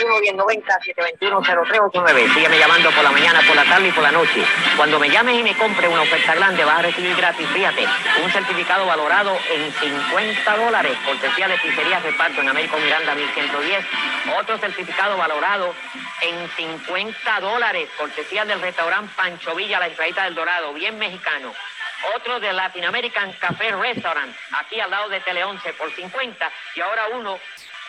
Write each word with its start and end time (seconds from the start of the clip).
721-1090-721-0389. 0.00 2.34
Sígueme 2.34 2.58
llamando 2.58 2.90
por 2.90 3.04
la 3.04 3.10
mañana, 3.10 3.40
por 3.46 3.56
la 3.56 3.64
tarde 3.64 3.88
y 3.88 3.92
por 3.92 4.02
la 4.02 4.12
noche. 4.12 4.44
Cuando 4.76 4.98
me 4.98 5.10
llames 5.10 5.38
y 5.38 5.42
me 5.42 5.54
compre 5.56 5.88
una 5.88 6.02
oferta 6.02 6.34
grande, 6.34 6.64
vas 6.64 6.78
a 6.78 6.82
recibir 6.82 7.16
gratis, 7.16 7.48
fíjate, 7.48 7.86
un 8.24 8.30
certificado 8.30 8.86
valorado 8.86 9.36
en 9.50 9.72
50 9.72 10.56
dólares, 10.56 10.96
cortesía 11.04 11.48
de 11.48 11.58
pizzería 11.58 11.98
Reparto 12.00 12.40
en 12.40 12.48
Américo 12.48 12.78
Miranda 12.78 13.14
1110. 13.14 13.84
Otro 14.38 14.58
certificado 14.58 15.16
valorado 15.16 15.74
en 16.22 16.48
50 16.50 17.40
dólares, 17.40 17.88
cortesía 17.98 18.44
del 18.44 18.60
restaurante 18.60 19.12
Pancho 19.16 19.54
Villa, 19.54 19.80
la 19.80 19.86
entradita 19.86 20.24
del 20.24 20.34
Dorado, 20.34 20.72
bien 20.72 20.98
mexicano 20.98 21.52
otro 22.16 22.40
de 22.40 22.52
Latin 22.52 22.84
American 22.84 23.32
Café 23.34 23.72
Restaurant, 23.72 24.34
aquí 24.52 24.80
al 24.80 24.90
lado 24.90 25.08
de 25.08 25.20
Tele 25.20 25.44
11 25.44 25.72
por 25.74 25.92
50, 25.92 26.50
y 26.74 26.80
ahora 26.80 27.08
uno 27.08 27.38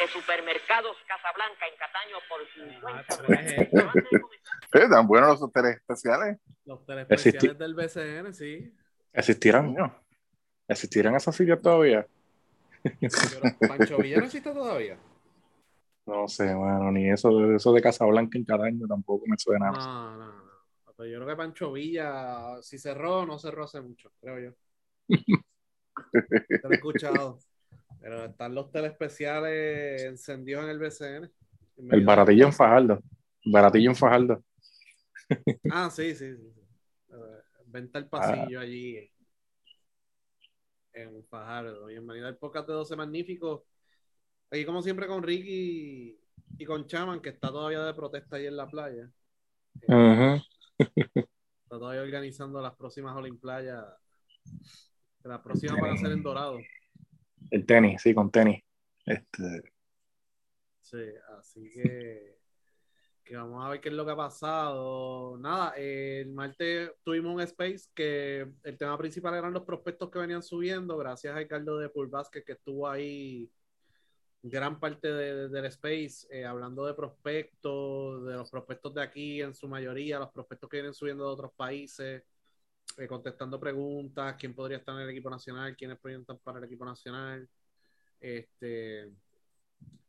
de 0.01 0.07
Supermercados 0.07 0.97
Casablanca 1.07 1.67
en 1.67 1.75
Cataño 1.77 2.17
por 2.27 2.41
50. 2.57 4.25
¿Eh? 4.73 4.89
¿Tan 4.89 5.07
buenos 5.07 5.29
los 5.29 5.43
hoteles 5.43 5.77
especiales? 5.77 6.39
Los 6.65 6.79
hoteles 6.81 7.05
especiales 7.09 7.57
del 7.57 7.75
BCN, 7.75 8.33
sí. 8.33 8.73
¿Existirán? 9.13 9.73
No. 9.73 9.93
¿Existirán 10.67 11.15
esos 11.15 11.35
sitios 11.35 11.61
todavía? 11.61 12.07
¿Pancho 13.67 13.97
Villa 13.97 14.17
no 14.17 14.25
existe 14.25 14.51
todavía? 14.51 14.97
No 16.07 16.27
sé, 16.27 16.51
bueno, 16.53 16.91
ni 16.91 17.11
eso, 17.11 17.53
eso 17.53 17.71
de 17.71 17.81
Casablanca 17.81 18.37
en 18.39 18.45
Cataño 18.45 18.87
tampoco 18.87 19.25
me 19.27 19.37
suena. 19.37 19.69
No, 19.71 20.17
no, 20.17 20.31
no. 20.97 21.05
Yo 21.05 21.17
creo 21.17 21.27
que 21.27 21.35
Pancho 21.35 21.71
Villa, 21.71 22.61
si 22.61 22.77
cerró, 22.79 23.25
no 23.25 23.37
cerró 23.37 23.65
hace 23.65 23.81
mucho, 23.81 24.11
creo 24.19 24.39
yo. 24.39 24.51
Te 26.11 26.59
lo 26.63 26.71
he 26.71 26.75
escuchado. 26.75 27.39
Pero 28.01 28.25
están 28.25 28.55
los 28.55 28.71
telespeciales 28.71 30.03
encendidos 30.03 30.63
en 30.63 30.69
el 30.71 30.79
BCN. 30.79 31.31
El 31.91 32.03
baratillo 32.03 32.47
en 32.47 32.53
Fajardo. 32.53 32.99
Baratillo 33.45 33.91
en 33.91 33.95
Fajardo. 33.95 34.43
Ah, 35.71 35.89
sí, 35.91 36.15
sí, 36.15 36.35
sí. 36.35 36.53
Venta 37.67 37.99
el 37.99 38.07
pasillo 38.07 38.59
Ah. 38.59 38.63
allí 38.63 39.09
en 40.93 41.23
Fajardo. 41.25 41.85
Bienvenido 41.85 42.27
al 42.27 42.37
podcast 42.37 42.67
de 42.67 42.73
12 42.73 42.95
Magníficos. 42.95 43.61
Aquí, 44.49 44.65
como 44.65 44.81
siempre, 44.81 45.07
con 45.07 45.23
Ricky 45.23 46.19
y 46.57 46.65
con 46.65 46.85
Chaman, 46.87 47.21
que 47.21 47.29
está 47.29 47.49
todavía 47.49 47.83
de 47.83 47.93
protesta 47.93 48.35
ahí 48.35 48.47
en 48.47 48.57
la 48.57 48.67
playa. 48.67 49.09
Ajá. 49.87 50.43
Está 50.77 51.29
todavía 51.69 52.01
organizando 52.01 52.59
las 52.61 52.75
próximas 52.75 53.15
Olimplayas. 53.15 53.85
Las 55.23 55.39
próximas 55.41 55.79
van 55.79 55.91
a 55.91 55.97
ser 55.97 56.11
en 56.11 56.23
Dorado. 56.23 56.57
El 57.51 57.65
tenis, 57.65 58.01
sí, 58.01 58.13
con 58.15 58.31
tenis. 58.31 58.63
Este, 59.05 59.71
Sí, 60.79 61.05
así 61.37 61.69
que, 61.71 62.37
que 63.23 63.35
vamos 63.35 63.63
a 63.65 63.69
ver 63.69 63.79
qué 63.79 63.89
es 63.89 63.95
lo 63.95 64.03
que 64.05 64.11
ha 64.11 64.15
pasado. 64.15 65.37
Nada, 65.37 65.71
el 65.77 66.31
martes 66.33 66.91
tuvimos 67.03 67.33
un 67.33 67.41
space 67.41 67.89
que 67.93 68.51
el 68.63 68.77
tema 68.77 68.97
principal 68.97 69.35
eran 69.35 69.53
los 69.53 69.63
prospectos 69.63 70.09
que 70.09 70.19
venían 70.19 70.43
subiendo, 70.43 70.97
gracias 70.97 71.33
a 71.33 71.37
Ricardo 71.37 71.77
de 71.77 71.89
Pool 71.89 72.11
que 72.31 72.51
estuvo 72.51 72.89
ahí 72.89 73.49
gran 74.43 74.79
parte 74.79 75.07
de- 75.11 75.49
del 75.49 75.65
space 75.65 76.27
eh, 76.31 76.45
hablando 76.45 76.85
de 76.85 76.93
prospectos, 76.93 78.25
de 78.25 78.33
los 78.33 78.49
prospectos 78.49 78.93
de 78.93 79.01
aquí 79.03 79.41
en 79.41 79.53
su 79.53 79.67
mayoría, 79.67 80.19
los 80.19 80.31
prospectos 80.31 80.69
que 80.69 80.77
vienen 80.77 80.93
subiendo 80.93 81.25
de 81.25 81.31
otros 81.31 81.51
países, 81.53 82.23
eh, 82.97 83.07
contestando 83.07 83.59
preguntas, 83.59 84.35
quién 84.39 84.53
podría 84.53 84.77
estar 84.77 84.95
en 84.95 85.01
el 85.01 85.09
equipo 85.09 85.29
nacional, 85.29 85.75
quiénes 85.75 85.99
proyectan 85.99 86.37
para 86.39 86.59
el 86.59 86.65
equipo 86.65 86.85
nacional. 86.85 87.47
Este, 88.19 89.11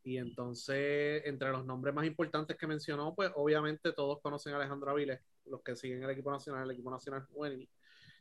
y 0.04 0.16
entonces, 0.16 1.22
entre 1.24 1.50
los 1.50 1.64
nombres 1.64 1.94
más 1.94 2.06
importantes 2.06 2.56
que 2.56 2.66
mencionó, 2.66 3.14
pues 3.14 3.30
obviamente 3.36 3.92
todos 3.92 4.20
conocen 4.20 4.54
a 4.54 4.56
Alejandro 4.56 4.90
Aviles, 4.90 5.20
los 5.46 5.62
que 5.62 5.76
siguen 5.76 6.02
el 6.02 6.10
equipo 6.10 6.30
nacional, 6.30 6.64
el 6.64 6.72
equipo 6.72 6.90
nacional 6.90 7.24
juvenil, 7.26 7.68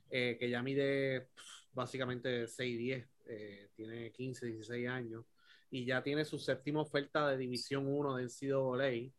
eh, 0.09 0.38
que 0.39 0.50
ya 0.50 0.62
mide 0.62 1.30
básicamente 1.73 2.48
6'10, 2.48 3.08
eh, 3.26 3.70
tiene 3.76 4.11
15, 4.11 4.45
16 4.45 4.88
años, 4.89 5.26
y 5.72 5.86
ya 5.86 6.04
tiene 6.04 6.26
su 6.26 6.38
séptima 6.38 6.82
oferta 6.82 7.30
de 7.30 7.38
División 7.38 7.88
1 7.88 8.16
de 8.17 8.23
NCAA. 8.23 9.11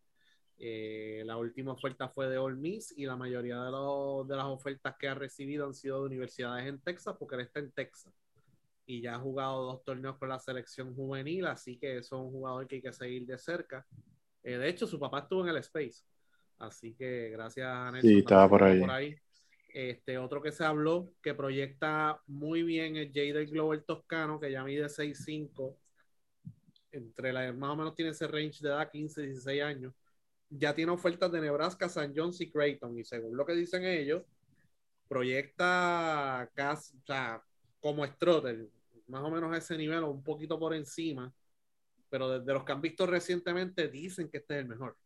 Eh, 0.64 1.24
la 1.26 1.36
última 1.38 1.72
oferta 1.72 2.08
fue 2.08 2.28
de 2.28 2.38
Ole 2.38 2.56
Miss 2.56 2.94
y 2.96 3.04
la 3.06 3.16
mayoría 3.16 3.60
de, 3.64 3.70
los- 3.72 4.28
de 4.28 4.36
las 4.36 4.46
ofertas 4.46 4.94
que 4.98 5.08
ha 5.08 5.14
recibido 5.14 5.66
han 5.66 5.74
sido 5.74 6.00
de 6.00 6.06
universidades 6.06 6.66
en 6.68 6.80
Texas, 6.80 7.16
porque 7.18 7.34
él 7.34 7.40
está 7.42 7.58
en 7.60 7.72
Texas 7.72 8.14
y 8.86 9.00
ya 9.02 9.16
ha 9.16 9.18
jugado 9.20 9.64
dos 9.64 9.84
torneos 9.84 10.18
con 10.18 10.28
la 10.28 10.38
selección 10.38 10.94
juvenil, 10.94 11.46
así 11.46 11.78
que 11.78 11.98
eso 11.98 12.16
es 12.16 12.22
un 12.22 12.30
jugador 12.32 12.66
que 12.68 12.76
hay 12.76 12.82
que 12.82 12.92
seguir 12.92 13.26
de 13.26 13.38
cerca. 13.38 13.86
Eh, 14.42 14.58
de 14.58 14.68
hecho, 14.68 14.86
su 14.86 14.98
papá 15.00 15.20
estuvo 15.20 15.42
en 15.42 15.48
el 15.50 15.56
Space, 15.58 16.04
así 16.58 16.94
que 16.94 17.30
gracias 17.30 17.66
a 17.68 17.90
Nelson 17.92 18.10
Sí, 18.10 18.18
estaba 18.18 18.48
también 18.48 18.78
por 18.78 18.90
ahí. 18.90 19.16
Este, 19.74 20.18
otro 20.18 20.42
que 20.42 20.52
se 20.52 20.64
habló, 20.64 21.10
que 21.22 21.34
proyecta 21.34 22.20
muy 22.26 22.62
bien 22.62 22.96
el 22.96 23.08
Jader 23.12 23.46
Glover 23.46 23.82
Toscano, 23.84 24.38
que 24.40 24.50
ya 24.52 24.64
mide 24.64 24.88
6'5", 24.88 25.78
entre 26.92 27.32
la, 27.32 27.52
más 27.52 27.70
o 27.70 27.76
menos 27.76 27.94
tiene 27.94 28.10
ese 28.12 28.26
range 28.28 28.58
de 28.62 28.68
edad, 28.68 28.90
15, 28.90 29.22
16 29.22 29.62
años. 29.62 29.94
Ya 30.54 30.74
tiene 30.74 30.92
ofertas 30.92 31.32
de 31.32 31.40
Nebraska, 31.40 31.86
St. 31.86 32.12
John's 32.14 32.40
y 32.40 32.50
Creighton, 32.50 32.98
y 32.98 33.04
según 33.04 33.36
lo 33.36 33.46
que 33.46 33.54
dicen 33.54 33.84
ellos, 33.84 34.22
proyecta 35.08 36.50
casi, 36.54 36.96
o 36.96 37.06
sea, 37.06 37.42
como 37.80 38.06
Strotter, 38.06 38.68
más 39.08 39.22
o 39.22 39.30
menos 39.30 39.52
a 39.52 39.58
ese 39.58 39.76
nivel 39.76 40.04
o 40.04 40.10
un 40.10 40.22
poquito 40.22 40.58
por 40.58 40.74
encima, 40.74 41.32
pero 42.08 42.28
desde 42.28 42.52
los 42.52 42.64
que 42.64 42.72
han 42.72 42.80
visto 42.80 43.06
recientemente 43.06 43.88
dicen 43.88 44.28
que 44.28 44.38
este 44.38 44.54
es 44.54 44.60
el 44.60 44.68
mejor. 44.68 44.96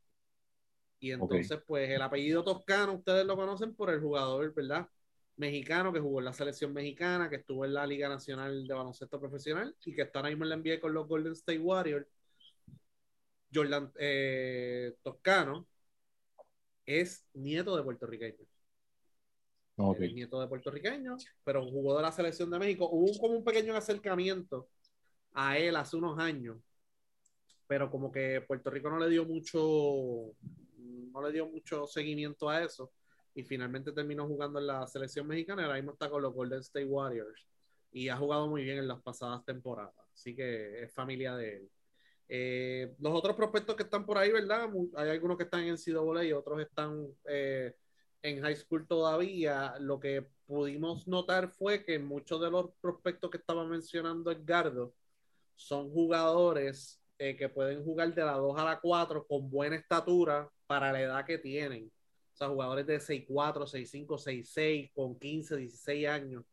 Y 0.99 1.13
entonces, 1.13 1.61
pues 1.67 1.91
el 1.91 2.03
apellido 2.03 2.43
Toscano, 2.43 2.95
ustedes 2.95 3.25
lo 3.27 3.37
conocen 3.37 3.75
por 3.75 3.91
el 3.91 4.01
jugador, 4.01 4.53
¿verdad? 4.55 4.89
Mexicano 5.37 5.93
que 5.93 6.01
jugó 6.01 6.21
en 6.21 6.25
la 6.25 6.33
selección 6.33 6.73
mexicana, 6.73 7.29
que 7.29 7.37
estuvo 7.37 7.65
en 7.65 7.75
la 7.75 7.87
Liga 7.87 8.09
Nacional 8.09 8.67
de 8.67 8.75
Baloncesto 8.75 9.21
Profesional 9.21 9.77
y 9.85 9.95
que 9.95 10.03
está 10.03 10.21
ahora 10.21 10.31
mismo 10.31 10.45
en 10.45 10.51
la 10.51 10.57
NBA 10.57 10.81
con 10.81 10.95
los 10.95 11.07
Golden 11.07 11.33
State 11.33 11.59
Warriors. 11.59 12.07
Jordan 13.53 13.93
eh, 13.99 14.95
Toscano 15.03 15.67
es 16.87 17.27
nieto 17.35 17.77
de 17.77 17.83
puertorriqueño. 17.83 18.45
ok. 19.77 19.97
Él 19.99 20.05
es 20.05 20.15
nieto 20.15 20.41
de 20.41 20.49
puertorriqueño, 20.49 21.17
pero 21.45 21.65
jugó 21.65 21.97
de 21.97 22.03
la 22.03 22.13
selección 22.13 22.51
de 22.51 22.59
México. 22.59 22.89
Hubo 22.91 23.11
un- 23.11 23.19
como 23.19 23.35
un 23.35 23.45
pequeño 23.45 23.77
acercamiento 23.77 24.69
a 25.35 25.59
él 25.59 25.77
hace 25.77 25.97
unos 25.97 26.19
años, 26.19 26.59
pero 27.67 27.91
como 27.91 28.11
que 28.13 28.41
Puerto 28.47 28.71
Rico 28.71 28.91
no 28.91 28.99
le 28.99 29.09
dio 29.09 29.25
mucho, 29.25 29.59
no 30.79 31.23
le 31.23 31.33
dio 31.33 31.47
mucho 31.47 31.87
seguimiento 31.87 32.49
a 32.49 32.63
eso 32.63 32.93
y 33.35 33.43
finalmente 33.45 33.93
terminó 33.93 34.27
jugando 34.27 34.59
en 34.59 34.67
la 34.67 34.87
selección 34.87 35.27
mexicana 35.27 35.65
ahora 35.65 35.77
mismo 35.77 35.93
está 35.93 36.09
con 36.09 36.23
los 36.23 36.33
Golden 36.33 36.61
State 36.61 36.87
Warriors 36.87 37.47
y 37.93 38.09
ha 38.09 38.17
jugado 38.17 38.49
muy 38.49 38.63
bien 38.65 38.79
en 38.79 38.89
las 38.89 39.01
pasadas 39.03 39.45
temporadas, 39.45 39.95
así 40.15 40.35
que 40.35 40.83
es 40.85 40.93
familia 40.93 41.35
de 41.37 41.57
él. 41.57 41.71
Eh, 42.29 42.95
los 42.99 43.15
otros 43.15 43.37
prospectos 43.37 43.77
que 43.77 43.85
están 43.85 44.05
por 44.05 44.19
ahí, 44.19 44.33
¿verdad? 44.33 44.69
Hay 44.97 45.11
algunos 45.11 45.37
que 45.37 45.45
están 45.45 45.65
en 45.65 45.75
NCAA 45.75 46.25
y 46.25 46.33
otros 46.33 46.61
están 46.61 47.07
eh, 47.27 47.75
en 48.23 48.41
high 48.43 48.57
school 48.57 48.87
todavía. 48.87 49.75
Lo 49.81 50.01
que 50.01 50.27
pudimos 50.47 51.07
notar 51.07 51.51
fue 51.51 51.85
que 51.85 51.99
muchos 51.99 52.41
de 52.41 52.51
los 52.51 52.71
prospectos 52.81 53.31
que 53.31 53.39
estaba 53.39 53.65
mencionando 53.65 54.31
Edgardo 54.31 54.95
son 55.55 55.91
jugadores 55.91 57.01
eh, 57.19 57.37
que 57.37 57.49
pueden 57.49 57.85
jugar 57.85 58.15
de 58.15 58.25
la 58.25 58.33
2 58.33 58.59
a 58.59 58.65
la 58.65 58.81
4 58.81 59.27
con 59.27 59.49
buena 59.51 59.77
estatura 59.77 60.51
para 60.67 60.93
la 60.93 61.01
edad 61.03 61.25
que 61.25 61.39
tienen. 61.39 61.91
O 62.35 62.37
sea, 62.37 62.49
jugadores 62.49 62.87
de 62.87 63.01
6'4, 63.01 63.67
6'5, 63.67 64.19
6'6, 64.19 64.93
con 64.95 65.19
15, 65.19 65.57
16 65.57 66.09
años. 66.09 66.45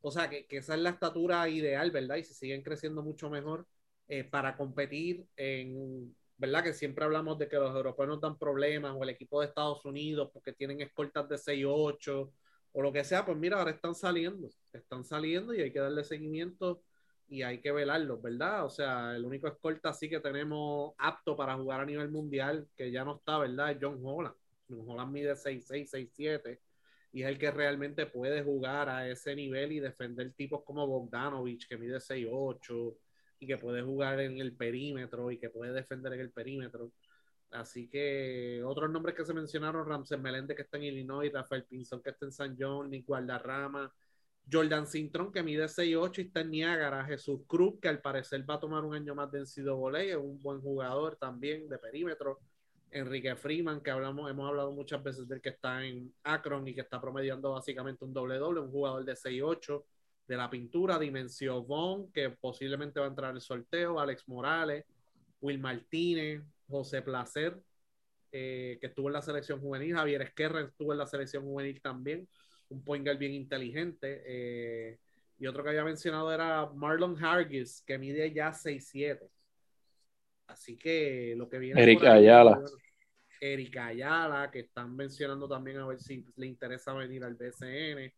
O 0.00 0.10
sea, 0.12 0.28
que, 0.30 0.46
que 0.46 0.58
esa 0.58 0.74
es 0.74 0.80
la 0.80 0.90
estatura 0.90 1.48
ideal, 1.48 1.90
¿verdad? 1.90 2.16
Y 2.16 2.24
si 2.24 2.34
siguen 2.34 2.62
creciendo 2.62 3.02
mucho 3.02 3.30
mejor 3.30 3.66
eh, 4.08 4.24
para 4.24 4.56
competir 4.56 5.26
en, 5.36 6.14
¿verdad? 6.36 6.64
Que 6.64 6.72
siempre 6.74 7.04
hablamos 7.04 7.38
de 7.38 7.48
que 7.48 7.56
los 7.56 7.74
europeos 7.74 8.08
nos 8.08 8.20
dan 8.20 8.38
problemas 8.38 8.94
o 8.96 9.02
el 9.02 9.10
equipo 9.10 9.40
de 9.40 9.46
Estados 9.46 9.84
Unidos 9.84 10.30
porque 10.32 10.52
tienen 10.52 10.80
escoltas 10.80 11.28
de 11.28 11.38
6'8 11.38 12.32
o 12.72 12.82
lo 12.82 12.92
que 12.92 13.04
sea, 13.04 13.24
pues 13.24 13.38
mira, 13.38 13.58
ahora 13.58 13.70
están 13.70 13.94
saliendo, 13.94 14.48
están 14.72 15.04
saliendo 15.04 15.54
y 15.54 15.60
hay 15.62 15.72
que 15.72 15.78
darle 15.78 16.02
seguimiento 16.02 16.82
y 17.28 17.42
hay 17.42 17.60
que 17.60 17.72
velarlos, 17.72 18.20
¿verdad? 18.20 18.64
O 18.66 18.70
sea, 18.70 19.14
el 19.14 19.24
único 19.24 19.46
escolta 19.48 19.90
así 19.90 20.08
que 20.10 20.20
tenemos 20.20 20.92
apto 20.98 21.36
para 21.36 21.54
jugar 21.56 21.80
a 21.80 21.86
nivel 21.86 22.10
mundial, 22.10 22.68
que 22.76 22.90
ya 22.90 23.04
no 23.04 23.16
está, 23.16 23.38
¿verdad? 23.38 23.70
Es 23.70 23.78
John 23.80 24.00
Holland. 24.02 24.34
John 24.68 24.84
Holland 24.86 25.12
mide 25.12 25.36
6'6, 25.36 25.88
6'7 25.88 26.58
y 27.12 27.22
es 27.22 27.28
el 27.28 27.38
que 27.38 27.50
realmente 27.52 28.06
puede 28.06 28.42
jugar 28.42 28.88
a 28.88 29.08
ese 29.08 29.36
nivel 29.36 29.70
y 29.72 29.80
defender 29.80 30.32
tipos 30.32 30.64
como 30.64 30.86
Bogdanovich, 30.86 31.68
que 31.68 31.78
mide 31.78 32.00
6'8 32.00 32.96
que 33.46 33.58
puede 33.58 33.82
jugar 33.82 34.20
en 34.20 34.38
el 34.38 34.54
perímetro 34.54 35.30
y 35.30 35.38
que 35.38 35.50
puede 35.50 35.72
defender 35.72 36.12
en 36.14 36.20
el 36.20 36.30
perímetro. 36.30 36.92
Así 37.50 37.88
que 37.88 38.62
otros 38.64 38.90
nombres 38.90 39.14
que 39.14 39.24
se 39.24 39.32
mencionaron, 39.32 39.86
Ramses 39.86 40.18
Meléndez 40.18 40.56
que 40.56 40.62
está 40.62 40.76
en 40.76 40.84
Illinois, 40.84 41.32
Rafael 41.32 41.64
Pinzón 41.64 42.02
que 42.02 42.10
está 42.10 42.26
en 42.26 42.32
San 42.32 42.56
John, 42.58 42.90
Nick 42.90 43.06
Guardarrama, 43.06 43.92
Jordan 44.50 44.86
Sintron, 44.86 45.32
que 45.32 45.42
mide 45.42 45.68
6'8 45.68 46.18
y 46.18 46.20
está 46.22 46.40
en 46.40 46.50
Niágara. 46.50 47.04
Jesús 47.04 47.42
Cruz, 47.46 47.78
que 47.80 47.88
al 47.88 48.00
parecer 48.00 48.48
va 48.48 48.54
a 48.54 48.60
tomar 48.60 48.84
un 48.84 48.94
año 48.94 49.14
más 49.14 49.30
de 49.30 49.40
NCAA, 49.40 50.02
es 50.02 50.16
un 50.16 50.40
buen 50.42 50.60
jugador 50.60 51.16
también 51.16 51.68
de 51.68 51.78
perímetro. 51.78 52.40
Enrique 52.90 53.34
Freeman, 53.34 53.80
que 53.80 53.90
hablamos, 53.90 54.30
hemos 54.30 54.48
hablado 54.48 54.70
muchas 54.72 55.02
veces 55.02 55.26
del 55.26 55.40
que 55.40 55.48
está 55.48 55.84
en 55.84 56.12
Akron 56.22 56.66
y 56.68 56.74
que 56.74 56.82
está 56.82 57.00
promediando 57.00 57.52
básicamente 57.52 58.04
un 58.04 58.12
doble 58.12 58.36
doble, 58.36 58.60
un 58.60 58.70
jugador 58.70 59.04
de 59.04 59.16
6'8 59.16 59.82
de 60.26 60.36
la 60.36 60.48
pintura, 60.48 60.98
Dimensio 60.98 61.62
Von, 61.62 62.10
que 62.12 62.30
posiblemente 62.30 63.00
va 63.00 63.06
a 63.06 63.10
entrar 63.10 63.30
en 63.30 63.36
el 63.36 63.42
sorteo, 63.42 64.00
Alex 64.00 64.26
Morales, 64.28 64.84
Will 65.40 65.58
Martínez, 65.58 66.42
José 66.66 67.02
Placer, 67.02 67.60
eh, 68.32 68.78
que 68.80 68.86
estuvo 68.86 69.08
en 69.08 69.12
la 69.12 69.22
selección 69.22 69.60
juvenil, 69.60 69.94
Javier 69.94 70.22
Esquerra 70.22 70.62
estuvo 70.62 70.92
en 70.92 70.98
la 70.98 71.06
selección 71.06 71.44
juvenil 71.44 71.80
también, 71.80 72.26
un 72.68 72.82
point 72.82 73.06
bien 73.18 73.32
inteligente. 73.32 74.22
Eh, 74.26 74.98
y 75.38 75.46
otro 75.46 75.62
que 75.62 75.70
había 75.70 75.84
mencionado 75.84 76.32
era 76.32 76.66
Marlon 76.74 77.22
Hargis, 77.22 77.82
que 77.86 77.98
mide 77.98 78.32
ya 78.32 78.52
6'7. 78.52 79.28
Así 80.46 80.76
que 80.76 81.34
lo 81.36 81.48
que 81.48 81.58
viene. 81.58 81.82
Erika 81.82 82.14
Ayala. 82.14 82.60
Erika 83.40 83.86
Ayala, 83.86 84.50
que 84.50 84.60
están 84.60 84.94
mencionando 84.94 85.48
también 85.48 85.78
a 85.78 85.86
ver 85.86 86.00
si 86.00 86.24
le 86.36 86.46
interesa 86.46 86.94
venir 86.94 87.24
al 87.24 87.34
BCN. 87.34 88.12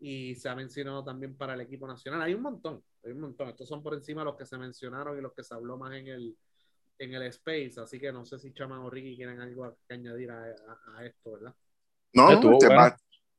Y 0.00 0.36
se 0.36 0.48
ha 0.48 0.54
mencionado 0.54 1.04
también 1.04 1.36
para 1.36 1.54
el 1.54 1.60
equipo 1.60 1.86
nacional. 1.86 2.22
Hay 2.22 2.34
un 2.34 2.42
montón, 2.42 2.82
hay 3.04 3.12
un 3.12 3.20
montón. 3.20 3.48
Estos 3.48 3.68
son 3.68 3.82
por 3.82 3.94
encima 3.94 4.24
los 4.24 4.36
que 4.36 4.46
se 4.46 4.56
mencionaron 4.56 5.18
y 5.18 5.20
los 5.20 5.32
que 5.32 5.42
se 5.42 5.54
habló 5.54 5.76
más 5.76 5.92
en 5.94 6.06
el, 6.08 6.36
en 6.98 7.14
el 7.14 7.22
Space. 7.24 7.74
Así 7.80 7.98
que 7.98 8.12
no 8.12 8.24
sé 8.24 8.38
si 8.38 8.52
Chama 8.52 8.80
o 8.84 8.90
Ricky 8.90 9.16
quieren 9.16 9.40
algo 9.40 9.76
que 9.86 9.94
añadir 9.94 10.30
a, 10.30 11.04
esto, 11.04 11.32
¿verdad? 11.32 11.54
No, 12.12 12.30
este, 12.30 12.68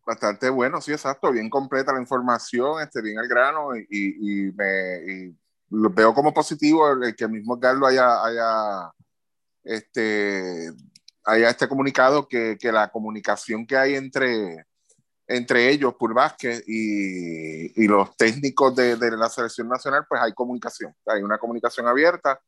bastante 0.06 0.50
bueno, 0.50 0.82
sí, 0.82 0.92
exacto. 0.92 1.32
Bien 1.32 1.50
completa 1.50 1.94
la 1.94 2.02
información, 2.02 2.82
este, 2.82 3.02
bien 3.02 3.20
al 3.20 3.28
grano 3.28 3.76
y, 3.76 3.88
y 3.90 4.52
me. 4.52 5.36
lo 5.70 5.90
veo 5.90 6.14
como 6.14 6.34
positivo 6.34 6.92
el 6.92 7.16
que 7.16 7.26
el 7.26 7.32
mismo 7.32 7.60
Carlos 7.60 7.90
haya, 7.90 8.24
haya 8.24 8.92
este, 9.64 10.72
haya 11.26 11.50
este 11.50 11.68
comunicado 11.68 12.28
que, 12.28 12.58
que, 12.60 12.72
la 12.72 12.92
comunicación 12.92 13.66
que 13.66 13.78
hay 13.78 13.96
entre, 13.96 14.66
entre 15.30 15.70
ellos, 15.70 15.94
Vázquez 16.00 16.64
y, 16.68 17.84
y 17.84 17.88
los 17.88 18.18
técnicos 18.18 18.76
de, 18.76 18.96
de, 18.96 19.12
la 19.12 19.30
selección 19.30 19.70
nacional, 19.70 20.06
pues 20.10 20.20
hay 20.20 20.34
comunicación, 20.34 20.94
hay 21.06 21.22
una 21.22 21.38
comunicación 21.38 21.88
abierta. 21.88 22.42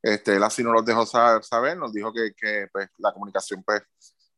Este, 0.00 0.36
él 0.36 0.42
así 0.44 0.62
nos 0.62 0.72
lo 0.74 0.82
dejó 0.82 1.04
saber, 1.04 1.76
nos 1.76 1.92
dijo 1.92 2.12
que, 2.12 2.32
que 2.36 2.68
pues, 2.72 2.88
la 2.98 3.12
comunicación 3.12 3.64
pues, 3.64 3.82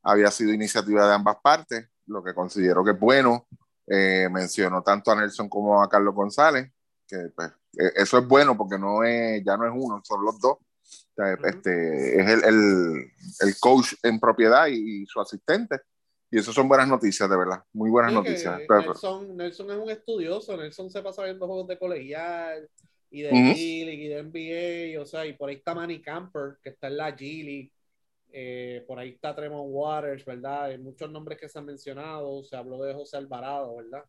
había 0.02 0.30
sido 0.30 0.54
iniciativa 0.54 1.06
de 1.06 1.12
ambas 1.12 1.36
partes, 1.42 1.86
lo 2.06 2.24
que 2.24 2.34
considero 2.34 2.82
que 2.82 2.92
es 2.92 2.98
bueno. 2.98 3.46
Eh, 3.86 4.26
mencionó 4.30 4.82
tanto 4.82 5.10
a 5.10 5.16
Nelson 5.16 5.50
como 5.50 5.82
a 5.82 5.88
Carlos 5.88 6.14
González, 6.14 6.72
que 7.06 7.30
pues, 7.36 7.52
e, 7.76 7.92
eso 7.96 8.16
es 8.16 8.26
bueno 8.26 8.56
porque 8.56 8.78
no 8.78 9.04
es, 9.04 9.44
ya 9.44 9.58
no 9.58 9.66
es 9.66 9.72
uno, 9.74 10.00
son 10.02 10.24
los 10.24 10.40
dos. 10.40 10.56
este, 11.44 12.22
es 12.22 12.26
el, 12.26 12.44
el, 12.44 13.12
el, 13.40 13.58
coach 13.60 13.92
en 14.02 14.18
propiedad 14.18 14.66
y, 14.68 15.04
su 15.04 15.20
asistente. 15.20 15.82
Y 16.32 16.38
eso 16.38 16.50
son 16.50 16.66
buenas 16.66 16.88
noticias, 16.88 17.28
de 17.28 17.36
verdad. 17.36 17.62
Muy 17.74 17.90
buenas 17.90 18.10
noticias. 18.10 18.58
Nelson, 18.66 19.36
Nelson, 19.36 19.70
es 19.70 19.76
un 19.76 19.90
estudioso. 19.90 20.56
Nelson 20.56 20.88
se 20.88 21.02
pasa 21.02 21.24
viendo 21.24 21.46
juegos 21.46 21.68
de 21.68 21.78
colegial 21.78 22.70
y 23.10 23.20
de 23.20 23.30
G-League 23.30 24.02
y 24.02 24.08
de 24.08 24.22
NBA. 24.96 25.02
O 25.02 25.04
sea, 25.04 25.26
y 25.26 25.34
por 25.34 25.50
ahí 25.50 25.56
está 25.56 25.74
Manny 25.74 26.00
Camper, 26.00 26.56
que 26.62 26.70
está 26.70 26.86
en 26.86 26.96
la 26.96 27.14
G-League. 27.14 27.70
Eh, 28.32 28.82
por 28.86 28.98
ahí 28.98 29.10
está 29.10 29.36
Tremont 29.36 29.68
Waters, 29.68 30.24
¿verdad? 30.24 30.64
Hay 30.64 30.78
muchos 30.78 31.10
nombres 31.10 31.38
que 31.38 31.50
se 31.50 31.58
han 31.58 31.66
mencionado. 31.66 32.42
Se 32.44 32.56
habló 32.56 32.82
de 32.82 32.94
José 32.94 33.18
Alvarado, 33.18 33.76
¿verdad? 33.76 34.02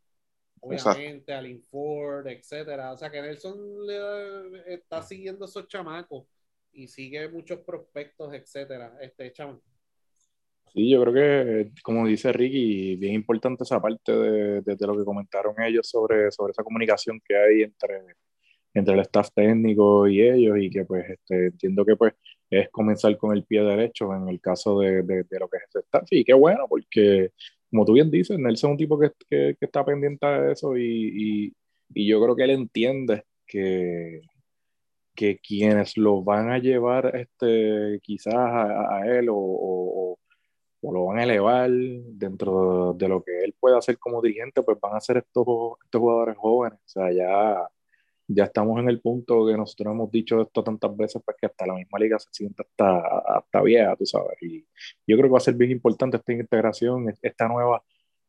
Obviamente, 0.62 1.34
Alin 1.34 1.62
Ford, 1.62 2.26
etcétera. 2.26 2.94
O 2.94 2.98
sea 2.98 3.12
que 3.12 3.22
Nelson 3.22 3.86
le, 3.86 4.74
está 4.74 5.02
siguiendo 5.04 5.44
esos 5.44 5.68
chamacos 5.68 6.26
y 6.72 6.88
sigue 6.88 7.28
muchos 7.28 7.60
prospectos, 7.60 8.34
etcétera. 8.34 8.98
Este 9.02 9.30
chamo. 9.34 9.62
Sí, 10.74 10.90
yo 10.90 11.02
creo 11.04 11.14
que, 11.14 11.72
como 11.84 12.08
dice 12.08 12.32
Ricky, 12.34 12.96
bien 12.96 13.14
importante 13.14 13.64
esa 13.64 13.80
parte 13.80 14.12
de, 14.12 14.62
de, 14.62 14.88
lo 14.88 14.98
que 14.98 15.06
comentaron 15.06 15.54
ellos 15.62 15.88
sobre, 15.88 16.32
sobre 16.32 16.52
esa 16.52 16.64
comunicación 16.64 17.22
que 17.24 17.36
hay 17.36 17.62
entre, 17.62 18.02
entre 18.74 18.96
el 18.96 19.00
staff 19.02 19.30
técnico 19.36 20.08
y 20.08 20.22
ellos 20.22 20.58
y 20.60 20.70
que 20.72 20.86
pues 20.86 21.10
este, 21.10 21.48
entiendo 21.48 21.86
que 21.86 21.96
pues 21.96 22.14
es 22.50 22.70
comenzar 22.70 23.16
con 23.18 23.36
el 23.36 23.44
pie 23.46 23.62
derecho 23.64 24.14
en 24.16 24.28
el 24.30 24.42
caso 24.42 24.80
de, 24.80 25.04
de, 25.04 25.24
de 25.24 25.40
lo 25.40 25.48
que 25.48 25.58
es 25.58 25.64
ese 25.70 25.80
staff. 25.82 26.08
Y 26.10 26.24
qué 26.24 26.34
bueno 26.34 26.66
porque 26.68 27.32
como 27.74 27.86
tú 27.86 27.94
bien 27.94 28.12
dices, 28.12 28.38
Nelson 28.38 28.70
es 28.70 28.72
un 28.74 28.78
tipo 28.78 29.00
que, 29.00 29.12
que, 29.30 29.56
que 29.60 29.66
está 29.66 29.84
pendiente 29.84 30.28
de 30.28 30.52
eso 30.54 30.78
y, 30.78 30.84
y, 30.84 31.54
y, 31.94 32.08
yo 32.08 32.22
creo 32.22 32.36
que 32.36 32.44
él 32.44 32.52
entiende 32.52 33.24
que, 33.48 34.22
que 35.16 35.40
quienes 35.40 35.98
lo 35.98 36.24
van 36.24 36.52
a 36.52 36.60
llevar 36.60 37.16
este, 37.16 38.00
quizás 38.04 38.36
a, 38.36 38.98
a 38.98 39.08
él 39.08 39.30
o, 39.30 39.36
o, 39.36 40.20
lo 40.92 41.06
van 41.06 41.20
a 41.20 41.24
elevar 41.24 41.70
dentro 41.70 42.94
de 42.98 43.08
lo 43.08 43.24
que 43.24 43.40
él 43.44 43.56
puede 43.60 43.78
hacer 43.78 43.98
como 44.00 44.22
dirigente, 44.22 44.62
pues 44.64 44.78
van 44.82 44.96
a 44.96 45.02
ser 45.02 45.18
estos, 45.18 45.46
estos 45.84 46.02
jugadores 46.02 46.38
jóvenes. 46.38 46.80
O 46.80 46.90
sea, 46.90 47.12
ya 47.12 47.70
ya 48.28 48.46
estamos 48.46 48.80
en 48.80 48.90
el 48.90 49.02
punto 49.02 49.46
que 49.46 49.58
nosotros 49.58 49.94
hemos 49.94 50.12
dicho 50.12 50.42
esto 50.42 50.64
tantas 50.64 50.96
veces, 50.96 51.22
pues 51.26 51.38
que 51.40 51.48
hasta 51.48 51.66
la 51.68 51.76
misma 51.76 52.00
liga 52.00 52.20
se 52.20 52.30
siente 52.32 52.64
hasta, 52.64 53.00
hasta 53.38 53.62
vieja, 53.62 53.96
tú 53.96 54.06
sabes. 54.06 54.38
Y 54.42 54.66
yo 55.08 55.18
creo 55.18 55.24
que 55.24 55.34
va 55.34 55.38
a 55.38 55.42
ser 55.42 55.56
bien 55.56 55.72
importante 55.72 56.18
esta 56.18 56.34
integración, 56.34 57.14
esta 57.22 57.48
nueva, 57.48 57.84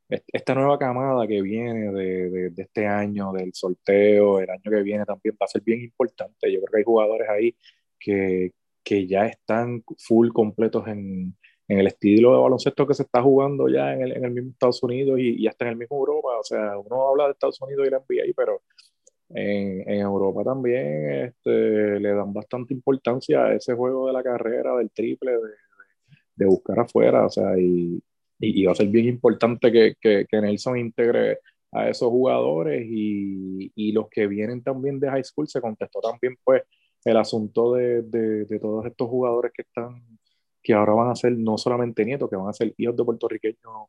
esta 0.09 0.55
nueva 0.55 0.79
camada 0.79 1.27
que 1.27 1.43
viene 1.43 1.93
de, 1.93 2.51
de, 2.51 2.62
este 2.62 2.87
año, 2.87 3.33
del 3.33 3.53
sorteo, 3.55 4.41
el 4.41 4.51
año 4.51 4.62
que 4.71 4.83
viene 4.83 5.05
también 5.05 5.37
va 5.41 5.47
a 5.47 5.49
ser 5.49 5.62
bien 5.62 5.83
importante. 5.83 6.53
Yo 6.53 6.61
creo 6.61 6.71
que 6.73 6.79
hay 6.79 6.85
jugadores 6.85 7.29
ahí 7.29 7.56
que, 7.99 8.53
que 8.83 9.06
ya 9.06 9.27
están 9.27 9.83
full 9.99 10.31
completos 10.31 10.87
en, 10.89 11.37
en 11.69 11.79
el 11.79 11.87
estilo 11.87 12.33
de 12.33 12.41
baloncesto 12.41 12.87
que 12.87 12.95
se 12.95 13.05
está 13.05 13.23
jugando 13.23 13.69
ya 13.69 13.93
en 13.93 14.03
el, 14.03 14.13
en 14.13 14.25
el 14.25 14.31
mismo 14.33 14.51
Estados 14.51 14.83
Unidos 14.83 15.19
y, 15.19 15.43
y, 15.43 15.47
hasta 15.47 15.65
en 15.65 15.73
el 15.73 15.77
mismo 15.77 15.97
Europa. 15.99 16.39
O 16.39 16.45
sea, 16.45 16.79
uno 16.79 17.09
habla 17.09 17.25
de 17.27 17.33
Estados 17.33 17.61
Unidos 17.63 17.87
y 17.87 17.91
la 17.91 17.99
NBA, 17.99 18.33
pero 18.37 18.63
en, 19.31 19.89
en, 19.89 20.01
Europa 20.01 20.45
también 20.45 21.25
este, 21.25 22.01
le 22.01 22.15
dan 22.15 22.33
bastante 22.33 22.75
importancia 22.75 23.47
a 23.47 23.55
ese 23.55 23.75
juego 23.75 24.07
de 24.07 24.13
la 24.13 24.23
carrera, 24.23 24.77
del 24.77 24.91
triple, 24.91 25.33
de, 25.33 25.39
de 26.37 26.47
buscar 26.47 26.81
afuera, 26.81 27.27
o 27.27 27.31
sea, 27.31 27.59
y, 27.59 28.03
y, 28.39 28.65
va 28.65 28.73
a 28.73 28.77
ser 28.77 28.89
bien 28.89 29.07
importante 29.07 29.73
que, 29.73 29.95
que, 30.01 30.27
que, 30.29 30.41
Nelson 30.41 30.79
integre 30.79 31.39
a 31.73 31.89
esos 31.89 32.09
jugadores 32.09 32.85
y, 32.89 33.73
y, 33.75 33.93
los 33.93 34.09
que 34.09 34.27
vienen 34.27 34.63
también 34.63 35.01
de 35.01 35.09
high 35.11 35.25
school, 35.25 35.49
se 35.49 35.61
contestó 35.61 36.01
también 36.01 36.37
pues 36.45 36.63
el 37.05 37.17
asunto 37.17 37.75
de, 37.75 38.03
de, 38.03 38.45
de, 38.45 38.59
todos 38.61 38.87
estos 38.87 39.09
jugadores 39.09 39.53
que 39.55 39.63
están, 39.63 40.03
que 40.65 40.73
ahora 40.73 40.95
van 40.95 41.11
a 41.11 41.15
ser 41.15 41.37
no 41.37 41.59
solamente 41.59 42.05
nietos, 42.05 42.31
que 42.31 42.37
van 42.37 42.49
a 42.49 42.53
ser 42.55 42.75
hijos 42.79 42.97
de 42.97 43.05
puertorriqueños 43.05 43.89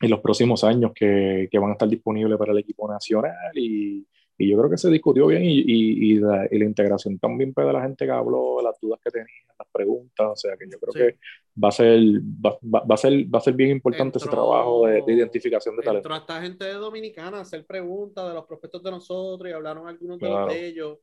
en 0.00 0.10
los 0.10 0.20
próximos 0.20 0.64
años 0.64 0.92
que, 0.94 1.48
que 1.50 1.58
van 1.58 1.70
a 1.70 1.72
estar 1.74 1.88
disponibles 1.88 2.36
para 2.36 2.52
el 2.52 2.58
equipo 2.58 2.90
nacional 2.90 3.52
y, 3.54 4.04
y 4.36 4.50
yo 4.50 4.58
creo 4.58 4.70
que 4.70 4.78
se 4.78 4.90
discutió 4.90 5.26
bien 5.26 5.44
y, 5.44 5.58
y, 5.58 6.12
y, 6.12 6.14
la, 6.14 6.48
y, 6.50 6.58
la, 6.58 6.64
integración 6.64 7.18
también 7.18 7.52
de 7.54 7.72
la 7.72 7.82
gente 7.82 8.06
que 8.06 8.10
habló, 8.10 8.60
las 8.62 8.80
dudas 8.80 8.98
que 9.04 9.10
tenían, 9.10 9.28
las 9.56 9.68
preguntas, 9.70 10.26
o 10.26 10.36
sea 10.36 10.56
que 10.56 10.64
yo 10.68 10.80
creo 10.80 10.92
sí. 10.92 10.98
que 10.98 11.62
va 11.62 11.68
a 11.68 11.72
ser 11.72 12.00
va, 12.44 12.58
va, 12.62 12.80
va, 12.80 12.94
a 12.94 12.98
ser 12.98 13.32
va 13.32 13.38
a 13.38 13.42
ser 13.42 13.54
bien 13.54 13.70
importante 13.70 14.18
entró, 14.18 14.18
ese 14.18 14.30
trabajo 14.30 14.86
de, 14.86 15.02
de, 15.02 15.12
identificación 15.12 15.76
de 15.76 15.82
talento. 15.82 16.08
Entró 16.08 16.16
esta 16.16 16.40
gente 16.40 16.64
Dominicana 16.72 17.38
a 17.38 17.42
hacer 17.42 17.66
preguntas 17.66 18.26
de 18.26 18.34
los 18.34 18.46
prospectos 18.46 18.82
de 18.82 18.90
nosotros 18.90 19.48
y 19.48 19.52
hablaron 19.52 19.86
algunos 19.86 20.18
de 20.18 20.26
claro. 20.26 20.46
los 20.46 20.54
de 20.54 20.66
ellos. 20.66 20.98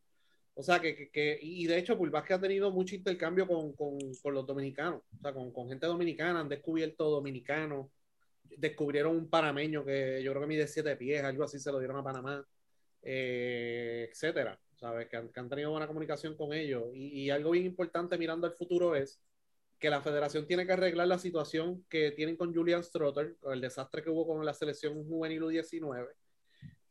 O 0.59 0.63
sea, 0.63 0.79
que, 0.79 0.95
que, 0.95 1.11
que, 1.11 1.39
y 1.39 1.67
de 1.67 1.77
hecho, 1.77 1.95
Pulvás 1.95 2.23
que 2.23 2.33
ha 2.33 2.41
tenido 2.41 2.71
mucho 2.71 2.95
intercambio 2.95 3.47
con, 3.47 3.73
con, 3.73 3.99
con 4.23 4.33
los 4.33 4.45
dominicanos, 4.47 5.03
o 5.15 5.21
sea, 5.21 5.31
con, 5.31 5.51
con, 5.51 5.69
gente 5.69 5.85
dominicana, 5.85 6.39
han 6.39 6.49
descubierto 6.49 7.11
dominicanos, 7.11 7.91
descubrieron 8.57 9.15
un 9.15 9.29
panameño 9.29 9.85
que 9.85 10.21
yo 10.23 10.31
creo 10.31 10.41
que 10.41 10.47
mide 10.47 10.67
siete 10.67 10.95
pies, 10.95 11.23
algo 11.23 11.43
así 11.43 11.59
se 11.59 11.71
lo 11.71 11.77
dieron 11.77 11.97
a 11.97 12.03
Panamá 12.03 12.43
eh, 13.03 14.09
etcétera, 14.11 14.59
¿sabes? 14.77 15.07
Que 15.09 15.17
han, 15.17 15.29
que 15.29 15.39
han, 15.39 15.47
tenido 15.49 15.71
buena 15.71 15.87
comunicación 15.87 16.35
con 16.35 16.53
ellos. 16.53 16.85
Y, 16.95 17.25
y, 17.25 17.29
algo 17.29 17.51
bien 17.51 17.65
importante 17.65 18.17
mirando 18.17 18.47
al 18.47 18.53
futuro 18.53 18.95
es 18.95 19.21
que 19.79 19.91
la 19.91 20.01
federación 20.01 20.47
tiene 20.47 20.65
que 20.65 20.73
arreglar 20.73 21.07
la 21.07 21.19
situación 21.19 21.85
que 21.87 22.11
tienen 22.13 22.35
con 22.35 22.53
Julian 22.53 22.83
Strotter, 22.83 23.37
con 23.39 23.53
el 23.53 23.61
desastre 23.61 24.01
que 24.01 24.09
hubo 24.09 24.25
con 24.25 24.43
la 24.43 24.53
selección 24.55 25.05
juvenil 25.07 25.43
U19. 25.43 26.09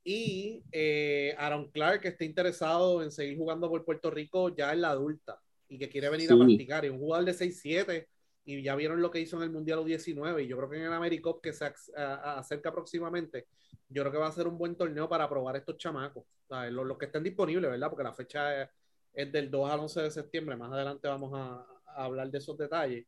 Y 0.08 0.62
eh, 0.70 1.34
Aaron 1.36 1.68
Clark, 1.72 2.00
que 2.00 2.08
está 2.08 2.24
interesado 2.24 3.02
en 3.02 3.10
seguir 3.10 3.36
jugando 3.36 3.68
por 3.68 3.84
Puerto 3.84 4.08
Rico 4.08 4.54
ya 4.54 4.72
en 4.72 4.82
la 4.82 4.90
adulta 4.90 5.42
y 5.68 5.80
que 5.80 5.88
quiere 5.88 6.08
venir 6.08 6.28
sí. 6.28 6.32
a 6.32 6.36
practicar. 6.36 6.84
Y 6.84 6.90
un 6.90 7.00
jugador 7.00 7.24
de 7.24 7.34
6'7 7.34 8.06
y 8.44 8.62
ya 8.62 8.76
vieron 8.76 9.02
lo 9.02 9.10
que 9.10 9.18
hizo 9.18 9.36
en 9.36 9.42
el 9.42 9.50
Mundial 9.50 9.80
U19 9.80 10.44
y 10.44 10.46
yo 10.46 10.56
creo 10.58 10.70
que 10.70 10.76
en 10.76 10.84
el 10.84 10.92
AmeriCup 10.92 11.42
que 11.42 11.52
se 11.52 11.72
acerca 11.96 12.70
próximamente, 12.70 13.48
yo 13.88 14.02
creo 14.02 14.12
que 14.12 14.18
va 14.18 14.28
a 14.28 14.32
ser 14.32 14.46
un 14.46 14.56
buen 14.56 14.76
torneo 14.76 15.08
para 15.08 15.28
probar 15.28 15.56
estos 15.56 15.76
chamacos. 15.76 16.22
Los, 16.48 16.86
los, 16.86 16.96
que 16.96 17.06
estén 17.06 17.24
disponibles, 17.24 17.68
¿verdad? 17.68 17.90
Porque 17.90 18.04
la 18.04 18.14
fecha 18.14 18.62
es, 18.62 18.68
es, 19.12 19.32
del 19.32 19.50
2 19.50 19.70
al 19.72 19.80
11 19.80 20.02
de 20.02 20.10
septiembre, 20.12 20.54
más 20.54 20.70
adelante 20.70 21.08
vamos 21.08 21.32
a, 21.34 21.66
a 21.84 22.04
hablar 22.04 22.30
de 22.30 22.38
esos 22.38 22.56
detalles, 22.56 23.04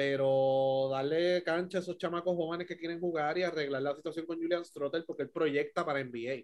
pero 0.00 0.88
darle 0.90 1.42
cancha 1.42 1.76
a 1.76 1.80
esos 1.82 1.98
chamacos 1.98 2.34
jóvenes 2.34 2.66
que 2.66 2.78
quieren 2.78 2.98
jugar 2.98 3.36
y 3.36 3.42
arreglar 3.42 3.82
la 3.82 3.94
situación 3.94 4.24
con 4.24 4.38
Julian 4.38 4.64
Strotter 4.64 5.04
porque 5.06 5.24
él 5.24 5.28
proyecta 5.28 5.84
para 5.84 6.02
NBA. 6.02 6.42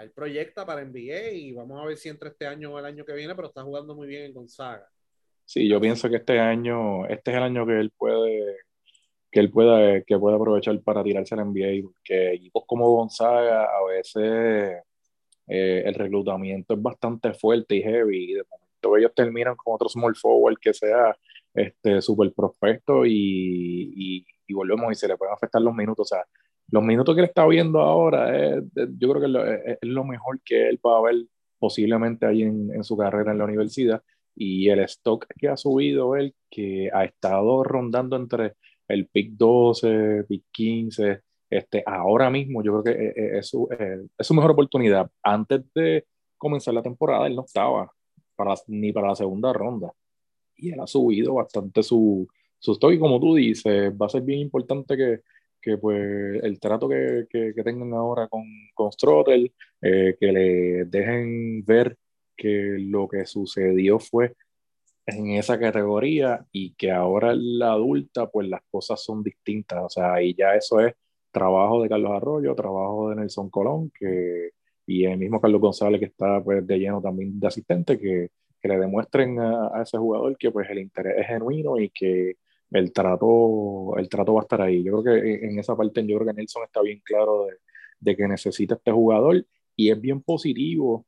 Él 0.00 0.10
proyecta 0.14 0.64
para 0.64 0.82
NBA 0.82 1.32
y 1.32 1.52
vamos 1.52 1.78
a 1.78 1.84
ver 1.84 1.98
si 1.98 2.08
entre 2.08 2.30
este 2.30 2.46
año 2.46 2.72
o 2.72 2.78
el 2.78 2.86
año 2.86 3.04
que 3.04 3.12
viene, 3.12 3.34
pero 3.34 3.48
está 3.48 3.62
jugando 3.62 3.94
muy 3.94 4.06
bien 4.06 4.24
en 4.24 4.32
Gonzaga. 4.32 4.88
Sí, 5.44 5.68
yo 5.68 5.82
pienso 5.82 6.08
que 6.08 6.16
este 6.16 6.40
año, 6.40 7.04
este 7.08 7.32
es 7.32 7.36
el 7.36 7.42
año 7.42 7.66
que 7.66 7.78
él 7.78 7.90
puede, 7.90 8.56
que 9.30 9.40
él 9.40 9.50
pueda, 9.50 10.00
que 10.00 10.18
pueda 10.18 10.36
aprovechar 10.36 10.80
para 10.80 11.04
tirarse 11.04 11.34
al 11.34 11.44
NBA, 11.44 11.82
porque 11.82 12.32
equipos 12.32 12.64
como 12.66 12.88
Gonzaga 12.88 13.64
a 13.64 13.84
veces 13.86 14.82
eh, 15.46 15.82
el 15.84 15.92
reclutamiento 15.92 16.72
es 16.72 16.80
bastante 16.80 17.34
fuerte 17.34 17.76
y 17.76 17.82
heavy, 17.82 18.30
y 18.30 18.32
de 18.32 18.44
momento 18.48 18.96
ellos 18.96 19.12
terminan 19.14 19.56
con 19.56 19.74
otro 19.74 19.90
small 19.90 20.16
forward 20.16 20.56
que 20.58 20.72
sea 20.72 21.14
este 21.54 22.00
súper 22.00 22.32
prospecto 22.32 23.04
y, 23.06 24.24
y, 24.46 24.52
volvemos 24.54 24.92
y 24.92 24.94
se 24.96 25.08
le 25.08 25.16
pueden 25.16 25.32
afectar 25.32 25.62
los 25.62 25.74
minutos, 25.74 26.12
o 26.12 26.14
sea, 26.14 26.24
los 26.68 26.82
minutos 26.82 27.14
que 27.14 27.22
él 27.22 27.26
está 27.28 27.46
viendo 27.46 27.80
ahora, 27.80 28.36
es, 28.36 28.62
yo 28.98 29.10
creo 29.10 29.20
que 29.20 29.72
es, 29.72 29.78
lo 29.80 30.04
mejor 30.04 30.40
que 30.44 30.68
él 30.68 30.78
va 30.84 30.98
a 30.98 31.02
ver 31.02 31.24
posiblemente 31.58 32.26
ahí 32.26 32.42
en, 32.42 32.70
en 32.74 32.84
su 32.84 32.94
carrera 32.96 33.32
en 33.32 33.38
la 33.38 33.44
universidad 33.44 34.02
y 34.34 34.68
el 34.68 34.80
stock 34.80 35.26
que 35.38 35.48
ha 35.48 35.56
subido 35.56 36.16
él, 36.16 36.34
que 36.50 36.90
ha 36.92 37.04
estado 37.04 37.64
rondando 37.64 38.16
entre 38.16 38.56
el 38.88 39.08
pick 39.08 39.32
12, 39.32 40.24
pick 40.28 40.44
15, 40.52 41.22
este, 41.52 41.82
ahora 41.86 42.30
mismo 42.30 42.62
yo 42.62 42.80
creo 42.80 42.84
que 42.84 43.04
eh, 43.08 43.12
eh, 43.14 43.38
es, 43.38 43.48
su, 43.48 43.68
eh, 43.78 44.06
es 44.16 44.26
su 44.26 44.34
mejor 44.34 44.52
oportunidad. 44.52 45.10
Antes 45.22 45.62
de 45.74 46.06
comenzar 46.38 46.74
la 46.74 46.82
temporada, 46.82 47.26
él 47.26 47.36
no 47.36 47.44
estaba 47.44 47.92
para, 48.36 48.54
ni 48.68 48.92
para 48.92 49.08
la 49.08 49.14
segunda 49.16 49.52
ronda. 49.52 49.92
Y 50.62 50.72
él 50.72 50.80
ha 50.80 50.86
subido 50.86 51.34
bastante 51.34 51.82
su, 51.82 52.26
su 52.58 52.72
stock. 52.72 52.92
Y 52.92 52.98
como 52.98 53.20
tú 53.20 53.34
dices, 53.34 53.92
va 53.92 54.06
a 54.06 54.08
ser 54.08 54.22
bien 54.22 54.40
importante 54.40 54.96
que, 54.96 55.20
que 55.60 55.78
pues, 55.78 56.42
el 56.42 56.60
trato 56.60 56.88
que, 56.88 57.26
que, 57.30 57.62
tengan 57.62 57.92
ahora 57.94 58.28
con, 58.28 58.44
con 58.74 58.92
Strottel, 58.92 59.52
que 59.80 60.16
le 60.20 60.84
dejen 60.86 61.64
ver 61.64 61.96
que 62.36 62.76
lo 62.78 63.08
que 63.08 63.26
sucedió 63.26 63.98
fue 63.98 64.34
en 65.06 65.30
esa 65.32 65.58
categoría 65.58 66.46
y 66.52 66.74
que 66.74 66.90
ahora 66.90 67.34
la 67.34 67.72
adulta 67.72 68.28
pues 68.30 68.48
las 68.48 68.62
cosas 68.70 69.02
son 69.02 69.22
distintas, 69.22 69.82
o 69.84 69.88
sea, 69.88 70.22
y 70.22 70.34
ya 70.34 70.54
eso 70.54 70.80
es 70.80 70.94
trabajo 71.30 71.82
de 71.82 71.88
Carlos 71.88 72.12
Arroyo, 72.12 72.54
trabajo 72.54 73.10
de 73.10 73.16
Nelson 73.16 73.50
Colón, 73.50 73.90
que, 73.98 74.50
y 74.86 75.04
el 75.04 75.18
mismo 75.18 75.40
Carlos 75.40 75.60
González 75.60 76.00
que 76.00 76.06
está 76.06 76.42
pues 76.42 76.66
de 76.66 76.78
lleno 76.78 77.00
también 77.00 77.38
de 77.40 77.46
asistente, 77.46 77.98
que, 77.98 78.30
que 78.62 78.68
le 78.68 78.78
demuestren 78.78 79.38
a, 79.40 79.82
ese 79.82 79.98
jugador 79.98 80.36
que 80.38 80.50
pues 80.50 80.68
el 80.70 80.78
interés 80.78 81.16
es 81.18 81.26
genuino 81.26 81.78
y 81.78 81.90
que 81.90 82.36
el 82.70 82.92
trato, 82.92 83.94
el 83.98 84.08
trato 84.08 84.34
va 84.34 84.40
a 84.40 84.44
estar 84.44 84.62
ahí. 84.62 84.82
Yo 84.84 85.02
creo 85.02 85.20
que 85.22 85.46
en 85.46 85.58
esa 85.58 85.76
parte 85.76 86.06
yo 86.06 86.18
creo 86.18 86.28
que 86.28 86.34
Nelson 86.34 86.64
está 86.64 86.80
bien 86.82 87.00
claro 87.04 87.46
de, 87.46 87.56
de 88.00 88.16
que 88.16 88.28
necesita 88.28 88.74
este 88.76 88.92
jugador 88.92 89.44
y 89.76 89.90
es 89.90 90.00
bien 90.00 90.22
positivo 90.22 91.06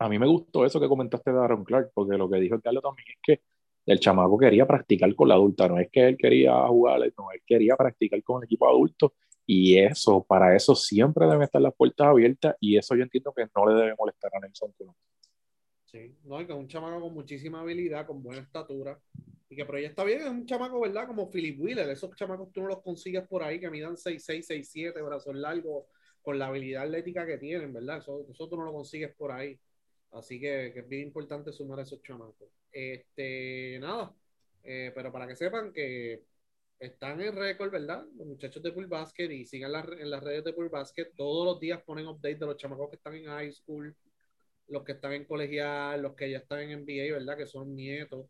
a 0.00 0.08
mí 0.08 0.18
me 0.18 0.26
gustó 0.26 0.64
eso 0.64 0.80
que 0.80 0.88
comentaste 0.88 1.30
de 1.30 1.38
Aaron 1.38 1.62
Clark, 1.62 1.90
porque 1.94 2.16
lo 2.16 2.28
que 2.28 2.40
dijo 2.40 2.58
Carlos 2.60 2.82
también 2.82 3.06
es 3.08 3.18
que 3.22 3.42
el 3.86 4.00
chamaco 4.00 4.38
quería 4.38 4.66
practicar 4.66 5.14
con 5.14 5.28
la 5.28 5.34
adulta, 5.34 5.68
no 5.68 5.78
es 5.78 5.90
que 5.90 6.08
él 6.08 6.16
quería 6.16 6.54
jugar, 6.68 7.00
no, 7.18 7.30
él 7.32 7.42
quería 7.46 7.76
practicar 7.76 8.22
con 8.22 8.40
el 8.40 8.46
equipo 8.46 8.66
adulto, 8.66 9.14
y 9.46 9.78
eso, 9.78 10.24
para 10.26 10.56
eso 10.56 10.74
siempre 10.74 11.26
deben 11.26 11.42
estar 11.42 11.60
las 11.60 11.74
puertas 11.74 12.06
abiertas, 12.06 12.56
y 12.60 12.78
eso 12.78 12.94
yo 12.94 13.02
entiendo 13.02 13.32
que 13.36 13.46
no 13.54 13.66
le 13.68 13.74
debe 13.74 13.94
molestar 13.98 14.30
a 14.34 14.40
Nelson 14.40 14.72
Sí, 15.90 16.16
no, 16.24 16.38
que 16.38 16.52
es 16.52 16.58
un 16.58 16.68
chamaco 16.68 17.00
con 17.00 17.14
muchísima 17.14 17.60
habilidad, 17.60 18.06
con 18.06 18.22
buena 18.22 18.42
estatura, 18.42 19.00
y 19.48 19.56
que 19.56 19.64
proyecta 19.64 20.04
bien, 20.04 20.20
es 20.20 20.28
un 20.28 20.46
chamaco, 20.46 20.80
¿verdad? 20.80 21.08
Como 21.08 21.28
Philip 21.28 21.60
Wheeler, 21.60 21.88
esos 21.90 22.14
chamacos 22.14 22.52
tú 22.52 22.60
no 22.60 22.68
los 22.68 22.80
consigues 22.80 23.26
por 23.26 23.42
ahí, 23.42 23.58
que 23.58 23.68
midan 23.70 23.96
6'6, 23.96 24.46
6'7, 24.46 25.02
brazos 25.02 25.34
largos, 25.34 25.86
con 26.22 26.38
la 26.38 26.46
habilidad 26.46 26.84
atlética 26.84 27.26
que 27.26 27.38
tienen, 27.38 27.72
¿verdad? 27.72 27.98
Eso, 27.98 28.24
eso 28.30 28.48
tú 28.48 28.56
no 28.56 28.64
lo 28.64 28.72
consigues 28.72 29.12
por 29.16 29.32
ahí. 29.32 29.58
Así 30.12 30.38
que, 30.38 30.66
es 30.68 30.88
bien 30.88 31.02
importante 31.08 31.52
sumar 31.52 31.80
a 31.80 31.82
esos 31.82 32.00
chamacos. 32.02 32.48
Este, 32.70 33.78
nada, 33.80 34.14
eh, 34.62 34.92
pero 34.94 35.10
para 35.10 35.26
que 35.26 35.34
sepan 35.34 35.72
que 35.72 36.22
están 36.78 37.20
en 37.20 37.34
récord, 37.34 37.72
¿verdad? 37.72 38.04
Los 38.16 38.28
muchachos 38.28 38.62
de 38.62 38.70
Pool 38.70 38.86
Basket 38.86 39.30
y 39.30 39.44
sigan 39.44 39.72
en 39.98 40.10
las 40.10 40.22
redes 40.22 40.44
de 40.44 40.52
Pool 40.52 40.68
Basket. 40.68 41.10
Todos 41.16 41.44
los 41.46 41.60
días 41.60 41.82
ponen 41.82 42.06
update 42.06 42.36
de 42.36 42.46
los 42.46 42.56
chamacos 42.56 42.90
que 42.90 42.96
están 42.96 43.14
en 43.14 43.26
high 43.26 43.52
school, 43.52 43.96
los 44.70 44.84
que 44.84 44.92
están 44.92 45.12
en 45.12 45.24
colegial, 45.24 46.02
los 46.02 46.14
que 46.14 46.30
ya 46.30 46.38
están 46.38 46.60
en 46.60 46.80
NBA, 46.84 47.12
¿verdad? 47.18 47.36
Que 47.36 47.46
son 47.46 47.74
nietos, 47.74 48.26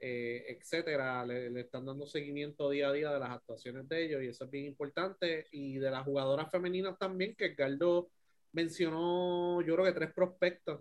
eh, 0.00 0.44
etcétera. 0.48 1.24
Le, 1.26 1.50
le, 1.50 1.60
están 1.62 1.86
dando 1.86 2.06
seguimiento 2.06 2.70
día 2.70 2.88
a 2.88 2.92
día 2.92 3.12
de 3.12 3.20
las 3.20 3.30
actuaciones 3.30 3.88
de 3.88 4.04
ellos 4.04 4.22
y 4.22 4.28
eso 4.28 4.44
es 4.44 4.50
bien 4.50 4.66
importante. 4.66 5.46
Y 5.52 5.78
de 5.78 5.90
las 5.90 6.04
jugadoras 6.04 6.50
femeninas 6.50 6.98
también, 6.98 7.34
que 7.36 7.54
Galdo 7.54 8.10
mencionó, 8.52 9.60
yo 9.62 9.74
creo 9.74 9.86
que 9.86 9.92
tres 9.92 10.12
prospectos 10.12 10.80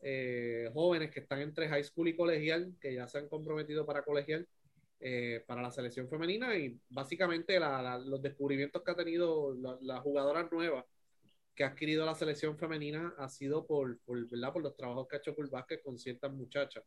eh, 0.00 0.70
jóvenes 0.74 1.10
que 1.10 1.20
están 1.20 1.40
entre 1.40 1.68
high 1.68 1.84
school 1.84 2.08
y 2.08 2.16
colegial, 2.16 2.74
que 2.80 2.94
ya 2.94 3.08
se 3.08 3.18
han 3.18 3.28
comprometido 3.28 3.86
para 3.86 4.02
colegial, 4.02 4.46
eh, 5.00 5.42
para 5.46 5.62
la 5.62 5.70
selección 5.70 6.08
femenina 6.08 6.56
y 6.56 6.78
básicamente 6.88 7.58
los 7.60 8.22
descubrimientos 8.22 8.82
que 8.82 8.90
ha 8.90 8.96
tenido 8.96 9.54
la, 9.82 10.00
jugadora 10.00 10.48
nueva 10.50 10.86
que 11.54 11.64
ha 11.64 11.68
adquirido 11.68 12.04
la 12.04 12.14
selección 12.14 12.56
femenina 12.58 13.14
ha 13.18 13.28
sido 13.28 13.66
por, 13.66 13.98
por, 14.00 14.28
¿verdad? 14.28 14.52
por 14.52 14.62
los 14.62 14.76
trabajos 14.76 15.06
que 15.08 15.16
ha 15.16 15.18
hecho 15.18 15.34
Vázquez 15.50 15.80
con 15.82 15.98
ciertas 15.98 16.32
muchachas 16.32 16.82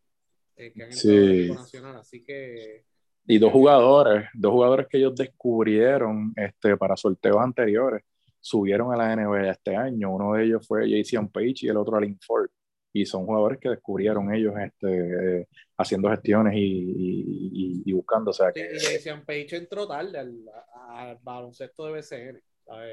eh, 0.55 0.73
que 0.73 0.83
han 0.83 0.91
el 0.91 1.53
nacional, 1.53 1.95
así 1.97 2.23
que 2.23 2.85
y 3.29 3.39
dos 3.39 3.51
jugadores, 3.51 4.29
dos 4.33 4.53
jugadores 4.53 4.87
que 4.87 4.97
ellos 4.99 5.13
descubrieron 5.13 6.33
este, 6.37 6.77
para 6.77 6.95
sorteos 6.95 7.37
anteriores, 7.37 8.01
subieron 8.39 8.93
a 8.93 8.95
la 8.95 9.13
NBA 9.13 9.51
este 9.51 9.75
año. 9.75 10.15
Uno 10.15 10.33
de 10.33 10.45
ellos 10.45 10.65
fue 10.65 10.89
Jason 10.89 11.29
Page 11.29 11.55
y 11.63 11.67
el 11.67 11.75
otro 11.75 11.97
Alin 11.97 12.17
Ford 12.25 12.49
y 12.93 13.05
son 13.05 13.25
jugadores 13.25 13.59
que 13.59 13.69
descubrieron 13.69 14.33
ellos 14.33 14.53
este, 14.57 15.41
eh, 15.41 15.47
haciendo 15.77 16.09
gestiones 16.09 16.53
y, 16.55 17.83
y, 17.85 17.93
buscando. 17.93 18.31
O 18.31 18.33
sea, 18.33 18.51
que, 18.51 18.61
y 18.61 18.93
decían 18.93 19.25
Page 19.25 19.57
entró 19.57 19.87
tarde 19.87 20.17
al, 20.17 21.19
baloncesto 21.21 21.85
de 21.85 21.99
BCN. 21.99 22.41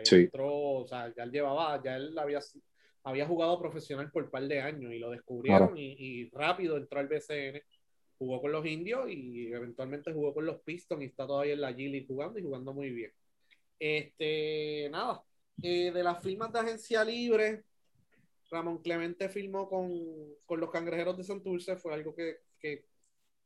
Sí. 0.05 0.17
Entró, 0.17 0.53
o 0.53 0.87
sea, 0.87 1.13
ya 1.15 1.25
él 1.25 1.33
llevaba, 1.33 1.83
ya 1.83 1.97
él 1.97 2.17
había, 2.19 2.41
había 3.03 3.27
jugado 3.27 3.59
profesional 3.59 4.11
por 4.11 4.25
un 4.25 4.31
par 4.31 4.47
de 4.47 4.61
años 4.61 4.93
y 4.93 4.99
lo 4.99 5.11
descubrieron 5.11 5.77
y, 5.77 6.29
rápido 6.31 6.77
entró 6.77 7.01
al 7.01 7.09
BCN. 7.09 7.63
Jugó 8.17 8.41
con 8.41 8.53
los 8.53 8.65
indios 8.65 9.11
y 9.11 9.53
eventualmente 9.53 10.13
jugó 10.13 10.33
con 10.33 10.47
los 10.47 10.61
Pistons 10.61 11.03
y 11.03 11.07
está 11.07 11.27
todavía 11.27 11.55
en 11.55 11.61
la 11.61 11.73
G 11.73 12.07
jugando 12.07 12.39
y 12.39 12.43
jugando 12.43 12.73
muy 12.73 12.91
bien. 12.91 13.13
Este, 13.79 14.89
nada, 14.91 15.23
eh, 15.63 15.91
de 15.93 16.03
las 16.03 16.23
firmas 16.23 16.53
de 16.53 16.61
agencia 16.61 17.05
libre, 17.05 17.65
Ramón 18.51 18.79
Clemente 18.79 19.29
firmó 19.29 19.69
con, 19.69 20.61
los 20.61 20.71
cangrejeros 20.71 21.17
de 21.17 21.25
Santurce, 21.25 21.77
fue 21.77 21.95
algo 21.95 22.15
que, 22.15 22.39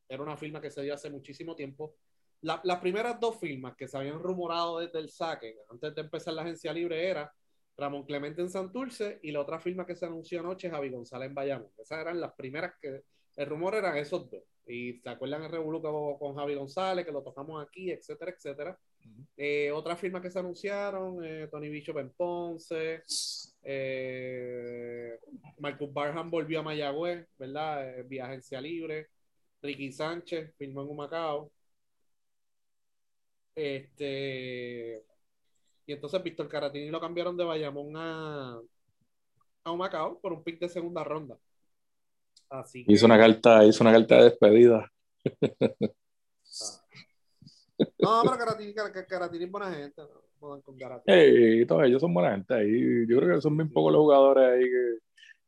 era 0.08 0.22
una 0.22 0.36
firma 0.36 0.60
que 0.60 0.70
se 0.70 0.82
dio 0.82 0.94
hace 0.94 1.10
muchísimo 1.10 1.54
tiempo. 1.54 1.94
Las 2.42 2.78
primeras 2.80 3.18
dos 3.18 3.38
firmas 3.38 3.74
que 3.76 3.88
se 3.88 3.96
habían 3.96 4.20
rumorado 4.20 4.78
desde 4.78 4.98
el 4.98 5.10
saque, 5.10 5.56
antes 5.70 5.94
de 5.94 6.00
empezar 6.00 6.34
la 6.34 6.42
agencia 6.42 6.72
libre, 6.72 7.08
era 7.08 7.32
Ramón 7.76 8.04
Clemente 8.04 8.42
en 8.42 8.50
Santurce 8.50 9.20
y 9.22 9.30
la 9.30 9.40
otra 9.40 9.60
firma 9.60 9.86
que 9.86 9.96
se 9.96 10.06
anunció 10.06 10.40
anoche, 10.40 10.70
Javi 10.70 10.90
González 10.90 11.28
en 11.28 11.34
Bayamón. 11.34 11.70
Esas 11.78 12.00
eran 12.00 12.20
las 12.20 12.32
primeras 12.34 12.72
que, 12.80 13.02
el 13.38 13.46
rumor 13.46 13.76
eran 13.76 13.96
esos 13.96 14.28
dos. 14.28 14.42
Y 14.66 14.94
se 14.94 15.08
acuerdan 15.08 15.44
el 15.44 15.50
revolú 15.50 15.80
con 16.18 16.34
Javi 16.34 16.56
González, 16.56 17.06
que 17.06 17.12
lo 17.12 17.22
tocamos 17.22 17.64
aquí, 17.64 17.90
etcétera, 17.90 18.32
etcétera. 18.32 18.78
Eh, 19.36 19.70
otras 19.70 19.98
firmas 19.98 20.20
que 20.20 20.30
se 20.30 20.40
anunciaron, 20.40 21.24
eh, 21.24 21.46
Tony 21.48 21.68
Bishop 21.68 21.98
en 21.98 22.10
Ponce, 22.10 23.04
eh, 23.62 25.18
Marcus 25.58 25.92
Barham 25.92 26.30
volvió 26.30 26.60
a 26.60 26.62
Mayagüez, 26.64 27.26
¿verdad? 27.38 28.04
vía 28.06 28.26
agencia 28.26 28.60
libre. 28.60 29.06
Ricky 29.62 29.92
Sánchez 29.92 30.52
firmó 30.58 30.82
en 30.82 30.88
Humacao. 30.88 31.52
Este. 33.58 35.04
Y 35.84 35.92
entonces 35.92 36.22
Víctor 36.22 36.48
Caratini 36.48 36.90
lo 36.90 37.00
cambiaron 37.00 37.36
de 37.36 37.44
Bayamón 37.44 37.96
a, 37.96 38.60
a 39.64 39.72
Humacao 39.72 40.20
por 40.20 40.32
un 40.32 40.44
pick 40.44 40.60
de 40.60 40.68
segunda 40.68 41.02
ronda. 41.02 41.36
Así 42.48 42.84
hizo 42.86 43.06
una 43.06 43.18
carta, 43.18 43.64
hizo 43.64 43.82
una 43.82 43.92
carta 43.92 44.16
de 44.16 44.24
despedida. 44.24 44.92
No, 47.98 48.22
pero 48.22 48.38
Caratini, 48.38 48.74
Caratini 48.74 49.44
es 49.44 49.50
buena 49.50 49.72
gente. 49.72 50.02
¿no? 50.02 50.62
Con 50.62 50.76
hey, 51.06 51.66
todos 51.66 51.84
ellos 51.84 52.00
son 52.00 52.14
buena 52.14 52.30
gente. 52.30 52.54
Ahí, 52.54 53.06
yo 53.08 53.18
creo 53.18 53.36
que 53.36 53.40
son 53.40 53.56
bien 53.56 53.72
pocos 53.72 53.92
los 53.92 54.02
jugadores 54.02 54.44
ahí 54.44 54.64
que, 54.70 54.98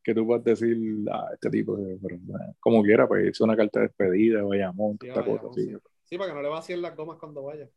que 0.02 0.14
tú 0.14 0.26
puedes 0.26 0.45
decir, 0.45 0.76
ah, 1.12 1.29
este 1.33 1.49
tipo, 1.49 1.79
pero, 2.02 2.19
como 2.59 2.83
quiera, 2.83 3.07
pues 3.07 3.31
hizo 3.31 3.45
una 3.45 3.57
carta 3.57 3.81
de 3.81 3.87
despedida, 3.87 4.43
vaya 4.43 4.73
monta, 4.73 5.07
esta 5.07 5.25
cosa. 5.25 5.47
Sí. 5.55 5.73
sí, 6.05 6.19
para 6.19 6.31
que 6.31 6.35
no 6.35 6.43
le 6.43 6.49
vacíen 6.49 6.83
las 6.83 6.97
gomas 6.97 7.19
cuando 7.19 7.43
vaya. 7.45 7.69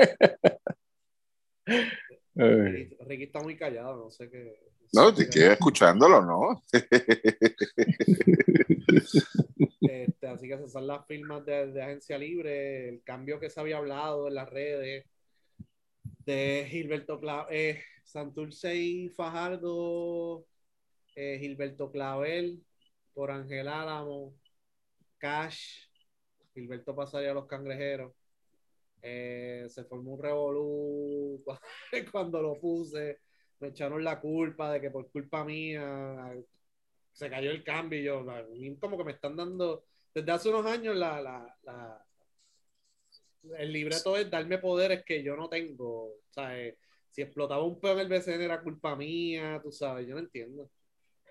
Ricky, 2.34 3.24
está 3.24 3.40
muy 3.40 3.56
callado, 3.56 4.04
no 4.04 4.10
sé 4.10 4.30
qué. 4.30 4.70
No, 4.92 5.14
te 5.14 5.28
quedé 5.28 5.52
escuchándolo, 5.52 6.20
¿no? 6.22 6.62
Este, 9.80 10.26
así 10.26 10.48
que 10.48 10.54
esas 10.54 10.72
son 10.72 10.86
las 10.86 11.06
firmas 11.06 11.44
de, 11.44 11.82
Agencia 11.82 12.18
Libre, 12.18 12.88
el 12.88 13.02
cambio 13.02 13.38
que 13.38 13.50
se 13.50 13.60
había 13.60 13.78
hablado 13.78 14.28
en 14.28 14.34
las 14.34 14.48
redes 14.48 15.04
de 16.24 16.66
Gilberto 16.68 17.20
Clavel, 17.20 17.46
eh, 17.50 17.82
Santurce 18.04 18.74
y 18.74 19.08
Fajardo, 19.10 20.44
eh, 21.14 21.38
Gilberto 21.40 21.90
Clavel 21.90 22.64
por 23.14 23.30
Ángel 23.30 23.68
Álamo, 23.68 24.34
Cash, 25.18 25.86
Gilberto 26.54 26.94
pasaría 26.94 27.30
a 27.30 27.34
los 27.34 27.46
cangrejeros. 27.46 28.12
Eh, 29.02 29.66
se 29.68 29.84
formó 29.84 30.14
un 30.14 30.22
revolú 30.22 31.42
cuando 32.12 32.42
lo 32.42 32.58
puse. 32.58 33.18
Me 33.60 33.68
echaron 33.68 34.02
la 34.02 34.20
culpa 34.20 34.72
de 34.72 34.80
que 34.80 34.90
por 34.90 35.10
culpa 35.10 35.44
mía 35.44 36.34
se 37.12 37.30
cayó 37.30 37.50
el 37.50 37.62
cambio. 37.62 37.98
Y 37.98 38.04
yo, 38.04 38.24
como 38.80 38.96
que 38.96 39.04
me 39.04 39.12
están 39.12 39.36
dando, 39.36 39.84
desde 40.14 40.32
hace 40.32 40.48
unos 40.48 40.66
años, 40.66 40.96
la, 40.96 41.20
la, 41.20 41.56
la 41.62 42.06
el 43.58 43.72
libreto 43.72 44.16
es 44.16 44.30
darme 44.30 44.58
poderes 44.58 45.04
que 45.04 45.22
yo 45.22 45.36
no 45.36 45.48
tengo. 45.48 46.14
¿sabes? 46.30 46.76
Si 47.10 47.22
explotaba 47.22 47.64
un 47.64 47.80
peón 47.80 47.98
en 47.98 48.06
el 48.06 48.08
BCN 48.08 48.42
era 48.42 48.62
culpa 48.62 48.96
mía, 48.96 49.60
tú 49.62 49.72
sabes, 49.72 50.06
yo 50.06 50.14
no 50.14 50.20
entiendo. 50.20 50.70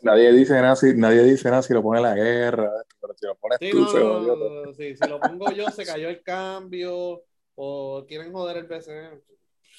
Nadie 0.02 0.32
dice 0.32 0.54
nada 0.54 0.76
si, 0.76 0.94
nadie 0.96 1.24
dice 1.24 1.50
nada 1.50 1.62
si 1.62 1.74
lo 1.74 1.84
pone 1.84 2.02
la 2.02 2.16
guerra, 2.16 2.72
pero 3.02 3.14
si 3.18 3.26
lo 3.26 3.36
pones 3.36 3.60
tú, 3.60 3.80
no, 3.80 4.74
sí, 4.74 4.96
si 4.96 5.10
lo 5.10 5.20
pongo 5.20 5.52
yo, 5.52 5.70
se 5.72 5.86
cayó 5.86 6.08
el 6.08 6.24
cambio, 6.24 7.24
o 7.62 8.06
quieren 8.08 8.32
joder 8.32 8.58
el 8.58 8.68
BCN. 8.68 9.22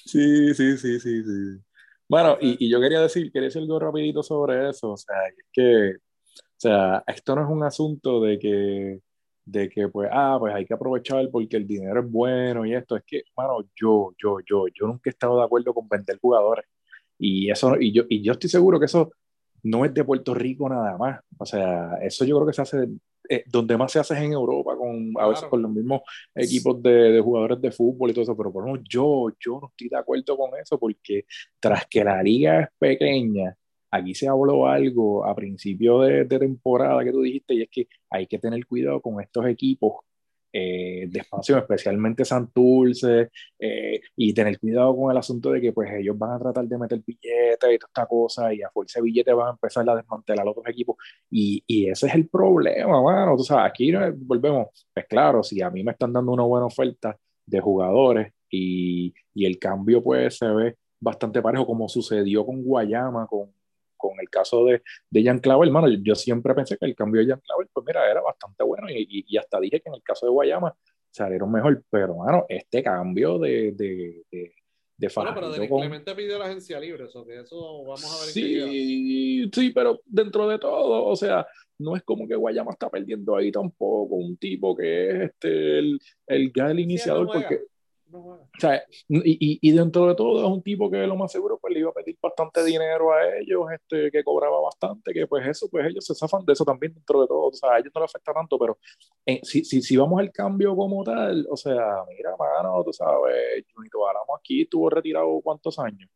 Sí, 0.05 0.53
sí, 0.53 0.77
sí, 0.77 0.99
sí, 0.99 1.23
sí. 1.23 1.59
Bueno, 2.07 2.37
y, 2.39 2.65
y, 2.65 2.69
yo 2.69 2.79
quería 2.79 3.01
decir, 3.01 3.31
quería 3.31 3.47
decir 3.47 3.61
algo 3.61 3.79
rapidito 3.79 4.21
sobre 4.21 4.69
eso, 4.69 4.91
o 4.91 4.97
sea, 4.97 5.15
es 5.27 5.45
que, 5.51 5.93
o 5.95 6.57
sea, 6.57 7.03
esto 7.07 7.35
no 7.35 7.43
es 7.43 7.49
un 7.49 7.63
asunto 7.63 8.21
de 8.21 8.37
que, 8.37 8.99
de 9.45 9.69
que, 9.69 9.87
pues, 9.87 10.09
ah, 10.11 10.37
pues 10.39 10.53
hay 10.53 10.65
que 10.65 10.73
aprovechar 10.73 11.29
porque 11.31 11.57
el 11.57 11.65
dinero 11.67 12.01
es 12.01 12.11
bueno 12.11 12.65
y 12.65 12.75
esto, 12.75 12.97
es 12.97 13.03
que, 13.05 13.23
mano, 13.35 13.61
yo, 13.75 14.13
yo, 14.21 14.39
yo, 14.45 14.67
yo 14.67 14.87
nunca 14.87 15.09
he 15.09 15.11
estado 15.11 15.37
de 15.37 15.45
acuerdo 15.45 15.73
con 15.73 15.87
vender 15.87 16.19
jugadores, 16.19 16.65
y 17.17 17.49
eso, 17.51 17.77
y 17.79 17.93
yo, 17.93 18.03
y 18.09 18.23
yo 18.23 18.33
estoy 18.33 18.49
seguro 18.49 18.79
que 18.79 18.85
eso 18.85 19.11
no 19.63 19.85
es 19.85 19.93
de 19.93 20.03
Puerto 20.03 20.33
Rico 20.33 20.67
nada 20.69 20.97
más. 20.97 21.21
O 21.37 21.45
sea, 21.45 21.95
eso 22.01 22.25
yo 22.25 22.35
creo 22.37 22.47
que 22.47 22.53
se 22.53 22.61
hace, 22.63 22.87
eh, 23.31 23.43
donde 23.47 23.77
más 23.77 23.93
se 23.93 23.99
hace 23.99 24.13
es 24.13 24.21
en 24.21 24.33
Europa, 24.33 24.75
con, 24.75 25.13
a 25.17 25.27
veces 25.29 25.45
con 25.45 25.61
los 25.61 25.71
mismos 25.71 26.01
equipos 26.35 26.83
de, 26.83 27.13
de, 27.13 27.21
jugadores 27.21 27.61
de 27.61 27.71
fútbol 27.71 28.09
y 28.09 28.13
todo 28.13 28.23
eso, 28.23 28.35
pero 28.35 28.51
por 28.51 28.65
lo 28.65 28.73
menos 28.73 28.87
yo, 28.89 29.29
yo 29.39 29.59
no 29.61 29.69
estoy 29.69 29.87
de 29.87 29.97
acuerdo 29.97 30.35
con 30.35 30.51
eso, 30.59 30.77
porque 30.77 31.23
tras 31.57 31.85
que 31.87 32.03
la 32.03 32.21
liga 32.21 32.61
es 32.61 32.67
pequeña, 32.77 33.55
aquí 33.89 34.13
se 34.13 34.27
habló 34.27 34.67
algo 34.67 35.25
a 35.25 35.33
principio 35.33 36.01
de, 36.01 36.25
de 36.25 36.39
temporada 36.39 37.03
que 37.05 37.11
tú 37.13 37.21
dijiste, 37.21 37.53
y 37.53 37.61
es 37.61 37.69
que 37.71 37.87
hay 38.09 38.27
que 38.27 38.37
tener 38.37 38.65
cuidado 38.65 38.99
con 39.01 39.21
estos 39.21 39.45
equipos 39.47 39.93
eh, 40.53 41.07
de 41.09 41.19
expansión, 41.19 41.59
especialmente 41.59 42.25
Santurce, 42.25 43.29
eh, 43.59 44.01
y 44.15 44.33
tener 44.33 44.59
cuidado 44.59 44.95
con 44.95 45.11
el 45.11 45.17
asunto 45.17 45.51
de 45.51 45.61
que 45.61 45.73
pues 45.73 45.89
ellos 45.91 46.17
van 46.17 46.31
a 46.31 46.39
tratar 46.39 46.65
de 46.65 46.77
meter 46.77 47.01
billetes 47.05 47.73
y 47.73 47.77
toda 47.77 47.89
esta 47.89 48.05
cosa, 48.05 48.53
y 48.53 48.61
a 48.61 48.69
fuerza 48.69 48.99
de 48.99 49.03
billetes 49.05 49.35
van 49.35 49.47
a 49.47 49.51
empezar 49.51 49.89
a 49.89 49.95
desmantelar 49.95 50.47
otros 50.47 50.67
equipos, 50.67 50.97
y, 51.29 51.63
y 51.67 51.89
ese 51.89 52.07
es 52.07 52.15
el 52.15 52.27
problema, 52.29 53.01
mano, 53.01 53.35
tú 53.37 53.43
sabes, 53.43 53.69
aquí 53.69 53.91
volvemos, 54.17 54.67
pues 54.93 55.05
claro, 55.07 55.43
si 55.43 55.61
a 55.61 55.69
mí 55.69 55.83
me 55.83 55.91
están 55.91 56.13
dando 56.13 56.31
una 56.31 56.43
buena 56.43 56.65
oferta 56.65 57.17
de 57.45 57.59
jugadores 57.59 58.33
y, 58.49 59.13
y 59.33 59.45
el 59.45 59.57
cambio 59.59 60.03
pues 60.03 60.37
se 60.37 60.47
ve 60.47 60.75
bastante 60.99 61.41
parejo, 61.41 61.65
como 61.65 61.89
sucedió 61.89 62.45
con 62.45 62.63
Guayama, 62.63 63.27
con 63.27 63.51
con 64.01 64.19
el 64.19 64.29
caso 64.29 64.65
de, 64.65 64.81
de 65.09 65.23
Jan 65.23 65.39
Clavel, 65.39 65.69
hermano, 65.69 65.87
yo, 65.89 66.15
siempre 66.15 66.53
pensé 66.53 66.77
que 66.77 66.85
el 66.85 66.95
cambio 66.95 67.21
de 67.21 67.27
Jan 67.27 67.41
Clavel, 67.41 67.67
pues 67.71 67.85
mira, 67.85 68.09
era 68.09 68.21
bastante 68.21 68.63
bueno 68.63 68.89
y, 68.89 69.25
y, 69.27 69.37
hasta 69.37 69.59
dije 69.59 69.79
que 69.79 69.89
en 69.89 69.95
el 69.95 70.03
caso 70.03 70.25
de 70.25 70.31
Guayama 70.31 70.75
salieron 71.09 71.51
mejor, 71.51 71.83
pero 71.89 72.15
bueno, 72.15 72.45
este 72.49 72.83
cambio 72.83 73.37
de, 73.37 73.73
de, 73.73 74.23
de 74.31 74.53
de 75.01 75.11
bueno, 75.15 75.31
pero 75.33 75.49
de 75.49 75.67
Clemente 75.67 76.13
pidió 76.13 76.37
la 76.37 76.45
agencia 76.45 76.79
libre, 76.79 77.05
eso 77.05 77.25
que 77.25 77.39
eso 77.39 77.83
vamos 77.85 78.05
a 78.05 78.23
ver. 78.23 78.33
Sí, 78.33 79.49
sí, 79.51 79.71
pero 79.71 79.99
dentro 80.05 80.47
de 80.47 80.59
todo, 80.59 81.05
o 81.05 81.15
sea, 81.15 81.47
no 81.79 81.95
es 81.95 82.03
como 82.03 82.27
que 82.27 82.35
Guayama 82.35 82.71
está 82.71 82.87
perdiendo 82.87 83.35
ahí 83.35 83.51
tampoco 83.51 84.15
un 84.15 84.37
tipo 84.37 84.75
que 84.75 85.09
es 85.09 85.21
este 85.31 85.79
el, 85.79 85.99
el, 86.27 86.51
el 86.55 86.79
iniciador, 86.79 87.25
porque 87.33 87.61
o 88.13 88.47
sea, 88.59 88.83
y, 89.07 89.59
y, 89.61 89.71
dentro 89.71 90.07
de 90.07 90.15
todo 90.15 90.43
es 90.43 90.49
un 90.49 90.61
tipo 90.61 90.89
que 90.89 91.05
lo 91.07 91.15
más 91.15 91.31
seguro 91.31 91.57
pues 91.59 91.73
le 91.73 91.79
iba 91.79 91.89
a 91.89 91.93
pedir 91.93 92.17
bastante 92.21 92.63
dinero 92.63 93.13
a 93.13 93.37
ellos, 93.37 93.65
este, 93.73 94.11
que 94.11 94.23
cobraba 94.23 94.59
bastante, 94.61 95.13
que 95.13 95.27
pues 95.27 95.47
eso, 95.47 95.67
pues 95.69 95.87
ellos 95.87 96.05
se 96.05 96.15
zafan 96.15 96.45
de 96.45 96.53
eso 96.53 96.65
también 96.65 96.93
dentro 96.93 97.21
de 97.21 97.27
todo, 97.27 97.47
o 97.47 97.53
sea, 97.53 97.73
a 97.73 97.79
ellos 97.79 97.91
no 97.93 98.01
les 98.01 98.09
afecta 98.09 98.33
tanto, 98.33 98.57
pero 98.57 98.77
eh, 99.25 99.39
si, 99.43 99.63
si, 99.63 99.81
si, 99.81 99.97
vamos 99.97 100.19
al 100.19 100.31
cambio 100.31 100.75
como 100.75 101.03
tal, 101.03 101.45
o 101.49 101.57
sea, 101.57 102.03
mira, 102.09 102.35
mano, 102.37 102.83
tú 102.83 102.93
sabes, 102.93 103.65
Junito 103.73 104.07
Álamo 104.07 104.35
aquí 104.35 104.63
estuvo 104.63 104.89
retirado 104.89 105.39
cuántos 105.41 105.79
años, 105.79 106.09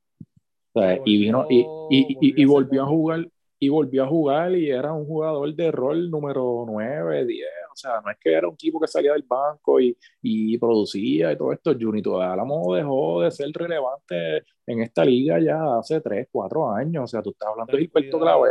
o 0.74 0.80
sea, 0.80 1.00
y 1.06 1.18
vino 1.18 1.46
y, 1.50 1.62
y, 1.90 2.42
y, 2.42 2.46
volvió 2.46 2.84
a 2.84 2.88
jugar, 2.88 3.28
y 3.60 3.70
volvió 3.70 4.04
a 4.04 4.08
jugar 4.08 4.56
y 4.56 4.70
era 4.70 4.94
un 4.94 5.06
jugador 5.06 5.54
de 5.54 5.72
rol 5.72 6.10
número 6.10 6.66
9, 6.68 7.26
10, 7.26 7.48
o 7.76 7.78
sea, 7.78 8.00
no 8.00 8.10
es 8.10 8.18
que 8.18 8.32
era 8.32 8.48
un 8.48 8.56
tipo 8.56 8.80
que 8.80 8.88
salía 8.88 9.12
del 9.12 9.24
banco 9.24 9.82
y, 9.82 9.98
y 10.22 10.58
producía 10.58 11.34
y 11.34 11.38
todo 11.38 11.52
esto. 11.52 11.76
Junito 11.78 12.22
Álamo 12.22 12.74
dejó 12.74 13.22
de 13.22 13.32
ser 13.32 13.50
relevante 13.52 14.44
en 14.66 14.82
esta 14.82 15.04
liga 15.04 15.40
ya 15.40 15.78
hace 15.78 16.00
3, 16.00 16.30
4 16.32 16.72
años. 16.72 17.04
O 17.04 17.08
sea, 17.08 17.22
tú 17.22 17.32
estás 17.32 17.50
hablando 17.50 17.76
de 17.76 17.80
Gilberto 17.80 18.18
Clave. 18.18 18.50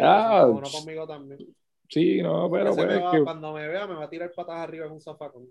Ah, 0.00 0.46
uno 0.48 0.68
conmigo 0.70 1.04
también. 1.04 1.40
Sí, 1.88 2.22
no, 2.22 2.48
pero 2.50 2.74
pues, 2.74 3.02
que... 3.10 3.24
cuando 3.24 3.52
me 3.52 3.66
vea 3.66 3.86
me 3.88 3.94
va 3.94 4.04
a 4.04 4.08
tirar 4.10 4.32
patas 4.32 4.56
arriba 4.56 4.86
en 4.86 4.92
un 4.92 5.00
zafacón. 5.00 5.48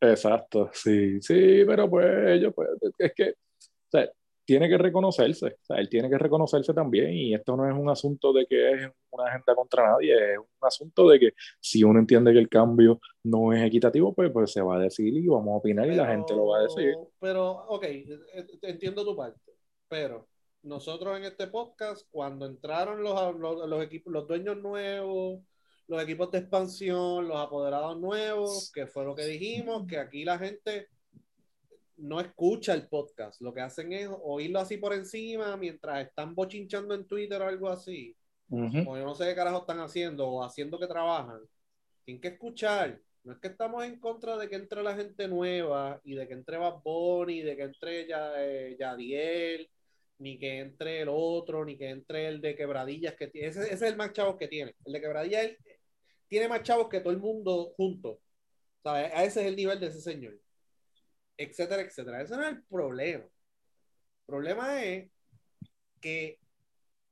Exacto, 0.00 0.70
sí, 0.72 1.20
sí, 1.20 1.62
pero 1.66 1.88
pues 1.88 2.28
ellos, 2.30 2.52
pues, 2.54 2.68
es 2.98 3.12
que, 3.14 3.30
o 3.30 3.90
sea, 3.90 4.10
tiene 4.50 4.68
que 4.68 4.78
reconocerse, 4.78 5.46
o 5.46 5.64
sea, 5.64 5.76
él 5.76 5.88
tiene 5.88 6.10
que 6.10 6.18
reconocerse 6.18 6.74
también 6.74 7.12
y 7.12 7.32
esto 7.32 7.56
no 7.56 7.70
es 7.70 7.72
un 7.72 7.88
asunto 7.88 8.32
de 8.32 8.46
que 8.46 8.72
es 8.72 8.90
una 9.12 9.28
agenda 9.28 9.54
contra 9.54 9.92
nadie, 9.92 10.32
es 10.32 10.38
un 10.40 10.66
asunto 10.66 11.08
de 11.08 11.20
que 11.20 11.30
si 11.60 11.84
uno 11.84 12.00
entiende 12.00 12.32
que 12.32 12.40
el 12.40 12.48
cambio 12.48 12.98
no 13.22 13.52
es 13.52 13.62
equitativo, 13.62 14.12
pues, 14.12 14.32
pues 14.32 14.50
se 14.50 14.60
va 14.60 14.74
a 14.74 14.80
decir 14.80 15.14
y 15.16 15.28
vamos 15.28 15.52
a 15.52 15.58
opinar 15.58 15.86
y 15.86 15.94
la 15.94 16.08
gente 16.08 16.34
lo 16.34 16.48
va 16.48 16.58
a 16.58 16.62
decir. 16.62 16.96
Pero, 17.20 17.64
ok, 17.68 17.84
entiendo 18.62 19.04
tu 19.04 19.14
parte, 19.14 19.52
pero 19.86 20.26
nosotros 20.64 21.16
en 21.16 21.26
este 21.26 21.46
podcast, 21.46 22.08
cuando 22.10 22.44
entraron 22.44 23.04
los, 23.04 23.36
los, 23.36 23.68
los 23.68 23.84
equipos, 23.84 24.12
los 24.12 24.26
dueños 24.26 24.56
nuevos, 24.56 25.44
los 25.86 26.02
equipos 26.02 26.32
de 26.32 26.38
expansión, 26.38 27.28
los 27.28 27.36
apoderados 27.36 28.00
nuevos, 28.00 28.72
que 28.74 28.88
fue 28.88 29.04
lo 29.04 29.14
que 29.14 29.26
dijimos, 29.26 29.86
que 29.86 29.98
aquí 29.98 30.24
la 30.24 30.40
gente 30.40 30.88
no 32.00 32.20
escucha 32.20 32.74
el 32.74 32.88
podcast. 32.88 33.40
Lo 33.40 33.52
que 33.52 33.60
hacen 33.60 33.92
es 33.92 34.08
oírlo 34.22 34.60
así 34.60 34.76
por 34.76 34.92
encima 34.92 35.56
mientras 35.56 36.06
están 36.06 36.34
bochinchando 36.34 36.94
en 36.94 37.06
Twitter 37.06 37.40
o 37.42 37.48
algo 37.48 37.68
así. 37.68 38.16
O 38.50 38.96
yo 38.96 39.04
no 39.04 39.14
sé 39.14 39.26
qué 39.26 39.34
carajo 39.34 39.58
están 39.58 39.78
haciendo 39.78 40.28
o 40.28 40.42
haciendo 40.42 40.78
que 40.78 40.88
trabajan. 40.88 41.40
Tienen 42.04 42.20
que 42.20 42.28
escuchar. 42.28 43.00
No 43.22 43.32
es 43.32 43.38
que 43.38 43.48
estamos 43.48 43.84
en 43.84 44.00
contra 44.00 44.36
de 44.36 44.48
que 44.48 44.56
entre 44.56 44.82
la 44.82 44.96
gente 44.96 45.28
nueva 45.28 46.00
y 46.04 46.14
de 46.14 46.26
que 46.26 46.34
entre 46.34 46.56
Bad 46.56 46.82
Bunny, 46.82 47.42
de 47.42 47.56
que 47.56 47.62
entre 47.62 48.08
ya, 48.08 48.32
eh, 48.38 48.76
Yadiel, 48.78 49.70
ni 50.18 50.38
que 50.38 50.58
entre 50.60 51.02
el 51.02 51.08
otro, 51.10 51.64
ni 51.64 51.76
que 51.76 51.90
entre 51.90 52.28
el 52.28 52.40
de 52.40 52.56
Quebradillas 52.56 53.14
que 53.14 53.28
tiene. 53.28 53.48
Ese, 53.48 53.72
es 53.72 53.82
el 53.82 53.96
más 53.96 54.12
chavos 54.12 54.36
que 54.36 54.48
tiene. 54.48 54.74
El 54.84 54.94
de 54.94 55.00
Quebradillas 55.00 55.50
tiene 56.28 56.48
más 56.48 56.62
chavos 56.62 56.88
que 56.88 57.00
todo 57.00 57.12
el 57.12 57.20
mundo 57.20 57.72
junto. 57.76 58.20
A 58.84 59.24
ese 59.24 59.42
es 59.42 59.46
el 59.46 59.56
nivel 59.56 59.78
de 59.78 59.88
ese 59.88 60.00
señor 60.00 60.34
etcétera, 61.40 61.82
etcétera. 61.82 62.20
Ese 62.20 62.36
no 62.36 62.42
es 62.42 62.50
el 62.50 62.62
problema. 62.64 63.24
El 63.24 64.26
problema 64.26 64.84
es 64.84 65.10
que 66.00 66.38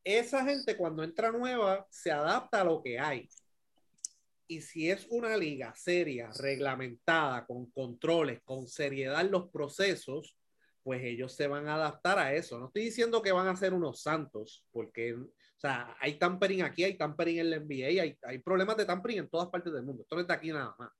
esa 0.04 0.44
gente 0.44 0.76
cuando 0.76 1.02
entra 1.02 1.32
nueva 1.32 1.86
se 1.90 2.10
adapta 2.10 2.60
a 2.60 2.64
lo 2.64 2.82
que 2.82 2.98
hay. 2.98 3.28
Y 4.46 4.60
si 4.60 4.90
es 4.90 5.06
una 5.10 5.36
liga 5.36 5.74
seria, 5.74 6.30
reglamentada, 6.38 7.46
con 7.46 7.70
controles, 7.70 8.40
con 8.44 8.66
seriedad 8.66 9.20
en 9.22 9.30
los 9.30 9.50
procesos, 9.50 10.36
pues 10.82 11.02
ellos 11.04 11.34
se 11.34 11.46
van 11.46 11.66
a 11.68 11.74
adaptar 11.74 12.18
a 12.18 12.34
eso. 12.34 12.58
No 12.58 12.66
estoy 12.66 12.84
diciendo 12.84 13.22
que 13.22 13.32
van 13.32 13.48
a 13.48 13.56
ser 13.56 13.74
unos 13.74 14.02
santos, 14.02 14.64
porque, 14.70 15.14
o 15.14 15.28
sea, 15.56 15.96
hay 16.00 16.18
tampering 16.18 16.62
aquí, 16.62 16.84
hay 16.84 16.96
tampering 16.96 17.38
en 17.38 17.50
la 17.50 17.56
NBA, 17.56 18.02
hay, 18.02 18.18
hay 18.22 18.38
problemas 18.38 18.76
de 18.76 18.86
tampering 18.86 19.18
en 19.20 19.28
todas 19.28 19.48
partes 19.48 19.72
del 19.72 19.84
mundo. 19.84 20.02
Esto 20.02 20.16
no 20.16 20.22
está 20.22 20.34
aquí 20.34 20.50
nada 20.50 20.74
más. 20.78 20.90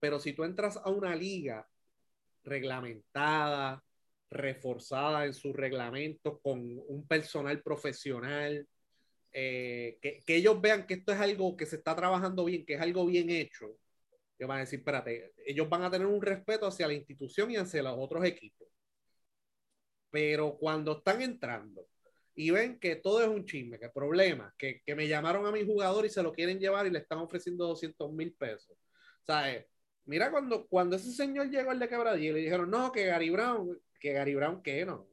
Pero 0.00 0.18
si 0.18 0.32
tú 0.32 0.44
entras 0.44 0.76
a 0.76 0.90
una 0.90 1.14
liga 1.14 1.66
reglamentada, 2.44 3.82
reforzada 4.30 5.26
en 5.26 5.34
sus 5.34 5.54
reglamentos, 5.54 6.38
con 6.42 6.60
un 6.60 7.06
personal 7.06 7.62
profesional, 7.62 8.66
eh, 9.32 9.98
que, 10.00 10.22
ellos 10.28 10.60
vean 10.60 10.86
que 10.86 10.94
esto 10.94 11.12
es 11.12 11.20
algo 11.20 11.56
que 11.56 11.66
se 11.66 11.76
está 11.76 11.96
trabajando 11.96 12.44
bien, 12.44 12.64
que 12.64 12.74
es 12.74 12.80
algo 12.80 13.06
bien 13.06 13.30
hecho. 13.30 13.66
Ellos 14.38 14.48
van 14.48 14.58
a 14.58 14.60
decir, 14.60 14.80
espérate, 14.80 15.32
ellos 15.46 15.68
van 15.68 15.82
a 15.82 15.90
tener 15.90 16.06
un 16.06 16.22
respeto 16.22 16.66
hacia 16.66 16.86
la 16.86 16.94
institución 16.94 17.50
y 17.50 17.56
hacia 17.56 17.82
los 17.82 17.96
otros 17.98 18.24
equipos. 18.24 18.68
Pero 20.10 20.56
cuando 20.56 20.98
están 20.98 21.22
entrando 21.22 21.86
y 22.34 22.50
ven 22.50 22.78
que 22.78 22.96
todo 22.96 23.22
es 23.22 23.28
un 23.28 23.44
chisme, 23.44 23.78
que 23.78 23.88
problema, 23.90 24.54
que, 24.56 24.80
que 24.84 24.94
me 24.94 25.08
llamaron 25.08 25.46
a 25.46 25.52
mi 25.52 25.64
jugador 25.64 26.06
y 26.06 26.10
se 26.10 26.22
lo 26.22 26.32
quieren 26.32 26.58
llevar 26.58 26.86
y 26.86 26.90
le 26.90 27.00
están 27.00 27.18
ofreciendo 27.18 27.66
200 27.66 28.12
mil 28.12 28.34
pesos. 28.34 28.76
Eh, 29.28 29.66
mira 30.06 30.30
cuando, 30.30 30.66
cuando 30.68 30.96
ese 30.96 31.12
señor 31.12 31.50
llegó 31.50 31.70
al 31.70 31.78
de 31.78 31.88
Quebradilla 31.88 32.30
y 32.30 32.32
le 32.32 32.40
dijeron, 32.40 32.70
no, 32.70 32.92
que 32.92 33.06
Gary 33.06 33.30
Brown, 33.30 33.78
que 34.00 34.12
Gary 34.12 34.34
Brown, 34.34 34.62
¿qué? 34.62 34.84
No, 34.84 35.08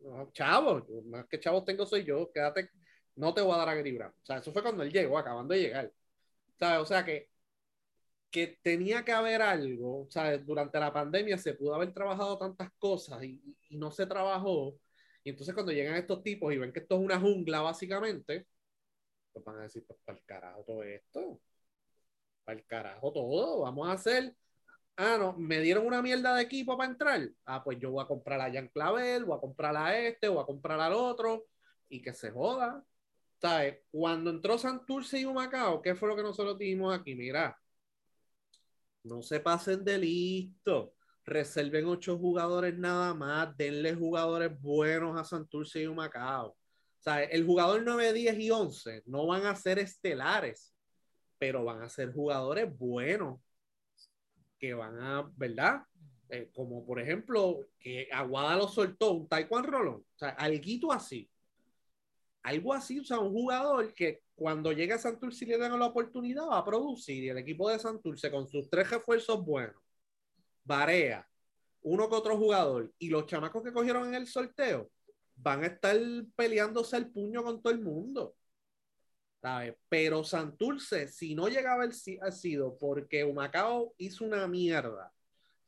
no 0.00 0.30
chavos, 0.32 0.84
más 1.06 1.26
que 1.26 1.40
chavos 1.40 1.64
tengo 1.64 1.86
soy 1.86 2.04
yo, 2.04 2.30
quédate, 2.32 2.70
no 3.16 3.34
te 3.34 3.40
voy 3.42 3.54
a 3.54 3.58
dar 3.58 3.68
a 3.70 3.74
Gary 3.74 3.92
Brown. 3.92 4.12
O 4.12 4.26
sea, 4.26 4.38
eso 4.38 4.52
fue 4.52 4.62
cuando 4.62 4.82
él 4.82 4.92
llegó, 4.92 5.18
acabando 5.18 5.54
de 5.54 5.60
llegar. 5.60 5.92
O 6.80 6.86
sea, 6.86 7.04
que, 7.04 7.28
que 8.30 8.58
tenía 8.62 9.04
que 9.04 9.12
haber 9.12 9.42
algo, 9.42 10.06
sea, 10.10 10.36
durante 10.38 10.78
la 10.80 10.92
pandemia 10.92 11.38
se 11.38 11.54
pudo 11.54 11.74
haber 11.74 11.92
trabajado 11.92 12.38
tantas 12.38 12.70
cosas 12.78 13.22
y, 13.22 13.40
y 13.68 13.76
no 13.76 13.90
se 13.90 14.06
trabajó 14.06 14.78
y 15.24 15.30
entonces 15.30 15.54
cuando 15.54 15.72
llegan 15.72 15.96
estos 15.96 16.22
tipos 16.22 16.52
y 16.52 16.58
ven 16.58 16.72
que 16.72 16.80
esto 16.80 16.96
es 16.96 17.00
una 17.00 17.18
jungla 17.18 17.62
básicamente, 17.62 18.46
pues 19.32 19.44
van 19.44 19.58
a 19.58 19.62
decir, 19.62 19.84
pues 19.86 19.98
para 20.04 20.18
el 20.18 20.24
carajo 20.24 20.64
todo 20.64 20.82
esto. 20.84 21.40
Para 22.44 22.58
el 22.58 22.66
carajo 22.66 23.12
todo. 23.12 23.60
Vamos 23.62 23.88
a 23.88 23.92
hacer. 23.92 24.34
Ah, 24.96 25.16
no, 25.18 25.32
me 25.34 25.60
dieron 25.60 25.86
una 25.86 26.02
mierda 26.02 26.34
de 26.36 26.42
equipo 26.42 26.76
para 26.76 26.90
entrar. 26.90 27.28
Ah, 27.46 27.64
pues 27.64 27.78
yo 27.80 27.90
voy 27.90 28.04
a 28.04 28.06
comprar 28.06 28.40
a 28.40 28.52
Jan 28.52 28.68
Clavel, 28.68 29.24
voy 29.24 29.36
a 29.36 29.40
comprar 29.40 29.76
a 29.76 29.98
este, 29.98 30.28
voy 30.28 30.42
a 30.42 30.46
comprar 30.46 30.78
al 30.80 30.92
otro 30.92 31.46
y 31.88 32.00
que 32.00 32.14
se 32.14 32.30
joda. 32.30 32.84
¿Sabes? 33.40 33.80
Cuando 33.90 34.30
entró 34.30 34.56
Santurce 34.56 35.18
y 35.20 35.24
Humacao, 35.24 35.82
¿qué 35.82 35.94
fue 35.94 36.08
lo 36.08 36.16
que 36.16 36.22
nosotros 36.22 36.58
dijimos 36.58 36.98
aquí? 36.98 37.14
Mira, 37.14 37.58
no 39.02 39.22
se 39.22 39.40
pasen 39.40 39.84
de 39.84 39.98
listo 39.98 40.94
reserven 41.24 41.86
ocho 41.86 42.18
jugadores 42.18 42.76
nada 42.76 43.14
más, 43.14 43.56
denle 43.56 43.94
jugadores 43.94 44.60
buenos 44.60 45.18
a 45.18 45.24
Santurce 45.24 45.82
y 45.82 45.86
Humacao. 45.86 46.56
O 47.06 47.10
el 47.10 47.44
jugador 47.44 47.82
9, 47.84 48.12
10 48.12 48.38
y 48.38 48.50
11 48.50 49.02
no 49.06 49.26
van 49.26 49.46
a 49.46 49.56
ser 49.56 49.78
estelares, 49.78 50.73
pero 51.38 51.64
van 51.64 51.82
a 51.82 51.88
ser 51.88 52.12
jugadores 52.12 52.76
buenos 52.76 53.40
que 54.58 54.74
van 54.74 54.98
a, 55.00 55.30
¿verdad? 55.36 55.82
Eh, 56.28 56.50
como 56.54 56.84
por 56.86 57.00
ejemplo, 57.00 57.60
que 57.78 58.08
Aguada 58.12 58.56
lo 58.56 58.68
soltó, 58.68 59.12
un 59.12 59.28
Taekwondo 59.28 59.70
Rolón, 59.70 59.96
o 59.96 60.18
sea, 60.18 60.30
algo 60.30 60.92
así. 60.92 61.30
Algo 62.42 62.74
así, 62.74 63.00
o 63.00 63.04
sea, 63.04 63.18
un 63.20 63.32
jugador 63.32 63.94
que 63.94 64.22
cuando 64.34 64.72
llegue 64.72 64.92
a 64.92 64.98
Santurce 64.98 65.44
y 65.44 65.48
le 65.48 65.58
dan 65.58 65.78
la 65.78 65.86
oportunidad 65.86 66.46
va 66.46 66.58
a 66.58 66.64
producir 66.64 67.24
y 67.24 67.28
el 67.28 67.38
equipo 67.38 67.70
de 67.70 67.78
Santurce 67.78 68.30
con 68.30 68.48
sus 68.48 68.68
tres 68.68 68.90
refuerzos 68.90 69.44
buenos 69.44 69.82
Barea, 70.64 71.26
uno 71.82 72.08
que 72.08 72.14
otro 72.14 72.36
jugador 72.36 72.92
y 72.98 73.10
los 73.10 73.26
chamacos 73.26 73.62
que 73.62 73.72
cogieron 73.72 74.08
en 74.08 74.14
el 74.14 74.26
sorteo 74.26 74.90
van 75.36 75.62
a 75.62 75.66
estar 75.66 75.96
peleándose 76.34 76.96
el 76.96 77.10
puño 77.10 77.42
con 77.42 77.60
todo 77.62 77.72
el 77.72 77.80
mundo. 77.80 78.34
Pero 79.88 80.24
Santurce, 80.24 81.08
si 81.08 81.34
no 81.34 81.48
llegaba 81.48 81.84
el 81.84 81.92
ha 82.22 82.30
sido 82.32 82.78
porque 82.78 83.24
Humacao 83.24 83.94
hizo 83.98 84.24
una 84.24 84.46
mierda 84.48 85.12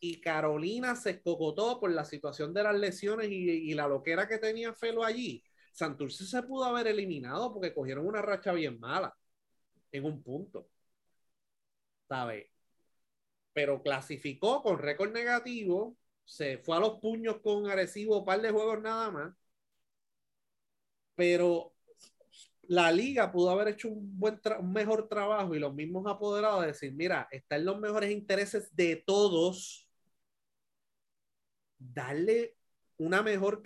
y 0.01 0.21
Carolina 0.21 0.97
se 0.97 1.11
escocotó 1.11 1.81
por 1.81 1.91
la 1.91 2.05
situación 2.05 2.55
de 2.55 2.63
las 2.63 2.77
lesiones 2.77 3.29
y, 3.31 3.75
la 3.75 3.89
loquera 3.89 4.29
que 4.29 4.39
tenía 4.39 4.73
Felo 4.75 5.05
allí. 5.05 5.43
Santurce 5.73 6.25
se 6.27 6.43
pudo 6.43 6.65
haber 6.65 6.87
eliminado 6.89 7.53
porque 7.53 7.75
cogieron 7.75 8.07
una 8.07 8.23
racha 8.23 8.53
bien 8.53 8.79
mala 8.81 9.15
en 9.93 10.05
un 10.05 10.23
punto. 10.23 10.69
¿Sabes? 12.09 12.47
pero 13.57 13.83
clasificó 13.83 14.63
con 14.63 14.79
récord 14.79 15.13
negativo, 15.13 15.97
se 16.27 16.59
fue 16.59 16.77
a 16.77 16.81
los 16.81 17.01
puños 17.01 17.39
con 17.43 17.67
Arecibo, 17.71 18.19
un 18.19 18.25
par 18.27 18.43
de 18.43 18.51
juegos 18.51 18.83
nada 18.83 19.11
más, 19.11 19.35
pero 21.15 21.76
la 22.69 22.91
liga 22.93 23.31
pudo 23.33 23.51
haber 23.51 23.69
hecho 23.69 23.89
un, 23.89 24.19
buen 24.19 24.41
un 24.61 24.73
mejor 24.73 25.09
trabajo 25.09 25.55
y 25.55 25.59
los 25.59 25.75
mismos 25.75 26.07
apoderados 26.07 26.63
de 26.63 26.69
decir, 26.69 26.93
mira, 26.93 27.29
están 27.31 27.65
los 27.65 27.79
mejores 27.79 28.11
intereses 28.11 28.75
de 28.75 29.03
todos, 29.07 29.89
darle 31.79 32.57
una 32.99 33.23
mejor 33.23 33.63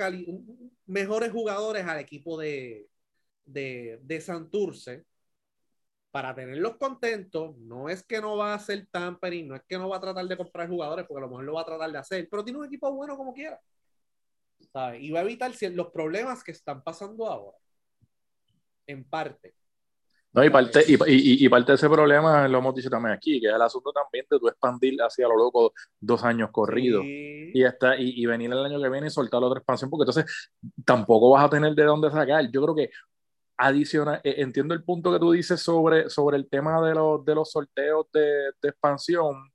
mejores 0.87 1.33
jugadores 1.33 1.87
al 1.87 2.01
equipo 2.01 2.39
de, 2.39 2.89
de, 3.45 4.01
de 4.03 4.21
Santurce 4.21 5.05
para 6.11 6.35
tenerlos 6.35 6.77
contentos, 6.77 7.57
no 7.59 7.89
es 7.89 8.03
que 8.03 8.21
no 8.21 8.37
va 8.37 8.53
a 8.53 8.57
hacer 8.57 8.87
tampering, 8.91 9.49
no 9.49 9.55
es 9.57 9.63
que 9.69 9.79
no 9.79 9.89
va 9.89 9.99
a 9.99 10.01
tratar 10.01 10.27
de 10.27 10.37
comprar 10.37 10.69
jugadores, 10.69 11.07
porque 11.07 11.21
a 11.21 11.27
lo 11.27 11.31
mejor 11.31 11.45
lo 11.45 11.55
va 11.55 11.63
a 11.63 11.65
tratar 11.65 11.93
de 11.93 11.99
hacer, 11.99 12.29
pero 12.31 12.43
tiene 12.45 12.59
un 12.59 12.67
equipo 12.67 12.93
bueno 12.93 13.17
como 13.17 13.33
quiera. 13.33 13.61
Y 15.01 15.11
va 15.11 15.21
a 15.21 15.23
evitar 15.23 15.53
los 15.73 15.91
problemas 15.91 16.45
que 16.45 16.53
están 16.53 16.83
pasando 16.83 17.27
ahora. 17.27 17.57
En 18.91 19.05
parte. 19.05 19.55
No, 20.33 20.45
y 20.45 20.51
parte, 20.51 20.85
y, 20.87 21.45
y, 21.45 21.49
parte 21.49 21.73
de 21.73 21.77
ese 21.77 21.89
problema 21.89 22.47
lo 22.47 22.59
hemos 22.59 22.73
dicho 22.73 22.89
también 22.89 23.15
aquí, 23.15 23.41
que 23.41 23.49
es 23.49 23.55
el 23.55 23.63
asunto 23.63 23.91
también 23.93 24.25
de 24.31 24.39
tu 24.39 24.47
expandir 24.47 24.97
hacia 25.03 25.27
lo 25.27 25.37
loco 25.37 25.73
dos 25.99 26.23
años 26.23 26.51
corridos 26.53 27.05
y, 27.05 27.65
está, 27.65 27.97
y, 27.99 28.25
venir 28.27 28.53
el 28.53 28.65
año 28.65 28.81
que 28.81 28.89
viene 28.89 29.09
y 29.09 29.11
soltar 29.11 29.41
la 29.41 29.49
otra 29.49 29.59
expansión, 29.59 29.91
porque 29.91 30.09
entonces 30.09 30.51
tampoco 30.85 31.31
vas 31.31 31.47
a 31.47 31.51
tener 31.51 31.75
de 31.75 31.83
dónde 31.83 32.13
sacar. 32.13 32.49
Yo 32.49 32.63
creo 32.63 32.77
que 32.77 32.91
adicional, 33.57 34.21
eh, 34.23 34.37
entiendo 34.39 34.73
el 34.73 34.85
punto 34.85 35.13
que 35.13 35.19
tú 35.19 35.33
dices 35.33 35.61
sobre, 35.61 36.09
sobre 36.09 36.37
el 36.37 36.49
tema 36.49 36.81
de 36.81 36.95
los, 36.95 37.25
de 37.25 37.35
los 37.35 37.51
sorteos 37.51 38.07
de, 38.13 38.53
de 38.63 38.69
expansión, 38.69 39.51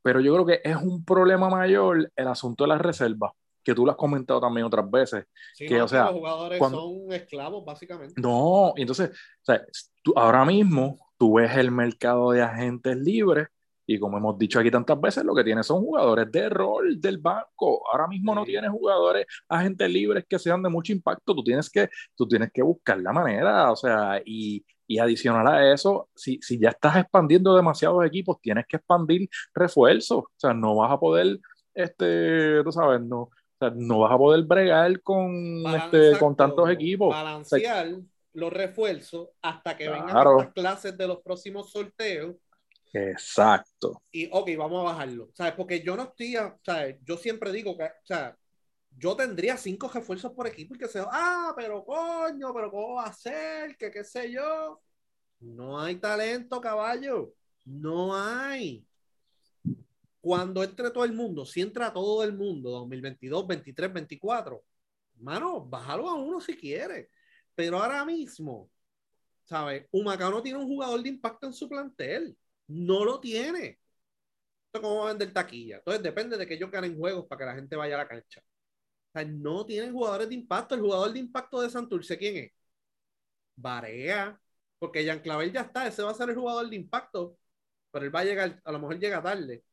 pero 0.00 0.20
yo 0.20 0.32
creo 0.32 0.46
que 0.46 0.60
es 0.64 0.76
un 0.76 1.04
problema 1.04 1.50
mayor 1.50 2.10
el 2.16 2.28
asunto 2.28 2.64
de 2.64 2.68
las 2.68 2.80
reservas, 2.80 3.32
que 3.66 3.74
tú 3.74 3.84
lo 3.84 3.90
has 3.90 3.96
comentado 3.96 4.40
también 4.40 4.64
otras 4.64 4.88
veces. 4.88 5.24
que, 5.58 5.82
o 5.82 5.88
sea, 5.88 6.04
los 6.04 6.12
jugadores 6.12 6.60
son 6.60 7.12
esclavos, 7.12 7.64
básicamente. 7.64 8.14
No, 8.16 8.72
entonces, 8.76 9.10
o 9.10 9.44
sea, 9.44 9.60
tú, 10.04 10.12
ahora 10.14 10.44
mismo 10.44 10.96
tú 11.18 11.34
ves 11.34 11.56
el 11.56 11.72
mercado 11.72 12.30
de 12.30 12.42
agentes 12.42 12.96
libres 12.96 13.48
y 13.84 13.98
como 13.98 14.18
hemos 14.18 14.38
dicho 14.38 14.60
aquí 14.60 14.70
tantas 14.70 15.00
veces, 15.00 15.24
lo 15.24 15.34
que 15.34 15.42
tiene 15.42 15.64
son 15.64 15.80
jugadores 15.80 16.30
de 16.30 16.48
rol 16.48 17.00
del 17.00 17.18
banco. 17.18 17.82
Ahora 17.90 18.06
mismo 18.06 18.36
no 18.36 18.44
tienes 18.44 18.70
jugadores, 18.70 19.26
agentes 19.48 19.90
libres 19.90 20.24
que 20.28 20.38
sean 20.38 20.62
de 20.62 20.68
mucho 20.68 20.92
impacto. 20.92 21.34
Tú 21.34 21.42
tienes 21.42 21.68
que, 21.68 21.88
tú 22.14 22.26
tienes 22.28 22.50
que 22.52 22.62
buscar 22.62 23.00
la 23.00 23.12
manera, 23.12 23.72
o 23.72 23.76
sea, 23.76 24.20
y, 24.24 24.64
y 24.86 24.98
adicional 24.98 25.46
a 25.48 25.72
eso, 25.72 26.08
si, 26.14 26.38
si 26.40 26.58
ya 26.58 26.70
estás 26.70 26.96
expandiendo 26.96 27.56
demasiados 27.56 28.04
equipos, 28.04 28.40
tienes 28.40 28.64
que 28.68 28.76
expandir 28.76 29.28
refuerzos. 29.54 30.18
O 30.18 30.30
sea, 30.36 30.54
no 30.54 30.76
vas 30.76 30.92
a 30.92 31.00
poder, 31.00 31.38
este, 31.74 32.62
tú 32.64 32.72
sabes, 32.72 33.00
no, 33.00 33.30
o 33.58 33.66
sea, 33.66 33.70
no 33.74 34.00
vas 34.00 34.12
a 34.12 34.18
poder 34.18 34.44
bregar 34.44 35.02
con, 35.02 35.64
este, 35.74 36.18
con 36.18 36.36
tantos 36.36 36.70
equipos. 36.70 37.10
Balancear 37.14 37.96
los 38.32 38.52
refuerzos 38.52 39.30
hasta 39.40 39.76
que 39.76 39.88
vengan 39.88 40.36
las 40.36 40.52
clases 40.52 40.96
de 40.96 41.08
los 41.08 41.20
próximos 41.22 41.70
sorteos 41.70 42.36
Exacto. 42.92 44.02
Y, 44.10 44.28
ok, 44.32 44.50
vamos 44.56 44.80
a 44.80 44.92
bajarlo. 44.92 45.30
¿Sabes? 45.34 45.54
Porque 45.54 45.82
yo 45.82 45.96
no 45.96 46.04
estoy, 46.04 46.36
¿sabes? 46.64 46.96
Yo 47.04 47.16
siempre 47.16 47.52
digo 47.52 47.76
que, 47.76 47.84
o 47.84 48.04
sea, 48.04 48.36
yo 48.96 49.14
tendría 49.16 49.56
cinco 49.56 49.90
refuerzos 49.92 50.32
por 50.32 50.46
equipo 50.46 50.74
y 50.74 50.78
que 50.78 50.88
sea, 50.88 51.06
ah, 51.10 51.52
pero 51.56 51.84
coño, 51.84 52.54
pero 52.54 52.70
¿cómo 52.70 52.94
va 52.94 53.04
a 53.04 53.12
ser? 53.12 53.76
Que 53.76 53.90
qué 53.90 54.04
sé 54.04 54.32
yo. 54.32 54.80
No 55.40 55.78
hay 55.78 55.96
talento, 55.96 56.60
caballo. 56.60 57.34
No 57.64 58.16
hay. 58.16 58.86
Cuando 60.26 60.64
entre 60.64 60.90
todo 60.90 61.04
el 61.04 61.12
mundo, 61.12 61.46
si 61.46 61.60
entra 61.62 61.92
todo 61.92 62.24
el 62.24 62.32
mundo, 62.34 62.70
2022, 62.70 63.46
23, 63.46 63.92
24, 63.92 64.64
mano, 65.20 65.64
bájalo 65.64 66.08
a 66.10 66.14
uno 66.14 66.40
si 66.40 66.56
quiere. 66.56 67.10
Pero 67.54 67.78
ahora 67.82 68.04
mismo, 68.04 68.70
¿sabes? 69.44 69.86
Humacao 69.92 70.30
no 70.32 70.42
tiene 70.42 70.58
un 70.58 70.66
jugador 70.66 71.02
de 71.02 71.10
impacto 71.10 71.46
en 71.46 71.52
su 71.52 71.68
plantel 71.68 72.36
no 72.68 73.04
lo 73.04 73.20
tiene. 73.20 73.78
Como 74.72 74.96
va 75.00 75.04
a 75.06 75.08
vender 75.10 75.32
taquilla. 75.32 75.78
Entonces 75.78 76.02
depende 76.02 76.36
de 76.36 76.46
que 76.46 76.54
ellos 76.54 76.70
ganen 76.70 76.96
juegos 76.98 77.26
para 77.26 77.38
que 77.40 77.46
la 77.46 77.54
gente 77.54 77.76
vaya 77.76 77.94
a 77.96 77.98
la 77.98 78.08
cancha. 78.08 78.40
O 78.40 79.12
sea, 79.12 79.24
no 79.24 79.66
tienen 79.66 79.92
jugadores 79.92 80.28
de 80.28 80.34
impacto. 80.36 80.74
El 80.74 80.82
jugador 80.82 81.12
de 81.12 81.20
impacto 81.20 81.60
de 81.62 81.70
Santurce, 81.70 82.18
¿quién 82.18 82.36
es? 82.36 82.52
Barea. 83.56 84.38
Porque 84.78 85.04
Jean 85.04 85.20
Clavel 85.20 85.52
ya 85.52 85.62
está, 85.62 85.86
ese 85.86 86.02
va 86.02 86.10
a 86.10 86.14
ser 86.14 86.30
el 86.30 86.36
jugador 86.36 86.68
de 86.68 86.76
impacto. 86.76 87.38
Pero 87.90 88.06
él 88.06 88.14
va 88.14 88.20
a 88.20 88.24
llegar, 88.24 88.60
a 88.64 88.72
lo 88.72 88.78
mejor 88.80 88.98
llega 88.98 89.22
tarde. 89.22 89.64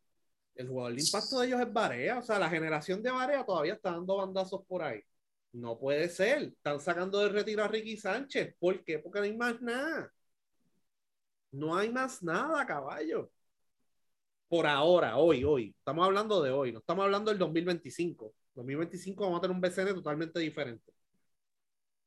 El 0.55 0.67
jugador 0.67 0.95
de 0.95 1.01
impacto 1.01 1.39
de 1.39 1.47
ellos 1.47 1.61
es 1.61 1.73
Barea. 1.73 2.19
O 2.19 2.21
sea, 2.21 2.39
la 2.39 2.49
generación 2.49 3.01
de 3.01 3.11
Barea 3.11 3.45
todavía 3.45 3.73
está 3.73 3.91
dando 3.91 4.17
bandazos 4.17 4.65
por 4.67 4.83
ahí. 4.83 5.01
No 5.53 5.77
puede 5.79 6.09
ser. 6.09 6.43
Están 6.43 6.79
sacando 6.79 7.19
de 7.19 7.29
retiro 7.29 7.63
a 7.63 7.67
Ricky 7.67 7.97
Sánchez. 7.97 8.55
¿Por 8.59 8.83
qué? 8.83 8.99
Porque 8.99 9.19
no 9.19 9.25
hay 9.25 9.37
más 9.37 9.61
nada. 9.61 10.13
No 11.51 11.75
hay 11.75 11.89
más 11.91 12.21
nada, 12.23 12.65
caballo. 12.65 13.31
Por 14.47 14.67
ahora, 14.67 15.17
hoy, 15.17 15.43
hoy. 15.43 15.75
Estamos 15.77 16.05
hablando 16.05 16.41
de 16.41 16.51
hoy, 16.51 16.71
no 16.71 16.79
estamos 16.79 17.05
hablando 17.05 17.31
del 17.31 17.39
2025. 17.39 18.33
2025 18.55 19.23
vamos 19.23 19.39
a 19.39 19.41
tener 19.41 19.55
un 19.55 19.61
BCN 19.61 19.95
totalmente 19.95 20.39
diferente. 20.39 20.93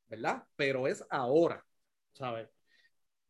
¿Verdad? 0.09 0.45
Pero 0.57 0.87
es 0.87 1.05
ahora, 1.11 1.65
¿sabes? 2.13 2.49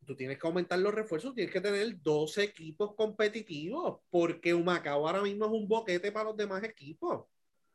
Tú 0.05 0.15
tienes 0.15 0.39
que 0.39 0.47
aumentar 0.47 0.79
los 0.79 0.93
refuerzos, 0.93 1.33
tienes 1.35 1.51
que 1.51 1.59
tener 1.61 2.01
dos 2.01 2.37
equipos 2.37 2.95
competitivos, 2.95 3.99
porque 4.09 4.53
Humacao 4.53 5.05
ahora 5.07 5.21
mismo 5.21 5.45
es 5.45 5.51
un 5.51 5.67
boquete 5.67 6.11
para 6.11 6.25
los 6.29 6.37
demás 6.37 6.63
equipos. 6.63 7.25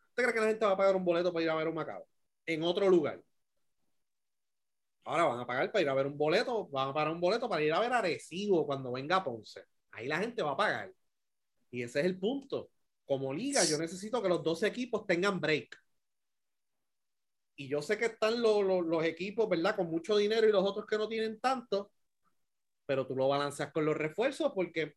¿Usted 0.08 0.22
cree 0.24 0.34
que 0.34 0.40
la 0.40 0.46
gente 0.48 0.64
va 0.66 0.72
a 0.72 0.76
pagar 0.76 0.96
un 0.96 1.04
boleto 1.04 1.32
para 1.32 1.44
ir 1.44 1.50
a 1.50 1.54
ver 1.56 1.68
un 1.68 1.74
Macao? 1.74 2.06
En 2.46 2.62
otro 2.62 2.88
lugar. 2.88 3.22
Ahora 5.04 5.24
van 5.24 5.40
a 5.40 5.46
pagar 5.46 5.72
para 5.72 5.82
ir 5.82 5.88
a 5.88 5.94
ver 5.94 6.06
un 6.06 6.16
boleto, 6.16 6.68
van 6.68 6.88
a 6.90 6.94
pagar 6.94 7.12
un 7.12 7.20
boleto 7.20 7.48
para 7.48 7.62
ir 7.62 7.72
a 7.72 7.80
ver 7.80 7.92
Arecibo 7.92 8.66
cuando 8.66 8.92
venga 8.92 9.22
Ponce. 9.24 9.64
Ahí 9.90 10.06
la 10.08 10.18
gente 10.18 10.42
va 10.42 10.52
a 10.52 10.56
pagar. 10.56 10.92
Y 11.70 11.82
ese 11.82 12.00
es 12.00 12.06
el 12.06 12.18
punto. 12.18 12.70
Como 13.04 13.32
liga, 13.34 13.64
yo 13.64 13.78
necesito 13.78 14.22
que 14.22 14.28
los 14.28 14.42
dos 14.44 14.62
equipos 14.62 15.06
tengan 15.06 15.40
break. 15.40 15.76
Y 17.56 17.68
yo 17.68 17.82
sé 17.82 17.98
que 17.98 18.06
están 18.06 18.40
los, 18.42 18.64
los, 18.64 19.04
equipos, 19.04 19.48
¿verdad? 19.48 19.76
Con 19.76 19.88
mucho 19.88 20.16
dinero 20.16 20.48
y 20.48 20.52
los 20.52 20.64
otros 20.64 20.86
que 20.86 20.98
no 20.98 21.08
tienen 21.08 21.38
tanto, 21.40 21.92
pero 22.86 23.06
tú 23.06 23.16
lo 23.16 23.28
balanceas 23.28 23.72
con 23.72 23.84
los 23.84 23.96
refuerzos 23.96 24.52
porque 24.54 24.94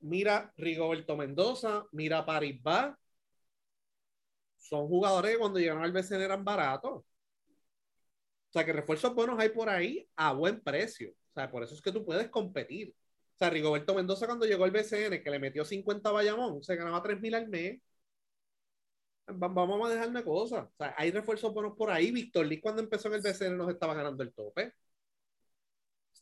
mira 0.00 0.52
Rigoberto 0.56 1.16
Mendoza, 1.16 1.84
mira 1.92 2.24
Paribas, 2.26 2.96
son 4.58 4.88
jugadores 4.88 5.32
que 5.32 5.38
cuando 5.38 5.58
llegaron 5.58 5.84
al 5.84 5.92
BCN 5.92 6.22
eran 6.22 6.44
baratos. 6.44 7.02
O 7.02 7.04
sea, 8.50 8.64
que 8.64 8.72
refuerzos 8.72 9.14
buenos 9.14 9.38
hay 9.38 9.50
por 9.50 9.68
ahí 9.68 10.08
a 10.16 10.32
buen 10.32 10.60
precio. 10.60 11.10
O 11.10 11.32
sea, 11.34 11.50
por 11.50 11.62
eso 11.62 11.74
es 11.74 11.82
que 11.82 11.92
tú 11.92 12.04
puedes 12.04 12.28
competir. 12.30 12.94
O 13.34 13.38
sea, 13.38 13.50
Rigoberto 13.50 13.94
Mendoza 13.94 14.26
cuando 14.26 14.46
llegó 14.46 14.64
al 14.64 14.70
BCN, 14.70 15.22
que 15.22 15.30
le 15.30 15.38
metió 15.38 15.64
50 15.64 16.08
a 16.08 16.12
Bayamón, 16.12 16.62
se 16.62 16.76
ganaba 16.76 17.02
3 17.02 17.20
mil 17.20 17.34
al 17.34 17.48
mes. 17.48 17.80
Vamos 19.28 19.88
a 19.88 19.92
dejarme 19.92 20.24
cosas. 20.24 20.66
O 20.66 20.72
sea, 20.78 20.94
hay 20.96 21.10
refuerzos 21.10 21.52
buenos 21.52 21.76
por 21.76 21.90
ahí. 21.90 22.10
Víctor 22.12 22.46
Lee 22.46 22.60
cuando 22.60 22.82
empezó 22.82 23.08
en 23.08 23.14
el 23.14 23.22
BCN 23.22 23.56
nos 23.56 23.70
estaba 23.70 23.94
ganando 23.94 24.22
el 24.22 24.32
tope. 24.32 24.72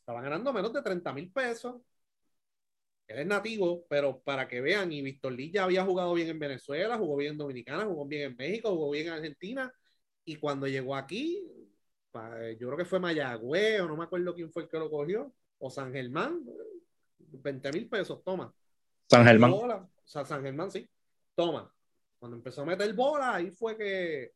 Estaba 0.04 0.20
ganando 0.20 0.52
menos 0.52 0.70
de 0.70 0.82
30 0.82 1.14
mil 1.14 1.32
pesos. 1.32 1.80
Él 3.06 3.20
es 3.20 3.26
nativo, 3.26 3.86
pero 3.88 4.20
para 4.20 4.46
que 4.46 4.60
vean, 4.60 4.92
y 4.92 5.00
Víctor 5.00 5.32
Lee 5.32 5.50
ya 5.50 5.64
había 5.64 5.82
jugado 5.82 6.12
bien 6.12 6.28
en 6.28 6.38
Venezuela, 6.38 6.98
jugó 6.98 7.16
bien 7.16 7.32
en 7.32 7.38
Dominicana, 7.38 7.86
jugó 7.86 8.04
bien 8.04 8.32
en 8.32 8.36
México, 8.36 8.68
jugó 8.68 8.90
bien 8.90 9.06
en 9.06 9.12
Argentina. 9.14 9.72
Y 10.26 10.36
cuando 10.36 10.66
llegó 10.66 10.94
aquí, 10.94 11.50
yo 12.12 12.66
creo 12.66 12.76
que 12.76 12.84
fue 12.84 13.00
Mayagüez, 13.00 13.80
o 13.80 13.88
no 13.88 13.96
me 13.96 14.04
acuerdo 14.04 14.34
quién 14.34 14.52
fue 14.52 14.64
el 14.64 14.68
que 14.68 14.78
lo 14.78 14.90
cogió, 14.90 15.32
o 15.56 15.70
San 15.70 15.90
Germán, 15.90 16.44
20 17.18 17.72
mil 17.72 17.88
pesos, 17.88 18.22
toma. 18.22 18.54
San 19.08 19.24
Germán. 19.24 19.54
O 19.54 19.88
sea, 20.04 20.26
San 20.26 20.42
Germán, 20.42 20.70
sí. 20.70 20.86
Toma. 21.34 21.74
Cuando 22.18 22.36
empezó 22.36 22.60
a 22.60 22.66
meter 22.66 22.92
bola, 22.92 23.36
ahí 23.36 23.50
fue 23.50 23.74
que, 23.78 24.32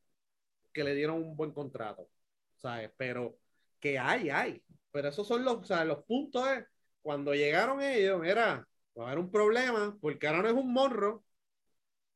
que 0.73 0.83
le 0.83 0.95
dieron 0.95 1.17
un 1.17 1.37
buen 1.37 1.53
contrato. 1.53 2.09
¿Sabes? 2.57 2.91
Pero 2.97 3.37
que 3.81 3.99
hay, 3.99 4.31
hay. 4.31 4.63
Pero 4.91 5.09
esos 5.09 5.27
son 5.27 5.45
los, 5.45 5.57
o 5.57 5.65
sea, 5.65 5.85
los 5.85 6.05
puntos. 6.05 6.45
Cuando 7.03 7.35
llegaron 7.35 7.81
ellos, 7.83 8.25
era, 8.27 8.67
va 8.99 9.15
un 9.15 9.31
problema, 9.31 9.97
porque 10.01 10.27
ahora 10.27 10.43
no 10.43 10.49
es 10.49 10.55
un 10.55 10.73
morro, 10.73 11.25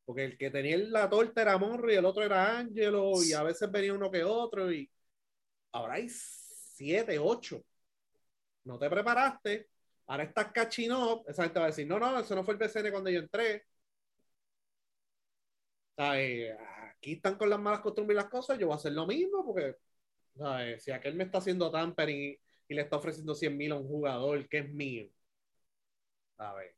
porque 0.05 0.25
el 0.25 0.38
que 0.38 0.51
tenía 0.51 0.77
la 0.79 1.09
torta 1.09 1.42
era 1.42 1.59
Morro 1.59 1.90
y 1.92 1.94
el 1.96 2.05
otro 2.05 2.22
era 2.25 2.59
Ángelo, 2.59 3.22
y 3.22 3.33
a 3.33 3.42
veces 3.42 3.70
venía 3.70 3.94
uno 3.94 4.11
que 4.11 4.25
otro, 4.25 4.72
y 4.72 4.90
ahora 5.72 5.94
hay 5.94 6.09
siete, 6.11 7.18
ocho. 7.18 7.62
No 8.64 8.79
te 8.79 8.88
preparaste, 8.90 9.68
ahora 10.07 10.25
estás 10.25 10.53
catching 10.53 10.92
up. 10.92 11.25
Esa 11.29 11.44
gente 11.44 11.59
va 11.59 11.66
a 11.66 11.68
decir, 11.68 11.87
no, 11.87 11.98
no, 11.98 12.18
eso 12.20 12.35
no 12.35 12.44
fue 12.44 12.55
el 12.55 12.59
PCN 12.61 12.90
cuando 12.90 13.11
yo 13.11 13.20
entré. 13.20 13.64
Aquí 15.96 17.12
están 17.14 17.37
con 17.37 17.48
las 17.51 17.61
malas 17.61 17.81
costumbres 17.81 18.16
y 18.16 18.22
las 18.22 18.31
cosas, 18.31 18.59
yo 18.59 18.66
voy 18.66 18.75
a 18.75 18.77
hacer 18.77 18.92
lo 18.92 19.07
mismo 19.07 19.44
porque 19.44 19.77
si 20.78 20.90
aquel 20.90 21.14
me 21.14 21.24
está 21.24 21.38
haciendo 21.38 21.70
tampering 21.70 22.38
y, 22.68 22.74
le 22.74 22.82
está 22.82 22.96
ofreciendo 22.96 23.34
100 23.34 23.56
mil 23.56 23.72
a 23.72 23.76
un 23.76 23.86
jugador 23.86 24.48
que 24.48 24.58
es 24.58 24.72
mío, 24.72 25.06
¿sabes? 26.36 26.74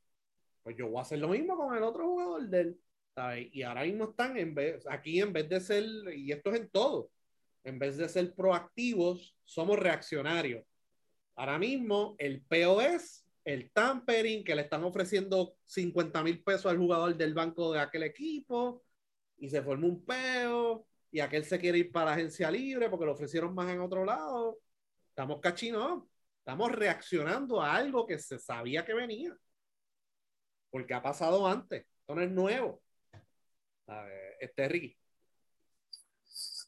pues 0.65 0.75
yo 0.77 0.89
voy 0.89 0.97
a 0.97 1.01
hacer 1.03 1.19
lo 1.19 1.29
mismo 1.29 1.55
con 1.55 1.77
el 1.77 1.83
otro 1.83 2.07
jugador 2.07 2.49
de 2.49 2.61
él. 2.61 2.81
¿sabes? 3.13 3.47
Y 3.53 3.61
ahora 3.61 3.83
mismo 3.83 4.05
están 4.09 4.35
en 4.37 4.55
vez, 4.55 4.83
aquí 4.89 5.21
en 5.21 5.31
vez 5.31 5.47
de 5.47 5.59
ser, 5.61 5.85
y 6.15 6.31
esto 6.31 6.51
es 6.51 6.59
en 6.59 6.69
todo, 6.69 7.11
en 7.63 7.79
vez 7.79 7.97
de 7.97 8.09
ser 8.09 8.33
proactivos, 8.33 9.35
somos 9.45 9.79
reaccionarios. 9.79 10.65
Ahora 11.35 11.59
mismo 11.59 12.15
el 12.17 12.41
POS, 12.41 13.25
el 13.45 13.71
tampering, 13.71 14.43
que 14.43 14.55
le 14.55 14.63
están 14.63 14.83
ofreciendo 14.83 15.55
50 15.65 16.23
mil 16.23 16.43
pesos 16.43 16.65
al 16.65 16.77
jugador 16.77 17.15
del 17.15 17.33
banco 17.35 17.71
de 17.71 17.79
aquel 17.79 18.03
equipo, 18.03 18.83
y 19.37 19.49
se 19.49 19.61
formó 19.61 19.87
un 19.87 20.03
peo, 20.03 20.87
y 21.15 21.21
aquel 21.21 21.45
se 21.45 21.57
quiere 21.57 21.77
ir 21.77 21.93
para 21.93 22.07
la 22.07 22.11
agencia 22.11 22.51
libre 22.51 22.89
porque 22.89 23.05
lo 23.05 23.13
ofrecieron 23.13 23.55
más 23.55 23.71
en 23.71 23.79
otro 23.79 24.03
lado. 24.03 24.59
Estamos 25.07 25.39
cachinos, 25.39 26.03
estamos 26.39 26.69
reaccionando 26.73 27.61
a 27.61 27.73
algo 27.73 28.05
que 28.05 28.19
se 28.19 28.37
sabía 28.37 28.83
que 28.83 28.93
venía, 28.93 29.33
porque 30.69 30.93
ha 30.93 31.01
pasado 31.01 31.47
antes, 31.47 31.85
esto 32.01 32.15
no 32.15 32.21
es 32.21 32.29
nuevo. 32.29 32.81
Este 34.41 34.67
Ricky. 34.67 34.97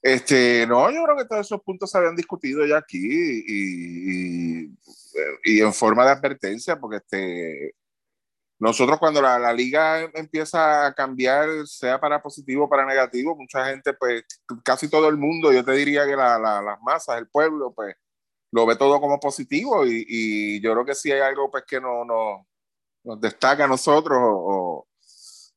Este, 0.01 0.65
no, 0.65 0.89
yo 0.91 1.03
creo 1.03 1.17
que 1.17 1.25
todos 1.25 1.45
esos 1.45 1.61
puntos 1.61 1.91
se 1.91 1.97
habían 1.97 2.15
discutido 2.15 2.65
ya 2.65 2.77
aquí 2.77 2.99
y, 3.01 4.71
y, 5.43 5.59
en 5.59 5.73
forma 5.73 6.05
de 6.05 6.11
advertencia, 6.11 6.79
porque 6.79 6.97
este, 6.97 7.75
nosotros 8.59 8.97
cuando 8.99 9.21
la, 9.21 9.37
la, 9.37 9.53
liga 9.53 10.01
empieza 10.13 10.87
a 10.87 10.93
cambiar, 10.93 11.67
sea 11.67 11.99
para 11.99 12.21
positivo 12.21 12.65
o 12.65 12.69
para 12.69 12.85
negativo, 12.85 13.35
mucha 13.35 13.65
gente, 13.65 13.93
pues 13.93 14.23
casi 14.63 14.89
todo 14.89 15.09
el 15.09 15.17
mundo, 15.17 15.53
yo 15.53 15.63
te 15.63 15.73
diría 15.73 16.05
que 16.05 16.15
la, 16.15 16.39
las 16.39 16.81
masas, 16.81 17.17
el 17.17 17.27
pueblo, 17.27 17.73
pues 17.73 17.95
lo 18.51 18.65
ve 18.65 18.75
todo 18.75 18.99
como 18.99 19.19
positivo 19.19 19.85
y, 19.85 20.05
y 20.07 20.61
yo 20.61 20.73
creo 20.73 20.85
que 20.85 20.95
si 20.95 21.11
hay 21.11 21.19
algo 21.19 21.51
pues 21.51 21.65
que 21.67 21.79
no, 21.79 22.05
no 22.05 22.47
nos 23.07 23.21
destaca 23.21 23.63
a 23.63 23.67
nosotros 23.67 24.19
o, 24.21 24.87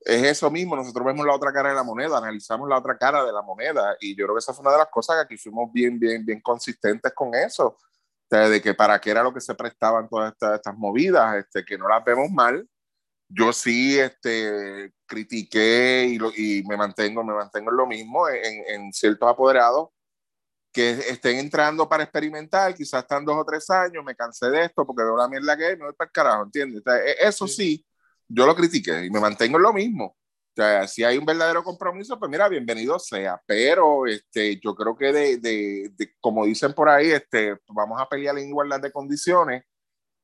es 0.02 0.22
eso 0.24 0.50
mismo, 0.50 0.74
nosotros 0.74 1.04
vemos 1.04 1.26
la 1.26 1.34
otra 1.34 1.52
cara 1.52 1.68
de 1.68 1.74
la 1.74 1.82
moneda, 1.82 2.16
analizamos 2.16 2.66
la 2.66 2.78
otra 2.78 2.96
cara 2.96 3.22
de 3.22 3.32
la 3.32 3.42
moneda 3.42 3.96
y 4.00 4.16
yo 4.16 4.24
creo 4.24 4.34
que 4.34 4.38
esa 4.38 4.54
fue 4.54 4.62
una 4.62 4.72
de 4.72 4.78
las 4.78 4.88
cosas 4.88 5.16
que 5.16 5.22
aquí 5.22 5.36
fuimos 5.36 5.70
bien, 5.70 5.98
bien, 5.98 6.24
bien 6.24 6.40
consistentes 6.40 7.12
con 7.12 7.34
eso, 7.34 7.76
de 8.30 8.62
que 8.62 8.72
para 8.72 8.98
qué 8.98 9.10
era 9.10 9.22
lo 9.22 9.34
que 9.34 9.42
se 9.42 9.54
prestaban 9.54 10.08
todas 10.08 10.32
estas, 10.32 10.54
estas 10.54 10.74
movidas, 10.74 11.36
este, 11.36 11.64
que 11.64 11.76
no 11.76 11.86
las 11.86 12.02
vemos 12.02 12.30
mal. 12.30 12.66
Yo 13.32 13.52
sí 13.52 13.98
este, 13.98 14.92
critiqué 15.06 16.06
y, 16.10 16.18
lo, 16.18 16.30
y 16.34 16.64
me 16.68 16.76
mantengo, 16.76 17.22
me 17.24 17.34
mantengo 17.34 17.70
en 17.70 17.76
lo 17.76 17.86
mismo 17.86 18.28
en, 18.28 18.64
en 18.66 18.92
ciertos 18.92 19.28
apoderados 19.28 19.90
que 20.72 20.90
estén 20.90 21.38
entrando 21.38 21.88
para 21.88 22.04
experimentar, 22.04 22.74
quizás 22.74 23.02
están 23.02 23.24
dos 23.24 23.36
o 23.36 23.44
tres 23.44 23.68
años, 23.70 24.04
me 24.04 24.14
cansé 24.14 24.50
de 24.50 24.64
esto 24.66 24.86
porque 24.86 25.02
veo 25.02 25.16
la 25.16 25.28
mierda 25.28 25.56
que 25.56 25.76
me 25.76 25.86
voy 25.86 25.94
para 25.94 26.08
el 26.08 26.12
carajo, 26.12 26.42
¿entiendes? 26.44 26.82
E, 26.86 27.26
eso 27.26 27.46
sí 27.48 27.84
yo 28.28 28.46
lo 28.46 28.54
critiqué 28.54 29.06
y 29.06 29.10
me 29.10 29.20
mantengo 29.20 29.56
en 29.56 29.62
lo 29.64 29.72
mismo. 29.72 30.06
O 30.06 30.52
sea, 30.54 30.86
si 30.86 31.04
hay 31.04 31.18
un 31.18 31.24
verdadero 31.24 31.62
compromiso, 31.64 32.18
pues 32.18 32.30
mira, 32.30 32.48
bienvenido 32.48 32.98
sea. 32.98 33.40
Pero 33.46 34.06
este, 34.06 34.58
yo 34.60 34.74
creo 34.74 34.96
que 34.96 35.12
de, 35.12 35.38
de, 35.38 36.14
como 36.20 36.44
dicen 36.44 36.72
por 36.72 36.88
ahí, 36.88 37.10
este, 37.10 37.56
vamos 37.68 38.00
a 38.00 38.08
pelear 38.08 38.38
en 38.38 38.48
igualdad 38.48 38.80
de 38.80 38.92
condiciones, 38.92 39.64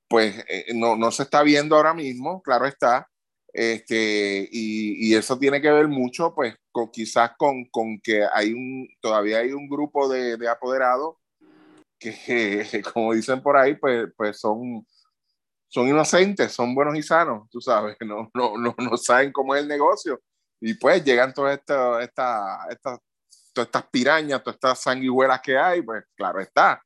pues 0.08 0.44
eh, 0.48 0.66
no, 0.74 0.96
no 0.96 1.10
se 1.10 1.24
está 1.24 1.42
viendo 1.42 1.76
ahora 1.76 1.94
mismo, 1.94 2.42
claro 2.42 2.66
está. 2.66 3.08
Este, 3.52 4.48
y, 4.52 5.08
y, 5.08 5.14
eso 5.14 5.38
tiene 5.38 5.62
que 5.62 5.70
ver 5.70 5.88
mucho, 5.88 6.34
pues, 6.34 6.54
con, 6.70 6.90
quizás 6.90 7.30
con, 7.38 7.64
con, 7.66 7.98
que 8.00 8.22
hay 8.30 8.52
un, 8.52 8.86
todavía 9.00 9.38
hay 9.38 9.52
un 9.52 9.66
grupo 9.66 10.08
de, 10.08 10.36
de 10.36 10.48
apoderados 10.48 11.16
que, 11.98 12.82
como 12.94 13.14
dicen 13.14 13.42
por 13.42 13.56
ahí, 13.56 13.74
pues, 13.74 14.08
pues 14.16 14.38
son, 14.38 14.86
son 15.68 15.88
inocentes, 15.88 16.52
son 16.52 16.74
buenos 16.74 16.96
y 16.96 17.02
sanos, 17.02 17.48
tú 17.50 17.60
sabes, 17.60 17.96
no, 18.06 18.30
no, 18.34 18.58
no, 18.58 18.74
no 18.78 18.96
saben 18.96 19.32
cómo 19.32 19.54
es 19.54 19.62
el 19.62 19.68
negocio. 19.68 20.20
Y 20.60 20.74
pues 20.74 21.04
llegan 21.04 21.34
todas 21.34 21.58
estas 21.58 22.02
esta, 22.02 22.66
esta, 22.70 22.98
todas 23.52 23.68
estas 23.68 23.86
pirañas, 23.90 24.42
todas 24.42 24.56
estas 24.56 24.80
sanguijuelas 24.80 25.40
que 25.42 25.56
hay, 25.58 25.82
pues 25.82 26.04
claro 26.14 26.40
está. 26.40 26.82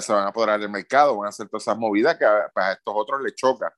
Se 0.00 0.12
van 0.12 0.24
a 0.24 0.28
apoderar 0.28 0.60
del 0.60 0.70
mercado, 0.70 1.16
van 1.16 1.26
a 1.26 1.28
hacer 1.30 1.48
todas 1.48 1.64
esas 1.64 1.78
movidas 1.78 2.16
que 2.16 2.24
a, 2.24 2.50
pues, 2.54 2.66
estos 2.76 2.94
otros 2.96 3.22
les 3.22 3.34
choca. 3.34 3.74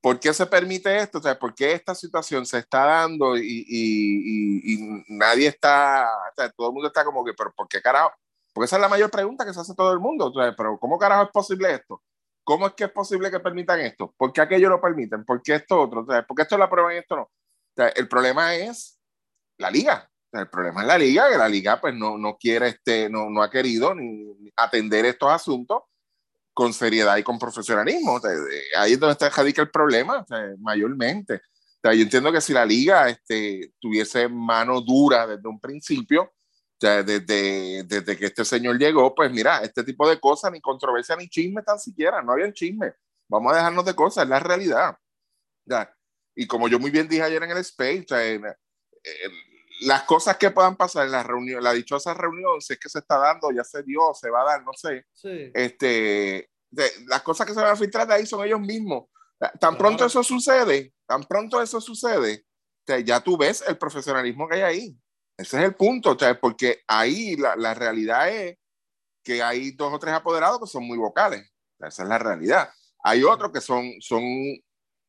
¿Por 0.00 0.18
qué 0.18 0.34
se 0.34 0.46
permite 0.46 0.96
esto? 0.98 1.18
O 1.18 1.22
sea, 1.22 1.38
¿Por 1.38 1.54
qué 1.54 1.72
esta 1.72 1.94
situación 1.94 2.44
se 2.44 2.58
está 2.58 2.84
dando 2.84 3.36
y, 3.36 5.04
nadie 5.08 5.46
está, 5.48 6.08
o 6.32 6.34
sea, 6.34 6.50
todo 6.50 6.68
el 6.68 6.72
mundo 6.72 6.88
está 6.88 7.04
como 7.04 7.24
que, 7.24 7.32
pero 7.34 7.52
¿por 7.54 7.68
qué 7.68 7.80
carajo? 7.80 8.12
Porque 8.52 8.66
esa 8.66 8.76
es 8.76 8.82
la 8.82 8.88
mayor 8.88 9.10
pregunta 9.10 9.44
que 9.46 9.54
se 9.54 9.60
hace 9.60 9.74
todo 9.74 9.92
el 9.92 10.00
mundo. 10.00 10.26
O 10.26 10.34
sea, 10.34 10.54
pero 10.56 10.78
¿cómo 10.78 10.98
carajo 10.98 11.24
es 11.24 11.30
posible 11.30 11.72
esto? 11.74 12.02
¿Cómo 12.44 12.66
es 12.66 12.74
que 12.74 12.84
es 12.84 12.90
posible 12.90 13.30
que 13.30 13.40
permitan 13.40 13.80
esto? 13.80 14.12
¿Por 14.16 14.32
qué 14.32 14.40
aquello 14.40 14.68
lo 14.68 14.80
permiten? 14.80 15.24
¿Por 15.24 15.40
qué 15.42 15.54
esto 15.54 15.80
otro? 15.80 16.04
¿Por 16.04 16.36
qué 16.36 16.42
esto 16.42 16.58
la 16.58 16.68
prueba 16.68 16.92
y 16.94 16.98
esto 16.98 17.16
no? 17.16 17.30
el 17.94 18.08
problema 18.08 18.54
es 18.54 19.00
la 19.56 19.70
liga. 19.70 20.11
El 20.32 20.48
problema 20.48 20.80
es 20.82 20.86
la 20.86 20.98
liga, 20.98 21.30
que 21.30 21.38
la 21.38 21.48
liga 21.48 21.80
pues 21.80 21.94
no, 21.94 22.16
no 22.16 22.36
quiere, 22.36 22.68
este, 22.68 23.10
no, 23.10 23.28
no 23.28 23.42
ha 23.42 23.50
querido 23.50 23.94
ni 23.94 24.50
atender 24.56 25.04
estos 25.04 25.30
asuntos 25.30 25.82
con 26.54 26.72
seriedad 26.72 27.16
y 27.16 27.22
con 27.22 27.38
profesionalismo. 27.38 28.20
ahí 28.76 28.92
es 28.92 29.00
donde 29.00 29.12
está 29.12 29.30
radica 29.30 29.62
el 29.62 29.70
problema, 29.70 30.24
mayormente. 30.58 31.40
yo 31.82 31.90
entiendo 31.90 32.32
que 32.32 32.40
si 32.40 32.52
la 32.52 32.64
liga 32.64 33.08
este, 33.08 33.72
tuviese 33.80 34.28
mano 34.28 34.80
dura 34.80 35.26
desde 35.26 35.48
un 35.48 35.60
principio, 35.60 36.32
desde, 36.80 37.84
desde 37.84 38.16
que 38.16 38.26
este 38.26 38.44
señor 38.44 38.76
llegó, 38.76 39.14
pues 39.14 39.30
mira, 39.30 39.58
este 39.58 39.84
tipo 39.84 40.08
de 40.08 40.18
cosas, 40.18 40.50
ni 40.50 40.60
controversia 40.60 41.14
ni 41.16 41.28
chisme 41.28 41.62
tan 41.62 41.78
siquiera, 41.78 42.22
no 42.22 42.32
había 42.32 42.52
chisme. 42.52 42.92
Vamos 43.28 43.52
a 43.52 43.56
dejarnos 43.56 43.84
de 43.84 43.94
cosas, 43.94 44.24
es 44.24 44.30
la 44.30 44.40
realidad. 44.40 44.96
Y 46.34 46.46
como 46.46 46.68
yo 46.68 46.78
muy 46.78 46.90
bien 46.90 47.08
dije 47.08 47.22
ayer 47.22 47.42
en 47.42 47.50
el 47.50 47.58
Space, 47.58 48.06
las 49.84 50.02
cosas 50.04 50.36
que 50.36 50.50
puedan 50.50 50.76
pasar 50.76 51.06
en 51.06 51.12
la 51.12 51.22
reunión, 51.22 51.62
la 51.62 51.72
dichosa 51.72 52.14
reunión, 52.14 52.60
si 52.60 52.74
es 52.74 52.78
que 52.78 52.88
se 52.88 53.00
está 53.00 53.18
dando, 53.18 53.50
ya 53.50 53.64
se 53.64 53.82
dio, 53.82 54.12
se 54.14 54.30
va 54.30 54.42
a 54.42 54.44
dar, 54.44 54.64
no 54.64 54.72
sé. 54.72 55.06
Este, 55.54 56.50
las 57.06 57.22
cosas 57.22 57.46
que 57.46 57.54
se 57.54 57.60
van 57.60 57.72
a 57.72 57.76
filtrar 57.76 58.06
de 58.06 58.14
ahí 58.14 58.26
son 58.26 58.44
ellos 58.44 58.60
mismos. 58.60 59.04
Tan 59.58 59.76
pronto 59.76 60.06
eso 60.06 60.22
sucede, 60.22 60.94
tan 61.06 61.24
pronto 61.24 61.60
eso 61.60 61.80
sucede, 61.80 62.46
ya 63.04 63.20
tú 63.20 63.36
ves 63.36 63.64
el 63.66 63.76
profesionalismo 63.76 64.48
que 64.48 64.56
hay 64.56 64.62
ahí. 64.62 64.96
Ese 65.36 65.58
es 65.58 65.64
el 65.64 65.74
punto, 65.74 66.16
porque 66.40 66.82
ahí 66.86 67.36
la, 67.36 67.56
la, 67.56 67.74
realidad 67.74 68.28
es 68.28 68.58
que 69.24 69.42
hay 69.42 69.72
dos 69.72 69.92
o 69.92 69.98
tres 69.98 70.14
apoderados 70.14 70.60
que 70.60 70.66
son 70.66 70.86
muy 70.86 70.98
vocales. 70.98 71.50
esa 71.80 72.02
es 72.02 72.08
la 72.08 72.18
realidad. 72.18 72.70
Hay 73.02 73.24
otros 73.24 73.50
que 73.50 73.60
son, 73.60 73.90
son 74.00 74.22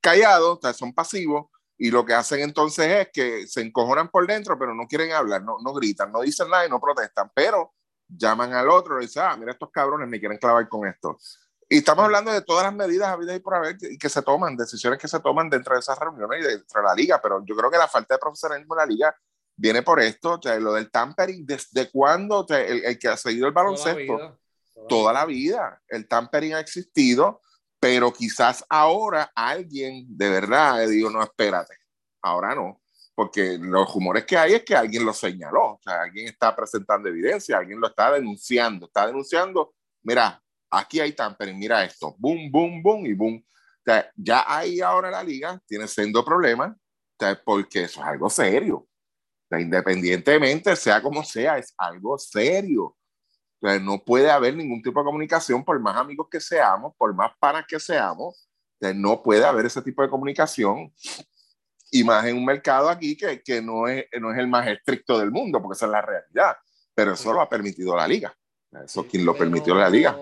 callados, 0.01 0.59
son 0.75 0.93
pasivos, 0.93 1.47
y 1.83 1.91
lo 1.91 2.05
que 2.05 2.13
hacen 2.13 2.39
entonces 2.39 2.87
es 2.87 3.09
que 3.11 3.45
se 3.45 3.59
encojonan 3.59 4.07
por 4.07 4.25
dentro, 4.25 4.57
pero 4.57 4.73
no 4.73 4.87
quieren 4.87 5.11
hablar, 5.11 5.43
no, 5.43 5.57
no 5.61 5.73
gritan, 5.73 6.13
no 6.13 6.21
dicen 6.21 6.49
nada 6.49 6.65
y 6.65 6.69
no 6.69 6.79
protestan, 6.79 7.29
pero 7.35 7.73
llaman 8.07 8.53
al 8.53 8.69
otro 8.69 8.99
y 8.99 9.01
dicen, 9.01 9.23
ah, 9.25 9.35
mira, 9.35 9.51
estos 9.51 9.69
cabrones 9.69 10.07
me 10.07 10.17
quieren 10.17 10.37
clavar 10.37 10.69
con 10.69 10.87
esto. 10.87 11.17
Y 11.67 11.79
estamos 11.79 12.05
hablando 12.05 12.31
de 12.31 12.41
todas 12.41 12.63
las 12.63 12.73
medidas 12.73 13.09
habidas 13.09 13.35
y 13.35 13.41
por 13.41 13.55
haber 13.55 13.77
que, 13.77 13.97
que, 13.97 14.07
se 14.07 14.21
toman, 14.21 14.55
decisiones 14.55 14.97
que 14.97 15.09
se 15.09 15.19
toman 15.19 15.49
dentro 15.49 15.73
de 15.73 15.81
esas 15.81 15.99
reuniones 15.99 16.39
y 16.39 16.47
dentro 16.47 16.81
de 16.81 16.87
la 16.87 16.95
liga, 16.95 17.19
pero 17.21 17.43
yo 17.45 17.53
creo 17.53 17.69
que 17.69 17.77
la 17.77 17.89
falta 17.89 18.15
de 18.15 18.19
profesionalismo 18.19 18.75
en 18.75 18.77
la 18.77 18.85
liga 18.85 19.15
viene 19.57 19.81
por 19.81 19.99
esto, 19.99 20.35
o 20.35 20.41
sea, 20.41 20.57
lo 20.61 20.71
del 20.71 20.89
tampering, 20.89 21.45
¿desde 21.45 21.91
cuándo 21.91 22.45
o 22.45 22.47
sea, 22.47 22.61
el, 22.61 22.85
el, 22.85 22.97
que 22.97 23.09
ha 23.09 23.17
seguido 23.17 23.45
el 23.45 23.51
baloncesto? 23.51 24.05
Toda 24.07 24.21
la, 24.21 24.25
vida, 24.29 24.39
toda 24.73 24.87
toda 24.87 25.13
la 25.13 25.25
vida. 25.25 25.81
El 25.89 26.07
tampering 26.07 26.53
ha 26.53 26.61
existido, 26.61 27.41
pero 27.83 28.13
quizás 28.13 28.63
ahora 28.69 29.29
alguien 29.35 30.05
de 30.07 30.29
verdad 30.29 30.77
le 30.77 30.87
digo, 30.87 31.09
no, 31.09 31.21
espérate, 31.21 31.73
ahora 32.21 32.55
no, 32.55 32.81
porque 33.13 33.57
los 33.59 33.93
rumores 33.93 34.23
que 34.23 34.37
hay 34.37 34.53
es 34.53 34.63
que 34.63 34.73
alguien 34.73 35.05
lo 35.05 35.11
señaló, 35.11 35.73
o 35.73 35.79
sea, 35.83 36.03
alguien 36.03 36.29
está 36.29 36.55
presentando 36.55 37.09
evidencia, 37.09 37.57
alguien 37.57 37.81
lo 37.81 37.87
está 37.87 38.13
denunciando, 38.13 38.85
está 38.85 39.07
denunciando, 39.07 39.75
mira, 40.01 40.41
aquí 40.71 41.01
hay 41.01 41.11
tampering, 41.11 41.59
mira 41.59 41.83
esto, 41.83 42.15
boom, 42.17 42.49
boom, 42.49 42.81
boom 42.81 43.05
y 43.05 43.11
boom. 43.15 43.45
O 43.85 43.91
ya 44.15 44.45
ahí 44.47 44.79
ahora 44.79 45.11
la 45.11 45.21
liga 45.21 45.61
tiene 45.67 45.85
siendo 45.85 46.23
problemas, 46.23 46.71
o 46.71 47.15
sea, 47.19 47.37
porque 47.43 47.83
eso 47.83 47.99
es 47.99 48.07
algo 48.07 48.29
serio. 48.29 48.87
Sea, 49.49 49.59
independientemente, 49.59 50.73
sea 50.77 51.01
como 51.01 51.21
sea, 51.21 51.57
es 51.57 51.73
algo 51.77 52.17
serio 52.17 52.95
no 53.81 54.03
puede 54.03 54.29
haber 54.29 54.55
ningún 54.55 54.81
tipo 54.81 54.99
de 54.99 55.05
comunicación, 55.05 55.63
por 55.63 55.79
más 55.79 55.95
amigos 55.95 56.27
que 56.29 56.41
seamos, 56.41 56.93
por 56.97 57.13
más 57.13 57.31
panas 57.39 57.65
que 57.67 57.79
seamos, 57.79 58.49
no 58.93 59.23
puede 59.23 59.45
haber 59.45 59.67
ese 59.67 59.81
tipo 59.81 60.01
de 60.01 60.09
comunicación. 60.09 60.91
Y 61.89 62.03
más 62.03 62.25
en 62.25 62.35
un 62.35 62.43
mercado 62.43 62.89
aquí 62.89 63.15
que, 63.15 63.41
que 63.41 63.61
no, 63.61 63.87
es, 63.87 64.05
no 64.19 64.33
es 64.33 64.39
el 64.39 64.47
más 64.47 64.67
estricto 64.67 65.17
del 65.19 65.31
mundo, 65.31 65.61
porque 65.61 65.77
esa 65.77 65.85
es 65.85 65.91
la 65.91 66.01
realidad. 66.01 66.57
Pero 66.93 67.13
eso 67.13 67.31
lo 67.31 67.39
ha 67.39 67.47
permitido 67.47 67.95
la 67.95 68.07
liga. 68.07 68.35
Eso 68.83 69.01
es 69.01 69.07
quien 69.07 69.23
lo 69.23 69.35
permitió 69.35 69.75
la 69.75 69.89
liga. 69.89 70.17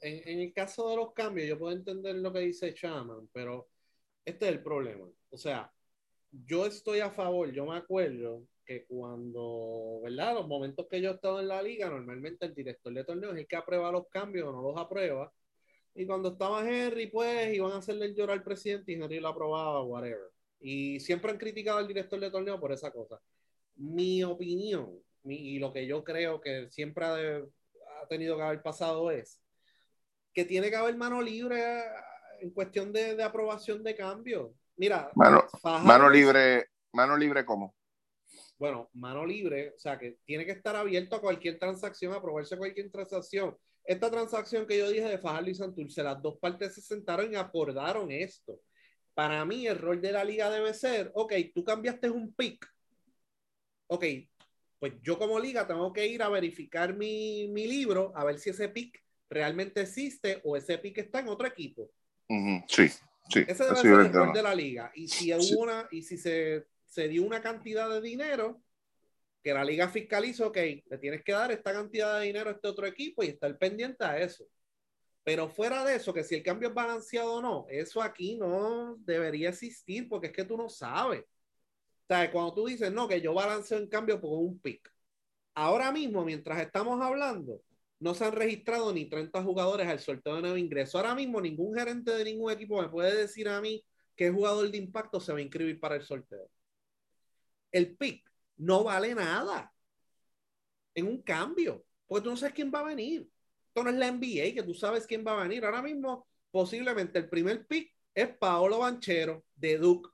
En, 0.00 0.28
en, 0.28 0.40
el 0.40 0.52
caso 0.52 0.88
de 0.88 0.96
los 0.96 1.12
cambios, 1.12 1.48
yo 1.48 1.58
puedo 1.58 1.76
entender 1.76 2.14
lo 2.14 2.32
que 2.32 2.38
dice 2.38 2.72
Chaman, 2.72 3.28
pero 3.32 3.68
este 4.24 4.46
es 4.46 4.52
el 4.52 4.62
problema. 4.62 5.04
O 5.30 5.36
sea, 5.36 5.70
yo 6.30 6.64
estoy 6.64 7.00
a 7.00 7.10
favor, 7.10 7.50
yo 7.50 7.66
me 7.66 7.76
acuerdo 7.76 8.42
que 8.66 8.84
cuando, 8.84 10.00
¿verdad? 10.02 10.34
Los 10.34 10.48
momentos 10.48 10.86
que 10.90 11.00
yo 11.00 11.10
he 11.10 11.14
estado 11.14 11.40
en 11.40 11.48
la 11.48 11.62
liga, 11.62 11.88
normalmente 11.88 12.46
el 12.46 12.54
director 12.54 12.92
de 12.92 13.04
torneo 13.04 13.32
es 13.32 13.38
el 13.38 13.46
que 13.46 13.56
aprueba 13.56 13.92
los 13.92 14.08
cambios 14.08 14.48
o 14.48 14.52
no 14.52 14.62
los 14.62 14.76
aprueba. 14.76 15.32
Y 15.94 16.04
cuando 16.04 16.30
estaba 16.30 16.68
Henry, 16.68 17.06
pues 17.06 17.54
iban 17.54 17.72
a 17.72 17.78
hacerle 17.78 18.12
llorar 18.14 18.38
al 18.38 18.44
presidente 18.44 18.92
y 18.92 18.96
Henry 18.96 19.20
lo 19.20 19.28
aprobaba, 19.28 19.82
whatever. 19.82 20.30
Y 20.60 21.00
siempre 21.00 21.30
han 21.30 21.38
criticado 21.38 21.78
al 21.78 21.88
director 21.88 22.18
de 22.18 22.30
torneo 22.30 22.60
por 22.60 22.72
esa 22.72 22.90
cosa. 22.90 23.20
Mi 23.76 24.22
opinión 24.24 25.00
y 25.28 25.58
lo 25.58 25.72
que 25.72 25.86
yo 25.86 26.04
creo 26.04 26.40
que 26.40 26.68
siempre 26.70 27.04
ha, 27.04 27.14
ha, 27.14 28.08
tenido 28.08 28.36
que 28.36 28.42
haber 28.42 28.62
pasado 28.62 29.10
es 29.10 29.40
que 30.32 30.44
tiene 30.44 30.70
que 30.70 30.76
haber 30.76 30.96
mano 30.96 31.20
libre 31.20 31.82
en 32.40 32.50
cuestión 32.50 32.92
de, 32.92 33.16
de 33.16 33.22
aprobación 33.22 33.82
de 33.82 33.94
cambios. 33.94 34.50
Mira, 34.76 35.10
mano, 35.14 35.46
mano 35.82 36.10
libre, 36.10 36.66
mano 36.92 37.16
libre, 37.16 37.44
¿cómo? 37.44 37.74
Bueno, 38.58 38.90
mano 38.94 39.26
libre, 39.26 39.72
o 39.76 39.78
sea, 39.78 39.98
que 39.98 40.18
tiene 40.24 40.46
que 40.46 40.52
estar 40.52 40.74
abierto 40.76 41.16
a 41.16 41.20
cualquier 41.20 41.58
transacción, 41.58 42.12
a 42.12 42.16
aprobarse 42.16 42.56
cualquier 42.56 42.90
transacción. 42.90 43.56
Esta 43.84 44.10
transacción 44.10 44.66
que 44.66 44.78
yo 44.78 44.90
dije 44.90 45.08
de 45.08 45.18
Fajardo 45.18 45.50
y 45.50 45.54
Santurce, 45.54 46.02
las 46.02 46.20
dos 46.20 46.38
partes 46.38 46.74
se 46.74 46.80
sentaron 46.80 47.32
y 47.32 47.36
acordaron 47.36 48.10
esto. 48.10 48.60
Para 49.14 49.44
mí, 49.44 49.66
el 49.66 49.78
rol 49.78 50.00
de 50.00 50.12
la 50.12 50.24
liga 50.24 50.50
debe 50.50 50.74
ser, 50.74 51.10
ok, 51.14 51.32
tú 51.54 51.64
cambiaste 51.64 52.10
un 52.10 52.34
pick. 52.34 52.66
Ok, 53.88 54.04
pues 54.78 54.94
yo 55.02 55.18
como 55.18 55.38
liga 55.38 55.66
tengo 55.66 55.92
que 55.92 56.06
ir 56.06 56.22
a 56.22 56.28
verificar 56.28 56.94
mi, 56.94 57.48
mi 57.48 57.66
libro, 57.66 58.12
a 58.16 58.24
ver 58.24 58.38
si 58.38 58.50
ese 58.50 58.68
pick 58.68 59.02
realmente 59.30 59.82
existe 59.82 60.40
o 60.44 60.56
ese 60.56 60.78
pick 60.78 60.98
está 60.98 61.20
en 61.20 61.28
otro 61.28 61.46
equipo. 61.46 61.90
Sí, 62.66 62.88
sí. 62.88 63.44
Ese 63.46 63.64
debe 63.64 63.76
ser 63.76 63.92
el 63.92 64.12
rol 64.12 64.32
de 64.32 64.42
la 64.42 64.54
liga. 64.54 64.90
Y 64.94 65.08
si, 65.08 65.32
sí. 65.40 65.54
una, 65.56 65.88
y 65.90 66.02
si 66.02 66.18
se 66.18 66.66
se 66.86 67.08
dio 67.08 67.24
una 67.24 67.42
cantidad 67.42 67.90
de 67.90 68.00
dinero 68.00 68.62
que 69.46 69.54
la 69.54 69.64
liga 69.64 69.88
fiscaliza, 69.88 70.46
ok, 70.48 70.56
le 70.56 70.98
tienes 70.98 71.22
que 71.22 71.30
dar 71.30 71.52
esta 71.52 71.72
cantidad 71.72 72.18
de 72.18 72.26
dinero 72.26 72.50
a 72.50 72.54
este 72.54 72.66
otro 72.66 72.84
equipo 72.84 73.22
y 73.22 73.28
estar 73.28 73.56
pendiente 73.58 74.04
a 74.04 74.18
eso. 74.18 74.44
Pero 75.22 75.48
fuera 75.48 75.84
de 75.84 75.96
eso, 75.96 76.12
que 76.12 76.24
si 76.24 76.34
el 76.34 76.42
cambio 76.42 76.68
es 76.68 76.74
balanceado 76.74 77.34
o 77.34 77.40
no, 77.40 77.66
eso 77.68 78.02
aquí 78.02 78.36
no 78.36 78.96
debería 78.98 79.50
existir 79.50 80.08
porque 80.08 80.28
es 80.28 80.32
que 80.32 80.44
tú 80.44 80.56
no 80.56 80.68
sabes. 80.68 81.22
O 81.22 82.06
sea, 82.08 82.30
cuando 82.32 82.54
tú 82.54 82.66
dices, 82.66 82.92
no, 82.92 83.06
que 83.06 83.20
yo 83.20 83.34
balanceo 83.34 83.78
en 83.78 83.88
cambio 83.88 84.20
por 84.20 84.32
un 84.32 84.58
pick. 84.60 84.92
Ahora 85.54 85.92
mismo, 85.92 86.24
mientras 86.24 86.60
estamos 86.60 87.00
hablando, 87.00 87.62
no 88.00 88.14
se 88.14 88.24
han 88.24 88.32
registrado 88.32 88.92
ni 88.92 89.08
30 89.08 89.42
jugadores 89.44 89.86
al 89.86 90.00
sorteo 90.00 90.36
de 90.36 90.42
nuevo 90.42 90.56
ingreso. 90.56 90.98
Ahora 90.98 91.14
mismo, 91.14 91.40
ningún 91.40 91.74
gerente 91.76 92.12
de 92.12 92.24
ningún 92.24 92.50
equipo 92.52 92.82
me 92.82 92.88
puede 92.88 93.16
decir 93.16 93.48
a 93.48 93.60
mí 93.60 93.84
qué 94.16 94.30
jugador 94.30 94.70
de 94.70 94.78
impacto 94.78 95.20
se 95.20 95.32
va 95.32 95.38
a 95.38 95.42
inscribir 95.42 95.78
para 95.78 95.96
el 95.96 96.02
sorteo 96.02 96.50
el 97.76 97.96
pick 97.96 98.24
no 98.56 98.84
vale 98.84 99.14
nada 99.14 99.72
en 100.94 101.06
un 101.06 101.22
cambio, 101.22 101.84
porque 102.06 102.24
tú 102.24 102.30
no 102.30 102.36
sabes 102.36 102.54
quién 102.54 102.72
va 102.74 102.80
a 102.80 102.84
venir. 102.84 103.28
Esto 103.68 103.84
no 103.84 103.90
es 103.90 103.96
la 103.96 104.10
NBA, 104.10 104.54
que 104.54 104.62
tú 104.62 104.72
sabes 104.72 105.06
quién 105.06 105.24
va 105.26 105.32
a 105.32 105.42
venir. 105.42 105.64
Ahora 105.64 105.82
mismo, 105.82 106.26
posiblemente 106.50 107.18
el 107.18 107.28
primer 107.28 107.66
pick 107.66 107.92
es 108.14 108.28
Paolo 108.38 108.78
Banchero 108.78 109.44
de 109.54 109.76
Duke, 109.76 110.08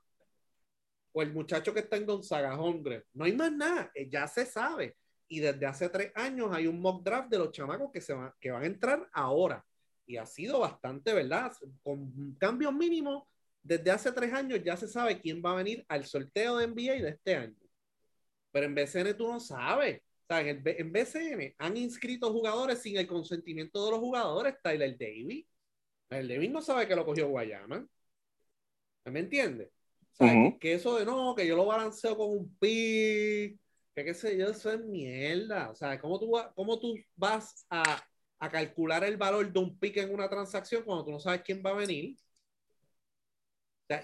o 1.13 1.21
el 1.21 1.31
muchacho 1.31 1.73
que 1.73 1.79
está 1.79 1.95
en 1.95 2.05
Gonzaga, 2.05 2.59
Hongre. 2.59 3.05
No 3.13 3.23
hay 3.23 3.33
más 3.33 3.51
nada, 3.53 3.91
eh, 3.95 4.09
ya 4.09 4.27
se 4.27 4.45
sabe. 4.45 4.97
Y 5.29 5.39
desde 5.39 5.65
hace 5.65 5.87
tres 5.87 6.11
años 6.15 6.49
hay 6.51 6.67
un 6.67 6.81
mock 6.81 7.03
draft 7.03 7.29
de 7.29 7.37
los 7.37 7.51
chamacos 7.51 7.91
que, 7.91 8.01
se 8.01 8.13
van, 8.13 8.33
que 8.41 8.51
van 8.51 8.63
a 8.63 8.65
entrar 8.67 9.09
ahora. 9.13 9.65
Y 10.05 10.17
ha 10.17 10.25
sido 10.25 10.59
bastante, 10.59 11.13
¿verdad? 11.13 11.53
Con 11.81 12.35
cambios 12.37 12.73
mínimos 12.73 13.23
desde 13.63 13.91
hace 13.91 14.11
tres 14.11 14.33
años 14.33 14.61
ya 14.63 14.75
se 14.77 14.87
sabe 14.87 15.19
quién 15.19 15.41
va 15.43 15.53
a 15.53 15.55
venir 15.55 15.85
al 15.87 16.05
sorteo 16.05 16.57
de 16.57 16.67
NBA 16.67 17.01
de 17.01 17.09
este 17.09 17.35
año. 17.35 17.55
Pero 18.51 18.65
en 18.65 18.75
BCN 18.75 19.17
tú 19.17 19.27
no 19.27 19.39
sabes. 19.39 20.01
O 20.01 20.25
sea, 20.27 20.41
en, 20.41 20.47
el, 20.49 20.61
en 20.65 20.91
BCN 20.91 21.55
han 21.57 21.77
inscrito 21.77 22.31
jugadores 22.31 22.79
sin 22.81 22.97
el 22.97 23.07
consentimiento 23.07 23.83
de 23.85 23.91
los 23.91 23.99
jugadores. 23.99 24.55
Tyler 24.61 24.97
Davis. 24.97 25.45
Tyler 26.07 26.27
Davis 26.27 26.51
no 26.51 26.61
sabe 26.61 26.87
que 26.87 26.95
lo 26.95 27.05
cogió 27.05 27.29
Guayama. 27.29 27.87
¿Me 29.05 29.19
entiendes? 29.19 29.69
O 30.11 30.15
sea, 30.15 30.33
que 30.59 30.73
eso 30.73 30.99
de 30.99 31.05
no, 31.05 31.33
que 31.35 31.47
yo 31.47 31.55
lo 31.55 31.65
balanceo 31.65 32.15
con 32.15 32.29
un 32.29 32.55
pick, 32.57 33.59
que 33.95 34.05
qué 34.05 34.13
sé 34.13 34.37
yo, 34.37 34.49
eso 34.49 34.71
es 34.71 34.79
mierda. 34.79 35.71
O 35.71 35.75
sea, 35.75 35.99
¿cómo 35.99 36.19
tú, 36.19 36.31
cómo 36.55 36.79
tú 36.79 36.95
vas 37.15 37.65
a, 37.69 38.01
a 38.39 38.51
calcular 38.51 39.03
el 39.03 39.17
valor 39.17 39.51
de 39.51 39.59
un 39.59 39.77
pick 39.79 39.97
en 39.97 40.13
una 40.13 40.29
transacción 40.29 40.83
cuando 40.83 41.05
tú 41.05 41.11
no 41.11 41.19
sabes 41.19 41.41
quién 41.41 41.63
va 41.65 41.71
a 41.71 41.75
venir? 41.75 42.15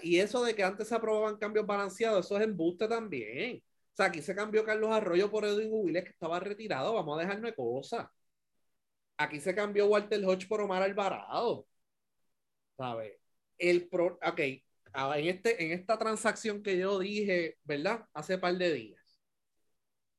Y 0.02 0.18
eso 0.18 0.44
de 0.44 0.54
que 0.54 0.62
antes 0.62 0.88
se 0.88 0.94
aprobaban 0.94 1.36
cambios 1.36 1.66
balanceados, 1.66 2.26
eso 2.26 2.36
es 2.36 2.44
embuste 2.44 2.88
también. 2.88 3.62
O 3.92 3.96
sea, 3.96 4.06
aquí 4.06 4.22
se 4.22 4.34
cambió 4.34 4.64
Carlos 4.64 4.90
Arroyo 4.90 5.30
por 5.30 5.44
Edwin 5.44 5.68
Willis, 5.72 6.04
que 6.04 6.10
estaba 6.10 6.40
retirado. 6.40 6.94
Vamos 6.94 7.18
a 7.18 7.22
dejarme 7.22 7.54
cosas. 7.54 8.08
Aquí 9.16 9.40
se 9.40 9.54
cambió 9.54 9.86
Walter 9.86 10.24
Hodge 10.24 10.46
por 10.48 10.60
Omar 10.60 10.82
Alvarado. 10.82 11.66
¿Sabes? 12.76 13.18
El 13.58 13.88
pro, 13.88 14.18
ok, 14.22 14.40
en, 14.40 15.26
este, 15.26 15.64
en 15.64 15.72
esta 15.72 15.98
transacción 15.98 16.62
que 16.62 16.78
yo 16.78 16.98
dije, 16.98 17.58
¿verdad? 17.64 18.06
Hace 18.14 18.38
par 18.38 18.56
de 18.56 18.72
días. 18.72 19.20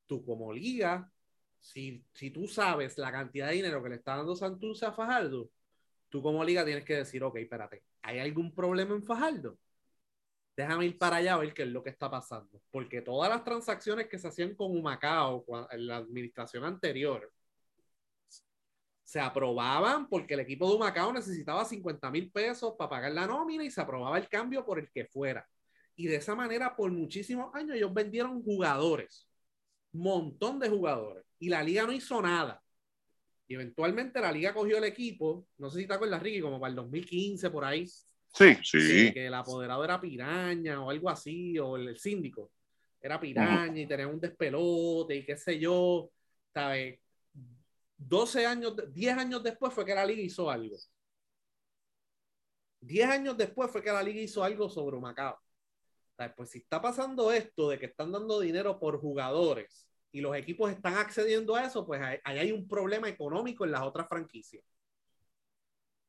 Tú 0.05 0.23
como 0.25 0.53
liga, 0.53 1.11
si, 1.59 2.05
si 2.13 2.31
tú 2.31 2.47
sabes 2.47 2.97
la 2.97 3.11
cantidad 3.11 3.47
de 3.49 3.55
dinero 3.55 3.81
que 3.83 3.89
le 3.89 3.95
está 3.95 4.17
dando 4.17 4.35
Santurce 4.35 4.85
a 4.85 4.91
Fajardo, 4.93 5.49
tú 6.09 6.21
como 6.21 6.43
liga 6.43 6.65
tienes 6.65 6.85
que 6.85 6.95
decir, 6.97 7.23
ok, 7.23 7.37
espérate, 7.37 7.83
¿hay 8.01 8.19
algún 8.19 8.53
problema 8.53 8.95
en 8.95 9.03
Fajardo? 9.03 9.57
Déjame 10.55 10.85
ir 10.85 10.97
para 10.97 11.17
allá 11.17 11.33
a 11.35 11.37
ver 11.37 11.53
qué 11.53 11.63
es 11.63 11.69
lo 11.69 11.83
que 11.83 11.89
está 11.89 12.09
pasando. 12.09 12.61
Porque 12.71 13.01
todas 13.01 13.29
las 13.29 13.43
transacciones 13.43 14.07
que 14.07 14.19
se 14.19 14.27
hacían 14.27 14.55
con 14.55 14.75
Humacao 14.77 15.45
en 15.71 15.87
la 15.87 15.97
administración 15.97 16.65
anterior 16.65 17.31
se 19.03 19.19
aprobaban 19.19 20.07
porque 20.07 20.35
el 20.35 20.41
equipo 20.41 20.69
de 20.69 20.75
Humacao 20.75 21.11
necesitaba 21.11 21.65
50 21.65 22.09
mil 22.11 22.31
pesos 22.31 22.75
para 22.77 22.89
pagar 22.89 23.11
la 23.11 23.27
nómina 23.27 23.63
y 23.63 23.71
se 23.71 23.81
aprobaba 23.81 24.17
el 24.17 24.29
cambio 24.29 24.65
por 24.65 24.79
el 24.79 24.89
que 24.91 25.05
fuera. 25.05 25.47
Y 25.95 26.07
de 26.07 26.15
esa 26.17 26.35
manera, 26.35 26.75
por 26.75 26.91
muchísimos 26.91 27.53
años, 27.53 27.75
ellos 27.75 27.93
vendieron 27.93 28.41
jugadores 28.43 29.27
montón 29.93 30.59
de 30.59 30.69
jugadores 30.69 31.25
y 31.39 31.49
la 31.49 31.63
liga 31.63 31.83
no 31.83 31.91
hizo 31.91 32.21
nada. 32.21 32.61
Y 33.51 33.55
eventualmente 33.55 34.21
la 34.21 34.31
liga 34.31 34.53
cogió 34.53 34.77
el 34.77 34.85
equipo, 34.85 35.45
no 35.57 35.69
sé 35.69 35.81
si 35.81 35.85
te 35.85 35.93
acuerdas, 35.93 36.23
Ricky, 36.23 36.39
como 36.39 36.57
para 36.57 36.69
el 36.69 36.75
2015 36.77 37.49
por 37.49 37.65
ahí. 37.65 37.85
Sí, 37.85 38.55
sí. 38.63 39.11
Que 39.11 39.27
el 39.27 39.33
apoderado 39.33 39.83
era 39.83 39.99
piraña 39.99 40.81
o 40.81 40.89
algo 40.89 41.09
así, 41.09 41.59
o 41.59 41.75
el, 41.75 41.97
síndico 41.99 42.49
era 43.01 43.19
piraña 43.19 43.81
y 43.81 43.85
tenía 43.85 44.07
un 44.07 44.21
despelote 44.21 45.17
y 45.17 45.25
qué 45.25 45.35
sé 45.35 45.59
yo. 45.59 46.09
¿Sabes? 46.53 46.97
12 47.97 48.45
años, 48.45 48.73
10 48.93 49.17
años 49.17 49.43
después 49.43 49.73
fue 49.73 49.83
que 49.83 49.95
la 49.95 50.05
liga 50.05 50.21
hizo 50.21 50.49
algo. 50.49 50.77
10 52.79 53.09
años 53.09 53.35
después 53.37 53.69
fue 53.69 53.83
que 53.83 53.91
la 53.91 54.01
liga 54.01 54.21
hizo 54.21 54.45
algo 54.45 54.69
sobre 54.69 54.97
Macao. 54.97 55.37
Pues 56.37 56.51
si 56.51 56.59
está 56.59 56.81
pasando 56.81 57.33
esto 57.33 57.67
de 57.67 57.77
que 57.77 57.87
están 57.87 58.13
dando 58.13 58.39
dinero 58.39 58.79
por 58.79 58.97
jugadores 59.01 59.90
y 60.11 60.21
los 60.21 60.35
equipos 60.35 60.71
están 60.71 60.95
accediendo 60.95 61.55
a 61.55 61.65
eso, 61.65 61.85
pues 61.85 62.01
ahí 62.01 62.39
hay 62.39 62.51
un 62.51 62.67
problema 62.67 63.09
económico 63.09 63.65
en 63.65 63.71
las 63.71 63.81
otras 63.81 64.07
franquicias. 64.09 64.63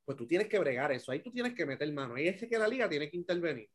Pues 0.04 0.16
tú 0.18 0.26
tienes 0.26 0.48
que 0.48 0.58
bregar 0.58 0.90
eso, 0.92 1.12
ahí 1.12 1.20
tú 1.22 1.30
tienes 1.30 1.54
que 1.54 1.64
meter 1.64 1.90
mano, 1.92 2.14
ahí 2.14 2.26
es 2.28 2.36
que 2.48 2.58
la 2.58 2.66
liga 2.68 2.88
tiene 2.88 3.08
que 3.10 3.16
intervenir 3.16 3.70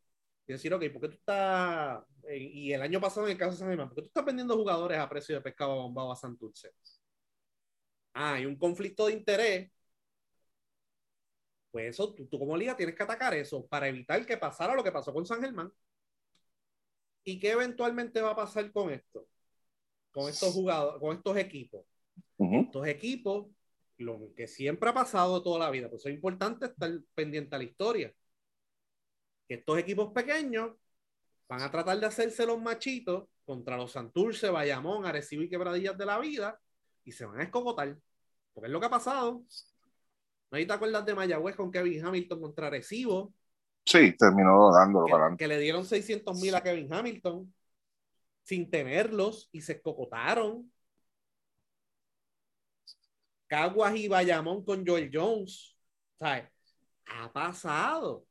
y 0.47 0.53
decir, 0.53 0.73
ok, 0.73 0.83
¿por 0.91 1.01
qué 1.01 1.07
tú 1.09 1.15
estás, 1.15 2.03
eh, 2.27 2.37
y 2.37 2.73
el 2.73 2.81
año 2.81 2.99
pasado 3.01 3.27
en 3.27 3.33
el 3.33 3.37
caso 3.37 3.51
de 3.51 3.57
San 3.57 3.69
Germán, 3.69 3.87
¿por 3.89 3.95
qué 3.95 4.01
tú 4.03 4.07
estás 4.07 4.25
vendiendo 4.25 4.55
jugadores 4.57 4.97
a 4.99 5.09
precio 5.09 5.35
de 5.35 5.41
pescado 5.41 5.75
bombado 5.75 6.11
a 6.11 6.15
Santurce? 6.15 6.71
Ah, 8.13 8.33
hay 8.35 8.45
un 8.45 8.57
conflicto 8.57 9.05
de 9.07 9.13
interés 9.13 9.71
pues 11.71 11.89
eso, 11.89 12.13
tú, 12.13 12.27
tú, 12.27 12.39
como 12.39 12.57
liga 12.57 12.75
tienes 12.75 12.95
que 12.95 13.03
atacar 13.03 13.33
eso 13.33 13.65
para 13.67 13.87
evitar 13.87 14.25
que 14.25 14.37
pasara 14.37 14.75
lo 14.75 14.83
que 14.83 14.91
pasó 14.91 15.13
con 15.13 15.25
San 15.25 15.41
Germán. 15.41 15.71
¿Y 17.23 17.39
qué 17.39 17.51
eventualmente 17.51 18.21
va 18.21 18.31
a 18.31 18.35
pasar 18.35 18.71
con 18.71 18.89
esto? 18.91 19.27
Con 20.17 20.29
estos 20.29 20.51
jugadores, 20.51 20.99
con 20.99 21.15
estos 21.15 21.37
equipos. 21.37 21.85
Estos 22.39 22.87
equipos, 22.87 23.45
lo 23.99 24.33
que 24.35 24.47
siempre 24.47 24.89
ha 24.89 24.93
pasado 24.93 25.43
toda 25.43 25.59
la 25.59 25.69
vida, 25.69 25.91
pues 25.91 26.07
es 26.07 26.11
importante 26.11 26.65
estar 26.65 26.91
pendiente 27.13 27.55
a 27.55 27.59
la 27.59 27.65
historia. 27.65 28.11
Que 29.47 29.53
estos 29.53 29.77
equipos 29.77 30.11
pequeños 30.13 30.71
van 31.47 31.61
a 31.61 31.69
tratar 31.69 31.99
de 31.99 32.07
hacerse 32.07 32.47
los 32.47 32.59
machitos 32.59 33.25
contra 33.45 33.77
los 33.77 33.91
Santurce, 33.91 34.49
Bayamón, 34.49 35.05
Arecibo 35.05 35.43
y 35.43 35.49
Quebradillas 35.49 35.95
de 35.95 36.05
la 36.07 36.17
vida 36.17 36.59
y 37.05 37.11
se 37.11 37.23
van 37.23 37.39
a 37.39 37.43
escogotar. 37.43 37.95
Porque 38.55 38.65
es 38.65 38.71
lo 38.71 38.79
que 38.79 38.87
ha 38.87 38.89
pasado. 38.89 39.43
¿No 40.49 40.57
te 40.57 40.73
acuerdas 40.73 41.05
de 41.05 41.13
Mayagüez 41.13 41.55
con 41.55 41.69
Kevin 41.69 42.03
Hamilton 42.03 42.41
contra 42.41 42.67
Arecibo? 42.67 43.35
Sí, 43.85 44.15
terminó 44.17 44.71
dándolo 44.73 45.05
que, 45.05 45.11
para 45.11 45.25
adelante. 45.25 45.43
Que 45.43 45.47
le 45.47 45.59
dieron 45.59 45.85
600 45.85 46.41
mil 46.41 46.55
a 46.55 46.63
Kevin 46.63 46.91
Hamilton 46.91 47.53
sin 48.47 48.69
tenerlos 48.71 49.49
y 49.51 49.59
se 49.61 49.73
escocotaron. 49.73 50.71
Caguas 53.47 53.95
y 53.97 54.07
Bayamón 54.07 54.63
con 54.63 54.85
Joel 54.87 55.09
Jones. 55.13 55.75
¿Sabes? 56.17 56.45
Ha 57.07 57.31
pasado. 57.33 58.25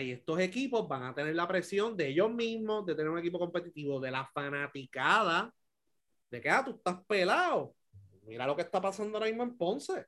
Y 0.00 0.12
estos 0.12 0.38
equipos 0.38 0.88
van 0.88 1.02
a 1.02 1.14
tener 1.14 1.34
la 1.34 1.46
presión 1.48 1.96
de 1.96 2.08
ellos 2.08 2.32
mismos, 2.32 2.86
de 2.86 2.94
tener 2.94 3.10
un 3.10 3.18
equipo 3.18 3.38
competitivo, 3.38 4.00
de 4.00 4.10
la 4.10 4.24
fanaticada, 4.32 5.52
de 6.30 6.40
que 6.40 6.48
ah, 6.48 6.64
tú 6.64 6.70
estás 6.72 7.04
pelado. 7.06 7.74
Mira 8.22 8.46
lo 8.46 8.56
que 8.56 8.62
está 8.62 8.80
pasando 8.80 9.18
ahora 9.18 9.26
mismo 9.26 9.42
en 9.42 9.56
Ponce. 9.58 10.06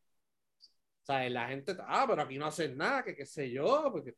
sea, 1.02 1.28
La 1.28 1.48
gente, 1.48 1.76
ah, 1.86 2.06
pero 2.08 2.22
aquí 2.22 2.38
no 2.38 2.46
hacen 2.46 2.76
nada, 2.76 3.02
que 3.04 3.14
qué 3.16 3.26
sé 3.26 3.50
yo, 3.50 3.90
porque 3.92 4.14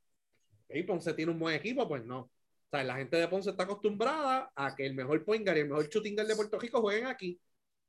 Ponce 0.86 1.14
tiene 1.14 1.32
un 1.32 1.38
buen 1.38 1.56
equipo, 1.56 1.88
pues 1.88 2.04
no. 2.04 2.30
Sea, 2.74 2.84
la 2.84 2.96
gente 2.96 3.16
de 3.16 3.28
Ponce 3.28 3.50
está 3.50 3.62
acostumbrada 3.64 4.50
a 4.56 4.74
que 4.74 4.84
el 4.84 4.94
mejor 4.94 5.24
point 5.24 5.46
y 5.46 5.50
el 5.50 5.68
mejor 5.68 5.88
shooting 5.88 6.16
de 6.16 6.34
Puerto 6.34 6.58
Rico 6.58 6.80
jueguen 6.80 7.06
aquí. 7.06 7.40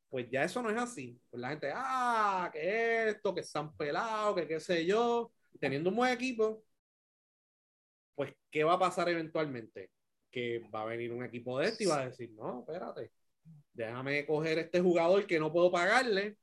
Pues 0.10 0.30
ya 0.30 0.44
eso 0.44 0.62
no 0.62 0.70
es 0.70 0.78
así. 0.78 1.20
Pues 1.30 1.42
la 1.42 1.50
gente, 1.50 1.72
ah, 1.74 2.50
que 2.54 3.10
esto, 3.10 3.34
que 3.34 3.42
están 3.42 3.76
pelados, 3.76 4.36
que 4.36 4.48
qué 4.48 4.60
sé 4.60 4.86
yo, 4.86 5.32
teniendo 5.60 5.90
un 5.90 5.96
buen 5.96 6.14
equipo, 6.14 6.64
pues 8.16 8.34
¿qué 8.52 8.64
va 8.64 8.74
a 8.74 8.80
pasar 8.80 9.10
eventualmente? 9.10 9.92
Que 10.32 10.60
va 10.74 10.84
a 10.84 10.86
venir 10.86 11.12
un 11.14 11.24
equipo 11.24 11.60
de 11.60 11.68
este 11.68 11.86
y 11.86 11.88
va 11.88 12.02
a 12.02 12.06
decir, 12.08 12.32
no, 12.34 12.60
espérate, 12.60 13.12
déjame 13.74 14.26
coger 14.26 14.60
este 14.60 14.82
jugador 14.82 15.26
que 15.28 15.40
no 15.40 15.52
puedo 15.52 15.72
pagarle, 15.72 16.38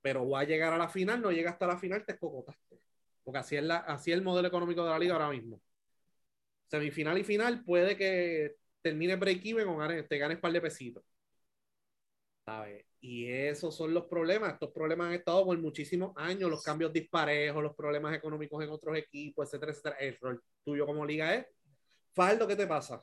pero 0.00 0.28
va 0.28 0.40
a 0.40 0.44
llegar 0.44 0.72
a 0.72 0.78
la 0.78 0.88
final, 0.88 1.20
no 1.20 1.30
llega 1.30 1.50
hasta 1.50 1.66
la 1.66 1.78
final, 1.78 2.04
te 2.06 2.12
escocotaste. 2.12 2.80
Porque 3.24 3.38
así 3.38 3.56
es, 3.56 3.64
la, 3.64 3.78
así 3.78 4.12
el 4.12 4.22
modelo 4.22 4.48
económico 4.48 4.84
de 4.84 4.90
la 4.90 4.98
liga 4.98 5.14
ahora 5.14 5.30
mismo. 5.30 5.60
Semifinal 6.68 7.18
y 7.18 7.24
final 7.24 7.64
puede 7.64 7.96
que 7.96 8.56
termine 8.82 9.16
break-even 9.16 9.68
o 9.68 10.04
te 10.06 10.18
ganes 10.18 10.38
par 10.38 10.52
de 10.52 10.60
pesitos. 10.60 11.04
¿Sabes? 12.44 12.86
Y 13.00 13.26
esos 13.30 13.76
son 13.76 13.92
los 13.94 14.06
problemas. 14.06 14.54
Estos 14.54 14.72
problemas 14.72 15.08
han 15.08 15.14
estado 15.14 15.44
por 15.44 15.58
muchísimos 15.58 16.12
años, 16.16 16.50
los 16.50 16.62
cambios 16.62 16.92
disparejos, 16.92 17.62
los 17.62 17.76
problemas 17.76 18.16
económicos 18.16 18.64
en 18.64 18.70
otros 18.70 18.96
equipos, 18.96 19.46
etcétera, 19.46 19.72
etcétera. 19.72 19.96
El 19.98 20.16
rol 20.18 20.42
tuyo 20.64 20.86
como 20.86 21.04
liga 21.04 21.34
es, 21.34 21.46
Faldo, 22.14 22.46
¿qué 22.48 22.56
te 22.56 22.66
pasa? 22.66 23.02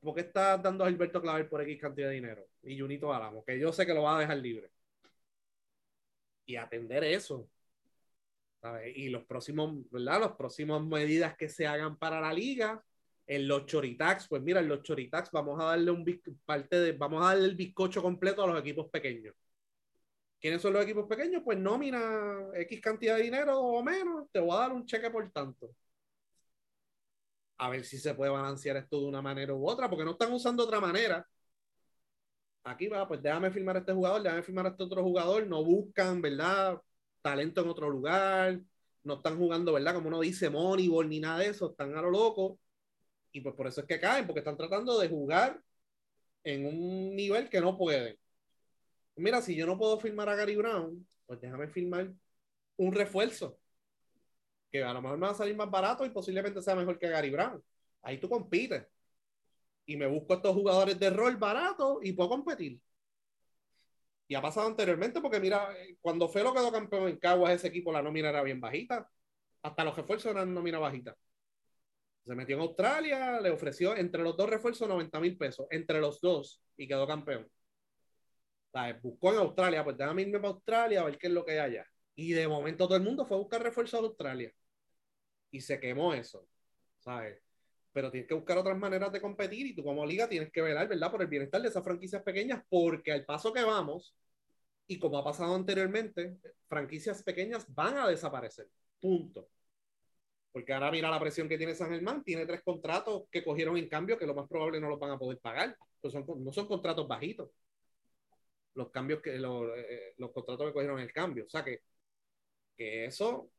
¿Por 0.00 0.14
qué 0.14 0.22
estás 0.22 0.62
dando 0.62 0.84
a 0.84 0.88
Gilberto 0.88 1.20
Claver 1.22 1.48
por 1.48 1.62
X 1.62 1.80
cantidad 1.80 2.08
de 2.08 2.14
dinero? 2.14 2.46
Y 2.62 2.78
Junito 2.78 3.12
Álamo, 3.12 3.44
que 3.44 3.58
yo 3.58 3.72
sé 3.72 3.86
que 3.86 3.94
lo 3.94 4.02
va 4.02 4.16
a 4.16 4.20
dejar 4.20 4.38
libre. 4.38 4.70
Y 6.46 6.56
atender 6.56 7.04
eso. 7.04 7.48
Y 8.94 9.08
los 9.08 9.24
próximos, 9.24 9.88
¿verdad? 9.90 10.20
Los 10.20 10.32
próximos 10.32 10.84
medidas 10.86 11.36
que 11.36 11.48
se 11.48 11.66
hagan 11.66 11.98
para 11.98 12.20
la 12.20 12.32
liga, 12.32 12.84
en 13.30 13.46
los 13.46 13.64
choritax, 13.66 14.26
pues 14.28 14.42
mira, 14.42 14.60
en 14.60 14.68
los 14.68 14.82
choritax 14.82 15.30
vamos 15.30 15.60
a 15.60 15.66
darle 15.66 15.92
un 15.92 16.04
parte 16.44 16.80
de, 16.80 16.92
vamos 16.92 17.22
a 17.22 17.28
darle 17.28 17.46
el 17.46 17.54
bizcocho 17.54 18.02
completo 18.02 18.42
a 18.42 18.48
los 18.48 18.58
equipos 18.60 18.90
pequeños. 18.90 19.34
¿Quiénes 20.40 20.60
son 20.62 20.72
los 20.72 20.82
equipos 20.82 21.06
pequeños? 21.06 21.42
Pues 21.44 21.58
nómina 21.58 22.00
X 22.54 22.80
cantidad 22.80 23.16
de 23.16 23.22
dinero 23.22 23.58
o 23.60 23.82
menos, 23.84 24.26
te 24.32 24.40
voy 24.40 24.52
a 24.56 24.60
dar 24.60 24.72
un 24.72 24.84
cheque 24.86 25.10
por 25.10 25.30
tanto. 25.30 25.70
A 27.58 27.68
ver 27.70 27.84
si 27.84 27.98
se 27.98 28.14
puede 28.14 28.30
balancear 28.32 28.76
esto 28.78 29.00
de 29.00 29.06
una 29.06 29.22
manera 29.22 29.54
u 29.54 29.68
otra, 29.68 29.88
porque 29.88 30.04
no 30.04 30.12
están 30.12 30.32
usando 30.32 30.64
otra 30.64 30.80
manera. 30.80 31.24
Aquí 32.64 32.88
va, 32.88 33.06
pues 33.06 33.22
déjame 33.22 33.50
firmar 33.50 33.76
a 33.76 33.78
este 33.80 33.92
jugador, 33.92 34.22
déjame 34.22 34.42
firmar 34.42 34.66
a 34.66 34.70
este 34.70 34.82
otro 34.82 35.02
jugador, 35.02 35.46
no 35.46 35.64
buscan, 35.64 36.20
¿verdad? 36.20 36.80
talento 37.22 37.60
en 37.62 37.68
otro 37.68 37.90
lugar, 37.90 38.60
no 39.04 39.14
están 39.14 39.38
jugando, 39.38 39.72
¿verdad? 39.74 39.94
Como 39.94 40.08
uno 40.08 40.20
dice, 40.20 40.50
Moneyball 40.50 41.08
ni 41.08 41.20
nada 41.20 41.38
de 41.38 41.48
eso, 41.48 41.70
están 41.70 41.96
a 41.96 42.02
lo 42.02 42.10
loco. 42.10 42.58
Y 43.32 43.40
pues 43.40 43.54
por 43.54 43.66
eso 43.66 43.80
es 43.80 43.86
que 43.86 44.00
caen, 44.00 44.26
porque 44.26 44.40
están 44.40 44.56
tratando 44.56 44.98
de 44.98 45.08
jugar 45.08 45.60
en 46.44 46.66
un 46.66 47.14
nivel 47.16 47.48
que 47.48 47.60
no 47.60 47.76
pueden. 47.76 48.18
Mira, 49.16 49.42
si 49.42 49.54
yo 49.54 49.66
no 49.66 49.78
puedo 49.78 50.00
firmar 50.00 50.28
a 50.28 50.34
Gary 50.36 50.56
Brown, 50.56 51.06
pues 51.26 51.40
déjame 51.40 51.68
firmar 51.68 52.12
un 52.76 52.92
refuerzo. 52.92 53.58
Que 54.72 54.82
a 54.82 54.92
lo 54.92 55.02
mejor 55.02 55.18
me 55.18 55.26
va 55.26 55.32
a 55.32 55.36
salir 55.36 55.56
más 55.56 55.70
barato 55.70 56.04
y 56.06 56.10
posiblemente 56.10 56.62
sea 56.62 56.74
mejor 56.74 56.98
que 56.98 57.08
Gary 57.08 57.30
Brown. 57.30 57.62
Ahí 58.02 58.18
tú 58.18 58.28
compites. 58.28 58.86
Y 59.86 59.96
me 59.96 60.06
busco 60.06 60.34
estos 60.34 60.54
jugadores 60.54 60.98
de 60.98 61.10
rol 61.10 61.36
baratos 61.36 61.98
y 62.02 62.12
puedo 62.12 62.30
competir. 62.30 62.80
Y 64.28 64.34
ha 64.36 64.40
pasado 64.42 64.68
anteriormente 64.68 65.20
porque 65.20 65.40
mira, 65.40 65.68
cuando 66.00 66.28
Felo 66.28 66.54
quedó 66.54 66.70
campeón 66.70 67.08
en 67.08 67.18
Caguas, 67.18 67.52
ese 67.52 67.66
equipo 67.68 67.92
la 67.92 68.00
nómina 68.00 68.28
era 68.28 68.42
bien 68.42 68.60
bajita. 68.60 69.10
Hasta 69.62 69.84
los 69.84 69.96
refuerzos 69.96 70.30
eran 70.30 70.54
nómina 70.54 70.78
bajita. 70.78 71.16
Se 72.24 72.34
metió 72.34 72.56
en 72.56 72.62
Australia, 72.62 73.40
le 73.40 73.50
ofreció 73.50 73.96
entre 73.96 74.22
los 74.22 74.36
dos 74.36 74.48
refuerzos 74.48 74.88
90 74.88 75.20
mil 75.20 75.36
pesos, 75.36 75.66
entre 75.70 76.00
los 76.00 76.20
dos, 76.20 76.62
y 76.76 76.86
quedó 76.86 77.06
campeón. 77.06 77.48
buscó 79.02 79.32
en 79.32 79.38
Australia, 79.38 79.84
pues 79.84 79.96
déjame 79.96 80.22
irme 80.22 80.38
para 80.38 80.54
Australia 80.54 81.00
a 81.00 81.04
ver 81.04 81.18
qué 81.18 81.26
es 81.26 81.32
lo 81.32 81.44
que 81.44 81.52
hay 81.52 81.58
allá. 81.58 81.86
Y 82.14 82.32
de 82.32 82.46
momento 82.46 82.86
todo 82.86 82.96
el 82.96 83.02
mundo 83.02 83.24
fue 83.24 83.36
a 83.36 83.40
buscar 83.40 83.62
refuerzos 83.62 84.00
a 84.00 84.04
Australia. 84.04 84.52
Y 85.50 85.60
se 85.60 85.80
quemó 85.80 86.14
eso, 86.14 86.46
¿sabes? 86.98 87.42
Pero 87.92 88.10
tienes 88.10 88.28
que 88.28 88.34
buscar 88.34 88.58
otras 88.58 88.78
maneras 88.78 89.10
de 89.12 89.20
competir 89.20 89.66
y 89.66 89.74
tú 89.74 89.82
como 89.82 90.06
liga 90.06 90.28
tienes 90.28 90.52
que 90.52 90.62
velar, 90.62 90.86
¿verdad? 90.88 91.10
Por 91.10 91.22
el 91.22 91.28
bienestar 91.28 91.60
de 91.62 91.68
esas 91.68 91.82
franquicias 91.82 92.22
pequeñas, 92.22 92.62
porque 92.68 93.12
al 93.12 93.24
paso 93.24 93.52
que 93.52 93.64
vamos, 93.64 94.14
y 94.86 94.98
como 94.98 95.18
ha 95.18 95.24
pasado 95.24 95.54
anteriormente, 95.54 96.38
franquicias 96.68 97.22
pequeñas 97.22 97.64
van 97.74 97.96
a 97.96 98.08
desaparecer. 98.08 98.68
Punto. 99.00 99.48
Porque 100.52 100.72
ahora 100.72 100.90
mira 100.90 101.10
la 101.10 101.20
presión 101.20 101.48
que 101.48 101.58
tiene 101.58 101.74
San 101.74 101.90
Germán, 101.90 102.24
tiene 102.24 102.46
tres 102.46 102.62
contratos 102.62 103.24
que 103.30 103.44
cogieron 103.44 103.76
en 103.76 103.88
cambio 103.88 104.18
que 104.18 104.26
lo 104.26 104.34
más 104.34 104.48
probable 104.48 104.80
no 104.80 104.88
los 104.88 104.98
van 104.98 105.12
a 105.12 105.18
poder 105.18 105.38
pagar. 105.38 105.76
Pues 106.00 106.12
son, 106.12 106.24
no 106.38 106.52
son 106.52 106.66
contratos 106.66 107.06
bajitos. 107.06 107.50
Los 108.74 108.90
cambios 108.90 109.20
que 109.22 109.38
los, 109.38 109.68
eh, 109.76 110.14
los 110.18 110.32
contratos 110.32 110.66
que 110.66 110.72
cogieron 110.72 110.98
en 110.98 111.06
el 111.06 111.12
cambio. 111.12 111.44
O 111.46 111.48
sea 111.50 111.64
que, 111.64 111.80
que 112.76 113.06
eso 113.06 113.50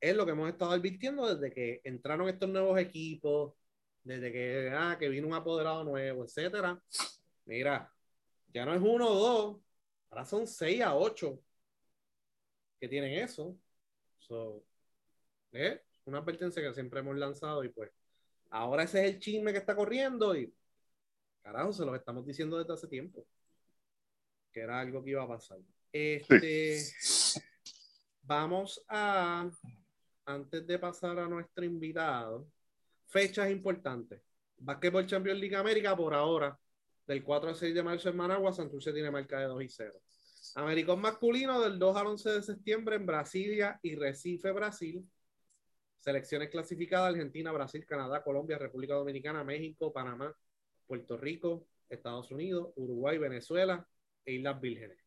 es 0.00 0.16
lo 0.16 0.26
que 0.26 0.32
hemos 0.32 0.48
estado 0.50 0.72
advirtiendo 0.72 1.34
desde 1.34 1.54
que 1.54 1.80
entraron 1.84 2.28
estos 2.28 2.48
nuevos 2.48 2.78
equipos, 2.78 3.54
desde 4.02 4.32
que, 4.32 4.70
ah, 4.72 4.96
que 4.98 5.08
vino 5.08 5.26
un 5.28 5.34
apoderado 5.34 5.84
nuevo, 5.84 6.24
etcétera. 6.24 6.80
Mira, 7.46 7.92
ya 8.52 8.64
no 8.66 8.74
es 8.74 8.80
uno 8.82 9.08
o 9.08 9.14
dos, 9.14 9.64
Ahora 10.14 10.24
son 10.26 10.46
6 10.46 10.80
a 10.80 10.94
8 10.94 11.40
que 12.78 12.88
tienen 12.88 13.14
eso. 13.18 13.56
So, 14.20 14.64
¿eh? 15.52 15.82
Una 16.06 16.18
advertencia 16.18 16.62
que 16.62 16.74
siempre 16.74 17.00
hemos 17.00 17.16
lanzado 17.16 17.64
y 17.64 17.68
pues 17.68 17.90
ahora 18.50 18.84
ese 18.84 19.04
es 19.04 19.14
el 19.14 19.20
chisme 19.20 19.52
que 19.52 19.58
está 19.58 19.74
corriendo 19.74 20.36
y 20.36 20.52
carajo, 21.42 21.72
se 21.72 21.84
los 21.84 21.96
estamos 21.96 22.26
diciendo 22.26 22.58
desde 22.58 22.72
hace 22.72 22.88
tiempo. 22.88 23.26
Que 24.52 24.60
era 24.60 24.80
algo 24.80 25.02
que 25.02 25.10
iba 25.10 25.22
a 25.22 25.28
pasar. 25.28 25.58
Este, 25.92 26.78
Vamos 28.26 28.82
a, 28.88 29.50
antes 30.24 30.66
de 30.66 30.78
pasar 30.78 31.18
a 31.18 31.28
nuestro 31.28 31.62
invitado, 31.62 32.48
fechas 33.06 33.50
importantes. 33.50 34.22
Basketball 34.56 35.06
Champions 35.06 35.38
League 35.38 35.56
América 35.56 35.94
por 35.94 36.14
ahora, 36.14 36.58
del 37.06 37.22
4 37.22 37.50
al 37.50 37.54
6 37.54 37.74
de 37.74 37.82
marzo 37.82 38.08
en 38.08 38.16
Managua, 38.16 38.52
Santurce 38.52 38.94
tiene 38.94 39.10
marca 39.10 39.40
de 39.40 39.44
2 39.44 39.62
y 39.62 39.68
0. 39.68 40.00
Americón 40.54 41.02
masculino 41.02 41.60
del 41.60 41.78
2 41.78 41.96
al 41.96 42.06
11 42.06 42.30
de 42.30 42.42
septiembre 42.42 42.96
en 42.96 43.04
Brasilia 43.04 43.78
y 43.82 43.94
Recife, 43.94 44.52
Brasil. 44.52 45.06
Selecciones 46.04 46.50
clasificadas 46.50 47.14
Argentina, 47.14 47.50
Brasil, 47.50 47.86
Canadá, 47.86 48.22
Colombia, 48.22 48.58
República 48.58 48.92
Dominicana, 48.92 49.42
México, 49.42 49.90
Panamá, 49.90 50.36
Puerto 50.86 51.16
Rico, 51.16 51.66
Estados 51.88 52.30
Unidos, 52.30 52.74
Uruguay, 52.76 53.16
Venezuela 53.16 53.88
e 54.22 54.34
Islas 54.34 54.60
Vírgenes. 54.60 54.98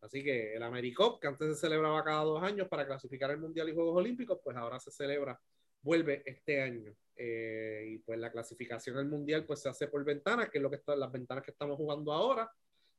Así 0.00 0.24
que 0.24 0.54
el 0.54 0.62
AmeriCop, 0.62 1.20
que 1.20 1.26
antes 1.26 1.48
se 1.48 1.66
celebraba 1.66 2.02
cada 2.02 2.24
dos 2.24 2.42
años 2.42 2.66
para 2.66 2.86
clasificar 2.86 3.30
el 3.32 3.36
Mundial 3.36 3.68
y 3.68 3.74
Juegos 3.74 3.98
Olímpicos, 3.98 4.40
pues 4.42 4.56
ahora 4.56 4.80
se 4.80 4.90
celebra, 4.90 5.38
vuelve 5.82 6.22
este 6.24 6.62
año. 6.62 6.96
Eh, 7.14 7.84
y 7.90 7.98
pues 7.98 8.18
la 8.18 8.32
clasificación 8.32 8.96
al 8.96 9.06
Mundial 9.06 9.44
pues 9.44 9.60
se 9.60 9.68
hace 9.68 9.88
por 9.88 10.02
ventanas, 10.02 10.48
que 10.48 10.56
es 10.56 10.62
lo 10.62 10.70
que 10.70 10.76
está, 10.76 10.96
las 10.96 11.12
ventanas 11.12 11.44
que 11.44 11.50
estamos 11.50 11.76
jugando 11.76 12.10
ahora. 12.10 12.50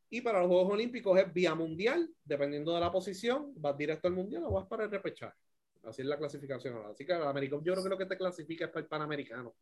Y 0.07 0.21
para 0.21 0.37
los 0.37 0.49
Juegos 0.49 0.73
Olímpicos 0.73 1.19
es 1.19 1.33
vía 1.33 1.55
mundial, 1.55 2.13
dependiendo 2.23 2.75
de 2.75 2.79
la 2.79 2.91
posición, 2.91 3.53
vas 3.55 3.75
directo 3.75 4.07
al 4.07 4.13
mundial 4.13 4.43
o 4.43 4.51
vas 4.51 4.67
para 4.67 4.83
el 4.83 4.91
repechaje. 4.91 5.44
Así 5.85 6.01
es 6.01 6.07
la 6.07 6.17
clasificación 6.17 6.75
ahora. 6.75 6.89
Así 6.89 7.05
que 7.05 7.13
el 7.13 7.21
Americop 7.21 7.63
yo 7.63 7.73
creo 7.73 7.83
que 7.83 7.89
lo 7.89 7.97
que 7.97 8.05
te 8.05 8.17
clasifica 8.17 8.65
es 8.65 8.71
para 8.71 8.81
el 8.81 8.87
Panamericano. 8.87 9.55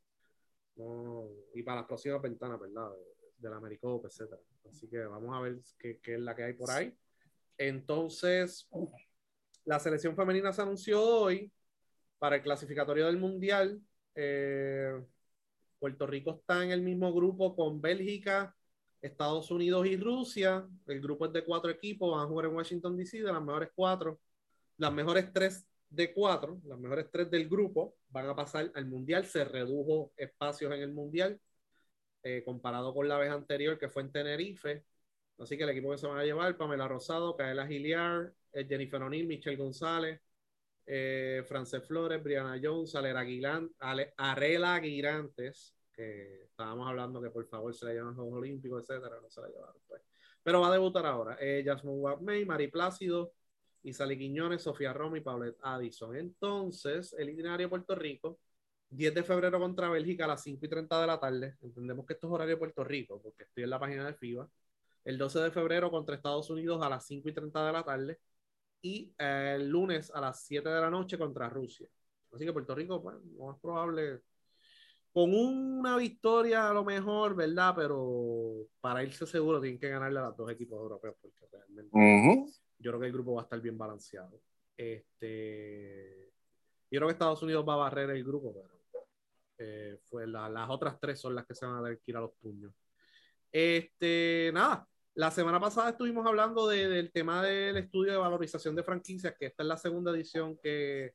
y 1.54 1.64
para 1.64 1.82
las 1.82 1.88
próximas 1.88 2.22
ventanas, 2.22 2.60
¿verdad? 2.60 2.90
Del 3.38 3.54
Americop, 3.54 4.06
etc. 4.06 4.34
Así 4.70 4.88
que 4.90 5.00
vamos 5.00 5.36
a 5.36 5.42
ver 5.42 5.60
qué, 5.78 6.00
qué, 6.00 6.16
es 6.16 6.20
la 6.20 6.36
que 6.36 6.44
hay 6.44 6.54
por 6.54 6.72
ahí. 6.72 6.96
Entonces, 7.58 8.68
la 9.66 9.80
selección 9.80 10.16
femenina 10.16 10.52
se 10.52 10.62
anunció 10.62 11.02
hoy 11.04 11.52
para 12.18 12.38
el 12.38 12.42
clasificatorio 12.42 13.06
del 13.06 13.18
Mundial. 13.18 13.82
Eh, 14.16 15.00
Puerto 15.78 16.08
Rico 16.08 16.40
está 16.40 16.64
en 16.64 16.72
el 16.72 16.82
mismo 16.82 17.14
grupo 17.14 17.56
con 17.56 17.82
Bélgica, 17.82 18.56
Estados 19.02 19.52
Unidos 19.52 19.86
y 19.86 19.98
Rusia. 19.98 20.66
El 20.88 21.02
grupo 21.02 21.26
es 21.26 21.34
de 21.34 21.44
cuatro 21.44 21.70
equipos, 21.70 22.16
van 22.16 22.26
a 22.26 22.28
jugar 22.28 22.46
en 22.46 22.56
Washington 22.56 22.96
DC, 22.96 23.18
de 23.18 23.34
las 23.34 23.44
mejores 23.44 23.70
cuatro, 23.76 24.20
las 24.78 24.94
mejores 24.94 25.32
tres 25.34 25.68
de 25.94 26.12
cuatro, 26.14 26.60
las 26.66 26.80
mejores 26.80 27.08
tres 27.12 27.30
del 27.30 27.48
grupo 27.48 27.96
van 28.10 28.28
a 28.28 28.36
pasar 28.36 28.72
al 28.74 28.86
Mundial. 28.86 29.26
Se 29.26 29.46
redujo 29.46 30.12
espacios 30.18 30.74
en 30.74 30.82
el 30.82 30.92
Mundial 30.92 31.40
eh, 32.24 32.44
comparado 32.44 32.94
con 32.94 33.08
la 33.08 33.18
vez 33.18 33.32
anterior 33.32 33.78
que 33.78 33.90
fue 33.90 34.02
en 34.02 34.12
Tenerife. 34.12 34.86
Así 35.38 35.58
que 35.58 35.64
el 35.64 35.70
equipo 35.70 35.92
que 35.92 35.98
se 35.98 36.08
van 36.08 36.18
a 36.18 36.24
llevar, 36.24 36.58
Pamela 36.58 36.88
Rosado, 36.88 37.36
Kaela 37.36 37.68
Giliar, 37.68 38.34
eh, 38.54 38.66
Jennifer 38.68 39.02
O'Neill, 39.02 39.28
Michelle 39.28 39.58
González, 39.58 40.20
eh, 40.86 41.44
France 41.48 41.82
Flores, 41.82 42.24
Brianna 42.24 42.60
Jones, 42.62 42.96
Arela 42.96 44.76
Aguirantes, 44.76 45.76
que 45.92 46.44
estábamos 46.46 46.88
hablando 46.88 47.22
que 47.22 47.30
por 47.30 47.48
favor 47.48 47.74
se 47.76 47.86
la 47.86 47.92
llevan 47.94 48.08
los 48.08 48.16
Juegos 48.16 48.40
Olímpicos, 48.40 48.82
etcétera, 48.82 49.20
no 49.22 49.30
se 49.30 49.42
la 49.42 49.48
llevaron. 49.48 49.82
Pues. 49.88 50.02
Pero 50.42 50.62
va 50.62 50.70
a 50.70 50.74
debutar 50.74 51.06
ahora. 51.06 51.38
Eh, 51.40 51.64
Jasmine 51.66 51.98
Wapmey, 51.98 52.46
Mari 52.46 52.68
Plácido, 52.68 53.34
Isali 53.84 54.18
Quiñones, 54.18 54.62
Sofía 54.64 54.94
Roma 54.94 55.18
y 55.18 55.22
Paulette 55.22 55.58
Addison. 55.62 56.16
Entonces, 56.16 57.14
el 57.18 57.30
itinerario 57.30 57.70
Puerto 57.70 57.96
Rico, 57.96 58.40
10 58.90 59.14
de 59.14 59.24
febrero 59.24 59.60
contra 59.60 59.90
Bélgica 59.90 60.26
a 60.26 60.30
las 60.30 60.44
5 60.44 60.66
y 60.66 60.70
30 60.70 61.02
de 61.02 61.08
la 61.08 61.20
tarde. 61.20 61.58
Entendemos 61.62 62.06
que 62.06 62.14
esto 62.14 62.28
es 62.28 62.34
horario 62.34 62.60
Puerto 62.60 62.84
Rico, 62.84 63.22
porque 63.22 63.44
estoy 63.44 63.64
en 63.64 63.70
la 63.70 63.80
página 63.80 64.06
de 64.06 64.14
FIBA. 64.14 64.50
El 65.06 65.18
12 65.18 65.40
de 65.40 65.52
febrero 65.52 65.92
contra 65.92 66.16
Estados 66.16 66.50
Unidos 66.50 66.82
a 66.84 66.90
las 66.90 67.06
5 67.06 67.30
y 67.30 67.34
30 67.34 67.66
de 67.66 67.74
la 67.74 67.84
tarde. 67.84 68.20
Y 68.82 69.14
eh, 69.18 69.54
el 69.58 69.70
lunes 69.70 70.12
a 70.14 70.22
las 70.22 70.44
7 70.46 70.70
de 70.70 70.82
la 70.82 70.90
noche 70.90 71.18
contra 71.18 71.50
Rusia. 71.50 71.88
Así 72.32 72.46
que 72.46 72.54
Puerto 72.54 72.76
Rico, 72.76 73.02
pues, 73.02 73.16
más 73.38 73.60
probable 73.60 74.22
con 75.14 75.34
una 75.34 75.96
victoria 75.98 76.70
a 76.70 76.74
lo 76.74 76.84
mejor, 76.84 77.36
¿verdad? 77.36 77.74
Pero 77.76 78.68
para 78.82 79.04
irse 79.04 79.28
seguro 79.28 79.62
tienen 79.62 79.80
que 79.80 79.90
ganarle 79.90 80.20
a 80.20 80.24
los 80.24 80.38
dos 80.38 80.52
equipos 80.52 80.80
europeos 80.82 81.16
porque 81.22 81.46
realmente 81.52 81.92
yo 82.80 82.92
creo 82.92 83.00
que 83.00 83.08
el 83.08 83.14
grupo 83.14 83.34
va 83.36 83.42
a 83.42 83.44
estar 83.44 83.62
bien 83.62 83.78
balanceado. 83.78 84.42
Este, 84.76 86.32
yo 86.90 87.00
creo 87.00 87.08
que 87.08 87.14
Estados 87.14 87.42
Unidos 87.44 87.66
va 87.68 87.74
a 87.74 87.78
barrer 87.78 88.10
el 88.10 88.24
grupo, 88.24 88.54
pero 88.54 88.84
eh, 89.58 90.00
fue 90.04 90.28
las 90.28 90.70
otras 90.70 91.00
tres 91.00 91.20
son 91.20 91.36
las 91.36 91.46
que 91.46 91.56
se 91.56 91.66
van 91.66 91.78
a 91.78 91.82
dar 91.82 91.98
que 91.98 92.12
ir 92.12 92.18
a 92.18 92.22
los 92.22 92.34
puños. 92.34 92.74
Este, 93.52 94.52
nada, 94.54 94.88
la 95.16 95.30
semana 95.30 95.60
pasada 95.60 95.92
estuvimos 95.92 96.26
hablando 96.26 96.68
del 96.68 97.12
tema 97.12 97.44
del 97.44 97.78
estudio 97.78 98.12
de 98.14 98.18
valorización 98.18 98.76
de 98.76 98.84
franquicias, 98.84 99.36
que 99.38 99.46
esta 99.46 99.64
es 99.64 99.68
la 99.68 99.78
segunda 99.78 100.12
edición 100.12 100.58
que, 100.58 101.14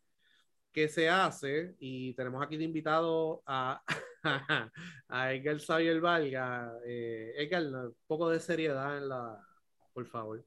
que 0.73 0.89
se 0.89 1.09
hace 1.09 1.75
y 1.81 2.15
tenemos 2.15 2.43
aquí 2.43 2.57
de 2.57 2.65
invitado 2.65 3.43
a, 3.47 3.83
a 5.09 5.33
Edgar 5.35 5.59
Xavier 5.59 6.01
Valga. 6.01 6.73
Eh, 6.87 7.35
Edgar, 7.37 7.65
un 7.65 7.97
poco 8.07 8.31
de 8.31 8.39
seriedad 8.41 8.99
en 8.99 9.09
la, 9.09 9.45
por 9.93 10.07
favor. 10.07 10.45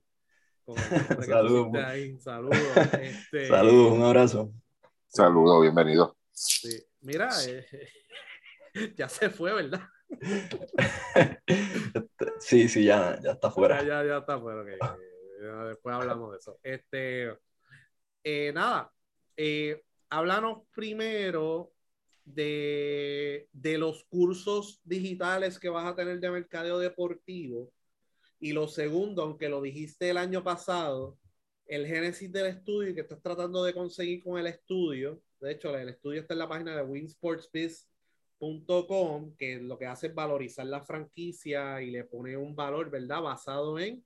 Saludos. 1.26 1.72
Saludos. 2.20 2.58
Este, 3.00 3.48
Saludos, 3.48 3.94
un 3.94 4.04
abrazo. 4.04 4.54
Saludos, 5.08 5.62
bienvenido. 5.62 6.16
Mira, 7.02 7.30
eh, 7.48 7.66
ya 8.96 9.10
se 9.10 9.30
fue, 9.30 9.54
¿verdad? 9.54 9.82
sí, 12.40 12.70
sí, 12.70 12.86
ya, 12.86 13.20
ya 13.22 13.32
está 13.32 13.52
fuera. 13.52 13.84
Ya, 13.84 14.06
ya, 14.06 14.20
está 14.20 14.40
fuera. 14.40 14.64
Después 15.68 15.96
hablamos 15.96 16.32
de 16.32 16.38
eso. 16.38 16.60
Este, 16.62 17.36
eh, 18.24 18.52
nada, 18.54 18.92
eh, 19.36 19.84
háblanos 20.10 20.60
primero 20.76 21.74
de, 22.24 23.50
de, 23.52 23.78
los 23.78 24.04
cursos 24.06 24.80
digitales 24.84 25.60
que 25.60 25.70
vas 25.70 25.88
a 25.88 25.96
tener 25.96 26.20
de 26.20 26.30
mercadeo 26.30 26.78
deportivo. 26.78 27.72
Y 28.42 28.52
lo 28.54 28.68
segundo, 28.68 29.22
aunque 29.22 29.50
lo 29.50 29.62
dijiste 29.62 30.10
el 30.10 30.18
año 30.18 30.44
pasado, 30.44 31.20
el 31.68 31.86
génesis 31.86 32.32
del 32.32 32.48
estudio 32.48 32.96
que 32.96 33.02
estás 33.02 33.22
tratando 33.22 33.64
de 33.64 33.74
conseguir 33.74 34.24
con 34.24 34.40
el 34.40 34.48
estudio. 34.48 35.22
De 35.40 35.52
hecho, 35.52 35.78
el 35.78 35.90
estudio 35.90 36.22
está 36.22 36.34
en 36.34 36.40
la 36.40 36.50
página 36.50 36.76
de 36.76 36.82
winsportsbiz.com, 36.82 39.36
que 39.38 39.60
lo 39.60 39.78
que 39.78 39.86
hace 39.86 40.08
es 40.08 40.16
valorizar 40.16 40.66
la 40.66 40.82
franquicia 40.82 41.84
y 41.84 41.92
le 41.92 42.04
pone 42.04 42.36
un 42.36 42.56
valor, 42.56 42.90
¿verdad? 42.90 43.22
Basado 43.22 43.78
en 43.78 44.04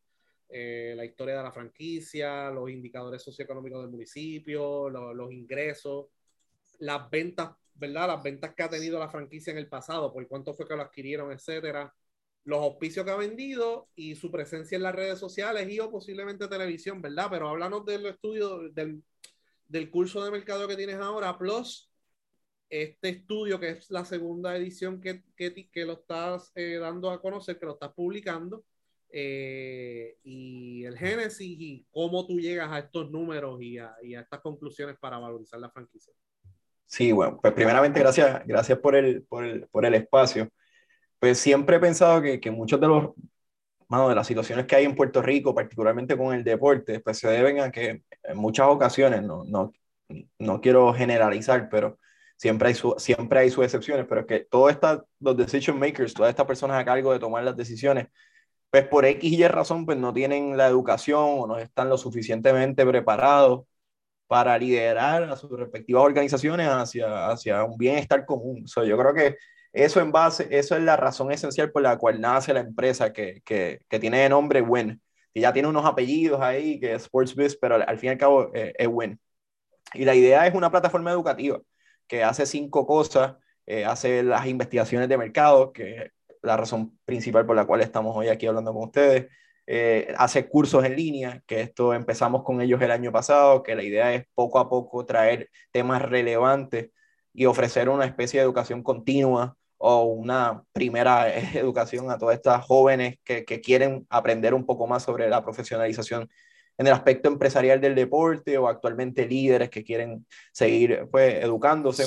eh, 0.49 0.95
la 0.97 1.05
historia 1.05 1.37
de 1.37 1.43
la 1.43 1.53
franquicia, 1.53 2.51
los 2.51 2.69
indicadores 2.69 3.23
socioeconómicos 3.23 3.83
del 3.83 3.91
municipio, 3.91 4.89
los 4.89 5.31
ingresos, 5.31 6.07
las 6.79 7.09
ventas, 7.09 7.51
¿verdad? 7.73 8.07
Las 8.07 8.21
ventas 8.21 8.53
que 8.53 8.63
ha 8.63 8.69
tenido 8.69 8.99
la 8.99 9.07
franquicia 9.07 9.51
en 9.51 9.59
el 9.59 9.69
pasado, 9.69 10.11
por 10.11 10.27
cuánto 10.27 10.53
fue 10.53 10.67
que 10.67 10.75
lo 10.75 10.81
adquirieron, 10.81 11.31
etcétera, 11.31 11.95
los 12.45 12.59
auspicios 12.59 13.05
que 13.05 13.11
ha 13.11 13.15
vendido 13.15 13.89
y 13.95 14.15
su 14.15 14.31
presencia 14.31 14.75
en 14.75 14.83
las 14.83 14.95
redes 14.95 15.19
sociales 15.19 15.69
y 15.69 15.79
o 15.79 15.91
posiblemente 15.91 16.47
televisión, 16.47 17.01
¿verdad? 17.01 17.27
Pero 17.29 17.49
háblanos 17.49 17.85
del 17.85 18.05
estudio, 18.05 18.69
del, 18.69 19.03
del 19.67 19.89
curso 19.89 20.23
de 20.23 20.31
mercado 20.31 20.67
que 20.67 20.75
tienes 20.75 20.95
ahora, 20.95 21.37
plus 21.37 21.89
este 22.69 23.09
estudio 23.09 23.59
que 23.59 23.69
es 23.69 23.91
la 23.91 24.05
segunda 24.05 24.55
edición 24.55 24.99
que, 24.99 25.23
que, 25.35 25.69
que 25.69 25.85
lo 25.85 25.93
estás 25.93 26.51
eh, 26.55 26.77
dando 26.79 27.11
a 27.11 27.21
conocer, 27.21 27.59
que 27.59 27.65
lo 27.65 27.73
estás 27.73 27.93
publicando 27.93 28.63
eh, 29.09 30.17
y 30.23 30.83
el 30.83 30.97
génesis 30.97 31.57
y 31.59 31.85
cómo 31.91 32.25
tú 32.25 32.39
llegas 32.39 32.71
a 32.71 32.79
estos 32.79 33.09
números 33.11 33.61
y 33.61 33.77
a, 33.77 33.95
y 34.03 34.15
a, 34.15 34.21
estas 34.21 34.41
conclusiones 34.41 34.97
para 34.99 35.19
valorizar 35.19 35.59
la 35.59 35.69
franquicia. 35.69 36.13
Sí, 36.85 37.11
bueno, 37.11 37.39
pues 37.41 37.53
primeramente 37.53 37.99
gracias, 37.99 38.45
gracias 38.45 38.77
por 38.79 38.95
el, 38.95 39.23
por 39.23 39.45
el, 39.45 39.67
por 39.67 39.85
el 39.85 39.93
espacio. 39.93 40.49
Pues 41.25 41.39
siempre 41.39 41.77
he 41.77 41.79
pensado 41.79 42.21
que, 42.21 42.39
que 42.39 42.51
muchos 42.51 42.79
de 42.79 42.85
los, 42.87 43.15
de 43.89 44.15
las 44.15 44.27
situaciones 44.27 44.67
que 44.67 44.75
hay 44.75 44.85
en 44.85 44.95
Puerto 44.95 45.23
Rico, 45.23 45.55
particularmente 45.55 46.15
con 46.15 46.35
el 46.35 46.43
deporte, 46.43 46.99
pues 46.99 47.17
se 47.17 47.27
deben 47.27 47.59
a 47.61 47.71
que 47.71 48.03
en 48.21 48.37
muchas 48.37 48.67
ocasiones, 48.67 49.23
no, 49.23 49.43
no, 49.43 49.73
no 50.37 50.61
quiero 50.61 50.93
generalizar, 50.93 51.67
pero 51.67 51.97
siempre 52.37 52.67
hay, 52.67 52.75
su, 52.75 52.93
siempre 52.99 53.39
hay 53.39 53.49
sus 53.49 53.65
excepciones, 53.65 54.05
pero 54.07 54.21
es 54.21 54.27
que 54.27 54.39
todos 54.41 54.77
los 55.19 55.35
decision 55.35 55.79
makers, 55.79 56.13
todas 56.13 56.29
estas 56.29 56.45
personas 56.45 56.79
a 56.79 56.85
cargo 56.85 57.11
de 57.11 57.17
tomar 57.17 57.43
las 57.43 57.57
decisiones, 57.57 58.05
pues 58.69 58.87
por 58.87 59.03
X 59.05 59.23
y 59.33 59.43
Y 59.43 59.47
razón, 59.47 59.87
pues 59.87 59.97
no 59.97 60.13
tienen 60.13 60.55
la 60.57 60.67
educación 60.67 61.25
o 61.39 61.47
no 61.47 61.57
están 61.57 61.89
lo 61.89 61.97
suficientemente 61.97 62.85
preparados 62.85 63.65
para 64.27 64.59
liderar 64.59 65.23
a 65.23 65.35
sus 65.35 65.49
respectivas 65.51 66.03
organizaciones 66.03 66.67
hacia, 66.69 67.29
hacia 67.29 67.63
un 67.63 67.77
bienestar 67.77 68.25
común. 68.27 68.67
So, 68.67 68.83
yo 68.83 68.95
creo 68.95 69.15
que 69.15 69.37
eso 69.75 69.99
en 69.99 70.11
base, 70.11 70.47
eso 70.51 70.75
es 70.75 70.83
la 70.83 70.95
razón 70.95 71.31
esencial 71.31 71.71
por 71.71 71.81
la 71.81 71.97
cual 71.97 72.21
nace 72.21 72.53
la 72.53 72.61
empresa 72.61 73.11
que, 73.13 73.41
que, 73.45 73.81
que 73.89 73.99
tiene 73.99 74.19
de 74.19 74.29
nombre 74.29 74.61
WIN, 74.61 75.01
que 75.33 75.41
ya 75.41 75.53
tiene 75.53 75.67
unos 75.67 75.85
apellidos 75.85 76.41
ahí, 76.41 76.79
que 76.79 76.93
es 76.95 77.03
SportsBiz, 77.03 77.57
pero 77.57 77.75
al, 77.75 77.97
fin 77.99 78.07
y 78.07 78.11
al 78.11 78.17
cabo 78.17 78.51
eh, 78.55 78.73
es 78.77 78.87
WIN. 78.87 79.19
Y 79.93 80.05
la 80.05 80.15
idea 80.15 80.47
es 80.47 80.55
una 80.55 80.71
plataforma 80.71 81.11
educativa 81.11 81.59
que 82.07 82.23
hace 82.23 82.45
cinco 82.45 82.87
cosas, 82.87 83.35
eh, 83.65 83.85
hace 83.85 84.23
las 84.23 84.47
investigaciones 84.47 85.09
de 85.09 85.17
mercado, 85.17 85.73
que 85.73 86.11
la 86.41 86.57
razón 86.57 86.97
principal 87.05 87.45
por 87.45 87.55
la 87.55 87.65
cual 87.65 87.81
estamos 87.81 88.15
hoy 88.15 88.29
aquí 88.29 88.47
hablando 88.47 88.73
con 88.73 88.83
ustedes. 88.85 89.27
Eh, 89.67 90.13
hace 90.17 90.47
cursos 90.47 90.85
en 90.85 90.95
línea, 90.95 91.43
que 91.47 91.61
esto 91.61 91.93
empezamos 91.93 92.43
con 92.43 92.61
ellos 92.61 92.81
el 92.81 92.91
año 92.91 93.11
pasado, 93.11 93.63
que 93.63 93.75
la 93.75 93.83
idea 93.83 94.13
es 94.13 94.25
poco 94.35 94.59
a 94.59 94.69
poco 94.69 95.05
traer 95.05 95.49
temas 95.71 96.01
relevantes 96.01 96.91
y 97.33 97.45
ofrecer 97.45 97.89
una 97.89 98.05
especie 98.05 98.39
de 98.39 98.45
educación 98.45 98.83
continua 98.83 99.57
o 99.77 100.03
una 100.03 100.63
primera 100.73 101.33
educación 101.53 102.09
a 102.11 102.17
todas 102.17 102.35
estas 102.35 102.65
jóvenes 102.65 103.17
que, 103.23 103.45
que 103.45 103.61
quieren 103.61 104.05
aprender 104.09 104.53
un 104.53 104.65
poco 104.65 104.87
más 104.87 105.03
sobre 105.03 105.29
la 105.29 105.43
profesionalización 105.43 106.29
en 106.77 106.87
el 106.87 106.93
aspecto 106.93 107.29
empresarial 107.29 107.79
del 107.79 107.95
deporte 107.95 108.57
o 108.57 108.67
actualmente 108.67 109.27
líderes 109.27 109.69
que 109.69 109.83
quieren 109.83 110.25
seguir 110.51 111.07
pues, 111.11 111.43
educándose. 111.43 112.05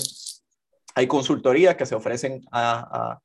Hay 0.95 1.07
consultorías 1.07 1.77
que 1.77 1.87
se 1.87 1.95
ofrecen 1.95 2.43
a, 2.51 3.21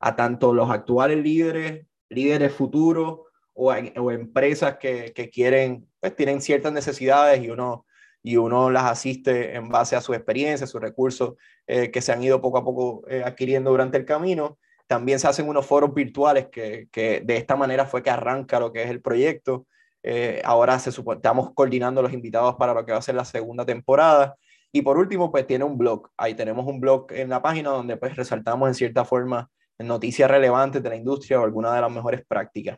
a, 0.00 0.16
tanto 0.16 0.54
los 0.54 0.70
actuales 0.70 1.22
líderes, 1.22 1.86
líderes 2.08 2.52
futuros 2.52 3.20
o, 3.52 3.72
o 3.72 4.10
empresas 4.10 4.76
que, 4.78 5.12
que, 5.14 5.28
quieren, 5.28 5.88
pues 6.00 6.14
tienen 6.14 6.40
ciertas 6.40 6.72
necesidades 6.72 7.42
y 7.42 7.50
uno, 7.50 7.85
y 8.26 8.38
uno 8.38 8.70
las 8.70 8.90
asiste 8.90 9.54
en 9.54 9.68
base 9.68 9.94
a 9.94 10.00
su 10.00 10.12
experiencia, 10.12 10.66
sus 10.66 10.80
recursos 10.80 11.34
eh, 11.68 11.92
que 11.92 12.02
se 12.02 12.10
han 12.10 12.24
ido 12.24 12.40
poco 12.40 12.58
a 12.58 12.64
poco 12.64 13.04
eh, 13.08 13.22
adquiriendo 13.24 13.70
durante 13.70 13.98
el 13.98 14.04
camino. 14.04 14.58
También 14.88 15.20
se 15.20 15.28
hacen 15.28 15.48
unos 15.48 15.64
foros 15.64 15.94
virtuales 15.94 16.48
que, 16.50 16.88
que, 16.90 17.20
de 17.24 17.36
esta 17.36 17.54
manera 17.54 17.86
fue 17.86 18.02
que 18.02 18.10
arranca 18.10 18.58
lo 18.58 18.72
que 18.72 18.82
es 18.82 18.90
el 18.90 19.00
proyecto. 19.00 19.68
Eh, 20.02 20.42
ahora 20.44 20.76
se 20.80 20.90
estamos 20.90 21.54
coordinando 21.54 22.02
los 22.02 22.12
invitados 22.12 22.56
para 22.56 22.74
lo 22.74 22.84
que 22.84 22.90
va 22.90 22.98
a 22.98 23.02
ser 23.02 23.14
la 23.14 23.24
segunda 23.24 23.64
temporada. 23.64 24.34
Y 24.72 24.82
por 24.82 24.98
último, 24.98 25.30
pues 25.30 25.46
tiene 25.46 25.62
un 25.62 25.78
blog. 25.78 26.10
Ahí 26.16 26.34
tenemos 26.34 26.66
un 26.66 26.80
blog 26.80 27.06
en 27.12 27.28
la 27.28 27.40
página 27.40 27.70
donde 27.70 27.96
pues 27.96 28.16
resaltamos 28.16 28.66
en 28.66 28.74
cierta 28.74 29.04
forma 29.04 29.48
noticias 29.78 30.28
relevantes 30.28 30.82
de 30.82 30.88
la 30.88 30.96
industria 30.96 31.40
o 31.40 31.44
alguna 31.44 31.72
de 31.72 31.80
las 31.80 31.92
mejores 31.92 32.24
prácticas. 32.26 32.76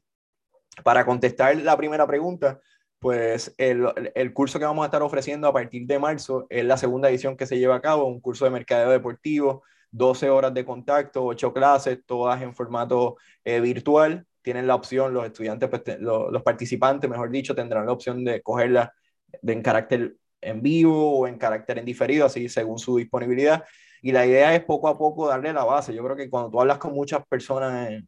Para 0.85 1.07
contestar 1.07 1.57
la 1.57 1.75
primera 1.75 2.07
pregunta, 2.07 2.61
pues 2.99 3.55
el, 3.59 3.87
el, 4.15 4.33
curso 4.33 4.59
que 4.59 4.65
vamos 4.65 4.83
a 4.83 4.87
estar 4.87 5.03
ofreciendo 5.03 5.49
a 5.49 5.53
partir 5.53 5.87
de 5.87 5.99
marzo 5.99 6.47
es 6.51 6.65
la 6.65 6.77
segunda 6.77 7.09
edición 7.09 7.37
que 7.37 7.47
se 7.47 7.59
lleva 7.59 7.77
a 7.77 7.81
cabo, 7.81 8.07
un 8.07 8.21
curso 8.21 8.45
de 8.45 8.51
mercadeo 8.51 8.91
deportivo, 8.91 9.63
12 9.91 10.31
horas 10.31 10.53
de 10.55 10.65
contacto, 10.65 11.25
8 11.25 11.53
clases, 11.53 12.01
todas 12.05 12.43
en 12.43 12.55
formato 12.55 13.17
eh, 13.45 13.61
virtual 13.61 14.27
tienen 14.49 14.67
la 14.67 14.77
opción, 14.77 15.13
los 15.13 15.27
estudiantes, 15.27 15.69
pues, 15.69 15.83
los, 16.01 16.43
participantes, 16.43 17.11
mejor 17.11 17.31
dicho, 17.31 17.55
tendrán 17.55 17.85
la 17.85 17.93
opción 17.93 18.25
de 18.25 18.41
cogerla 18.41 18.95
de, 19.43 19.53
en 19.53 19.61
carácter 19.61 20.17
en 20.41 20.63
vivo 20.63 21.19
o 21.19 21.27
en 21.27 21.37
carácter 21.37 21.77
en 21.77 21.85
diferido, 21.85 22.25
así 22.25 22.49
según 22.49 22.79
su 22.79 22.97
disponibilidad. 22.97 23.65
Y 24.01 24.11
la 24.13 24.25
idea 24.25 24.55
es 24.55 24.65
poco 24.65 24.89
a 24.89 24.97
poco 24.97 25.29
darle 25.29 25.53
la 25.53 25.65
base. 25.65 25.93
Yo 25.93 26.03
creo 26.03 26.17
que 26.17 26.31
cuando 26.31 26.51
tú 26.51 26.63
hablas 26.63 26.79
con 26.79 26.95
muchas 26.95 27.27
personas, 27.27 27.91
eh, 27.91 28.03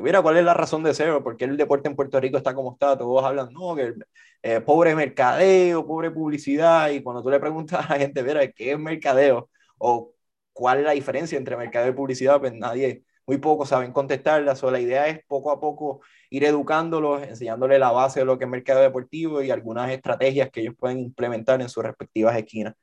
mira, 0.00 0.22
¿cuál 0.22 0.36
es 0.36 0.44
la 0.44 0.54
razón 0.54 0.82
de 0.82 0.94
ser? 0.94 1.22
¿Por 1.22 1.36
qué 1.36 1.44
el 1.44 1.56
deporte 1.56 1.88
en 1.88 1.96
Puerto 1.96 2.20
Rico 2.20 2.36
está 2.38 2.54
como 2.54 2.72
está? 2.72 2.96
Todos 2.96 3.24
hablan, 3.24 3.52
no, 3.52 3.74
que 3.74 3.94
eh, 4.42 4.60
pobre 4.60 4.94
mercadeo, 4.94 5.86
pobre 5.86 6.10
publicidad. 6.10 6.90
Y 6.90 7.02
cuando 7.02 7.22
tú 7.22 7.30
le 7.30 7.40
preguntas 7.40 7.84
a 7.86 7.94
la 7.94 7.98
gente, 8.00 8.22
mira, 8.22 8.46
¿qué 8.52 8.72
es 8.72 8.78
mercadeo? 8.78 9.50
O 9.78 10.12
cuál 10.52 10.78
es 10.78 10.84
la 10.84 10.92
diferencia 10.92 11.38
entre 11.38 11.56
mercadeo 11.56 11.90
y 11.92 11.94
publicidad, 11.94 12.40
pues 12.40 12.52
nadie 12.54 13.04
muy 13.26 13.38
pocos 13.38 13.68
saben 13.68 13.92
contestarlas. 13.92 14.62
O 14.64 14.70
la 14.70 14.80
idea 14.80 15.08
es 15.08 15.20
poco 15.26 15.50
a 15.50 15.60
poco 15.60 16.00
ir 16.30 16.44
educándolos, 16.44 17.22
enseñándoles 17.22 17.78
la 17.78 17.90
base 17.92 18.20
de 18.20 18.26
lo 18.26 18.38
que 18.38 18.44
es 18.44 18.50
mercado 18.50 18.80
deportivo 18.80 19.42
y 19.42 19.50
algunas 19.50 19.90
estrategias 19.90 20.50
que 20.50 20.60
ellos 20.60 20.74
pueden 20.78 20.98
implementar 21.00 21.60
en 21.60 21.68
sus 21.68 21.84
respectivas 21.84 22.36
esquinas. 22.36 22.74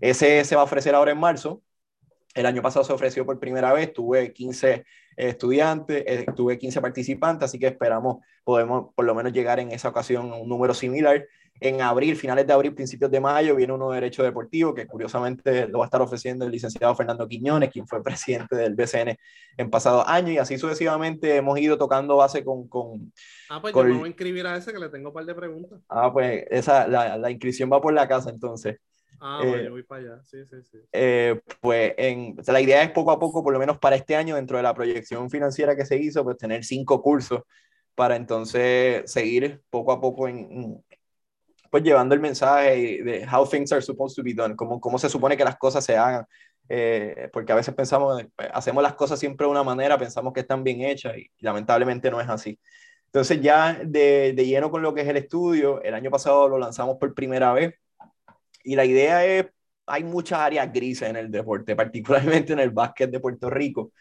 Ese 0.00 0.44
se 0.44 0.56
va 0.56 0.62
a 0.62 0.64
ofrecer 0.64 0.94
ahora 0.94 1.12
en 1.12 1.18
marzo. 1.18 1.62
El 2.34 2.46
año 2.46 2.62
pasado 2.62 2.84
se 2.84 2.92
ofreció 2.92 3.26
por 3.26 3.38
primera 3.38 3.72
vez, 3.72 3.92
tuve 3.92 4.32
15 4.32 4.84
estudiantes, 5.16 6.04
eh, 6.06 6.26
tuve 6.34 6.58
15 6.58 6.80
participantes, 6.80 7.46
así 7.46 7.58
que 7.58 7.66
esperamos 7.66 8.18
podemos 8.44 8.94
por 8.94 9.04
lo 9.04 9.14
menos 9.14 9.32
llegar 9.32 9.60
en 9.60 9.70
esa 9.72 9.88
ocasión 9.88 10.32
a 10.32 10.36
un 10.36 10.48
número 10.48 10.74
similar 10.74 11.26
en 11.60 11.82
abril, 11.82 12.16
finales 12.16 12.46
de 12.46 12.52
abril, 12.52 12.74
principios 12.74 13.10
de 13.10 13.20
mayo, 13.20 13.54
viene 13.54 13.72
uno 13.72 13.90
de 13.90 13.96
Derecho 13.96 14.22
Deportivo, 14.22 14.74
que 14.74 14.86
curiosamente 14.86 15.68
lo 15.68 15.80
va 15.80 15.84
a 15.84 15.88
estar 15.88 16.00
ofreciendo 16.00 16.46
el 16.46 16.50
licenciado 16.50 16.94
Fernando 16.94 17.28
Quiñones, 17.28 17.70
quien 17.70 17.86
fue 17.86 18.02
presidente 18.02 18.56
del 18.56 18.74
BCN 18.74 19.16
en 19.58 19.70
pasados 19.70 20.04
años, 20.06 20.30
y 20.30 20.38
así 20.38 20.56
sucesivamente 20.56 21.36
hemos 21.36 21.58
ido 21.58 21.76
tocando 21.76 22.16
base 22.16 22.44
con... 22.44 22.66
con 22.66 23.12
ah, 23.50 23.60
pues 23.60 23.74
con 23.74 23.86
yo 23.86 23.92
me 23.92 23.98
voy 24.00 24.06
a 24.06 24.08
inscribir 24.08 24.46
a 24.46 24.56
ese, 24.56 24.72
que 24.72 24.78
le 24.78 24.88
tengo 24.88 25.08
un 25.08 25.14
par 25.14 25.26
de 25.26 25.34
preguntas. 25.34 25.80
Ah, 25.88 26.10
pues 26.10 26.44
esa, 26.50 26.88
la, 26.88 27.18
la 27.18 27.30
inscripción 27.30 27.70
va 27.70 27.80
por 27.80 27.92
la 27.92 28.08
casa 28.08 28.30
entonces. 28.30 28.78
Ah, 29.20 29.42
eh, 29.44 29.68
voy 29.68 29.82
para 29.82 30.02
allá, 30.02 30.22
sí, 30.24 30.44
sí, 30.46 30.56
sí. 30.62 30.78
Eh, 30.92 31.40
pues 31.60 31.94
en, 31.98 32.38
o 32.38 32.42
sea, 32.42 32.54
la 32.54 32.60
idea 32.60 32.82
es 32.82 32.90
poco 32.90 33.10
a 33.10 33.18
poco, 33.18 33.42
por 33.42 33.52
lo 33.52 33.58
menos 33.58 33.78
para 33.78 33.96
este 33.96 34.16
año, 34.16 34.36
dentro 34.36 34.56
de 34.56 34.62
la 34.62 34.74
proyección 34.74 35.28
financiera 35.30 35.76
que 35.76 35.84
se 35.84 35.96
hizo, 35.96 36.24
pues 36.24 36.38
tener 36.38 36.64
cinco 36.64 37.02
cursos 37.02 37.42
para 37.94 38.16
entonces 38.16 39.10
seguir 39.10 39.62
poco 39.68 39.92
a 39.92 40.00
poco 40.00 40.26
en, 40.28 40.82
pues 41.70 41.82
llevando 41.82 42.14
el 42.14 42.20
mensaje 42.20 43.02
de 43.02 43.26
how 43.30 43.46
things 43.46 43.72
are 43.72 43.82
supposed 43.82 44.16
to 44.16 44.22
be 44.22 44.34
done, 44.34 44.56
cómo, 44.56 44.80
cómo 44.80 44.98
se 44.98 45.08
supone 45.08 45.36
que 45.36 45.44
las 45.44 45.56
cosas 45.56 45.84
se 45.84 45.96
hagan, 45.96 46.24
eh, 46.68 47.28
porque 47.32 47.52
a 47.52 47.56
veces 47.56 47.74
pensamos, 47.74 48.22
pues, 48.34 48.48
hacemos 48.52 48.82
las 48.82 48.94
cosas 48.94 49.18
siempre 49.18 49.46
de 49.46 49.50
una 49.50 49.62
manera, 49.62 49.98
pensamos 49.98 50.32
que 50.32 50.40
están 50.40 50.64
bien 50.64 50.80
hechas 50.82 51.16
y, 51.16 51.30
lamentablemente 51.40 52.10
no 52.10 52.20
es 52.20 52.28
así. 52.28 52.58
Entonces 53.06 53.40
ya 53.40 53.74
de, 53.84 54.32
de, 54.34 54.46
lleno 54.46 54.70
con 54.70 54.82
lo 54.82 54.94
que 54.94 55.02
es 55.02 55.08
el 55.08 55.16
estudio, 55.16 55.82
el 55.82 55.94
año 55.94 56.10
pasado 56.10 56.48
lo 56.48 56.58
lanzamos 56.58 56.96
por 56.98 57.14
primera 57.14 57.52
vez 57.52 57.74
y 58.64 58.76
la 58.76 58.84
idea 58.84 59.24
es, 59.24 59.46
hay 59.86 60.04
muchas 60.04 60.40
áreas 60.40 60.72
grises 60.72 61.08
en 61.08 61.16
el 61.16 61.30
deporte, 61.30 61.76
particularmente 61.76 62.52
en 62.52 62.60
el 62.60 62.70
básquet 62.70 63.10
de 63.10 63.20
Puerto 63.20 63.50
Rico. 63.50 63.92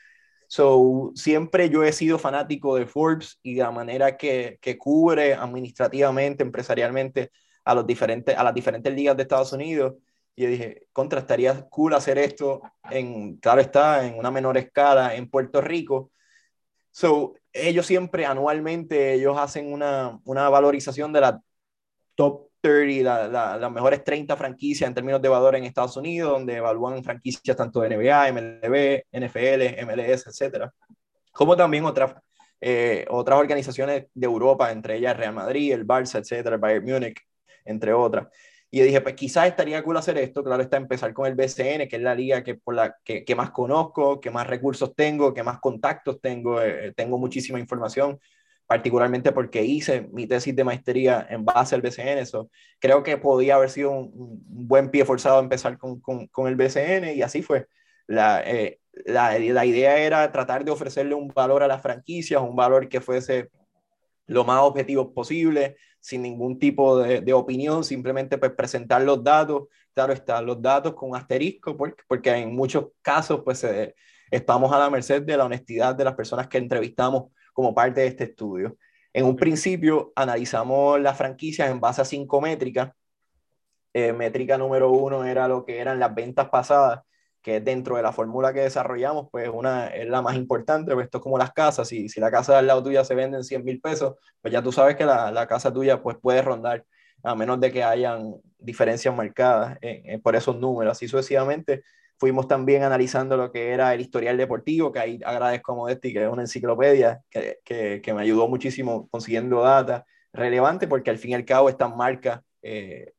So, 0.48 1.12
siempre 1.16 1.70
yo 1.70 1.84
he 1.84 1.94
sido 1.94 2.18
fanático 2.18 2.76
de 2.76 2.88
Forbes 2.88 3.40
y 3.44 3.56
de 3.56 3.64
la 3.64 3.72
manera 3.72 4.18
que, 4.18 4.58
que 4.62 4.78
cubre 4.80 5.36
administrativamente, 5.36 6.44
empresarialmente 6.44 7.32
a, 7.64 7.76
los 7.76 7.86
diferentes, 7.86 8.36
a 8.36 8.44
las 8.44 8.54
diferentes 8.54 8.94
ligas 8.94 9.16
de 9.16 9.24
Estados 9.24 9.54
Unidos. 9.54 9.96
Y 10.36 10.44
yo 10.44 10.50
dije, 10.50 10.88
contra, 10.92 11.20
estaría 11.20 11.68
cool 11.70 11.94
hacer 11.94 12.18
esto 12.18 12.62
en, 12.90 13.38
claro 13.38 13.62
está, 13.62 14.08
en 14.08 14.18
una 14.18 14.32
menor 14.32 14.58
escala 14.58 15.16
en 15.16 15.30
Puerto 15.30 15.62
Rico. 15.62 16.12
So, 16.92 17.36
ellos 17.54 17.86
siempre 17.86 18.26
anualmente, 18.26 19.14
ellos 19.14 19.38
hacen 19.38 19.72
una, 19.72 20.20
una 20.26 20.50
valorización 20.50 21.14
de 21.14 21.22
la 21.22 21.42
top 22.16 22.49
30, 22.62 23.28
la, 23.28 23.58
las 23.58 23.72
mejores 23.72 24.04
30 24.04 24.36
franquicias 24.36 24.88
en 24.88 24.94
términos 24.94 25.22
de 25.22 25.30
valor 25.30 25.56
en 25.56 25.64
Estados 25.64 25.98
Unidos, 25.98 26.32
donde 26.32 26.58
evalúan 26.58 27.04
franquicias 27.04 27.56
tanto 27.56 27.82
de 27.82 27.90
NBA, 27.90 28.32
MLB, 28.32 29.04
NFL, 29.12 29.86
MLS, 29.86 30.28
etcétera, 30.28 30.74
como 31.32 31.56
también 31.56 31.86
otras, 31.86 32.16
eh, 32.62 33.06
otras 33.10 33.40
organizaciones 33.40 34.08
de 34.14 34.26
Europa, 34.26 34.72
entre 34.72 34.98
ellas 34.98 35.18
Real 35.18 35.34
Madrid, 35.34 35.74
el 35.74 35.88
Barça, 35.88 36.20
etcétera, 36.20 36.58
Bayern 36.58 36.86
Múnich, 36.86 37.18
entre 37.66 37.94
otras. 37.94 38.28
Y 38.72 38.82
dije, 38.82 39.02
pues 39.02 39.16
quizás 39.16 39.48
estaría 39.48 39.84
cool 39.84 39.98
hacer 39.98 40.18
esto, 40.20 40.44
claro 40.44 40.62
está, 40.62 40.78
empezar 40.78 41.12
con 41.14 41.26
el 41.26 41.34
BCN, 41.34 41.88
que 41.88 41.96
es 41.96 42.02
la 42.02 42.14
liga 42.14 42.44
que, 42.44 42.56
por 42.56 42.76
la, 42.76 42.96
que, 43.04 43.26
que 43.26 43.36
más 43.36 43.50
conozco, 43.50 44.20
que 44.20 44.30
más 44.30 44.46
recursos 44.46 44.96
tengo, 44.96 45.34
que 45.34 45.42
más 45.42 45.60
contactos 45.60 46.22
tengo, 46.22 46.62
eh, 46.62 46.94
tengo 46.96 47.18
muchísima 47.18 47.60
información, 47.60 48.20
particularmente 48.70 49.32
porque 49.32 49.64
hice 49.64 50.08
mi 50.14 50.28
tesis 50.28 50.56
de 50.56 50.64
maestría 50.64 51.26
en 51.28 51.44
base 51.44 51.74
al 51.74 51.82
BCN, 51.82 52.20
eso 52.20 52.52
creo 52.78 53.02
que 53.02 53.18
podía 53.18 53.56
haber 53.56 53.72
sido 53.72 53.90
un, 53.90 54.12
un 54.14 54.68
buen 54.68 54.92
pie 54.92 55.06
forzado 55.06 55.40
empezar 55.40 55.80
con, 55.80 56.00
con, 56.00 56.28
con, 56.28 56.48
el 56.48 56.56
BCN 56.56 57.16
y 57.16 57.24
así 57.24 57.42
fue. 57.42 57.66
La, 58.06 58.44
eh, 58.46 58.80
la, 59.06 59.40
la 59.40 59.66
idea 59.66 59.98
era 59.98 60.32
tratar 60.32 60.64
de 60.64 60.70
ofrecerle 60.70 61.16
un 61.16 61.30
valor 61.30 61.64
a 61.64 61.68
las 61.68 61.82
franquicias, 61.82 62.40
un 62.44 62.56
valor 62.56 62.88
que 62.88 63.02
fuese 63.02 63.50
lo 64.28 64.44
más 64.46 64.62
objetivo 64.62 65.16
posible, 65.16 65.78
sin 66.00 66.22
ningún 66.22 66.60
tipo 66.60 67.00
de, 67.00 67.22
de, 67.22 67.34
opinión, 67.34 67.84
simplemente 67.84 68.38
pues 68.38 68.52
presentar 68.52 69.02
los 69.02 69.24
datos, 69.24 69.64
claro 69.96 70.14
está, 70.14 70.44
los 70.44 70.62
datos 70.62 70.94
con 70.94 71.16
asterisco, 71.16 71.76
porque, 71.76 72.04
porque 72.08 72.30
en 72.36 72.56
muchos 72.56 72.90
casos 73.02 73.42
pues 73.44 73.64
eh, 73.64 73.96
estamos 74.30 74.72
a 74.72 74.78
la 74.78 74.92
merced 74.92 75.24
de 75.24 75.38
la 75.38 75.46
honestidad 75.46 75.96
de 75.96 76.04
las 76.04 76.14
personas 76.14 76.48
que 76.48 76.60
entrevistamos 76.60 77.32
como 77.60 77.76
parte 77.76 78.00
de 78.00 78.08
este 78.08 78.24
estudio. 78.24 78.78
En 79.12 79.26
un 79.26 79.36
principio 79.36 80.14
analizamos 80.16 80.98
las 81.02 81.18
franquicias 81.18 81.70
en 81.70 81.82
base 81.82 82.02
a 82.02 82.06
cinco 82.06 82.40
métricas. 82.40 82.94
Eh, 83.94 84.14
métrica 84.14 84.58
número 84.58 84.90
uno 84.92 85.26
era 85.26 85.50
lo 85.50 85.66
que 85.66 85.80
eran 85.80 86.00
las 86.00 86.16
ventas 86.16 86.48
pasadas 86.50 87.02
que 87.42 87.60
dentro 87.60 87.98
de 87.98 88.02
la 88.02 88.14
fórmula 88.14 88.54
que 88.54 88.62
desarrollamos, 88.62 89.28
pues 89.30 89.50
una 89.50 89.88
es 89.88 90.08
la 90.08 90.22
más 90.22 90.38
importante, 90.38 90.94
pues 90.94 91.06
esto 91.06 91.18
es 91.18 91.24
como 91.24 91.38
las 91.38 91.52
casas, 91.52 91.90
si, 91.90 92.08
si 92.08 92.22
la 92.22 92.32
casa 92.32 92.56
del 92.56 92.68
lado 92.68 92.82
tuya 92.82 93.04
se 93.04 93.14
vende 93.14 93.38
en 93.38 93.44
100 93.44 93.66
mil 93.66 93.82
pesos, 93.82 94.16
pues 94.42 94.54
ya 94.54 94.62
tú 94.62 94.72
sabes 94.72 94.96
que 94.96 95.06
la, 95.06 95.32
la, 95.32 95.48
casa 95.48 95.74
tuya 95.74 96.02
pues 96.02 96.18
puede 96.18 96.42
rondar, 96.42 96.86
a 97.24 97.36
menos 97.36 97.60
de 97.60 97.74
que 97.74 97.84
hayan 97.84 98.36
diferencias 98.58 99.14
marcadas 99.14 99.78
por 100.24 100.36
esos 100.38 100.58
números, 100.58 100.94
así 100.94 101.10
sucesivamente. 101.10 101.84
Fuimos 102.20 102.48
también 102.48 102.84
analizando 102.84 103.38
lo 103.38 103.52
que 103.52 103.70
era 103.70 103.94
el 103.94 104.02
historial 104.02 104.38
deportivo, 104.38 104.92
que 104.92 105.00
ahí 105.00 105.20
agradezco 105.26 105.72
a 105.72 105.76
Modesti, 105.76 106.14
que 106.14 106.24
es 106.24 106.30
una 106.30 106.44
enciclopedia 106.44 107.22
que, 107.30 107.60
que, 107.64 108.14
me 108.14 108.22
ayudó 108.22 108.48
muchísimo 108.50 109.08
consiguiendo 109.10 109.62
data 109.62 110.06
relevante, 110.34 110.88
porque 110.88 111.10
al 111.10 111.18
fin 111.18 111.32
y 111.32 111.34
al 111.36 111.46
cabo 111.46 111.70
estas 111.70 111.96
marcas 111.96 112.42
eh, 112.62 113.14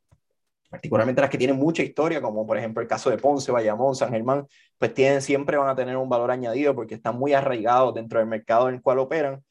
particularmente 0.70 1.20
las 1.20 1.30
que 1.30 1.38
tienen 1.38 1.56
mucha 1.56 1.82
historia, 1.82 2.22
como 2.22 2.46
por 2.46 2.56
ejemplo 2.56 2.80
el 2.80 2.88
caso 2.88 3.10
de 3.10 3.18
Ponce, 3.18 3.50
Bayamón, 3.50 3.96
San 3.96 4.10
Germán, 4.10 4.46
pues 4.78 4.94
tienen, 4.94 5.20
siempre 5.20 5.56
van 5.56 5.68
a 5.68 5.74
tener 5.74 5.96
un 5.96 6.08
valor 6.08 6.30
añadido 6.30 6.74
porque 6.74 6.94
están 6.94 7.18
muy 7.18 7.32
arraigados 7.34 7.94
dentro 7.94 8.20
del 8.20 8.28
mercado 8.28 8.68
en 8.68 8.76
el 8.76 8.82
cual 8.82 9.00
operan. 9.00 9.42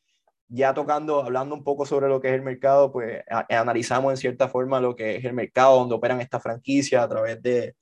Ya 0.47 0.73
tocando, 0.73 1.23
hablando 1.23 1.55
un 1.55 1.63
poco 1.63 1.85
sobre 1.85 2.07
lo 2.07 2.21
que 2.21 2.29
es 2.29 2.33
el 2.35 2.41
mercado, 2.41 2.91
pues 2.91 3.21
analizamos 3.49 4.11
en 4.13 4.17
cierta 4.17 4.47
forma 4.47 4.79
lo 4.79 4.95
que 4.95 5.17
es 5.17 5.25
el 5.25 5.33
mercado 5.33 5.77
donde 5.77 5.95
operan 5.95 6.21
estas 6.21 6.41
franquicias 6.41 7.03
a 7.03 7.09
través 7.09 7.41
de, 7.41 7.75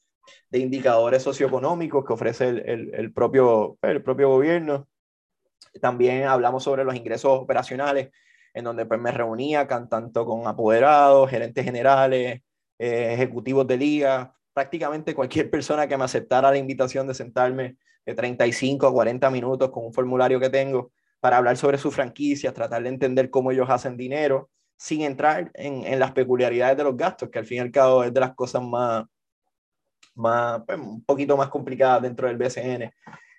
de 0.50 0.60
indicadores 0.60 1.24
socioeconómicos 1.24 2.06
que 2.06 2.14
ofrece 2.14 2.50
el, 2.50 2.92
el, 2.94 3.14
propio, 3.14 3.78
el 3.82 4.02
propio 4.04 4.30
gobierno. 4.30 4.88
También 5.82 6.24
hablamos 6.24 6.64
sobre 6.64 6.84
los 6.84 6.96
ingresos 6.96 7.40
operacionales, 7.40 8.10
en 8.54 8.64
donde 8.64 8.86
pues, 8.86 9.00
me 9.00 9.12
reunía 9.12 9.68
tanto 9.68 10.26
con 10.26 10.48
apoderados, 10.48 11.30
gerentes 11.30 11.64
generales, 11.64 12.42
eh, 12.80 13.14
ejecutivos 13.14 13.68
de 13.68 13.78
liga, 13.78 14.36
prácticamente 14.54 15.14
cualquier 15.14 15.50
persona 15.50 15.88
que 15.88 15.98
me 15.98 16.04
aceptara 16.04 16.52
la 16.52 16.58
invitación 16.58 17.08
de 17.08 17.14
sentarme 17.14 17.78
de 18.06 18.16
35 18.16 18.88
a 18.88 18.94
40 18.94 19.30
minutos 19.30 19.70
con 19.70 19.86
un 19.86 19.94
formulario 19.94 20.40
que 20.40 20.50
tengo 20.50 20.92
para 21.20 21.38
hablar 21.38 21.58
sobre 21.58 21.78
sus 21.78 21.94
franquicias, 21.94 22.54
tratar 22.54 22.84
de 22.84 22.90
entender 22.90 23.30
cómo 23.30 23.52
ellos 23.52 23.70
hacen 23.70 23.98
dinero, 23.98 24.50
sin 24.78 25.02
entrar 25.02 25.52
en, 25.54 25.84
en 25.86 26.00
las 26.00 26.12
peculiaridades 26.12 26.78
de 26.78 26.84
los 26.84 26.96
gastos, 26.96 27.30
que 27.30 27.40
al 27.40 27.46
fin 27.46 27.58
y 27.58 27.62
al 27.62 27.72
cabo 27.72 28.04
es 28.04 28.14
de 28.14 28.20
las 28.20 28.36
cosas 28.36 28.62
más, 28.62 29.06
más 30.18 30.61
pues, 30.65 30.80
un 30.80 31.03
poquito 31.03 31.38
más 31.38 31.49
complicadas 31.49 32.01
dentro 32.01 32.28
del 32.28 32.38
BCN. 32.38 32.91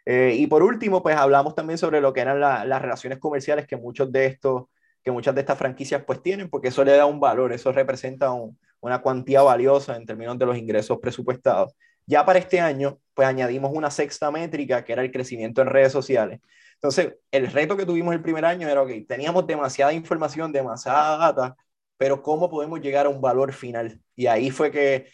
Eh, 0.06 0.34
y 0.38 0.46
por 0.46 0.62
último, 0.62 1.02
pues 1.02 1.16
hablamos 1.16 1.54
también 1.54 1.78
sobre 1.78 2.00
lo 2.00 2.12
que 2.12 2.20
eran 2.20 2.40
las 2.40 2.82
relaciones 2.82 3.18
comerciales 3.18 3.66
que 3.66 3.76
muchos 3.76 4.10
de 4.10 4.26
estos, 4.26 4.64
que 5.02 5.10
muchas 5.10 5.34
de 5.34 5.42
estas 5.42 5.58
franquicias 5.58 6.02
pues 6.06 6.22
tienen, 6.22 6.48
porque 6.48 6.68
eso 6.68 6.82
le 6.82 6.92
da 6.96 7.04
un 7.06 7.20
valor, 7.20 7.52
eso 7.52 7.72
representa 7.72 8.32
una 8.80 9.02
cuantía 9.02 9.42
valiosa 9.42 9.96
en 9.96 10.06
términos 10.06 10.38
de 10.38 10.46
los 10.46 10.56
ingresos 10.56 10.98
presupuestados. 10.98 11.74
Ya 12.06 12.24
para 12.24 12.38
este 12.38 12.58
año, 12.58 12.98
pues 13.12 13.28
añadimos 13.28 13.70
una 13.74 13.90
sexta 13.90 14.30
métrica 14.30 14.82
que 14.82 14.94
era 14.94 15.02
el 15.02 15.12
crecimiento 15.12 15.60
en 15.60 15.68
redes 15.68 15.92
sociales. 15.92 16.40
Entonces, 16.74 17.16
el 17.30 17.48
reto 17.48 17.76
que 17.76 17.84
tuvimos 17.84 18.14
el 18.14 18.22
primer 18.22 18.44
año 18.44 18.68
era, 18.68 18.86
que 18.86 19.02
teníamos 19.02 19.46
demasiada 19.46 19.92
información, 19.92 20.52
demasiada 20.52 21.18
data, 21.18 21.56
pero 21.98 22.22
¿cómo 22.22 22.48
podemos 22.48 22.80
llegar 22.80 23.06
a 23.06 23.08
un 23.10 23.20
valor 23.20 23.52
final? 23.52 24.00
Y 24.16 24.26
ahí 24.26 24.50
fue 24.50 24.70
que 24.70 25.08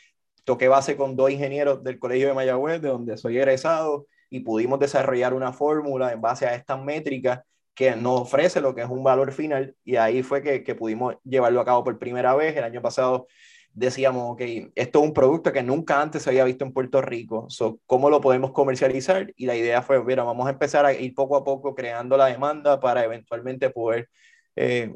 toqué 0.44 0.68
base 0.68 0.96
con 0.96 1.16
dos 1.16 1.30
ingenieros 1.30 1.82
del 1.82 1.98
Colegio 1.98 2.28
de 2.28 2.34
Mayagüez, 2.34 2.80
de 2.80 2.88
donde 2.88 3.16
soy 3.16 3.38
egresado, 3.38 4.06
y 4.30 4.40
pudimos 4.40 4.78
desarrollar 4.78 5.34
una 5.34 5.52
fórmula 5.52 6.12
en 6.12 6.20
base 6.20 6.46
a 6.46 6.54
estas 6.54 6.82
métricas 6.82 7.40
que 7.74 7.96
nos 7.96 8.22
ofrece 8.22 8.60
lo 8.60 8.74
que 8.74 8.82
es 8.82 8.88
un 8.88 9.02
valor 9.02 9.32
final 9.32 9.74
y 9.84 9.96
ahí 9.96 10.22
fue 10.22 10.42
que, 10.42 10.74
pudimos 10.74 11.16
llevarlo 11.24 11.60
a 11.60 11.64
cabo 11.64 11.84
por 11.84 11.98
primera 11.98 12.34
vez. 12.34 12.56
El 12.56 12.64
año 12.64 12.80
pasado 12.80 13.26
decíamos, 13.72 14.32
ok, 14.32 14.40
esto 14.74 15.00
es 15.00 15.04
un 15.04 15.12
producto 15.12 15.52
que 15.52 15.62
nunca 15.62 16.00
antes 16.00 16.22
se 16.22 16.30
había 16.30 16.44
visto 16.44 16.64
en 16.64 16.72
Puerto 16.72 17.02
Rico, 17.02 17.46
so, 17.48 17.80
¿cómo 17.86 18.08
lo 18.10 18.20
podemos 18.20 18.52
comercializar? 18.52 19.32
Y 19.36 19.46
la 19.46 19.56
idea 19.56 19.82
fue, 19.82 20.02
mira, 20.04 20.22
vamos 20.22 20.46
a 20.46 20.50
empezar 20.50 20.86
a 20.86 20.92
ir 20.92 21.14
poco 21.14 21.36
a 21.36 21.44
poco 21.44 21.74
creando 21.74 22.16
la 22.16 22.26
demanda 22.26 22.78
para 22.78 23.04
eventualmente 23.04 23.70
poder 23.70 24.08
eh, 24.56 24.94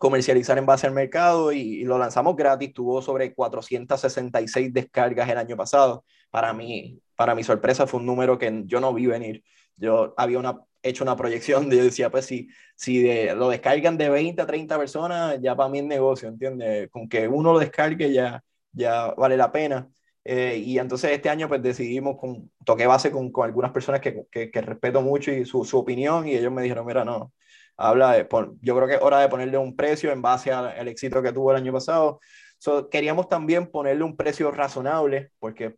comercializar 0.00 0.56
en 0.56 0.64
base 0.64 0.86
al 0.86 0.94
mercado 0.94 1.52
y, 1.52 1.84
lo 1.84 1.98
lanzamos 1.98 2.34
gratis, 2.34 2.72
tuvo 2.72 3.02
sobre 3.02 3.34
466 3.34 4.72
descargas 4.72 5.28
el 5.28 5.36
año 5.36 5.58
pasado. 5.58 6.06
Para 6.30 6.54
mí, 6.54 6.98
para 7.16 7.34
mi 7.34 7.44
sorpresa 7.44 7.86
fue 7.86 8.00
un 8.00 8.06
número 8.06 8.38
que 8.38 8.62
yo 8.64 8.80
no 8.80 8.94
vi 8.94 9.06
venir. 9.06 9.44
Yo 9.76 10.14
había 10.16 10.38
una, 10.38 10.58
hecho 10.82 11.04
una 11.04 11.16
proyección 11.16 11.68
de, 11.68 11.76
yo 11.76 11.84
decía, 11.84 12.10
pues 12.10 12.24
si, 12.24 12.48
si 12.76 13.04
lo 13.34 13.50
descargan 13.50 13.98
de 13.98 14.08
20 14.08 14.40
a 14.40 14.46
30 14.46 14.78
personas, 14.78 15.38
ya 15.42 15.54
para 15.54 15.68
mí 15.68 15.80
es 15.80 15.84
negocio, 15.84 16.28
¿entiendes? 16.30 16.88
Con 16.88 17.06
que 17.06 17.28
uno 17.28 17.52
lo 17.52 17.58
descargue 17.58 18.10
ya, 18.10 18.42
ya 18.72 19.12
vale 19.18 19.36
la 19.36 19.52
pena. 19.52 19.86
Eh, 20.24 20.62
y 20.64 20.78
entonces 20.78 21.10
este 21.10 21.28
año 21.28 21.46
pues 21.46 21.62
decidimos, 21.62 22.16
con, 22.18 22.50
toqué 22.64 22.86
base 22.86 23.10
con, 23.10 23.30
con 23.30 23.44
algunas 23.44 23.70
personas 23.70 24.00
que, 24.00 24.24
que, 24.30 24.50
que, 24.50 24.60
respeto 24.62 25.02
mucho 25.02 25.30
y 25.30 25.44
su, 25.44 25.62
su, 25.64 25.78
opinión 25.78 26.26
y 26.26 26.36
ellos 26.36 26.52
me 26.52 26.62
dijeron, 26.62 26.86
mira, 26.86 27.04
no, 27.04 27.34
habla 27.80 28.12
de, 28.12 28.24
por, 28.24 28.54
yo 28.60 28.76
creo 28.76 28.88
que 28.88 28.94
es 28.94 29.02
hora 29.02 29.20
de 29.20 29.28
ponerle 29.28 29.58
un 29.58 29.76
precio 29.76 30.12
en 30.12 30.22
base 30.22 30.52
al 30.52 30.88
éxito 30.88 31.22
que 31.22 31.32
tuvo 31.32 31.50
el 31.52 31.58
año 31.58 31.72
pasado. 31.72 32.20
So, 32.58 32.88
queríamos 32.90 33.28
también 33.28 33.70
ponerle 33.70 34.04
un 34.04 34.16
precio 34.16 34.50
razonable 34.50 35.32
porque 35.38 35.76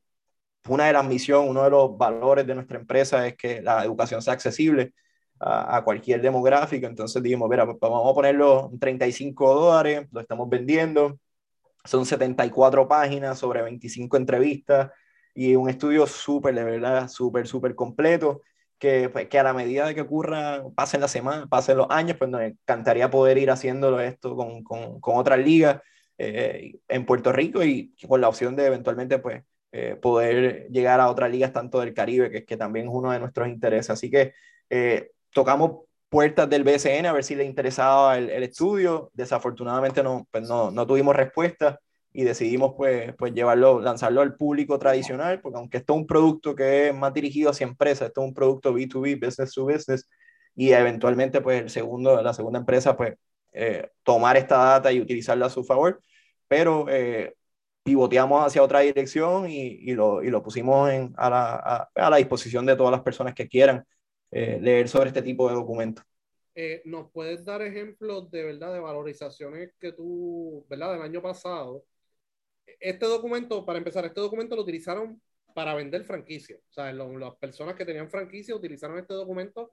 una 0.68 0.86
de 0.86 0.92
las 0.92 1.04
misiones, 1.06 1.50
uno 1.50 1.64
de 1.64 1.70
los 1.70 1.96
valores 1.98 2.46
de 2.46 2.54
nuestra 2.54 2.78
empresa 2.78 3.26
es 3.26 3.36
que 3.36 3.62
la 3.62 3.84
educación 3.84 4.22
sea 4.22 4.34
accesible 4.34 4.94
a, 5.40 5.76
a 5.78 5.84
cualquier 5.84 6.20
demográfico. 6.22 6.86
Entonces 6.86 7.22
dijimos, 7.22 7.48
mira, 7.50 7.66
pues 7.66 7.78
vamos 7.80 8.10
a 8.10 8.14
ponerlo 8.14 8.70
en 8.72 8.78
35 8.78 9.54
dólares, 9.54 10.08
lo 10.12 10.20
estamos 10.20 10.48
vendiendo. 10.48 11.18
Son 11.84 12.06
74 12.06 12.88
páginas 12.88 13.38
sobre 13.38 13.62
25 13.62 14.16
entrevistas 14.16 14.90
y 15.34 15.56
un 15.56 15.68
estudio 15.68 16.06
súper, 16.06 16.54
de 16.54 16.64
verdad, 16.64 17.08
súper, 17.08 17.46
súper 17.46 17.74
completo. 17.74 18.42
Que, 18.82 19.08
pues, 19.10 19.28
que, 19.28 19.38
a 19.38 19.44
la 19.44 19.52
medida 19.54 19.86
de 19.86 19.94
que 19.94 20.00
ocurra, 20.00 20.64
pasen 20.74 21.00
la 21.00 21.06
semana, 21.06 21.46
pasen 21.46 21.76
los 21.76 21.86
años, 21.88 22.16
pues 22.18 22.28
nos 22.28 22.42
encantaría 22.42 23.10
poder 23.10 23.38
ir 23.38 23.48
haciéndolo 23.52 24.00
esto 24.00 24.34
con, 24.34 24.64
con, 24.64 25.00
con 25.00 25.16
otras 25.18 25.38
ligas 25.38 25.80
eh, 26.18 26.80
en 26.88 27.06
Puerto 27.06 27.32
Rico 27.32 27.62
y 27.62 27.94
con 28.08 28.20
la 28.20 28.28
opción 28.28 28.56
de 28.56 28.66
eventualmente 28.66 29.20
pues 29.20 29.44
eh, 29.70 29.94
poder 29.94 30.66
llegar 30.70 30.98
a 30.98 31.08
otras 31.10 31.30
ligas 31.30 31.52
tanto 31.52 31.78
del 31.78 31.94
Caribe, 31.94 32.28
que, 32.32 32.44
que 32.44 32.56
también 32.56 32.86
es 32.88 32.92
uno 32.92 33.12
de 33.12 33.20
nuestros 33.20 33.46
intereses. 33.46 33.90
Así 33.90 34.10
que 34.10 34.34
eh, 34.68 35.12
tocamos 35.32 35.86
puertas 36.08 36.50
del 36.50 36.64
BCN 36.64 37.06
a 37.06 37.12
ver 37.12 37.22
si 37.22 37.36
le 37.36 37.44
interesaba 37.44 38.18
el, 38.18 38.30
el 38.30 38.42
estudio. 38.42 39.12
Desafortunadamente 39.14 40.02
no, 40.02 40.26
pues 40.32 40.48
no, 40.48 40.72
no, 40.72 40.88
tuvimos 40.88 41.14
respuesta 41.14 41.78
y 42.12 42.24
decidimos 42.24 42.74
pues, 42.76 43.14
pues 43.16 43.32
llevarlo, 43.32 43.80
lanzarlo 43.80 44.20
al 44.20 44.36
público 44.36 44.78
tradicional, 44.78 45.40
porque 45.40 45.58
aunque 45.58 45.78
esto 45.78 45.94
es 45.94 45.98
un 46.00 46.06
producto 46.06 46.54
que 46.54 46.88
es 46.88 46.94
más 46.94 47.14
dirigido 47.14 47.50
hacia 47.50 47.66
empresas, 47.66 48.08
esto 48.08 48.22
es 48.22 48.28
un 48.28 48.34
producto 48.34 48.72
B2B, 48.74 49.24
business 49.24 49.54
to 49.54 49.64
business, 49.64 50.08
y 50.54 50.72
eventualmente 50.72 51.40
pues 51.40 51.62
el 51.62 51.70
segundo, 51.70 52.22
la 52.22 52.34
segunda 52.34 52.58
empresa 52.58 52.96
pues 52.96 53.14
eh, 53.52 53.88
tomar 54.02 54.36
esta 54.36 54.56
data 54.58 54.92
y 54.92 55.00
utilizarla 55.00 55.46
a 55.46 55.50
su 55.50 55.64
favor, 55.64 56.00
pero 56.48 56.86
eh, 56.88 57.34
pivoteamos 57.82 58.46
hacia 58.46 58.62
otra 58.62 58.80
dirección 58.80 59.48
y, 59.48 59.60
y, 59.62 59.94
lo, 59.94 60.22
y 60.22 60.30
lo, 60.30 60.42
pusimos 60.42 60.90
en, 60.90 61.12
a, 61.16 61.30
la, 61.30 61.88
a, 61.94 62.10
la, 62.10 62.16
disposición 62.16 62.66
de 62.66 62.76
todas 62.76 62.92
las 62.92 63.02
personas 63.02 63.34
que 63.34 63.48
quieran 63.48 63.84
eh, 64.30 64.58
leer 64.60 64.88
sobre 64.88 65.08
este 65.08 65.22
tipo 65.22 65.48
de 65.48 65.54
documentos. 65.54 66.04
Eh, 66.54 66.82
¿Nos 66.84 67.10
puedes 67.10 67.44
dar 67.44 67.62
ejemplos 67.62 68.30
de 68.30 68.44
verdad 68.44 68.74
de 68.74 68.80
valorizaciones 68.80 69.72
que 69.80 69.92
tú, 69.92 70.66
verdad, 70.68 70.92
del 70.92 71.02
año 71.02 71.22
pasado? 71.22 71.84
Este 72.82 73.06
documento, 73.06 73.64
para 73.64 73.78
empezar, 73.78 74.04
este 74.04 74.20
documento 74.20 74.56
lo 74.56 74.62
utilizaron 74.62 75.20
para 75.54 75.74
vender 75.74 76.04
franquicia. 76.04 76.56
O 76.56 76.72
sea, 76.72 76.92
lo, 76.92 77.16
las 77.18 77.36
personas 77.36 77.74
que 77.74 77.84
tenían 77.84 78.10
franquicia 78.10 78.54
utilizaron 78.54 78.98
este 78.98 79.14
documento 79.14 79.72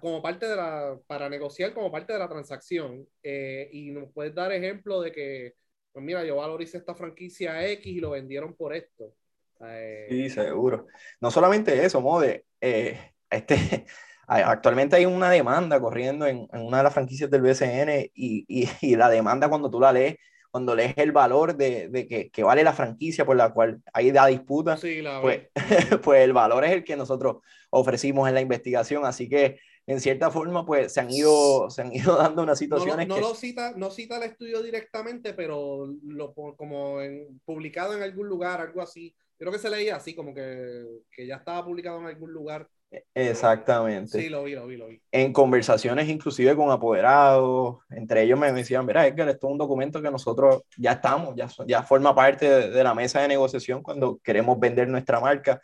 como 0.00 0.22
parte 0.22 0.46
de 0.46 0.56
la, 0.56 0.98
para 1.06 1.28
negociar 1.28 1.72
como 1.74 1.90
parte 1.90 2.12
de 2.12 2.18
la 2.18 2.28
transacción. 2.28 3.06
Eh, 3.22 3.68
y 3.72 3.90
nos 3.90 4.12
puedes 4.12 4.34
dar 4.34 4.52
ejemplos 4.52 5.04
de 5.04 5.12
que 5.12 5.54
pues 5.96 6.04
mira, 6.04 6.22
yo 6.26 6.36
valoricé 6.36 6.76
esta 6.76 6.94
franquicia 6.94 7.66
X 7.70 7.86
y 7.86 8.00
lo 8.00 8.10
vendieron 8.10 8.54
por 8.54 8.74
esto. 8.74 9.14
Eh... 9.60 10.06
Sí, 10.10 10.28
seguro. 10.28 10.88
No 11.22 11.30
solamente 11.30 11.86
eso, 11.86 12.02
Mode, 12.02 12.44
eh, 12.60 13.14
este, 13.30 13.86
actualmente 14.26 14.96
hay 14.96 15.06
una 15.06 15.30
demanda 15.30 15.80
corriendo 15.80 16.26
en, 16.26 16.46
en, 16.52 16.60
una 16.60 16.76
de 16.76 16.82
las 16.82 16.92
franquicias 16.92 17.30
del 17.30 17.40
BCN 17.40 18.10
y, 18.12 18.44
y, 18.46 18.68
y, 18.82 18.94
la 18.94 19.08
demanda 19.08 19.48
cuando 19.48 19.70
tú 19.70 19.80
la 19.80 19.90
lees, 19.90 20.16
cuando 20.56 20.74
lees 20.74 20.94
el 20.96 21.12
valor 21.12 21.54
de, 21.54 21.90
de 21.90 22.08
que, 22.08 22.30
que, 22.30 22.42
vale 22.42 22.64
la 22.64 22.72
franquicia 22.72 23.26
por 23.26 23.36
la 23.36 23.52
cual 23.52 23.82
hay 23.92 24.10
la 24.10 24.26
disputa, 24.26 24.78
sí, 24.78 25.02
la 25.02 25.20
pues, 25.20 25.48
pues 26.02 26.22
el 26.22 26.32
valor 26.32 26.64
es 26.64 26.72
el 26.72 26.82
que 26.82 26.96
nosotros 26.96 27.42
ofrecimos 27.68 28.26
en 28.26 28.32
la 28.32 28.40
investigación. 28.40 29.04
Así 29.04 29.28
que 29.28 29.58
en 29.86 30.00
cierta 30.00 30.30
forma, 30.30 30.64
pues 30.64 30.94
se 30.94 31.00
han 31.00 31.10
ido, 31.10 31.68
se 31.68 31.82
han 31.82 31.94
ido 31.94 32.16
dando 32.16 32.42
unas 32.42 32.58
situaciones. 32.58 33.06
No, 33.06 33.16
no, 33.16 33.20
que... 33.20 33.28
lo 33.28 33.34
cita, 33.34 33.74
no 33.76 33.90
cita 33.90 34.16
el 34.16 34.22
estudio 34.22 34.62
directamente, 34.62 35.34
pero 35.34 35.94
lo, 36.06 36.32
como 36.32 37.02
en, 37.02 37.38
publicado 37.44 37.94
en 37.94 38.02
algún 38.02 38.26
lugar, 38.26 38.62
algo 38.62 38.80
así. 38.80 39.14
Creo 39.36 39.52
que 39.52 39.58
se 39.58 39.68
leía 39.68 39.96
así, 39.96 40.14
como 40.14 40.32
que, 40.32 40.86
que 41.12 41.26
ya 41.26 41.36
estaba 41.36 41.62
publicado 41.66 41.98
en 41.98 42.06
algún 42.06 42.32
lugar. 42.32 42.66
Exactamente. 43.14 44.20
Sí, 44.20 44.28
lo 44.28 44.44
vi, 44.44 44.54
lo 44.54 44.66
vi, 44.66 44.76
lo 44.76 44.86
vi. 44.86 45.00
En 45.10 45.32
conversaciones 45.32 46.08
inclusive 46.08 46.54
con 46.54 46.70
apoderados, 46.70 47.78
entre 47.90 48.22
ellos 48.22 48.38
me 48.38 48.52
decían, 48.52 48.86
mira, 48.86 49.06
Edgar, 49.06 49.28
esto 49.28 49.48
es 49.48 49.52
un 49.52 49.58
documento 49.58 50.00
que 50.00 50.10
nosotros 50.10 50.62
ya 50.76 50.92
estamos, 50.92 51.34
ya, 51.34 51.48
ya 51.66 51.82
forma 51.82 52.14
parte 52.14 52.48
de, 52.48 52.70
de 52.70 52.84
la 52.84 52.94
mesa 52.94 53.20
de 53.20 53.28
negociación 53.28 53.82
cuando 53.82 54.18
queremos 54.22 54.58
vender 54.58 54.88
nuestra 54.88 55.20
marca 55.20 55.60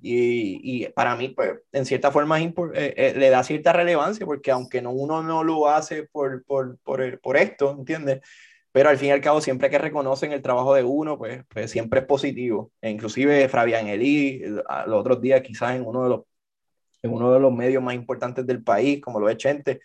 y, 0.00 0.84
y, 0.84 0.88
para 0.88 1.16
mí, 1.16 1.28
pues, 1.28 1.60
en 1.72 1.84
cierta 1.84 2.10
forma 2.10 2.40
eh, 2.40 2.54
eh, 2.74 3.14
le 3.16 3.30
da 3.30 3.44
cierta 3.44 3.72
relevancia, 3.72 4.24
porque 4.24 4.50
aunque 4.50 4.80
no, 4.80 4.90
uno 4.90 5.22
no 5.22 5.44
lo 5.44 5.68
hace 5.68 6.04
por, 6.04 6.44
por, 6.44 6.78
por, 6.78 7.20
por, 7.20 7.36
esto, 7.36 7.72
¿entiendes? 7.78 8.20
Pero 8.72 8.88
al 8.88 8.98
fin 8.98 9.08
y 9.08 9.12
al 9.12 9.20
cabo, 9.20 9.40
siempre 9.40 9.70
que 9.70 9.78
reconocen 9.78 10.32
el 10.32 10.42
trabajo 10.42 10.74
de 10.74 10.82
uno, 10.82 11.18
pues, 11.18 11.44
pues 11.48 11.70
siempre 11.70 12.00
es 12.00 12.06
positivo. 12.06 12.72
E 12.80 12.90
inclusive 12.90 13.48
Fabián 13.48 13.86
Elí, 13.86 14.40
los 14.86 15.00
otros 15.00 15.20
días 15.20 15.42
quizás 15.42 15.76
en 15.76 15.86
uno, 15.86 16.02
de 16.04 16.08
los, 16.08 16.20
en 17.04 17.12
uno 17.12 17.32
de 17.32 17.38
los 17.38 17.52
medios 17.52 17.82
más 17.82 17.94
importantes 17.94 18.46
del 18.46 18.62
país, 18.62 19.00
como 19.00 19.20
lo 19.20 19.28
es 19.28 19.36
Chente, 19.36 19.80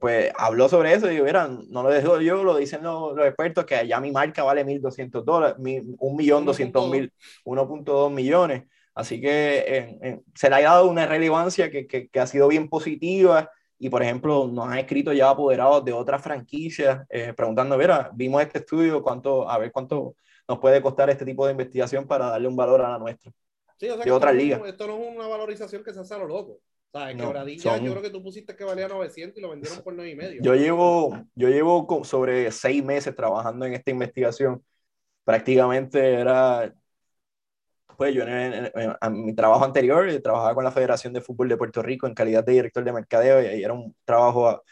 pues 0.00 0.32
habló 0.38 0.68
sobre 0.68 0.94
eso 0.94 1.08
y 1.08 1.14
digo, 1.14 1.24
mira, 1.24 1.48
no 1.48 1.82
lo 1.82 1.90
dejo 1.90 2.20
yo, 2.20 2.44
lo 2.44 2.56
dicen 2.56 2.82
los, 2.84 3.16
los 3.16 3.26
expertos, 3.26 3.64
que 3.64 3.74
allá 3.74 4.00
mi 4.00 4.12
marca 4.12 4.44
vale 4.44 4.64
1.200 4.64 5.24
dólares, 5.24 5.56
1.200.000, 5.58 7.10
1.2 7.44 8.10
millones. 8.12 8.64
Así 8.94 9.20
que 9.20 10.20
se 10.34 10.50
le 10.50 10.56
ha 10.56 10.60
dado 10.62 10.88
una 10.88 11.06
relevancia 11.06 11.70
que, 11.70 11.86
que, 11.86 12.08
que, 12.08 12.20
ha 12.20 12.26
sido 12.26 12.46
bien 12.48 12.68
positiva 12.68 13.50
y, 13.78 13.88
por 13.88 14.02
ejemplo, 14.02 14.46
nos 14.46 14.68
han 14.68 14.78
escrito 14.78 15.12
ya 15.12 15.30
apoderados 15.30 15.84
de 15.84 15.92
otras 15.92 16.22
franquicias 16.22 17.04
eh, 17.10 17.32
preguntando, 17.36 17.76
mira, 17.76 18.10
vimos 18.14 18.40
este 18.42 18.58
estudio, 18.58 19.02
cuánto, 19.02 19.48
a 19.48 19.58
ver 19.58 19.72
cuánto 19.72 20.14
nos 20.46 20.58
puede 20.60 20.80
costar 20.80 21.10
este 21.10 21.24
tipo 21.24 21.44
de 21.46 21.52
investigación 21.52 22.06
para 22.06 22.26
darle 22.28 22.46
un 22.46 22.56
valor 22.56 22.82
a 22.82 22.90
la 22.90 22.98
nuestra. 22.98 23.32
Sí, 23.78 23.88
o 23.88 23.96
sea, 23.96 24.04
de 24.04 24.12
otras 24.12 24.34
ligas. 24.34 24.60
Esto 24.66 24.86
no 24.86 24.98
es 24.98 25.16
una 25.16 25.26
valorización 25.26 25.82
que 25.82 25.92
se 25.92 26.00
hace 26.00 26.14
a 26.14 26.18
lo 26.18 26.26
loco. 26.26 26.60
O 26.94 26.98
sea, 26.98 27.10
en 27.10 27.18
quebradilla 27.18 27.78
yo 27.78 27.90
creo 27.90 28.02
que 28.02 28.10
tú 28.10 28.22
pusiste 28.22 28.54
que 28.54 28.64
valía 28.64 28.86
900 28.86 29.38
y 29.38 29.40
lo 29.40 29.50
vendieron 29.50 29.82
por 29.82 29.94
9 29.94 30.10
y 30.10 30.14
medio. 30.14 30.42
Yo 30.42 30.54
llevo, 30.54 31.18
yo 31.34 31.48
llevo 31.48 32.04
sobre 32.04 32.50
seis 32.52 32.84
meses 32.84 33.14
trabajando 33.14 33.64
en 33.64 33.74
esta 33.74 33.90
investigación. 33.90 34.62
Prácticamente 35.24 36.14
era, 36.14 36.74
pues 37.96 38.14
yo 38.14 38.24
en, 38.26 38.70
mi 39.24 39.34
trabajo 39.34 39.64
anterior 39.64 40.06
trabajaba 40.22 40.54
con 40.54 40.64
la 40.64 40.72
Federación 40.72 41.12
de 41.12 41.20
Fútbol 41.20 41.48
de 41.48 41.56
Puerto 41.56 41.82
Rico 41.82 42.06
en 42.06 42.14
calidad 42.14 42.44
de 42.44 42.52
director 42.52 42.84
de 42.84 42.92
mercadeo 42.92 43.40
y 43.40 43.62
era 43.62 43.72
un 43.72 43.94
trabajo 44.04 44.62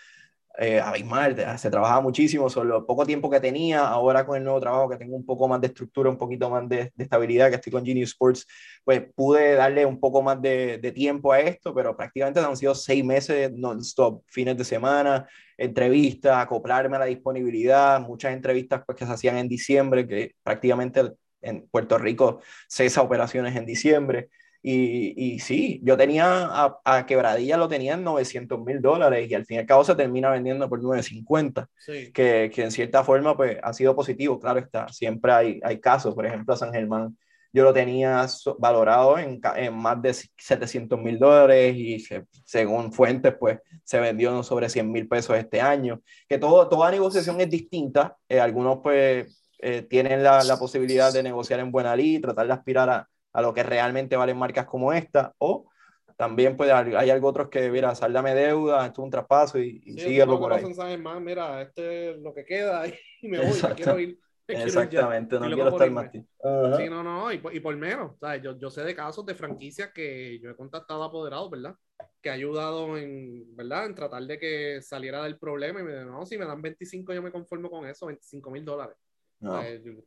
eh, 0.58 0.80
abismal, 0.80 1.36
se 1.58 1.70
trabajaba 1.70 2.00
muchísimo, 2.00 2.50
solo 2.50 2.84
poco 2.86 3.06
tiempo 3.06 3.30
que 3.30 3.40
tenía, 3.40 3.86
ahora 3.86 4.26
con 4.26 4.36
el 4.36 4.44
nuevo 4.44 4.60
trabajo 4.60 4.88
que 4.88 4.96
tengo 4.96 5.16
un 5.16 5.24
poco 5.24 5.48
más 5.48 5.60
de 5.60 5.68
estructura, 5.68 6.10
un 6.10 6.18
poquito 6.18 6.50
más 6.50 6.68
de, 6.68 6.92
estabilidad, 6.98 7.48
que 7.48 7.56
estoy 7.56 7.72
con 7.72 7.84
Genius 7.84 8.10
Sports, 8.10 8.46
pues 8.84 9.02
pude 9.14 9.54
darle 9.54 9.86
un 9.86 9.98
poco 10.00 10.22
más 10.22 10.40
de, 10.42 10.78
de 10.78 10.92
tiempo 10.92 11.32
a 11.32 11.40
esto, 11.40 11.74
pero 11.74 11.96
prácticamente 11.96 12.40
han 12.40 12.56
sido 12.56 12.74
seis 12.74 13.04
meses 13.04 13.52
non-stop, 13.52 14.22
fines 14.26 14.56
de 14.56 14.64
semana, 14.64 15.28
entrevistas, 15.56 16.36
acoplarme 16.36 16.96
a 16.96 17.00
la 17.00 17.04
disponibilidad, 17.06 18.00
muchas 18.00 18.32
entrevistas 18.32 18.82
pues, 18.84 18.98
que 18.98 19.06
se 19.06 19.12
hacían 19.12 19.36
en 19.36 19.48
diciembre, 19.48 20.06
que 20.06 20.34
prácticamente 20.42 21.12
en 21.42 21.68
Puerto 21.68 21.98
Rico 21.98 22.40
cesa 22.68 23.02
operaciones 23.02 23.56
en 23.56 23.66
diciembre. 23.66 24.30
Y, 24.62 25.14
y, 25.16 25.38
sí, 25.38 25.80
yo 25.82 25.96
tenía 25.96 26.50
a, 26.84 27.06
Quebradilla 27.06 27.56
lo 27.56 27.68
tenía 27.68 27.94
en 27.94 28.04
900 28.04 28.60
mil 28.60 28.82
dólares 28.82 29.30
y 29.30 29.34
al 29.34 29.46
fin 29.46 29.56
y 29.56 29.60
al 29.60 29.66
cabo 29.66 29.84
se 29.84 29.94
termina 29.94 30.30
vendiendo 30.30 30.68
por 30.68 30.82
950, 30.82 31.66
que, 32.12 32.50
que, 32.54 32.62
en 32.62 32.70
cierta 32.70 33.02
forma 33.02 33.34
pues 33.34 33.56
ha 33.62 33.72
sido 33.72 33.96
positivo, 33.96 34.38
claro 34.38 34.58
está, 34.58 34.86
siempre 34.88 35.32
hay, 35.32 35.60
hay 35.62 35.80
casos, 35.80 36.14
por 36.14 36.26
ejemplo 36.26 36.52
a 36.52 36.58
San 36.58 36.74
Germán 36.74 37.16
yo 37.52 37.64
lo 37.64 37.72
tenía 37.72 38.26
valorado 38.58 39.18
en, 39.18 39.40
en 39.56 39.74
más 39.74 40.00
de 40.00 40.14
700 40.14 40.98
mil 41.00 41.18
dólares 41.18 41.74
y 41.76 42.04
según 42.44 42.92
fuentes 42.92 43.34
pues 43.38 43.58
se 43.82 43.98
vendió 43.98 44.42
sobre 44.42 44.68
100 44.68 44.90
mil 44.90 45.08
pesos 45.08 45.36
este 45.36 45.60
año, 45.60 46.00
que 46.28 46.38
todo, 46.38 46.68
toda 46.68 46.90
negociación 46.90 47.40
es 47.40 47.50
distinta, 47.50 48.16
eh, 48.28 48.40
algunos 48.40 48.78
pues 48.82 49.42
eh, 49.58 49.82
tienen 49.82 50.22
la, 50.22 50.44
la 50.44 50.58
posibilidad 50.58 51.12
de 51.12 51.22
negociar 51.22 51.60
en 51.60 51.72
buena 51.72 51.96
ley, 51.96 52.20
tratar 52.20 52.46
de 52.46 52.52
aspirar 52.52 52.88
a 52.88 53.08
a 53.32 53.42
lo 53.42 53.54
que 53.54 53.62
realmente 53.62 54.16
valen 54.16 54.36
marcas 54.36 54.66
como 54.66 54.92
esta, 54.92 55.34
o 55.38 55.70
también 56.16 56.54
puede, 56.54 56.72
hay 56.72 57.08
algo 57.08 57.28
otros 57.28 57.48
que, 57.48 57.70
mira, 57.70 57.94
saldame 57.94 58.34
deuda, 58.34 58.84
esto 58.84 59.00
es 59.00 59.04
un 59.04 59.10
traspaso 59.10 59.58
y, 59.58 59.80
y 59.84 59.98
sí, 59.98 60.20
por 60.26 60.52
ahí. 60.52 60.98
más, 60.98 61.18
mira, 61.18 61.62
este 61.62 62.10
es 62.10 62.18
lo 62.18 62.34
que 62.34 62.44
queda 62.44 62.86
y 62.86 62.94
me 63.28 63.38
voy, 63.38 63.58
quiero 63.76 63.98
ir. 63.98 64.18
Exactamente, 64.46 65.38
no 65.38 65.46
quiero 65.46 65.68
estar 65.70 65.90
más 65.90 66.10
Sí, 66.76 66.90
no, 66.90 67.02
no, 67.02 67.32
y, 67.32 67.40
y 67.52 67.60
por 67.60 67.74
menos, 67.76 68.18
¿sabes? 68.18 68.42
Yo, 68.42 68.58
yo 68.58 68.68
sé 68.68 68.82
de 68.82 68.94
casos 68.94 69.24
de 69.24 69.34
franquicias 69.34 69.92
que 69.94 70.38
yo 70.40 70.50
he 70.50 70.56
contactado 70.56 71.02
a 71.02 71.06
apoderados, 71.06 71.50
¿verdad? 71.50 71.74
Que 72.20 72.28
ha 72.28 72.34
ayudado 72.34 72.98
en, 72.98 73.56
¿verdad? 73.56 73.86
En 73.86 73.94
tratar 73.94 74.22
de 74.24 74.38
que 74.38 74.82
saliera 74.82 75.22
del 75.22 75.38
problema 75.38 75.80
y 75.80 75.84
me 75.84 75.92
dijeron, 75.92 76.12
no, 76.12 76.26
si 76.26 76.36
me 76.36 76.44
dan 76.44 76.60
25 76.60 77.14
yo 77.14 77.22
me 77.22 77.32
conformo 77.32 77.70
con 77.70 77.86
eso, 77.86 78.06
25 78.06 78.50
mil 78.50 78.64
dólares. 78.64 78.96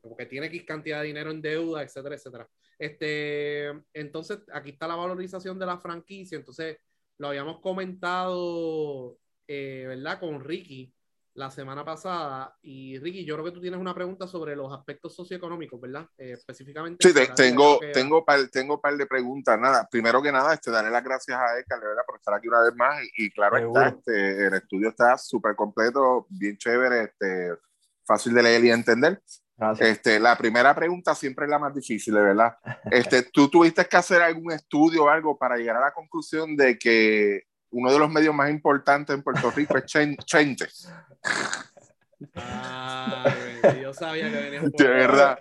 Porque 0.01 0.25
tiene 0.25 0.47
X 0.47 0.63
cantidad 0.65 1.01
de 1.01 1.07
dinero 1.07 1.31
en 1.31 1.41
deuda, 1.41 1.83
etcétera, 1.83 2.15
etcétera. 2.15 2.47
Este, 2.77 3.67
entonces, 3.93 4.39
aquí 4.53 4.71
está 4.71 4.87
la 4.87 4.95
valorización 4.95 5.57
de 5.59 5.65
la 5.65 5.77
franquicia. 5.77 6.37
Entonces, 6.37 6.77
lo 7.17 7.29
habíamos 7.29 7.59
comentado, 7.61 9.17
eh, 9.47 9.85
¿verdad? 9.87 10.19
Con 10.19 10.43
Ricky 10.43 10.93
la 11.35 11.49
semana 11.49 11.83
pasada. 11.83 12.55
Y 12.61 12.99
Ricky, 12.99 13.25
yo 13.25 13.35
creo 13.35 13.45
que 13.45 13.51
tú 13.51 13.61
tienes 13.61 13.79
una 13.79 13.93
pregunta 13.93 14.27
sobre 14.27 14.55
los 14.55 14.71
aspectos 14.71 15.15
socioeconómicos, 15.15 15.79
¿verdad? 15.81 16.07
Eh, 16.17 16.33
específicamente. 16.33 17.07
Sí, 17.07 17.13
tengo, 17.35 17.79
tengo, 17.91 18.23
par, 18.23 18.47
tengo 18.49 18.75
un 18.75 18.81
par 18.81 18.95
de 18.95 19.07
preguntas. 19.07 19.59
Nada, 19.59 19.87
primero 19.89 20.21
que 20.21 20.31
nada, 20.31 20.53
este, 20.53 20.71
darle 20.71 20.91
las 20.91 21.03
gracias 21.03 21.37
a 21.37 21.59
Eka, 21.59 21.79
¿verdad? 21.79 22.03
Por 22.05 22.17
estar 22.17 22.33
aquí 22.35 22.47
una 22.47 22.61
vez 22.61 22.75
más. 22.75 23.03
Y, 23.17 23.31
claro 23.31 23.57
está, 23.57 23.87
este, 23.87 24.47
el 24.47 24.53
estudio 24.53 24.89
está 24.89 25.17
súper 25.17 25.55
completo, 25.55 26.27
bien 26.29 26.57
chévere, 26.57 27.03
este, 27.03 27.53
fácil 28.05 28.33
de 28.33 28.43
leer 28.43 28.63
y 28.65 28.71
entender. 28.71 29.21
Este, 29.79 30.19
la 30.19 30.35
primera 30.37 30.73
pregunta 30.75 31.15
siempre 31.15 31.45
es 31.45 31.51
la 31.51 31.59
más 31.59 31.73
difícil, 31.73 32.13
¿verdad? 32.13 32.57
Este, 32.91 33.23
¿Tú 33.23 33.49
tuviste 33.49 33.85
que 33.85 33.97
hacer 33.97 34.21
algún 34.21 34.51
estudio 34.51 35.05
o 35.05 35.09
algo 35.09 35.37
para 35.37 35.55
llegar 35.57 35.77
a 35.77 35.81
la 35.81 35.93
conclusión 35.93 36.55
de 36.55 36.77
que 36.77 37.43
uno 37.71 37.91
de 37.91 37.99
los 37.99 38.09
medios 38.09 38.35
más 38.35 38.49
importantes 38.49 39.15
en 39.15 39.23
Puerto 39.23 39.51
Rico 39.51 39.77
es 39.77 39.85
Chente? 40.25 40.67
yo 43.81 43.93
sabía 43.93 44.31
que 44.31 44.37
venía 44.37 44.61
De 44.61 44.87
verdad. 44.87 45.37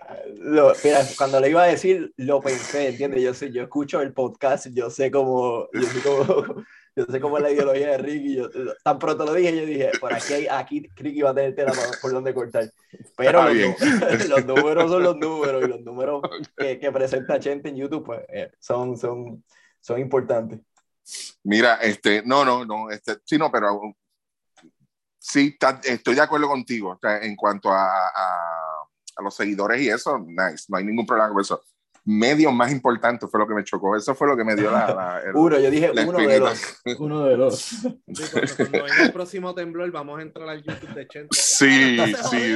mira, 0.83 0.99
cuando 1.17 1.39
le 1.39 1.49
iba 1.49 1.63
a 1.63 1.67
decir, 1.67 2.13
lo 2.17 2.41
pensé, 2.41 2.89
¿entiendes? 2.89 3.21
Yo 3.21 3.33
sé, 3.33 3.51
yo 3.51 3.63
escucho 3.63 4.01
el 4.01 4.13
podcast, 4.13 4.67
yo 4.73 4.89
sé 4.89 5.09
cómo, 5.09 5.67
yo 5.73 5.81
sé 5.83 6.01
cómo, 6.01 6.63
yo 6.95 7.05
sé 7.05 7.19
cómo 7.19 7.37
es 7.37 7.43
la 7.43 7.51
ideología 7.51 7.91
de 7.91 7.97
Ricky. 7.97 8.35
Yo, 8.35 8.49
tan 8.83 8.99
pronto 8.99 9.25
lo 9.25 9.33
dije, 9.33 9.55
yo 9.55 9.65
dije, 9.65 9.91
por 9.99 10.13
aquí, 10.13 10.33
hay, 10.33 10.47
aquí 10.47 10.89
Ricky 10.95 11.21
va 11.21 11.31
a 11.31 11.35
tener 11.35 11.55
tela 11.55 11.73
por 12.01 12.11
donde 12.11 12.33
cortar. 12.33 12.71
Pero 13.17 13.43
los, 13.53 13.79
los, 14.29 14.45
números 14.45 14.91
son 14.91 15.03
los 15.03 15.17
números 15.17 15.63
y 15.63 15.67
los 15.67 15.81
números 15.81 16.21
que, 16.57 16.79
que 16.79 16.91
presenta 16.91 17.41
gente 17.41 17.69
en 17.69 17.77
YouTube 17.77 18.05
pues, 18.05 18.21
eh, 18.29 18.51
son, 18.59 18.97
son, 18.97 19.43
son 19.79 19.99
importantes. 19.99 20.59
Mira, 21.43 21.75
este, 21.75 22.23
no, 22.25 22.45
no, 22.45 22.65
no, 22.65 22.89
este, 22.89 23.17
sí, 23.25 23.37
no, 23.37 23.51
pero 23.51 23.81
sí, 25.19 25.57
estoy 25.83 26.15
de 26.15 26.21
acuerdo 26.21 26.47
contigo 26.47 26.97
en 27.03 27.35
cuanto 27.35 27.69
a, 27.69 28.07
a, 28.07 28.87
a, 29.17 29.21
los 29.21 29.35
seguidores 29.35 29.81
y 29.81 29.89
eso, 29.89 30.17
nice, 30.19 30.65
no 30.69 30.77
hay 30.77 30.85
ningún 30.85 31.05
problema 31.05 31.29
con 31.29 31.41
eso 31.41 31.61
medios 32.05 32.53
más 32.53 32.71
importantes 32.71 33.29
fue 33.29 33.39
lo 33.39 33.47
que 33.47 33.53
me 33.53 33.63
chocó. 33.63 33.95
Eso 33.95 34.13
fue 34.15 34.27
lo 34.27 34.35
que 34.35 34.43
me 34.43 34.55
dio 34.55 34.69
la. 34.71 35.21
uno, 35.33 35.59
yo 35.61 35.69
dije 35.71 35.91
uno 35.91 36.19
de 36.19 36.39
los. 36.39 36.81
Uno 36.99 37.25
de 37.25 37.37
los. 37.37 37.69
cuando, 38.57 38.71
venga 38.71 39.03
el 39.03 39.13
próximo 39.13 39.55
temblor, 39.55 39.91
vamos 39.91 40.19
a 40.19 40.21
entrar 40.21 40.49
al 40.49 40.63
YouTube 40.63 40.93
de 40.93 41.07
Chente. 41.07 41.29
Sí, 41.31 41.97
sí. 42.29 42.55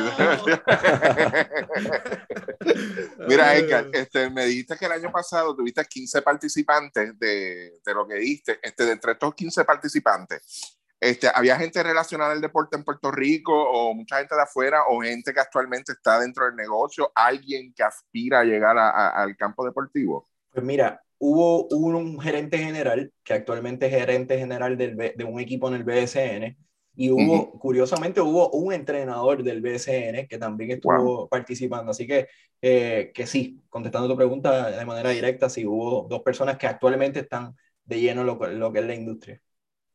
Mira, 3.27 3.55
Edgar, 3.55 3.87
este, 3.93 4.29
me 4.29 4.45
dijiste 4.45 4.75
que 4.77 4.85
el 4.85 4.91
año 4.91 5.11
pasado 5.11 5.55
tuviste 5.55 5.83
15 5.83 6.21
participantes 6.21 7.17
de, 7.17 7.79
de 7.85 7.93
lo 7.93 8.07
que 8.07 8.15
diste. 8.15 8.59
Este, 8.61 8.85
de 8.85 8.91
entre 8.91 9.13
estos 9.13 9.33
15 9.33 9.63
participantes, 9.63 10.77
este, 10.99 11.27
¿Había 11.33 11.57
gente 11.57 11.83
relacionada 11.83 12.31
al 12.31 12.41
deporte 12.41 12.75
en 12.75 12.83
Puerto 12.83 13.11
Rico 13.11 13.53
o 13.53 13.93
mucha 13.93 14.17
gente 14.17 14.35
de 14.35 14.41
afuera 14.41 14.79
o 14.89 15.01
gente 15.01 15.31
que 15.31 15.39
actualmente 15.39 15.91
está 15.91 16.19
dentro 16.19 16.45
del 16.45 16.55
negocio? 16.55 17.11
¿Alguien 17.13 17.73
que 17.73 17.83
aspira 17.83 18.39
a 18.39 18.43
llegar 18.43 18.77
al 18.77 19.35
campo 19.37 19.63
deportivo? 19.63 20.27
Pues 20.51 20.65
mira, 20.65 20.99
hubo 21.19 21.67
un 21.67 22.19
gerente 22.19 22.57
general 22.57 23.11
que 23.23 23.33
actualmente 23.33 23.85
es 23.85 23.91
gerente 23.91 24.39
general 24.39 24.75
del, 24.75 24.95
de 24.97 25.23
un 25.23 25.39
equipo 25.39 25.67
en 25.67 25.75
el 25.75 25.83
BSN 25.83 26.57
y 26.95 27.11
hubo, 27.11 27.51
curiosamente, 27.59 28.19
hubo 28.21 28.49
un 28.49 28.73
entrenador 28.73 29.43
del 29.43 29.61
BSN 29.61 30.27
que 30.27 30.39
también 30.39 30.71
estuvo 30.71 31.27
participando. 31.29 31.91
Así 31.91 32.07
que, 32.07 32.27
eh, 32.59 33.11
que 33.13 33.27
sí, 33.27 33.61
contestando 33.69 34.07
tu 34.07 34.17
pregunta 34.17 34.71
de 34.71 34.83
manera 34.83 35.11
directa, 35.11 35.47
sí, 35.47 35.63
hubo 35.63 36.07
dos 36.09 36.23
personas 36.23 36.57
que 36.57 36.65
actualmente 36.65 37.19
están 37.19 37.55
de 37.85 37.99
lleno 38.01 38.23
lo, 38.23 38.35
lo 38.47 38.73
que 38.73 38.79
es 38.79 38.85
la 38.87 38.95
industria 38.95 39.39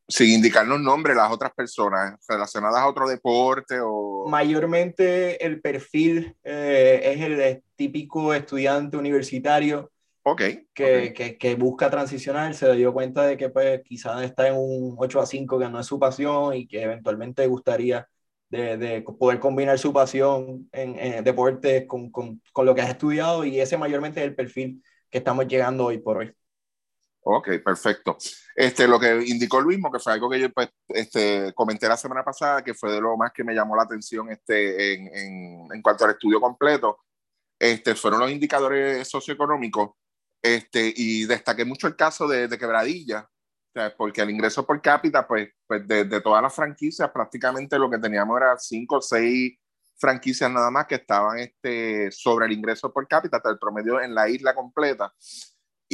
sin 0.09 0.29
indicarnos 0.31 0.81
nombres 0.81 1.17
las 1.17 1.31
otras 1.31 1.53
personas 1.53 2.19
relacionadas 2.29 2.81
a 2.81 2.89
otro 2.89 3.09
deporte 3.09 3.79
o... 3.83 4.27
Mayormente 4.29 5.45
el 5.45 5.61
perfil 5.61 6.37
eh, 6.43 7.01
es 7.05 7.21
el 7.21 7.63
típico 7.77 8.35
estudiante 8.35 8.97
universitario 8.97 9.91
okay, 10.23 10.67
que, 10.75 11.13
Que, 11.15 11.39
que, 11.39 11.55
busca 11.55 11.91
transicionar, 11.91 12.55
se 12.55 12.73
dio 12.75 12.93
cuenta 12.93 13.27
de 13.27 13.37
que 13.37 13.49
pues 13.49 13.81
quizás 13.85 14.23
está 14.23 14.49
en 14.49 14.55
un 14.55 14.95
8 14.99 15.21
a 15.21 15.27
5 15.27 15.59
que 15.59 15.69
no 15.69 15.81
es 15.81 15.87
su 15.87 15.99
pasión 15.99 16.55
y 16.55 16.67
que 16.67 16.83
eventualmente 16.83 17.47
gustaría 17.47 18.07
de, 18.51 18.77
de 18.77 19.03
poder 19.03 19.41
combinar 19.41 19.79
su 19.79 19.93
pasión 19.93 20.69
en, 20.73 20.99
en 20.99 21.25
deportes 21.25 21.87
con, 21.87 22.11
con, 22.11 22.43
con 22.53 22.67
lo 22.67 22.75
que 22.75 22.83
has 22.83 22.91
estudiado 22.91 23.45
y 23.45 23.59
ese 23.61 23.79
mayormente 23.79 24.21
es 24.21 24.27
el 24.27 24.35
perfil 24.35 24.83
que 25.11 25.19
estamos 25.19 25.47
llegando 25.47 25.87
hoy 25.87 25.99
por 25.99 26.19
hoy. 26.19 26.33
Ok, 27.25 27.49
perfecto. 27.65 28.17
Este, 28.55 28.89
lo 28.89 28.99
que 28.99 29.23
indicó 29.27 29.61
Luis, 29.61 29.79
que 29.93 30.01
fue 30.01 30.13
algo 30.13 30.29
que 30.29 30.41
yo 30.41 30.51
pues, 30.51 30.69
este, 30.89 31.53
comenté 31.55 31.87
la 31.87 31.97
semana 31.97 32.25
pasada, 32.25 32.65
que 32.65 32.75
fue 32.75 32.93
de 32.93 33.01
lo 33.01 33.17
más 33.17 33.33
que 33.33 33.45
me 33.45 33.55
llamó 33.55 33.77
la 33.77 33.85
atención 33.85 34.29
este, 34.31 34.95
en, 34.95 35.07
en, 35.07 35.69
en 35.73 35.83
cuanto 35.83 36.05
al 36.05 36.13
estudio 36.13 36.41
completo, 36.41 36.99
este, 37.61 37.95
fueron 37.95 38.21
los 38.21 38.31
indicadores 38.31 39.07
socioeconómicos, 39.09 39.91
este, 40.43 40.93
y 40.97 41.25
destaqué 41.25 41.65
mucho 41.65 41.87
el 41.87 41.95
caso 41.95 42.27
de, 42.27 42.49
de 42.49 42.59
Quebradilla, 42.59 43.29
porque 43.97 44.21
el 44.21 44.31
ingreso 44.31 44.67
por 44.67 44.83
cápita, 44.83 45.27
pues, 45.27 45.51
pues 45.67 45.87
de, 45.87 46.05
de, 46.05 46.21
todas 46.21 46.43
las 46.43 46.55
franquicias, 46.55 47.09
prácticamente 47.11 47.79
lo 47.79 47.89
que 47.89 47.99
teníamos 47.99 48.37
era 48.37 48.59
cinco 48.59 48.97
o 48.97 49.01
seis 49.01 49.57
franquicias 49.97 50.51
nada 50.51 50.71
más 50.73 50.87
que 50.87 50.97
estaban 50.97 51.39
este, 51.39 52.11
sobre 52.11 52.47
el 52.47 52.53
ingreso 52.53 52.93
por 52.93 53.07
cápita, 53.07 53.37
hasta 53.37 53.51
el 53.51 53.59
promedio 53.59 54.01
en 54.01 54.15
la 54.15 54.29
isla 54.29 54.55
completa. 54.55 55.15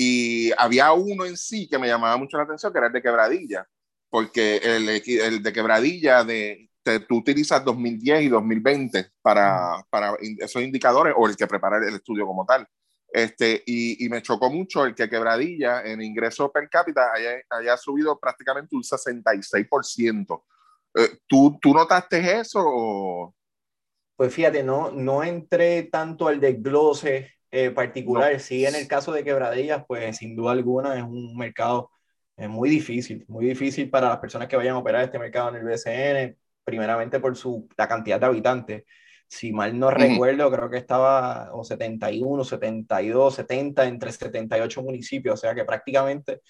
Y 0.00 0.52
había 0.56 0.92
uno 0.92 1.24
en 1.24 1.36
sí 1.36 1.68
que 1.68 1.76
me 1.76 1.88
llamaba 1.88 2.16
mucho 2.16 2.36
la 2.36 2.44
atención, 2.44 2.72
que 2.72 2.78
era 2.78 2.86
el 2.86 2.92
de 2.92 3.02
Quebradilla, 3.02 3.66
porque 4.08 4.58
el, 4.58 4.88
el 4.88 5.42
de 5.42 5.52
Quebradilla, 5.52 6.22
de, 6.22 6.70
tú 7.08 7.16
utilizas 7.16 7.64
2010 7.64 8.22
y 8.22 8.28
2020 8.28 9.10
para, 9.20 9.84
para 9.90 10.16
esos 10.38 10.62
indicadores 10.62 11.14
o 11.16 11.26
el 11.26 11.36
que 11.36 11.48
prepara 11.48 11.78
el 11.78 11.96
estudio 11.96 12.26
como 12.26 12.46
tal. 12.46 12.64
Este, 13.12 13.64
y, 13.66 14.06
y, 14.06 14.08
me 14.08 14.22
chocó 14.22 14.48
mucho 14.48 14.84
el 14.84 14.94
que 14.94 15.10
Quebradilla 15.10 15.82
en 15.82 16.00
ingreso 16.00 16.52
per 16.52 16.68
cápita 16.70 17.12
haya, 17.12 17.32
haya 17.50 17.76
subido 17.76 18.20
prácticamente 18.20 18.76
un 18.76 18.84
66%. 18.84 20.44
Eh, 20.94 21.18
¿tú, 21.26 21.58
¿Tú 21.60 21.74
notaste 21.74 22.38
eso? 22.38 22.62
O? 22.64 23.34
Pues 24.14 24.32
fíjate, 24.32 24.62
no, 24.62 24.92
no 24.92 25.24
entré 25.24 25.82
tanto 25.90 26.28
al 26.28 26.38
desglose 26.38 27.37
eh, 27.50 27.70
particular. 27.70 28.38
Sí, 28.40 28.64
en 28.66 28.74
el 28.74 28.86
caso 28.86 29.12
de 29.12 29.24
Quebradillas, 29.24 29.84
pues 29.86 30.16
sin 30.16 30.36
duda 30.36 30.52
alguna 30.52 30.96
es 30.96 31.02
un 31.02 31.36
mercado 31.36 31.90
eh, 32.36 32.48
muy 32.48 32.68
difícil, 32.68 33.24
muy 33.28 33.46
difícil 33.46 33.90
para 33.90 34.08
las 34.08 34.18
personas 34.18 34.48
que 34.48 34.56
vayan 34.56 34.74
a 34.74 34.78
operar 34.78 35.04
este 35.04 35.18
mercado 35.18 35.48
en 35.50 35.56
el 35.56 35.64
BCN, 35.64 36.36
primeramente 36.64 37.20
por 37.20 37.36
su, 37.36 37.68
la 37.76 37.88
cantidad 37.88 38.20
de 38.20 38.26
habitantes. 38.26 38.84
Si 39.26 39.52
mal 39.52 39.78
no 39.78 39.90
recuerdo, 39.90 40.50
creo 40.50 40.70
que 40.70 40.78
estaba 40.78 41.50
o 41.52 41.64
71, 41.64 42.44
72, 42.44 43.34
70, 43.34 43.86
entre 43.86 44.12
78 44.12 44.82
municipios, 44.82 45.34
o 45.34 45.36
sea 45.36 45.54
que 45.54 45.64
prácticamente 45.64 46.40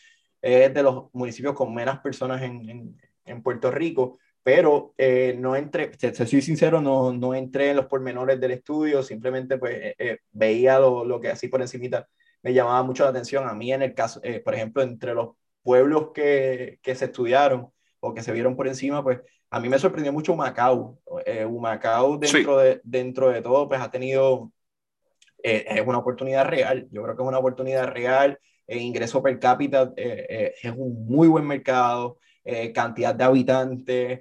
es 0.41 0.73
de 0.73 0.83
los 0.83 1.13
municipios 1.13 1.55
con 1.55 1.75
menos 1.75 1.99
personas 2.01 2.43
en, 2.43 2.97
en, 3.25 3.43
Puerto 3.43 3.71
Rico, 3.71 4.19
pero 4.49 4.95
eh, 4.97 5.37
no 5.39 5.57
entré, 5.57 5.89
te, 5.89 6.15
soy 6.15 6.41
sincero, 6.41 6.81
no, 6.81 7.13
no 7.13 7.35
entré 7.35 7.69
en 7.69 7.77
los 7.77 7.85
pormenores 7.85 8.41
del 8.41 8.53
estudio, 8.53 9.03
simplemente 9.03 9.59
pues 9.59 9.75
eh, 9.77 9.95
eh, 9.99 10.19
veía 10.33 10.79
lo, 10.79 11.05
lo, 11.05 11.21
que 11.21 11.29
así 11.29 11.49
por 11.49 11.61
encimita 11.61 12.09
me 12.43 12.55
llamaba 12.55 12.83
mucho 12.83 13.05
la 13.05 13.11
atención. 13.11 13.47
A 13.47 13.53
mí 13.53 13.75
en 13.75 13.83
el 13.83 13.93
caso, 13.93 14.23
por 14.43 14.55
ejemplo, 14.55 14.83
entre 14.83 15.13
los 15.13 15.37
pueblos 15.63 16.13
que, 16.15 16.79
que 16.81 16.95
se 16.95 17.05
estudiaron 17.05 17.71
o 18.01 18.15
que 18.15 18.23
se 18.23 18.33
vieron 18.33 18.57
por 18.57 18.67
encima, 18.67 19.03
pues 19.03 19.19
a 19.51 19.61
mí 19.61 19.69
me 19.69 19.79
sorprendió 19.79 20.15
mucho 20.15 20.33
Humacao. 20.33 20.99
Eh, 21.27 21.45
Humacao 21.45 22.17
dentro, 22.17 22.57
de, 22.57 22.81
dentro 22.85 23.29
de 23.29 23.43
todo, 23.43 23.69
pues 23.69 23.83
ha 23.83 23.91
tenido, 23.91 24.51
eh, 25.43 25.67
es 25.69 25.87
una 25.87 25.99
oportunidad 25.99 26.47
real. 26.47 26.89
Yo 26.91 27.03
creo 27.03 27.15
que 27.15 27.23
es 27.23 27.29
una 27.29 27.39
oportunidad 27.39 27.87
real. 27.89 28.41
Ingreso 28.67 29.23
per 29.23 29.39
cápita 29.39 29.93
eh, 29.95 30.55
es 30.63 30.73
un 30.75 31.05
muy 31.05 31.29
buen 31.29 31.47
mercado, 31.47 32.17
cantidad 32.73 33.15
de 33.15 33.25
habitantes. 33.25 34.21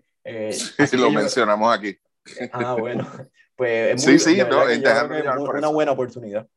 Sí, 0.52 0.98
lo 0.98 1.12
mencionamos 1.12 1.76
aquí. 1.76 1.98
Ah, 2.52 2.76
bueno. 2.78 3.08
Pues 3.56 3.96
es 3.96 4.06
muy, 4.06 4.20
sí, 4.20 4.36
sí, 4.36 4.42
una 4.42 5.68
buena 5.70 5.92
oportunidad. 5.92 6.48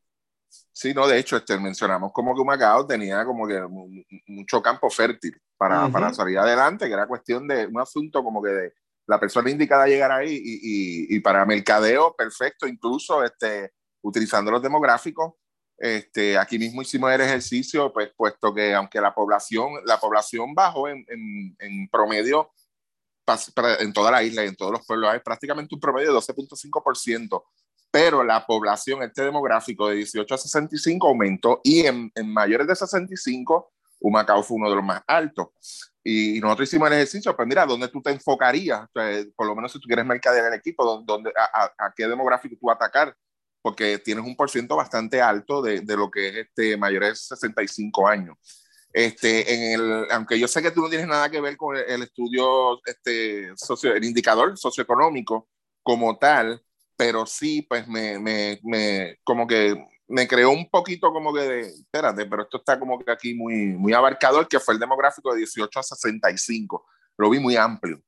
Sí, 0.72 0.92
no, 0.92 1.06
de 1.06 1.18
hecho, 1.18 1.36
este, 1.36 1.58
mencionamos 1.58 2.12
como 2.12 2.34
que 2.34 2.40
Humacao 2.40 2.86
tenía 2.86 3.24
como 3.24 3.46
que 3.46 3.60
mucho 4.26 4.60
campo 4.60 4.90
fértil 4.90 5.34
para, 5.56 5.88
para, 5.88 6.12
salir 6.12 6.38
adelante, 6.38 6.86
que 6.86 6.92
era 6.92 7.06
cuestión 7.06 7.46
de 7.46 7.66
un 7.66 7.80
asunto 7.80 8.22
como 8.22 8.42
que 8.42 8.50
de 8.50 8.72
la 9.06 9.18
persona 9.18 9.50
indicada 9.50 9.86
llegar 9.86 10.12
ahí 10.12 10.32
y, 10.32 11.12
y, 11.12 11.16
y 11.16 11.20
para 11.20 11.44
mercadeo, 11.46 12.14
perfecto, 12.16 12.66
incluso 12.66 13.22
este, 13.24 13.72
utilizando 14.02 14.50
los 14.50 14.62
demográficos. 14.62 15.34
Este, 15.78 16.36
aquí 16.36 16.58
mismo 16.58 16.82
hicimos 16.82 17.10
el 17.12 17.22
ejercicio, 17.22 17.92
pues 17.92 18.10
puesto 18.14 18.52
que 18.52 18.74
aunque 18.74 19.00
la 19.00 19.14
población, 19.14 19.72
la 19.86 19.98
población 19.98 20.54
bajó 20.54 20.88
en, 20.88 21.04
en, 21.08 21.56
en 21.58 21.88
promedio 21.88 22.50
en 23.78 23.92
toda 23.92 24.10
la 24.10 24.22
isla 24.22 24.44
y 24.44 24.48
en 24.48 24.56
todos 24.56 24.72
los 24.72 24.86
pueblos 24.86 25.10
hay 25.10 25.20
prácticamente 25.20 25.74
un 25.74 25.80
promedio 25.80 26.12
de 26.12 26.18
12.5%, 26.18 27.42
pero 27.90 28.22
la 28.22 28.46
población, 28.46 29.02
este 29.02 29.22
demográfico 29.22 29.88
de 29.88 29.96
18 29.96 30.34
a 30.34 30.38
65 30.38 31.08
aumentó 31.08 31.60
y 31.64 31.86
en, 31.86 32.10
en 32.14 32.32
mayores 32.32 32.66
de 32.66 32.76
65, 32.76 33.72
Humacao 34.00 34.42
fue 34.42 34.56
uno 34.56 34.70
de 34.70 34.76
los 34.76 34.84
más 34.84 35.02
altos. 35.06 35.48
Y, 36.02 36.40
nosotros 36.40 36.68
hicimos 36.68 36.88
el 36.88 36.94
ejercicio, 36.94 37.36
pues 37.36 37.46
mira, 37.46 37.66
¿dónde 37.66 37.88
tú 37.88 38.00
te 38.00 38.10
enfocarías? 38.10 38.88
por 39.36 39.46
lo 39.46 39.54
menos 39.54 39.72
si 39.72 39.80
tú 39.80 39.86
quieres 39.86 40.06
mercadear 40.06 40.46
el 40.46 40.58
equipo, 40.58 41.02
¿dónde, 41.04 41.32
a, 41.36 41.64
a, 41.78 41.92
qué 41.94 42.06
demográfico 42.06 42.56
tú 42.58 42.70
atacar? 42.70 43.14
Porque 43.60 43.98
tienes 43.98 44.24
un 44.24 44.34
por 44.34 44.48
ciento 44.48 44.76
bastante 44.76 45.20
alto 45.20 45.60
de, 45.60 45.80
de, 45.80 45.96
lo 45.96 46.10
que 46.10 46.28
es 46.28 46.36
este, 46.36 46.76
mayores 46.78 47.28
de 47.28 47.36
65 47.36 48.08
años. 48.08 48.36
Este, 48.92 49.54
en 49.54 49.80
el, 49.80 50.06
aunque 50.10 50.38
yo 50.38 50.48
sé 50.48 50.62
que 50.62 50.72
tú 50.72 50.80
no 50.80 50.88
tienes 50.88 51.06
nada 51.06 51.30
que 51.30 51.40
ver 51.40 51.56
con 51.56 51.76
el, 51.76 51.84
el 51.88 52.02
estudio, 52.02 52.80
este, 52.84 53.52
socio, 53.56 53.94
el 53.94 54.04
indicador 54.04 54.58
socioeconómico 54.58 55.48
como 55.82 56.18
tal, 56.18 56.60
pero 56.96 57.24
sí, 57.24 57.62
pues 57.62 57.86
me, 57.88 58.18
me, 58.18 58.60
me, 58.62 59.18
como 59.24 59.46
que 59.46 59.74
me 60.08 60.26
creó 60.26 60.50
un 60.50 60.68
poquito 60.68 61.12
como 61.12 61.32
que 61.32 61.40
de, 61.40 61.60
espérate, 61.60 62.26
pero 62.26 62.42
esto 62.42 62.58
está 62.58 62.78
como 62.78 62.98
que 62.98 63.10
aquí 63.10 63.32
muy, 63.32 63.76
muy 63.78 63.92
abarcador, 63.92 64.48
que 64.48 64.58
fue 64.58 64.74
el 64.74 64.80
demográfico 64.80 65.32
de 65.32 65.38
18 65.38 65.78
a 65.78 65.82
65. 65.82 66.84
Lo 67.16 67.30
vi 67.30 67.38
muy 67.38 67.56
amplio, 67.56 68.02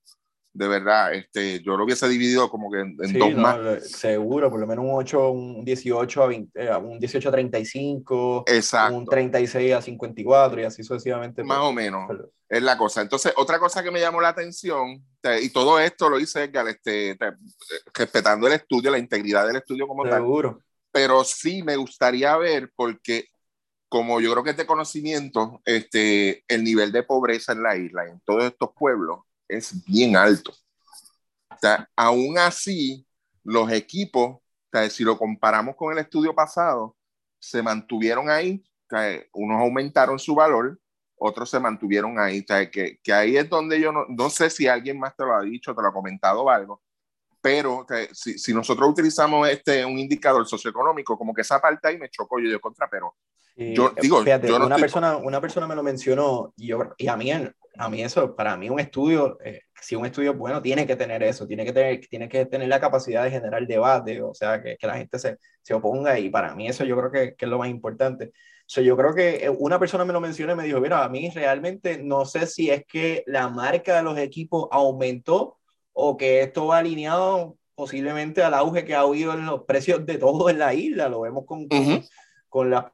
de 0.54 0.68
verdad. 0.68 1.14
Este, 1.14 1.62
yo 1.62 1.76
lo 1.76 1.84
hubiese 1.84 2.08
dividido 2.08 2.50
como 2.50 2.70
que 2.70 2.80
en, 2.80 2.96
dos 2.96 3.34
más. 3.34 3.90
Seguro, 3.90 4.50
por 4.50 4.60
lo 4.60 4.66
menos 4.66 4.84
un 4.84 4.92
8, 4.94 5.30
un 5.30 5.64
18 5.64 6.22
a 6.22 6.26
20, 6.26 6.64
eh, 6.64 6.76
un 6.76 6.98
18 6.98 7.28
a 7.28 7.32
35, 7.32 8.44
Exacto. 8.46 8.96
un 8.96 9.06
36 9.06 9.74
a 9.74 9.82
54 9.82 10.60
y 10.60 10.64
así 10.64 10.82
sucesivamente. 10.82 11.42
Más 11.42 11.58
o 11.58 11.72
menos 11.72 12.10
es 12.52 12.62
la 12.62 12.76
cosa. 12.76 13.00
Entonces, 13.00 13.32
otra 13.36 13.58
cosa 13.58 13.82
que 13.82 13.90
me 13.90 14.00
llamó 14.00 14.20
la 14.20 14.28
atención, 14.28 15.02
y 15.40 15.48
todo 15.48 15.80
esto 15.80 16.10
lo 16.10 16.20
hice 16.20 16.44
Edgar, 16.44 16.68
este, 16.68 17.16
respetando 17.94 18.46
el 18.46 18.52
estudio, 18.52 18.90
la 18.90 18.98
integridad 18.98 19.46
del 19.46 19.56
estudio 19.56 19.88
como 19.88 20.04
Seguro. 20.04 20.50
tal. 20.50 20.64
Pero 20.92 21.24
sí 21.24 21.62
me 21.62 21.76
gustaría 21.76 22.36
ver, 22.36 22.70
porque 22.76 23.28
como 23.88 24.20
yo 24.20 24.32
creo 24.32 24.44
que 24.44 24.50
es 24.50 24.56
de 24.58 24.66
conocimiento, 24.66 25.62
este, 25.64 26.44
el 26.46 26.62
nivel 26.62 26.92
de 26.92 27.02
pobreza 27.02 27.52
en 27.52 27.62
la 27.62 27.74
isla, 27.76 28.04
en 28.06 28.20
todos 28.20 28.44
estos 28.44 28.70
pueblos, 28.78 29.20
es 29.56 29.84
bien 29.84 30.16
alto. 30.16 30.52
O 31.50 31.56
sea, 31.60 31.88
aún 31.96 32.38
así, 32.38 33.06
los 33.44 33.70
equipos, 33.70 34.38
si 34.90 35.04
lo 35.04 35.18
comparamos 35.18 35.76
con 35.76 35.92
el 35.92 35.98
estudio 35.98 36.34
pasado, 36.34 36.96
se 37.38 37.62
mantuvieron 37.62 38.30
ahí, 38.30 38.64
unos 39.32 39.60
aumentaron 39.60 40.18
su 40.18 40.34
valor, 40.34 40.78
otros 41.16 41.50
se 41.50 41.60
mantuvieron 41.60 42.18
ahí. 42.18 42.40
O 42.40 42.70
que, 42.70 42.98
que, 43.02 43.12
ahí 43.12 43.36
es 43.36 43.48
donde 43.48 43.80
yo 43.80 43.92
no, 43.92 44.06
no, 44.08 44.30
sé 44.30 44.50
si 44.50 44.66
alguien 44.66 44.98
más 44.98 45.16
te 45.16 45.24
lo 45.24 45.34
ha 45.34 45.42
dicho, 45.42 45.74
te 45.74 45.82
lo 45.82 45.88
ha 45.88 45.92
comentado 45.92 46.42
o 46.42 46.50
algo, 46.50 46.82
pero 47.40 47.84
si, 48.12 48.38
si, 48.38 48.54
nosotros 48.54 48.88
utilizamos 48.88 49.48
este, 49.48 49.84
un 49.84 49.98
indicador 49.98 50.46
socioeconómico, 50.46 51.18
como 51.18 51.34
que 51.34 51.42
esa 51.42 51.60
parte 51.60 51.88
ahí 51.88 51.98
me 51.98 52.08
chocó 52.08 52.38
yo, 52.38 52.48
yo 52.48 52.60
contra, 52.60 52.88
pero 52.88 53.16
yo 53.56 53.92
digo, 54.00 54.24
yo 54.24 54.58
no 54.58 54.66
una, 54.66 54.76
persona, 54.76 55.16
una 55.16 55.40
persona 55.40 55.66
me 55.66 55.74
lo 55.74 55.82
mencionó 55.82 56.54
y, 56.56 56.68
yo, 56.68 56.94
y 56.96 57.08
a, 57.08 57.16
mí, 57.16 57.30
a 57.78 57.88
mí 57.88 58.02
eso, 58.02 58.34
para 58.36 58.56
mí 58.56 58.70
un 58.70 58.80
estudio, 58.80 59.38
eh, 59.44 59.62
si 59.80 59.94
un 59.96 60.06
estudio 60.06 60.32
es 60.32 60.38
bueno, 60.38 60.62
tiene 60.62 60.86
que 60.86 60.96
tener 60.96 61.22
eso, 61.22 61.46
tiene 61.46 61.64
que 61.64 61.72
tener, 61.72 62.00
tiene 62.08 62.28
que 62.28 62.46
tener 62.46 62.68
la 62.68 62.80
capacidad 62.80 63.24
de 63.24 63.30
generar 63.30 63.66
debate, 63.66 64.22
o 64.22 64.34
sea, 64.34 64.62
que, 64.62 64.76
que 64.76 64.86
la 64.86 64.96
gente 64.96 65.18
se, 65.18 65.38
se, 65.62 65.74
oponga 65.74 66.18
y 66.18 66.30
para 66.30 66.54
mí 66.54 66.68
eso 66.68 66.84
yo 66.84 66.96
creo 66.96 67.10
que, 67.10 67.34
que 67.34 67.44
es 67.44 67.50
lo 67.50 67.58
más 67.58 67.68
importante 67.68 68.32
yo 68.80 68.96
creo 68.96 69.14
que 69.14 69.44
eh, 69.44 69.50
una 69.50 69.78
persona 69.78 70.04
me 70.04 70.12
lo 70.12 70.20
mencionó 70.20 70.54
y 70.54 70.56
me 70.56 70.64
dijo, 70.64 70.80
mira, 70.80 71.04
a 71.04 71.08
mí 71.08 71.28
realmente 71.30 72.02
no 72.02 72.24
sé 72.24 72.46
si 72.46 72.70
es 72.70 72.86
que 72.86 73.22
la 73.26 73.48
marca 73.48 73.96
de 73.96 74.02
los 74.02 74.16
equipos 74.16 74.68
aumentó 74.70 75.58
o 75.92 76.16
que 76.16 76.40
esto 76.40 76.66
va 76.66 76.78
alineado 76.78 77.58
posiblemente 77.74 78.42
al 78.42 78.54
auge 78.54 78.84
que 78.84 78.94
ha 78.94 79.00
habido 79.00 79.34
en 79.34 79.44
los 79.44 79.64
precios 79.64 80.06
de 80.06 80.16
todo 80.16 80.48
en 80.48 80.58
la 80.58 80.72
isla. 80.72 81.08
Lo 81.08 81.20
vemos 81.20 81.44
con, 81.44 81.68
con, 82.48 82.70
las 82.70 82.84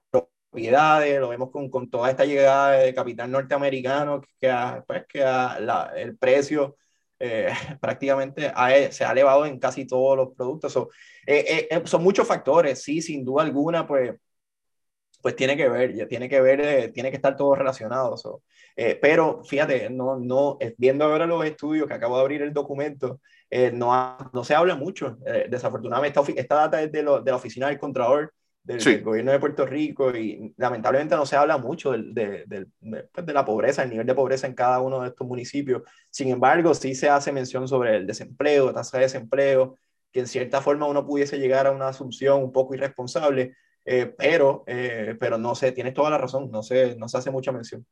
propiedades, 0.59 1.21
lo 1.21 1.29
vemos 1.29 1.51
con, 1.51 1.71
con, 1.71 1.89
toda 1.89 2.11
esta 2.11 2.25
llegada 2.25 2.73
de 2.73 2.95
capital 2.95 3.31
norteamericano 3.31 4.21
que, 4.41 4.53
pues, 4.87 5.07
que 5.09 5.25
el 5.97 6.17
precio 6.19 6.77
eh, 7.19 7.49
prácticamente 7.81 8.53
se 8.91 9.05
ha 9.05 9.13
elevado 9.13 9.47
en 9.47 9.59
casi 9.59 9.87
todos 9.87 10.17
los 10.17 10.35
productos. 10.35 10.77
Eh, 11.27 11.69
son 11.85 12.03
muchos 12.03 12.27
factores, 12.27 12.83
sí, 12.83 13.01
sin 13.01 13.25
duda 13.25 13.45
alguna, 13.45 13.87
pues 13.87 14.17
pues 15.21 15.37
tiene 15.37 15.57
que 15.57 15.69
ver, 15.69 15.95
ya 15.95 16.07
tiene 16.07 16.29
que 16.29 16.41
ver, 16.41 16.61
eh, 16.61 16.89
tiene 16.89 17.11
que 17.11 17.17
estar 17.17 17.37
todo 17.37 17.55
relacionado. 17.55 18.15
Eh, 18.77 18.99
pero 19.01 19.43
fíjate, 19.45 19.91
no, 19.91 20.17
no, 20.19 20.57
eh, 20.61 20.75
viendo 20.79 21.05
ahora 21.05 21.27
los 21.27 21.45
estudios 21.45 21.89
que 21.89 21.95
acabo 21.95 22.17
de 22.17 22.23
abrir 22.23 22.43
el 22.43 22.53
documento, 22.53 23.21
no, 23.73 24.19
no 24.33 24.45
se 24.45 24.55
habla 24.55 24.77
mucho. 24.77 25.19
desafortunadamente, 25.49 26.21
esta, 26.21 26.33
esta 26.41 26.55
data 26.57 26.83
es 26.83 26.93
de, 26.93 27.03
lo, 27.03 27.23
de, 27.23 27.31
la 27.31 27.37
Oficina 27.37 27.69
del 27.69 27.79
Contralor 27.79 28.33
del, 28.77 29.03
Gobierno 29.03 29.33
de 29.33 29.41
Puerto 29.41 29.67
Rico 29.67 30.15
y 30.17 30.55
lamentablemente 30.57 31.17
no 31.17 31.27
se 31.27 31.37
habla 31.37 31.59
mucho 31.59 31.93
del, 31.93 32.15
de, 32.15 32.67
pues, 33.13 33.27
de, 33.27 33.33
la 33.33 33.45
pobreza, 33.45 33.83
el 33.83 33.91
nivel 33.91 34.07
de 34.07 34.15
pobreza 34.15 34.47
en 34.47 34.55
cada 34.55 34.81
uno 34.81 35.03
de 35.03 35.09
estos 35.09 35.27
municipios. 35.27 35.83
Sin 36.11 36.29
embargo, 36.29 36.75
sí 36.75 36.95
se 36.95 37.09
hace 37.09 37.33
mención 37.33 37.67
sobre 37.67 37.97
el 37.97 38.07
desempleo, 38.07 38.73
tasa 38.73 38.99
de 38.99 39.05
desempleo, 39.05 39.77
que 40.13 40.21
en 40.21 40.27
cierta 40.27 40.61
forma 40.61 40.87
uno 40.87 41.07
pudiese 41.07 41.39
llegar 41.39 41.67
a 41.67 41.71
una 41.71 41.89
asunción 41.89 42.43
un 42.43 42.53
poco 42.53 42.75
irresponsable 42.75 43.55
eh, 43.91 44.15
pero, 44.19 44.65
eh, 44.67 45.17
pero 45.19 45.39
no 45.39 45.55
sé, 45.55 45.73
tienes 45.73 45.95
toda 45.95 46.11
la 46.11 46.19
razón, 46.19 46.51
no 46.51 46.63
se, 46.63 46.95
no 46.97 47.09
se 47.09 47.17
hace 47.17 47.31
mucha 47.31 47.53
mención. 47.53 47.87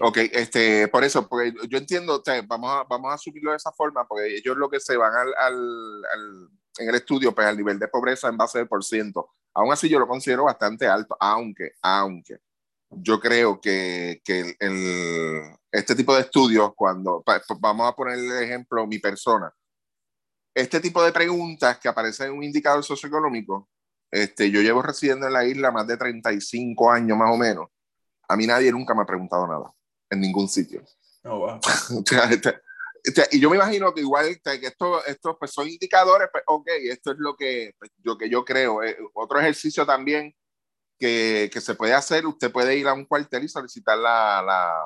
Ok, 0.00 0.18
este, 0.30 0.86
por 0.86 1.02
eso, 1.02 1.28
porque 1.28 1.52
yo 1.68 1.76
entiendo, 1.76 2.22
vamos, 2.46 2.70
a, 2.70 2.84
vamos 2.84 3.10
a 3.10 3.14
asumirlo 3.14 3.50
de 3.50 3.56
esa 3.56 3.72
forma, 3.72 4.06
porque 4.06 4.36
ellos 4.36 4.56
lo 4.56 4.70
que 4.70 4.78
se 4.78 4.96
van 4.96 5.12
al, 5.12 5.34
al, 5.34 6.48
en 6.78 6.88
el 6.88 6.94
estudio, 6.94 7.34
pues 7.34 7.48
al 7.48 7.56
nivel 7.56 7.80
de 7.80 7.88
pobreza 7.88 8.28
en 8.28 8.36
base 8.36 8.60
de 8.60 8.66
por 8.66 8.84
ciento. 8.84 9.30
Aún 9.56 9.72
así 9.72 9.88
yo 9.88 9.98
lo 9.98 10.06
considero 10.06 10.44
bastante 10.44 10.86
alto, 10.86 11.16
aunque, 11.18 11.72
aunque 11.80 12.36
yo 12.90 13.18
creo 13.18 13.58
que, 13.58 14.20
que 14.22 14.54
el, 14.60 15.56
este 15.72 15.94
tipo 15.94 16.14
de 16.14 16.20
estudios, 16.20 16.72
cuando, 16.76 17.24
vamos 17.58 17.88
a 17.88 17.96
poner 17.96 18.18
el 18.18 18.42
ejemplo, 18.42 18.86
mi 18.86 18.98
persona, 18.98 19.50
este 20.54 20.78
tipo 20.78 21.02
de 21.02 21.10
preguntas 21.10 21.78
que 21.78 21.88
aparecen 21.88 22.28
en 22.28 22.36
un 22.36 22.44
indicador 22.44 22.84
socioeconómico, 22.84 23.70
este, 24.10 24.50
yo 24.50 24.60
llevo 24.60 24.82
residiendo 24.82 25.26
en 25.26 25.32
la 25.32 25.46
isla 25.46 25.70
más 25.70 25.86
de 25.86 25.96
35 25.96 26.90
años 26.90 27.16
más 27.16 27.32
o 27.32 27.38
menos. 27.38 27.68
A 28.28 28.36
mí 28.36 28.46
nadie 28.46 28.70
nunca 28.70 28.94
me 28.94 29.02
ha 29.02 29.06
preguntado 29.06 29.46
nada 29.46 29.72
en 30.10 30.20
ningún 30.20 30.48
sitio. 30.48 30.82
Oh, 31.24 31.58
y 33.30 33.40
yo 33.40 33.50
me 33.50 33.56
imagino 33.56 33.94
que 33.94 34.00
igual 34.00 34.40
que 34.42 34.66
estos 34.66 35.06
esto, 35.06 35.36
pues 35.38 35.52
son 35.52 35.68
indicadores, 35.68 36.28
pues 36.32 36.44
ok, 36.46 36.68
esto 36.84 37.12
es 37.12 37.18
lo 37.18 37.36
que, 37.36 37.72
pues, 37.78 37.90
yo, 37.98 38.18
que 38.18 38.28
yo 38.28 38.44
creo. 38.44 38.82
Eh, 38.82 38.96
otro 39.14 39.38
ejercicio 39.38 39.86
también 39.86 40.34
que, 40.98 41.50
que, 41.52 41.60
se 41.60 41.74
puede 41.74 41.94
hacer, 41.94 42.26
usted 42.26 42.50
puede 42.50 42.76
ir 42.76 42.88
a 42.88 42.94
un 42.94 43.04
cuartel 43.04 43.44
y 43.44 43.48
solicitar 43.48 43.98
la, 43.98 44.42
la, 44.42 44.80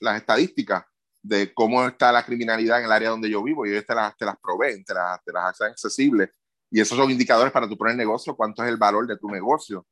las 0.00 0.16
estadísticas 0.16 0.84
de 1.22 1.54
cómo 1.54 1.86
está 1.86 2.12
la 2.12 2.24
criminalidad 2.24 2.80
en 2.80 2.86
el 2.86 2.92
área 2.92 3.10
donde 3.10 3.30
yo 3.30 3.42
vivo 3.42 3.64
y 3.64 3.70
ellos 3.70 3.86
te 3.86 3.94
las, 3.94 4.16
te 4.16 4.24
las 4.24 4.36
proveen, 4.38 4.84
te 4.84 4.92
las, 4.92 5.22
te 5.24 5.32
las 5.32 5.50
hacen 5.50 5.68
accesibles. 5.68 6.30
Y 6.70 6.80
esos 6.80 6.98
son 6.98 7.10
indicadores 7.10 7.52
para 7.52 7.68
tu 7.68 7.76
poner 7.76 7.96
negocio, 7.96 8.34
cuánto 8.34 8.62
es 8.62 8.68
el 8.68 8.76
valor 8.76 9.06
de 9.06 9.18
tu 9.18 9.28
negocio. 9.28 9.86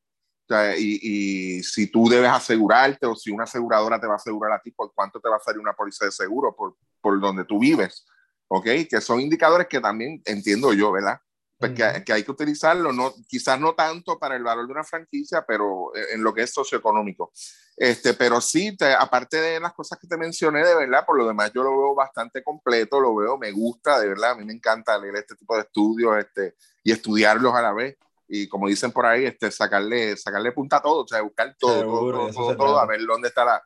Y, 0.78 0.98
y, 1.02 1.62
si 1.62 1.86
tú 1.86 2.08
debes 2.08 2.30
asegurarte 2.30 3.06
o 3.06 3.14
si 3.14 3.30
una 3.30 3.44
aseguradora 3.44 4.00
te 4.00 4.06
va 4.06 4.14
a 4.14 4.16
asegurar 4.16 4.52
a 4.52 4.60
ti, 4.60 4.70
por 4.70 4.92
cuánto 4.94 5.20
te 5.20 5.28
va 5.28 5.36
a 5.36 5.40
salir 5.40 5.60
una 5.60 5.72
póliza 5.72 6.04
de 6.04 6.12
seguro 6.12 6.54
por, 6.56 6.76
por 7.00 7.20
donde 7.20 7.44
tú 7.44 7.58
vives. 7.58 8.06
¿Ok? 8.48 8.66
Que 8.88 9.00
son 9.00 9.20
indicadores 9.20 9.68
que 9.68 9.80
también 9.80 10.20
entiendo 10.24 10.72
yo, 10.72 10.90
¿verdad? 10.90 11.20
Pues 11.56 11.72
que, 11.72 12.04
que, 12.04 12.12
hay 12.12 12.24
que 12.24 12.30
utilizarlo, 12.30 12.90
no, 12.92 13.12
quizás 13.28 13.60
no 13.60 13.74
tanto 13.74 14.18
para 14.18 14.34
el 14.34 14.42
valor 14.42 14.66
de 14.66 14.72
una 14.72 14.82
franquicia, 14.82 15.44
pero 15.46 15.92
en 15.94 16.22
lo 16.22 16.32
que 16.32 16.42
es 16.42 16.52
socioeconómico. 16.52 17.32
Este, 17.76 18.12
pero 18.12 18.42
sí, 18.42 18.76
aparte 18.98 19.40
de 19.40 19.58
las 19.58 19.72
cosas 19.72 19.98
que 19.98 20.06
te 20.06 20.18
mencioné, 20.18 20.62
de 20.62 20.74
verdad, 20.74 21.04
por 21.06 21.16
lo 21.16 21.26
demás 21.26 21.50
yo 21.54 21.62
lo 21.62 21.70
veo 21.70 21.94
bastante 21.94 22.42
completo, 22.42 23.00
lo 23.00 23.14
veo, 23.14 23.38
me 23.38 23.52
gusta, 23.52 23.98
de 23.98 24.08
verdad, 24.08 24.32
a 24.32 24.34
mí 24.34 24.44
me 24.44 24.52
encanta 24.52 24.98
leer 24.98 25.16
este 25.16 25.34
tipo 25.34 25.54
de 25.54 25.62
estudios 25.62 26.18
este, 26.18 26.56
y 26.82 26.92
estudiarlos 26.92 27.54
a 27.54 27.62
la 27.62 27.72
vez. 27.72 27.96
Y 28.32 28.48
como 28.48 28.68
dicen 28.68 28.92
por 28.92 29.06
ahí, 29.06 29.26
este, 29.26 29.50
sacarle, 29.50 30.16
sacarle 30.16 30.52
punta 30.52 30.76
a 30.76 30.82
todo, 30.82 31.02
o 31.02 31.08
sea, 31.08 31.20
buscar 31.20 31.56
todo, 31.58 31.82
todo, 31.82 32.30
todo, 32.30 32.56
todo, 32.56 32.78
a 32.78 32.86
ver 32.86 33.00
dónde 33.04 33.26
está 33.26 33.44
la, 33.44 33.60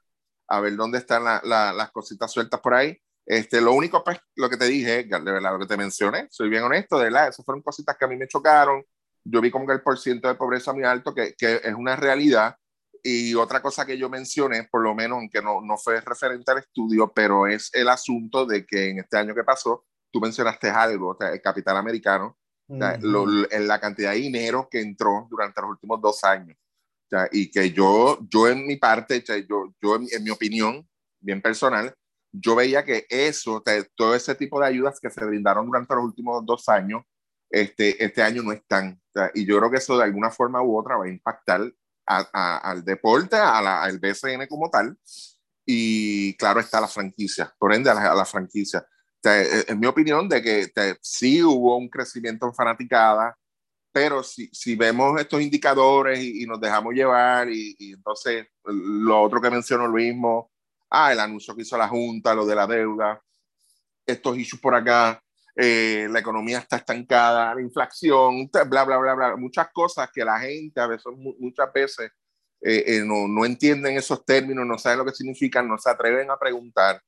a 0.49 0.61
ver 0.61 0.75
dónde 0.75 0.99
están 0.99 1.23
la, 1.23 1.43
la, 1.45 1.71
las 1.75 1.91
cositas 1.91 2.33
sueltas 2.33 2.61
por 2.61 2.73
ahí. 2.73 2.97
Este, 3.27 3.61
lo 3.61 3.75
único, 3.75 4.03
pues, 4.03 4.19
lo 4.37 4.49
que 4.49 4.57
te 4.57 4.65
dije, 4.65 5.01
Edgar, 5.01 5.23
de 5.23 5.33
verdad, 5.33 5.53
lo 5.53 5.59
que 5.59 5.67
te 5.67 5.77
mencioné, 5.77 6.29
soy 6.31 6.49
bien 6.49 6.63
honesto, 6.63 6.97
de 6.97 7.05
verdad, 7.05 7.29
esas 7.29 7.45
fueron 7.45 7.63
cositas 7.63 7.95
que 7.99 8.07
a 8.07 8.09
mí 8.09 8.17
me 8.17 8.27
chocaron. 8.27 8.83
Yo 9.23 9.43
vi 9.43 9.51
como 9.51 9.67
que 9.67 9.75
el 9.75 9.83
porcentaje 9.83 10.33
de 10.33 10.39
pobreza 10.39 10.73
muy 10.73 10.85
alto, 10.85 11.15
que, 11.15 11.35
que, 11.37 11.57
es 11.63 11.75
una 11.75 11.97
realidad. 11.97 12.57
Y 13.03 13.35
otra 13.35 13.61
cosa 13.61 13.85
que 13.85 13.99
yo 13.99 14.09
mencioné, 14.09 14.65
por 14.71 14.83
lo 14.83 14.95
menos, 14.95 15.19
aunque 15.19 15.43
no, 15.43 15.61
no 15.61 15.77
fue 15.77 16.01
referente 16.01 16.51
al 16.51 16.59
estudio, 16.59 17.13
pero 17.15 17.47
es 17.47 17.69
el 17.75 17.91
asunto 17.91 18.47
de 18.47 18.65
que 18.65 18.89
en 18.89 19.01
este 19.01 19.19
año 19.19 19.35
que 19.35 19.45
pasó, 19.45 19.85
tú 20.11 20.21
mencionaste 20.21 20.71
algo, 20.71 21.11
o 21.11 21.17
sea, 21.19 21.29
el 21.29 21.43
capital 21.43 21.77
americano, 21.77 22.39
en 22.69 23.69
la 23.69 23.81
cantidad 23.81 24.13
de 24.13 24.19
dinero 24.19 24.69
que 24.71 24.81
entró 24.81 25.27
durante 25.31 25.61
los 25.61 25.71
últimos 25.71 26.01
dos 26.01 26.25
años. 26.25 26.57
Y 27.31 27.51
que 27.51 27.71
yo, 27.71 28.19
yo 28.29 28.49
en 28.49 28.67
mi 28.67 28.77
parte, 28.77 29.23
yo, 29.49 29.73
yo 29.81 29.97
en, 29.97 30.07
en 30.11 30.25
mi 30.25 30.31
opinión, 30.31 30.89
bien 31.21 31.41
personal, 31.41 31.95
yo 32.33 32.57
veía 32.57 32.85
que 32.85 33.07
eso, 33.09 33.63
todo 33.95 34.15
ese 34.15 34.35
tipo 34.35 34.59
de 34.61 34.67
ayudas 34.67 34.99
que 34.99 35.11
se 35.11 35.25
brindaron 35.25 35.67
durante 35.67 35.95
los 35.95 36.05
últimos 36.05 36.45
dos 36.45 36.69
años, 36.69 37.05
este, 37.51 38.05
este 38.05 38.23
año 38.23 38.43
no 38.43 38.53
están. 38.53 39.01
y 39.35 39.47
yo 39.47 39.59
creo 39.59 39.71
que 39.71 39.77
eso 39.77 39.97
de 39.97 40.05
alguna 40.05 40.31
forma 40.31 40.61
u 40.61 40.77
otra 40.77 40.97
va 40.97 41.05
a 41.05 41.09
impactar 41.09 41.73
al 42.07 42.85
deporte, 42.85 43.37
al 43.37 43.99
BCN 43.99 44.47
como 44.49 44.69
tal, 44.69 44.99
y 45.65 46.37
claro 46.37 46.61
está 46.61 46.81
la 46.81 46.89
franquicia, 46.89 47.55
por 47.59 47.73
ende 47.73 47.91
a 47.91 48.15
la, 48.15 48.25
franquicia. 48.25 48.85
E, 49.25 49.65
en 49.69 49.81
mi 49.81 49.87
opinión, 49.87 50.29
de 50.29 50.43
que 50.43 50.71
sí 51.01 51.43
hubo 51.43 51.77
un 51.77 51.89
crecimiento 51.89 52.47
en 52.47 52.55
fanaticada, 52.55 53.37
pero 53.93 54.23
si, 54.23 54.49
si 54.53 54.75
vemos 54.77 55.21
estos 55.21 55.41
indicadores 55.41 56.21
y, 56.21 56.47
nos 56.47 56.61
dejamos 56.61 56.95
llevar, 56.95 57.49
y, 57.51 57.77
y, 57.79 57.93
entonces 57.93 58.47
lo 58.65 59.23
otro 59.23 59.41
que 59.41 59.51
mencionó 59.51 59.87
Luis 59.87 60.13
mismo, 60.13 60.51
ah, 60.91 61.13
el 61.13 61.21
anuncio 61.21 61.55
que 61.55 61.63
hizo 61.63 61.79
la 61.79 61.89
Junta, 61.89 62.35
lo 62.35 62.45
de 62.45 62.55
la 62.55 62.67
deuda, 62.67 63.23
estos 64.07 64.37
issues 64.37 64.61
por 64.61 64.75
acá, 64.75 65.23
eh, 65.57 66.09
la 66.11 66.19
economía 66.19 66.59
está 66.59 66.77
estancada, 66.77 67.55
la 67.55 67.61
inflación, 67.61 68.51
bla, 68.53 68.85
bla, 68.85 68.99
bla, 68.99 69.15
bla, 69.15 69.37
muchas 69.37 69.69
cosas 69.73 70.11
que 70.13 70.25
la 70.25 70.39
gente 70.41 70.81
a 70.81 70.89
veces, 70.89 71.13
muchas 71.17 71.73
veces 71.73 72.11
eh, 72.61 72.83
eh, 72.87 73.03
no, 73.05 73.29
no 73.29 73.45
entienden 73.45 73.97
esos 73.97 74.25
términos, 74.25 74.67
no 74.67 74.79
saben 74.79 74.99
lo 74.99 75.05
que 75.05 75.13
significan, 75.13 75.69
no 75.69 75.79
se 75.79 75.91
atreven 75.91 76.31
a 76.31 76.37
preguntar 76.37 77.01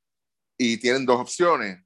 y 0.56 0.76
tienen 0.76 1.04
dos 1.04 1.20
opciones. 1.20 1.82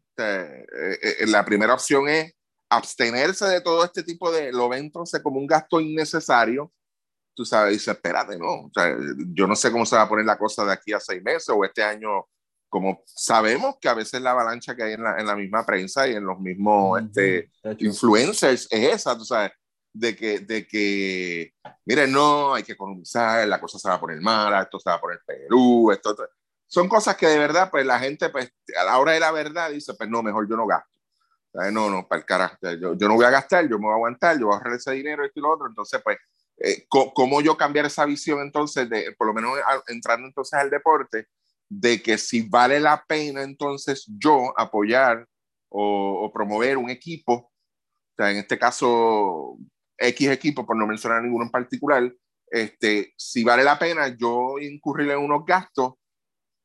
La 1.26 1.44
primera 1.44 1.74
opción 1.74 2.08
es 2.08 2.32
abstenerse 2.68 3.46
de 3.46 3.60
todo 3.60 3.84
este 3.84 4.02
tipo 4.02 4.30
de, 4.30 4.52
lo 4.52 4.68
ven 4.68 4.84
entonces 4.84 5.20
como 5.22 5.40
un 5.40 5.46
gasto 5.46 5.80
innecesario 5.80 6.72
tú 7.40 7.46
sabes, 7.46 7.72
dice, 7.72 7.92
espérate, 7.92 8.38
no, 8.38 8.66
o 8.66 8.70
sea, 8.72 8.94
yo 9.32 9.46
no 9.46 9.56
sé 9.56 9.72
cómo 9.72 9.86
se 9.86 9.96
va 9.96 10.02
a 10.02 10.08
poner 10.10 10.26
la 10.26 10.36
cosa 10.36 10.62
de 10.64 10.72
aquí 10.72 10.92
a 10.92 11.00
seis 11.00 11.22
meses 11.22 11.48
o 11.48 11.64
este 11.64 11.82
año, 11.82 12.26
como 12.68 13.02
sabemos 13.06 13.76
que 13.80 13.88
a 13.88 13.94
veces 13.94 14.20
la 14.20 14.32
avalancha 14.32 14.76
que 14.76 14.82
hay 14.82 14.92
en 14.92 15.02
la, 15.02 15.18
en 15.18 15.26
la 15.26 15.34
misma 15.34 15.64
prensa 15.64 16.06
y 16.06 16.12
en 16.12 16.24
los 16.24 16.38
mismos 16.38 17.00
este, 17.00 17.50
influencers 17.78 18.68
es 18.70 18.94
esa, 18.94 19.16
tú 19.16 19.24
sabes, 19.24 19.52
de 19.92 20.14
que, 20.14 20.40
de 20.40 20.66
que, 20.66 21.54
miren, 21.86 22.12
no, 22.12 22.52
hay 22.52 22.62
que 22.62 22.72
economizar, 22.72 23.48
la 23.48 23.58
cosa 23.58 23.78
se 23.78 23.88
va 23.88 23.94
a 23.94 24.00
poner 24.00 24.20
mala, 24.20 24.62
esto 24.62 24.78
se 24.78 24.90
va 24.90 24.96
a 24.96 25.00
poner 25.00 25.20
Perú, 25.26 25.90
esto, 25.90 26.14
son 26.70 26.88
cosas 26.88 27.16
que 27.16 27.26
de 27.26 27.36
verdad, 27.36 27.68
pues 27.68 27.84
la 27.84 27.98
gente, 27.98 28.28
pues 28.28 28.52
a 28.78 28.84
la 28.84 28.98
hora 28.98 29.12
de 29.12 29.20
la 29.20 29.32
verdad 29.32 29.70
dice, 29.70 29.92
pues 29.94 30.08
no, 30.08 30.22
mejor 30.22 30.48
yo 30.48 30.56
no 30.56 30.68
gasto. 30.68 30.88
No, 31.52 31.90
no, 31.90 32.06
para 32.06 32.20
el 32.20 32.24
carajo, 32.24 32.56
yo, 32.80 32.94
yo 32.94 33.08
no 33.08 33.16
voy 33.16 33.24
a 33.24 33.30
gastar, 33.30 33.68
yo 33.68 33.76
me 33.76 33.86
voy 33.86 33.92
a 33.92 33.96
aguantar, 33.96 34.38
yo 34.38 34.46
voy 34.46 34.54
a 34.54 34.58
ahorrar 34.58 34.74
ese 34.74 34.92
dinero, 34.92 35.24
esto 35.24 35.40
y 35.40 35.42
lo 35.42 35.50
otro, 35.52 35.66
entonces 35.66 36.00
pues 36.04 36.18
eh, 36.58 36.86
¿cómo 36.88 37.40
yo 37.40 37.56
cambiar 37.56 37.86
esa 37.86 38.04
visión 38.04 38.38
entonces, 38.40 38.88
de, 38.88 39.12
por 39.18 39.26
lo 39.26 39.34
menos 39.34 39.58
entrando 39.88 40.28
entonces 40.28 40.56
al 40.56 40.70
deporte, 40.70 41.26
de 41.68 42.00
que 42.00 42.18
si 42.18 42.48
vale 42.48 42.78
la 42.78 43.04
pena 43.04 43.42
entonces 43.42 44.06
yo 44.06 44.54
apoyar 44.56 45.26
o, 45.70 46.30
promover 46.32 46.76
un 46.76 46.88
equipo, 46.88 47.32
o 47.32 47.52
sea, 48.16 48.30
en 48.30 48.36
este 48.36 48.56
caso 48.56 49.56
X 49.98 50.28
equipo, 50.28 50.64
por 50.64 50.76
no 50.76 50.86
mencionar 50.86 51.20
ninguno 51.20 51.46
en 51.46 51.50
particular, 51.50 52.12
este, 52.48 53.12
si 53.16 53.42
vale 53.42 53.64
la 53.64 53.76
pena 53.76 54.06
yo 54.16 54.56
incurrir 54.60 55.10
en 55.10 55.18
unos 55.18 55.44
gastos 55.44 55.94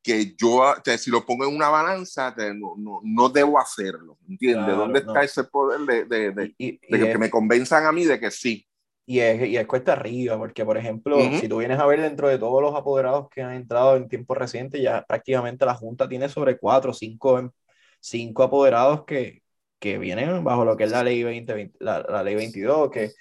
que 0.06 0.36
yo, 0.38 0.76
si 0.98 1.10
lo 1.10 1.26
pongo 1.26 1.46
en 1.46 1.56
una 1.56 1.70
balanza, 1.70 2.34
no, 2.54 2.76
no, 2.78 3.02
no, 3.04 3.30
debo 3.30 3.60
hacerlo, 3.60 4.20
¿entiendes? 4.30 4.76
¿Dónde 4.76 5.00
está 5.00 5.24
ese 5.24 5.44
poder 5.46 5.82
de, 5.82 6.06
de, 6.06 6.32
de, 6.32 6.78
que 6.88 7.18
me 7.18 7.32
convenzan 7.32 7.88
a 7.88 7.92
mí 7.92 8.06
de 8.06 8.20
que 8.20 8.30
sí? 8.30 8.68
Y 9.08 9.20
es, 9.20 9.48
y 9.48 9.58
es 9.58 9.66
cuesta 9.66 9.94
arriba, 9.94 10.38
porque 10.38 10.64
por 10.64 10.78
ejemplo, 10.78 11.18
si 11.40 11.48
tú 11.48 11.58
vienes 11.58 11.80
a 11.80 11.88
ver 11.88 12.02
dentro 12.02 12.28
de 12.28 12.38
todos 12.38 12.62
los 12.62 12.76
apoderados 12.76 13.30
que 13.30 13.42
han 13.42 13.54
entrado 13.54 13.96
en 13.96 14.08
tiempo 14.08 14.36
reciente, 14.36 14.80
ya 14.80 15.04
prácticamente 15.08 15.66
la 15.66 15.74
Junta 15.74 16.08
tiene 16.08 16.30
sobre 16.30 16.58
cuatro 16.58 16.92
o 16.92 16.94
cinco, 16.94 17.52
cinco 18.00 18.44
apoderados 18.44 19.06
que, 19.06 19.42
que 19.80 19.98
vienen 19.98 20.44
bajo 20.44 20.66
lo 20.66 20.78
que 20.78 20.84
es 20.84 20.92
la 20.92 21.04
ley, 21.04 21.24
20, 21.24 21.74
la, 21.80 22.06
la, 22.08 22.24
ley 22.24 22.36
22, 22.36 22.92
que, 22.92 23.12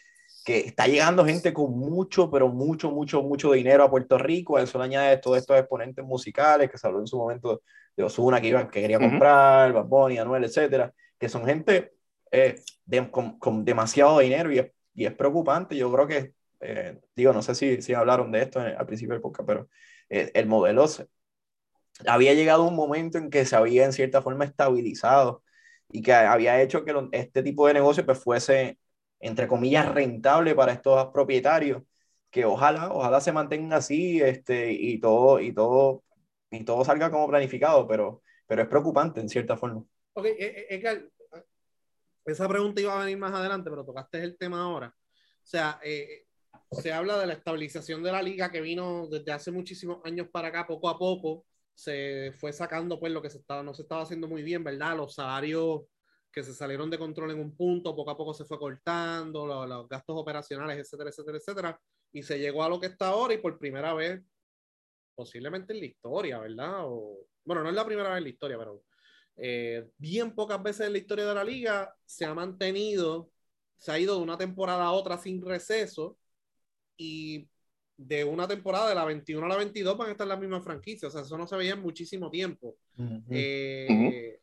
que 0.44 0.58
está 0.60 0.86
llegando 0.86 1.24
gente 1.24 1.52
con 1.52 1.78
mucho, 1.78 2.30
pero 2.30 2.48
mucho, 2.48 2.90
mucho, 2.90 3.22
mucho 3.22 3.52
dinero 3.52 3.84
a 3.84 3.90
Puerto 3.90 4.18
Rico. 4.18 4.56
A 4.56 4.62
eso 4.62 4.78
le 4.78 4.84
añade 4.84 5.16
todos 5.18 5.38
estos 5.38 5.58
exponentes 5.58 6.04
musicales 6.04 6.70
que 6.70 6.78
se 6.78 6.86
habló 6.86 7.00
en 7.00 7.06
su 7.06 7.16
momento 7.18 7.62
de 7.96 8.04
Osuna 8.04 8.40
que, 8.40 8.50
que 8.70 8.80
quería 8.82 8.98
comprar, 8.98 9.72
Bad 9.72 9.86
Bunny, 9.86 10.18
Anuel, 10.18 10.44
etcétera, 10.44 10.92
que 11.18 11.28
son 11.28 11.46
gente 11.46 11.92
eh, 12.30 12.56
con, 13.10 13.38
con, 13.38 13.64
demasiado 13.64 14.18
dinero 14.18 14.52
y 14.52 14.58
es 14.58 14.74
y 14.94 15.06
es 15.06 15.14
preocupante. 15.14 15.76
Yo 15.76 15.92
creo 15.92 16.06
que, 16.06 16.34
eh, 16.60 17.00
digo, 17.14 17.32
no 17.32 17.42
sé 17.42 17.54
si, 17.54 17.82
si 17.82 17.94
hablaron 17.94 18.32
de 18.32 18.42
esto 18.42 18.60
al 18.60 18.86
principio 18.86 19.14
del 19.14 19.22
podcast, 19.22 19.46
pero 19.46 19.68
eh, 20.08 20.30
el 20.34 20.46
modelo 20.46 20.86
había 22.06 22.34
llegado 22.34 22.64
un 22.64 22.74
momento 22.74 23.18
en 23.18 23.30
que 23.30 23.44
se 23.44 23.56
había 23.56 23.84
en 23.84 23.92
cierta 23.92 24.22
forma 24.22 24.44
estabilizado 24.44 25.42
y 25.90 26.02
que 26.02 26.12
había 26.12 26.60
hecho 26.62 26.84
que 26.84 26.94
este 27.12 27.42
tipo 27.42 27.66
de 27.66 27.74
negocio 27.74 28.06
pues 28.06 28.18
fuese, 28.18 28.78
entre 29.24 29.48
comillas, 29.48 29.92
rentable 29.92 30.54
para 30.54 30.72
estos 30.72 31.06
propietarios, 31.06 31.82
que 32.30 32.44
ojalá, 32.44 32.92
ojalá 32.92 33.20
se 33.20 33.32
mantengan 33.32 33.72
así 33.72 34.20
este, 34.20 34.70
y, 34.72 35.00
todo, 35.00 35.40
y, 35.40 35.52
todo, 35.54 36.04
y 36.50 36.62
todo 36.64 36.84
salga 36.84 37.10
como 37.10 37.28
planificado, 37.28 37.86
pero, 37.88 38.22
pero 38.46 38.62
es 38.62 38.68
preocupante 38.68 39.20
en 39.20 39.30
cierta 39.30 39.56
forma. 39.56 39.82
Ok, 40.12 40.26
eh, 40.26 41.08
esa 42.26 42.48
pregunta 42.48 42.82
iba 42.82 42.94
a 42.94 43.04
venir 43.04 43.16
más 43.16 43.32
adelante, 43.32 43.70
pero 43.70 43.84
tocaste 43.84 44.22
el 44.22 44.36
tema 44.36 44.62
ahora. 44.62 44.88
O 44.88 45.46
sea, 45.46 45.80
eh, 45.82 46.26
se 46.70 46.92
habla 46.92 47.18
de 47.18 47.26
la 47.26 47.34
estabilización 47.34 48.02
de 48.02 48.12
la 48.12 48.22
liga 48.22 48.50
que 48.50 48.60
vino 48.60 49.08
desde 49.08 49.32
hace 49.32 49.50
muchísimos 49.50 50.00
años 50.04 50.28
para 50.30 50.48
acá, 50.48 50.66
poco 50.66 50.88
a 50.88 50.98
poco. 50.98 51.46
se 51.74 52.32
fue 52.38 52.52
sacando 52.52 53.00
pues 53.00 53.12
lo 53.12 53.22
que 53.22 53.30
se 53.30 53.38
estaba, 53.38 53.62
no 53.62 53.74
se 53.74 53.82
estaba 53.82 54.02
haciendo 54.02 54.28
muy 54.28 54.42
bien, 54.42 54.62
¿verdad? 54.62 54.96
Los 54.96 55.14
salarios 55.14 55.82
que 56.34 56.42
se 56.42 56.52
salieron 56.52 56.90
de 56.90 56.98
control 56.98 57.30
en 57.30 57.38
un 57.38 57.56
punto, 57.56 57.94
poco 57.94 58.10
a 58.10 58.16
poco 58.16 58.34
se 58.34 58.44
fue 58.44 58.58
cortando, 58.58 59.46
los, 59.46 59.88
gastos 59.88 60.16
operacionales, 60.18 60.78
etcétera, 60.78 61.10
etcétera, 61.10 61.38
etcétera, 61.38 61.80
y 62.12 62.22
se 62.22 62.38
llegó 62.38 62.64
a 62.64 62.68
lo 62.68 62.80
que 62.80 62.86
está 62.86 63.08
ahora 63.08 63.34
y 63.34 63.38
por 63.38 63.58
primera 63.58 63.94
vez, 63.94 64.20
posiblemente 65.14 65.72
en 65.72 65.80
la 65.80 65.86
historia, 65.86 66.40
¿verdad? 66.40 66.80
O, 66.86 67.20
bueno, 67.44 67.62
no 67.62 67.68
es 67.68 67.74
la 67.74 67.86
primera 67.86 68.08
vez 68.08 68.18
en 68.18 68.24
la 68.24 68.30
historia, 68.30 68.58
pero 68.58 68.82
eh, 69.36 69.88
bien 69.96 70.34
pocas 70.34 70.60
veces 70.60 70.86
en 70.86 70.92
la 70.92 70.98
historia 70.98 71.26
de 71.26 71.34
la 71.34 71.44
liga 71.44 71.94
se 72.04 72.24
ha 72.24 72.34
mantenido, 72.34 73.30
se 73.76 73.92
ha 73.92 73.98
ido 73.98 74.16
de 74.16 74.22
una 74.22 74.36
temporada 74.36 74.84
a 74.84 74.92
otra 74.92 75.18
sin 75.18 75.44
receso 75.44 76.18
y 76.96 77.48
de 77.96 78.24
una 78.24 78.48
temporada 78.48 78.88
de 78.88 78.96
la 78.96 79.04
21 79.04 79.46
a 79.46 79.48
la 79.48 79.56
22 79.56 79.96
van 79.96 80.08
a 80.08 80.12
estar 80.12 80.26
las 80.26 80.40
mismas 80.40 80.64
franquicias, 80.64 81.10
o 81.10 81.12
sea, 81.12 81.22
eso 81.24 81.38
no 81.38 81.46
se 81.46 81.56
veía 81.56 81.74
en 81.74 81.82
muchísimo 81.82 82.28
tiempo. 82.28 82.76
Eh, 83.30 84.40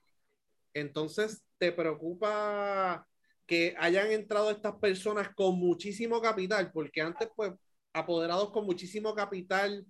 entonces, 0.73 1.43
¿te 1.57 1.71
preocupa 1.71 3.07
que 3.45 3.75
hayan 3.77 4.11
entrado 4.11 4.51
estas 4.51 4.75
personas 4.75 5.29
con 5.35 5.55
muchísimo 5.59 6.21
capital? 6.21 6.71
Porque 6.71 7.01
antes, 7.01 7.29
pues, 7.35 7.51
apoderados 7.93 8.51
con 8.51 8.65
muchísimo 8.65 9.13
capital, 9.13 9.85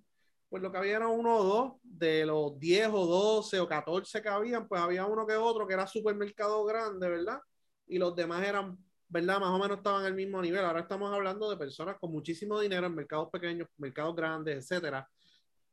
pues 0.48 0.62
lo 0.62 0.70
que 0.70 0.78
había 0.78 0.96
era 0.96 1.08
uno 1.08 1.36
o 1.36 1.44
dos, 1.44 1.72
de 1.82 2.26
los 2.26 2.58
10 2.58 2.88
o 2.92 3.06
12 3.06 3.58
o 3.60 3.68
14 3.68 4.20
que 4.20 4.28
habían, 4.28 4.68
pues 4.68 4.82
había 4.82 5.06
uno 5.06 5.26
que 5.26 5.34
otro 5.34 5.66
que 5.66 5.74
era 5.74 5.86
supermercado 5.86 6.64
grande, 6.64 7.08
¿verdad? 7.08 7.40
Y 7.86 7.98
los 7.98 8.14
demás 8.14 8.46
eran, 8.46 8.76
¿verdad? 9.08 9.40
Más 9.40 9.50
o 9.50 9.58
menos 9.58 9.78
estaban 9.78 10.04
al 10.04 10.14
mismo 10.14 10.42
nivel. 10.42 10.64
Ahora 10.64 10.80
estamos 10.80 11.10
hablando 11.10 11.48
de 11.48 11.56
personas 11.56 11.96
con 11.98 12.12
muchísimo 12.12 12.60
dinero 12.60 12.86
en 12.86 12.94
mercados 12.94 13.30
pequeños, 13.30 13.68
mercados 13.78 14.14
grandes, 14.14 14.58
etcétera. 14.58 15.08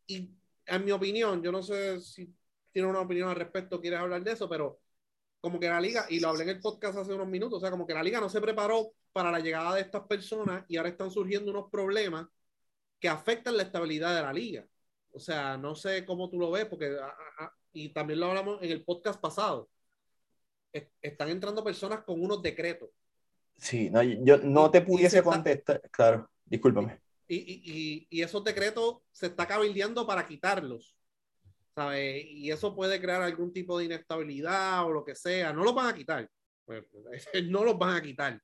Y 0.07 0.31
en 0.65 0.85
mi 0.85 0.91
opinión, 0.91 1.43
yo 1.43 1.51
no 1.51 1.61
sé 1.61 1.99
si 1.99 2.33
tiene 2.71 2.87
una 2.87 3.01
opinión 3.01 3.29
al 3.29 3.35
respecto, 3.35 3.81
quieres 3.81 3.99
hablar 3.99 4.23
de 4.23 4.31
eso, 4.31 4.47
pero 4.47 4.79
como 5.41 5.59
que 5.59 5.69
la 5.69 5.79
liga, 5.79 6.05
y 6.09 6.19
lo 6.19 6.29
hablé 6.29 6.43
en 6.43 6.49
el 6.49 6.59
podcast 6.59 6.97
hace 6.97 7.13
unos 7.13 7.27
minutos, 7.27 7.57
o 7.57 7.61
sea, 7.61 7.71
como 7.71 7.87
que 7.87 7.93
la 7.93 8.03
liga 8.03 8.19
no 8.19 8.29
se 8.29 8.41
preparó 8.41 8.93
para 9.13 9.31
la 9.31 9.39
llegada 9.39 9.75
de 9.75 9.81
estas 9.81 10.03
personas 10.03 10.65
y 10.67 10.77
ahora 10.77 10.89
están 10.89 11.11
surgiendo 11.11 11.51
unos 11.51 11.69
problemas 11.69 12.27
que 12.99 13.07
afectan 13.07 13.55
la 13.55 13.63
estabilidad 13.63 14.15
de 14.15 14.21
la 14.21 14.33
liga. 14.33 14.65
O 15.11 15.19
sea, 15.19 15.57
no 15.57 15.75
sé 15.75 16.05
cómo 16.05 16.29
tú 16.29 16.37
lo 16.39 16.51
ves, 16.51 16.65
porque, 16.65 16.97
ah, 17.01 17.07
ah, 17.17 17.45
ah, 17.45 17.53
y 17.71 17.89
también 17.89 18.19
lo 18.19 18.27
hablamos 18.27 18.61
en 18.61 18.71
el 18.71 18.83
podcast 18.83 19.19
pasado, 19.19 19.69
están 21.01 21.29
entrando 21.29 21.63
personas 21.63 22.03
con 22.03 22.21
unos 22.21 22.41
decretos. 22.41 22.89
Sí, 23.57 23.89
no, 23.89 24.01
yo 24.03 24.37
no 24.37 24.69
te 24.71 24.81
pudiese 24.81 25.21
contestar, 25.23 25.81
claro, 25.91 26.29
discúlpame. 26.45 27.01
Y, 27.27 27.35
y, 27.35 28.07
y, 28.09 28.21
esos 28.23 28.43
decretos 28.43 28.97
se 29.11 29.27
está 29.27 29.45
cabildeando 29.47 30.07
para 30.07 30.25
quitarlos, 30.25 30.95
¿sabes? 31.73 32.25
Y 32.25 32.51
eso 32.51 32.75
puede 32.75 32.99
crear 32.99 33.21
algún 33.21 33.53
tipo 33.53 33.77
de 33.77 33.85
inestabilidad 33.85 34.85
o 34.85 34.91
lo 34.91 35.03
que 35.03 35.15
sea. 35.15 35.53
No 35.53 35.63
los 35.63 35.75
van 35.75 35.87
a 35.87 35.93
quitar, 35.93 36.29
pues, 36.65 36.83
no 37.49 37.63
los 37.63 37.77
van 37.77 37.95
a 37.95 38.01
quitar 38.01 38.41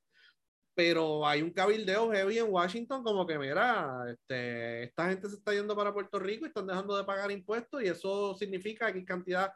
pero 0.75 1.25
hay 1.25 1.41
un 1.41 1.51
cabildeo 1.51 2.11
heavy 2.11 2.37
en 2.37 2.51
Washington 2.51 3.01
como 3.01 3.25
que, 3.25 3.39
mira, 3.39 4.05
este, 4.09 4.83
esta 4.83 5.07
gente 5.07 5.29
se 5.29 5.35
está 5.35 5.53
yendo 5.53 5.73
para 5.75 5.93
Puerto 5.93 6.19
Rico 6.19 6.45
y 6.45 6.49
están 6.49 6.67
dejando 6.67 6.97
de 6.97 7.05
pagar 7.05 7.31
impuestos 7.31 7.81
y 7.81 7.87
eso 7.87 8.35
significa 8.35 8.91
que 8.91 8.99
hay 8.99 9.05
cantidad, 9.05 9.53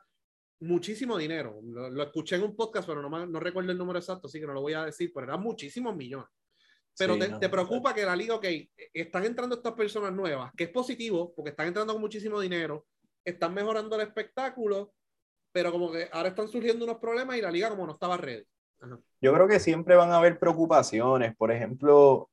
muchísimo 0.62 1.18
dinero. 1.18 1.60
Lo, 1.62 2.02
escuché 2.02 2.38
en 2.38 2.44
un 2.44 2.56
podcast, 2.56 2.88
pero 2.88 3.02
no, 3.02 3.26
no, 3.28 3.40
recuerdo 3.40 3.72
el 3.72 3.78
número 3.78 4.00
exacto, 4.00 4.28
así 4.28 4.40
que 4.40 4.48
no 4.48 4.54
lo 4.54 4.62
voy 4.62 4.74
a 4.74 4.86
decir, 4.86 5.12
pero 5.14 5.28
eran 5.28 5.42
muchísimos 5.42 5.94
millones. 5.94 6.30
Pero 6.98 7.18
te, 7.18 7.50
preocupa 7.50 7.94
que 7.94 8.04
la 8.04 8.16
liga, 8.16 8.36
ok, 8.36 8.46
están 8.94 9.26
entrando 9.26 9.56
estas 9.56 9.74
personas 9.74 10.14
nuevas, 10.14 10.52
que 10.56 10.66
es 10.66 10.70
positivo, 10.70 11.34
porque 11.34 11.52
están 11.52 11.68
entrando 11.68 11.94
con 11.94 12.02
muchísimo 12.02 12.40
dinero, 12.40 12.88
están 13.24 13.54
mejorando 13.54 13.96
el 13.96 14.02
espectáculo, 14.02 14.94
pero 15.52 15.72
como 15.72 15.92
que 15.92 16.10
ahora 16.12 16.30
están 16.30 16.48
surgiendo 16.48 16.86
unos 16.86 16.98
problemas 16.98 17.38
y 17.38 17.42
la 17.42 17.52
liga 17.52 17.70
como 17.70 17.86
no 17.86 17.94
estaba 17.94 18.18
ready. 18.18 18.46
Yo 19.22 19.34
creo 19.34 19.48
que 19.48 19.60
siempre 19.60 19.96
van 19.96 20.12
a 20.12 20.18
haber 20.18 20.40
preocupaciones. 20.40 21.36
Por 21.36 21.52
ejemplo, 21.52 22.30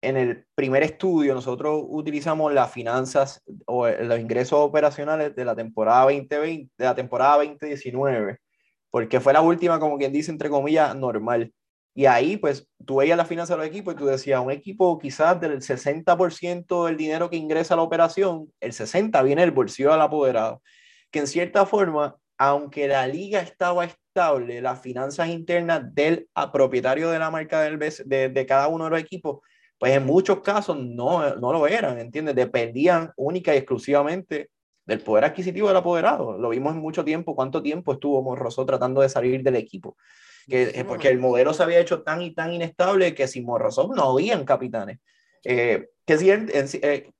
en 0.00 0.16
el 0.16 0.46
primer 0.54 0.82
estudio 0.82 1.34
nosotros 1.34 1.82
utilizamos 1.88 2.52
las 2.52 2.72
finanzas 2.72 3.42
o 3.66 3.88
los 3.88 4.18
ingresos 4.18 4.58
operacionales 4.60 5.34
de 5.34 5.44
la 5.44 5.54
temporada 5.54 6.02
2020, 6.04 6.72
de 6.76 6.84
la 6.84 6.94
temporada 6.94 7.36
2019, 7.36 8.38
porque 8.90 9.20
fue 9.20 9.32
la 9.32 9.42
última, 9.42 9.78
como 9.78 9.98
quien 9.98 10.12
dice, 10.12 10.30
entre 10.30 10.48
comillas, 10.48 10.94
normal. 10.96 11.52
Y 11.96 12.04
ahí, 12.04 12.36
pues, 12.36 12.68
tú 12.84 12.96
veías 12.96 13.16
las 13.16 13.26
finanzas 13.26 13.56
de 13.56 13.64
los 13.64 13.66
equipos 13.66 13.94
y 13.94 13.96
tú 13.96 14.04
decías, 14.04 14.38
un 14.38 14.50
equipo 14.50 14.98
quizás 14.98 15.40
del 15.40 15.62
60% 15.62 16.84
del 16.84 16.98
dinero 16.98 17.30
que 17.30 17.38
ingresa 17.38 17.72
a 17.72 17.78
la 17.78 17.84
operación, 17.84 18.52
el 18.60 18.72
60% 18.72 19.24
viene 19.24 19.40
del 19.40 19.50
bolsillo 19.50 19.92
del 19.92 20.02
apoderado. 20.02 20.60
Que 21.10 21.20
en 21.20 21.26
cierta 21.26 21.64
forma, 21.64 22.14
aunque 22.36 22.86
la 22.86 23.06
liga 23.08 23.40
estaba 23.40 23.88
las 24.14 24.80
finanzas 24.82 25.28
internas 25.28 25.94
del 25.94 26.28
propietario 26.52 27.08
de 27.08 27.18
la 27.18 27.30
marca 27.30 27.62
del, 27.62 27.78
de, 27.78 28.28
de 28.28 28.46
cada 28.46 28.68
uno 28.68 28.84
de 28.84 28.90
los 28.90 29.00
equipos, 29.00 29.40
pues 29.78 29.96
en 29.96 30.04
muchos 30.04 30.40
casos 30.40 30.78
no, 30.78 31.34
no 31.36 31.52
lo 31.54 31.66
eran, 31.66 31.98
¿entiendes? 31.98 32.34
Dependían 32.34 33.10
única 33.16 33.54
y 33.54 33.58
exclusivamente 33.58 34.50
del 34.84 35.00
poder 35.00 35.24
adquisitivo 35.24 35.68
del 35.68 35.78
apoderado. 35.78 36.36
Lo 36.36 36.50
vimos 36.50 36.74
en 36.74 36.80
mucho 36.82 37.04
tiempo, 37.06 37.34
cuánto 37.34 37.62
tiempo 37.62 37.94
estuvo 37.94 38.22
Morroso 38.22 38.66
tratando 38.66 39.00
de 39.00 39.08
salir 39.08 39.42
del 39.42 39.56
equipo. 39.56 39.96
Que, 40.48 40.84
porque 40.86 41.08
el 41.08 41.18
modelo 41.18 41.52
se 41.52 41.62
había 41.62 41.80
hecho 41.80 42.02
tan 42.02 42.22
y 42.22 42.32
tan 42.32 42.52
inestable 42.52 43.14
que 43.14 43.26
sin 43.26 43.44
Morroso 43.44 43.90
no 43.94 44.12
habían 44.12 44.44
capitanes. 44.44 45.00
Eh, 45.42 45.88
que 46.04 46.18
si, 46.18 46.30
eh, 46.30 47.10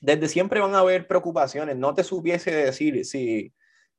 desde 0.00 0.28
siempre 0.28 0.60
van 0.60 0.74
a 0.74 0.80
haber 0.80 1.06
preocupaciones. 1.06 1.76
No 1.76 1.94
te 1.94 2.04
supiese 2.04 2.50
decir 2.50 3.04
si, 3.04 3.52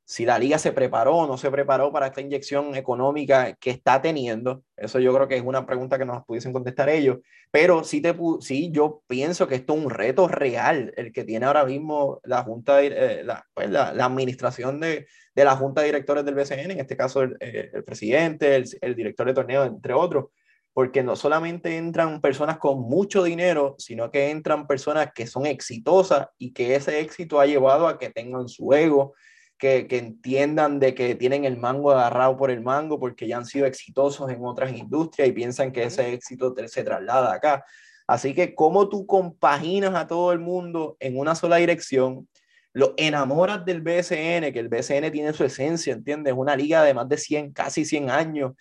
si 0.05 0.25
la 0.25 0.39
liga 0.39 0.57
se 0.57 0.71
preparó 0.71 1.17
o 1.17 1.27
no 1.27 1.37
se 1.37 1.51
preparó 1.51 1.91
para 1.91 2.07
esta 2.07 2.21
inyección 2.21 2.75
económica 2.75 3.53
que 3.55 3.69
está 3.69 4.01
teniendo. 4.01 4.63
Eso 4.75 4.99
yo 4.99 5.13
creo 5.13 5.27
que 5.27 5.35
es 5.35 5.43
una 5.43 5.65
pregunta 5.65 5.97
que 5.97 6.05
nos 6.05 6.25
pudiesen 6.25 6.53
contestar 6.53 6.89
ellos. 6.89 7.19
Pero 7.51 7.83
sí, 7.83 8.01
te, 8.01 8.15
sí 8.41 8.71
yo 8.71 9.03
pienso 9.07 9.47
que 9.47 9.55
esto 9.55 9.73
es 9.73 9.83
un 9.83 9.89
reto 9.89 10.27
real, 10.27 10.93
el 10.97 11.11
que 11.11 11.23
tiene 11.23 11.45
ahora 11.45 11.65
mismo 11.65 12.21
la 12.23 12.43
Junta, 12.43 12.81
eh, 12.81 13.23
la, 13.23 13.45
pues 13.53 13.69
la, 13.69 13.93
la, 13.93 14.05
administración 14.05 14.79
de, 14.79 15.07
de, 15.39 15.45
la 15.45 15.55
Junta 15.55 15.81
de 15.81 15.87
Directores 15.87 16.25
del 16.25 16.35
BCN, 16.35 16.71
en 16.71 16.79
este 16.79 16.97
caso 16.97 17.23
el, 17.23 17.37
eh, 17.39 17.71
el 17.73 17.83
presidente, 17.83 18.55
el, 18.55 18.65
el 18.81 18.95
director 18.95 19.27
de 19.27 19.33
torneo, 19.33 19.63
entre 19.63 19.93
otros 19.93 20.25
porque 20.73 21.03
no 21.03 21.17
solamente 21.17 21.75
entran 21.75 22.21
personas 22.21 22.57
con 22.57 22.79
mucho 22.79 23.23
dinero, 23.23 23.75
sino 23.77 24.11
que 24.11 24.29
entran 24.29 24.65
personas 24.65 25.09
que 25.13 25.27
son 25.27 25.45
exitosas 25.45 26.27
y 26.37 26.53
que 26.53 26.75
ese 26.75 27.01
éxito 27.01 27.39
ha 27.39 27.45
llevado 27.45 27.87
a 27.87 27.97
que 27.97 28.09
tengan 28.09 28.47
su 28.47 28.71
ego, 28.73 29.13
que, 29.57 29.85
entiendan 29.89 30.79
de 30.79 30.95
que 30.95 31.15
tienen 31.15 31.43
el 31.43 31.57
mango 31.57 31.91
agarrado 31.91 32.37
por 32.37 32.49
el 32.49 32.61
mango 32.61 32.97
porque 32.97 33.27
ya 33.27 33.37
han 33.37 33.45
sido 33.45 33.65
exitosos 33.65 34.31
en 34.31 34.43
otras 34.45 34.71
industrias 34.71 35.27
y 35.27 35.33
piensan 35.33 35.71
que 35.73 35.83
ese 35.83 36.13
éxito 36.13 36.55
se 36.67 36.83
traslada 36.83 37.33
acá. 37.33 37.65
Así 38.07 38.33
que 38.33 38.55
cómo 38.55 38.87
tú 38.87 39.05
compaginas 39.05 39.93
a 39.95 40.07
todo 40.07 40.31
el 40.31 40.39
mundo 40.39 40.95
en 40.99 41.17
una 41.17 41.35
sola 41.35 41.57
dirección, 41.57 42.27
lo 42.73 42.93
enamoras 42.97 43.65
del 43.65 43.81
BSN, 43.81 44.51
que 44.51 44.59
el 44.59 44.69
BSN 44.69 45.11
tiene 45.11 45.33
su 45.33 45.43
esencia, 45.43 45.93
¿entiendes? 45.93 46.33
Una 46.35 46.55
liga 46.55 46.83
de 46.83 46.93
más 46.93 47.09
de 47.09 47.17
100, 47.17 47.51
casi 47.53 47.85
100 47.85 48.09
años, 48.09 48.53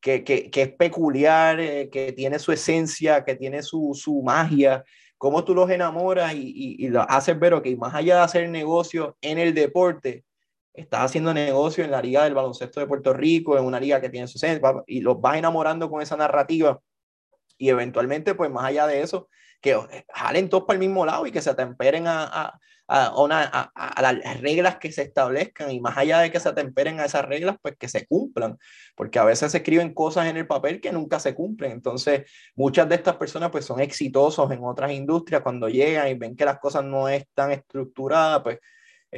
que, 0.00 0.22
que, 0.22 0.50
que 0.50 0.62
es 0.62 0.72
peculiar, 0.72 1.58
eh, 1.58 1.88
que 1.90 2.12
tiene 2.12 2.38
su 2.38 2.52
esencia, 2.52 3.24
que 3.24 3.34
tiene 3.34 3.62
su, 3.62 3.92
su 3.94 4.22
magia. 4.22 4.84
Cómo 5.18 5.44
tú 5.44 5.54
los 5.54 5.68
enamoras 5.70 6.34
y, 6.34 6.52
y, 6.54 6.86
y 6.86 6.88
lo 6.88 7.02
haces 7.02 7.38
ver, 7.38 7.60
que 7.62 7.76
más 7.76 7.94
allá 7.94 8.16
de 8.16 8.22
hacer 8.22 8.48
negocio 8.48 9.16
en 9.20 9.38
el 9.38 9.54
deporte, 9.54 10.24
estás 10.76 11.06
haciendo 11.06 11.32
negocio 11.32 11.84
en 11.84 11.90
la 11.90 12.02
liga 12.02 12.24
del 12.24 12.34
baloncesto 12.34 12.80
de 12.80 12.86
Puerto 12.86 13.14
Rico, 13.14 13.58
en 13.58 13.64
una 13.64 13.80
liga 13.80 14.00
que 14.00 14.10
tiene 14.10 14.28
su 14.28 14.38
centro, 14.38 14.84
y 14.86 15.00
los 15.00 15.20
vas 15.20 15.38
enamorando 15.38 15.90
con 15.90 16.02
esa 16.02 16.16
narrativa. 16.16 16.80
Y 17.58 17.70
eventualmente, 17.70 18.34
pues 18.34 18.50
más 18.50 18.66
allá 18.66 18.86
de 18.86 19.00
eso, 19.00 19.28
que 19.60 19.76
jalen 20.12 20.48
todos 20.48 20.64
para 20.64 20.74
el 20.74 20.80
mismo 20.86 21.06
lado 21.06 21.26
y 21.26 21.32
que 21.32 21.40
se 21.40 21.50
atemperen 21.50 22.06
a, 22.06 22.58
a, 22.88 23.70
a, 23.74 24.02
las 24.02 24.40
reglas 24.40 24.76
que 24.78 24.92
se 24.92 25.02
establezcan 25.02 25.70
y 25.70 25.80
más 25.80 25.96
allá 25.96 26.20
de 26.20 26.30
que 26.30 26.40
se 26.40 26.48
atemperen 26.48 27.00
a 27.00 27.04
esas 27.04 27.24
reglas, 27.24 27.56
pues 27.60 27.76
que 27.76 27.88
se 27.88 28.06
cumplan, 28.06 28.58
porque 28.94 29.18
a 29.18 29.24
veces 29.24 29.52
se 29.52 29.58
escriben 29.58 29.94
cosas 29.94 30.26
en 30.26 30.36
el 30.36 30.46
papel 30.46 30.80
que 30.80 30.92
nunca 30.92 31.18
se 31.18 31.34
cumplen. 31.34 31.72
Entonces, 31.72 32.30
muchas 32.54 32.88
de 32.88 32.94
estas 32.96 33.16
personas 33.16 33.50
pues 33.50 33.64
son 33.64 33.80
exitosos 33.80 34.50
en 34.50 34.62
otras 34.62 34.92
industrias 34.92 35.42
cuando 35.42 35.68
llegan 35.68 36.08
y 36.08 36.14
ven 36.14 36.36
que 36.36 36.44
las 36.44 36.58
cosas 36.58 36.84
no 36.84 37.08
están 37.08 37.52
estructuradas, 37.52 38.42
pues 38.42 38.58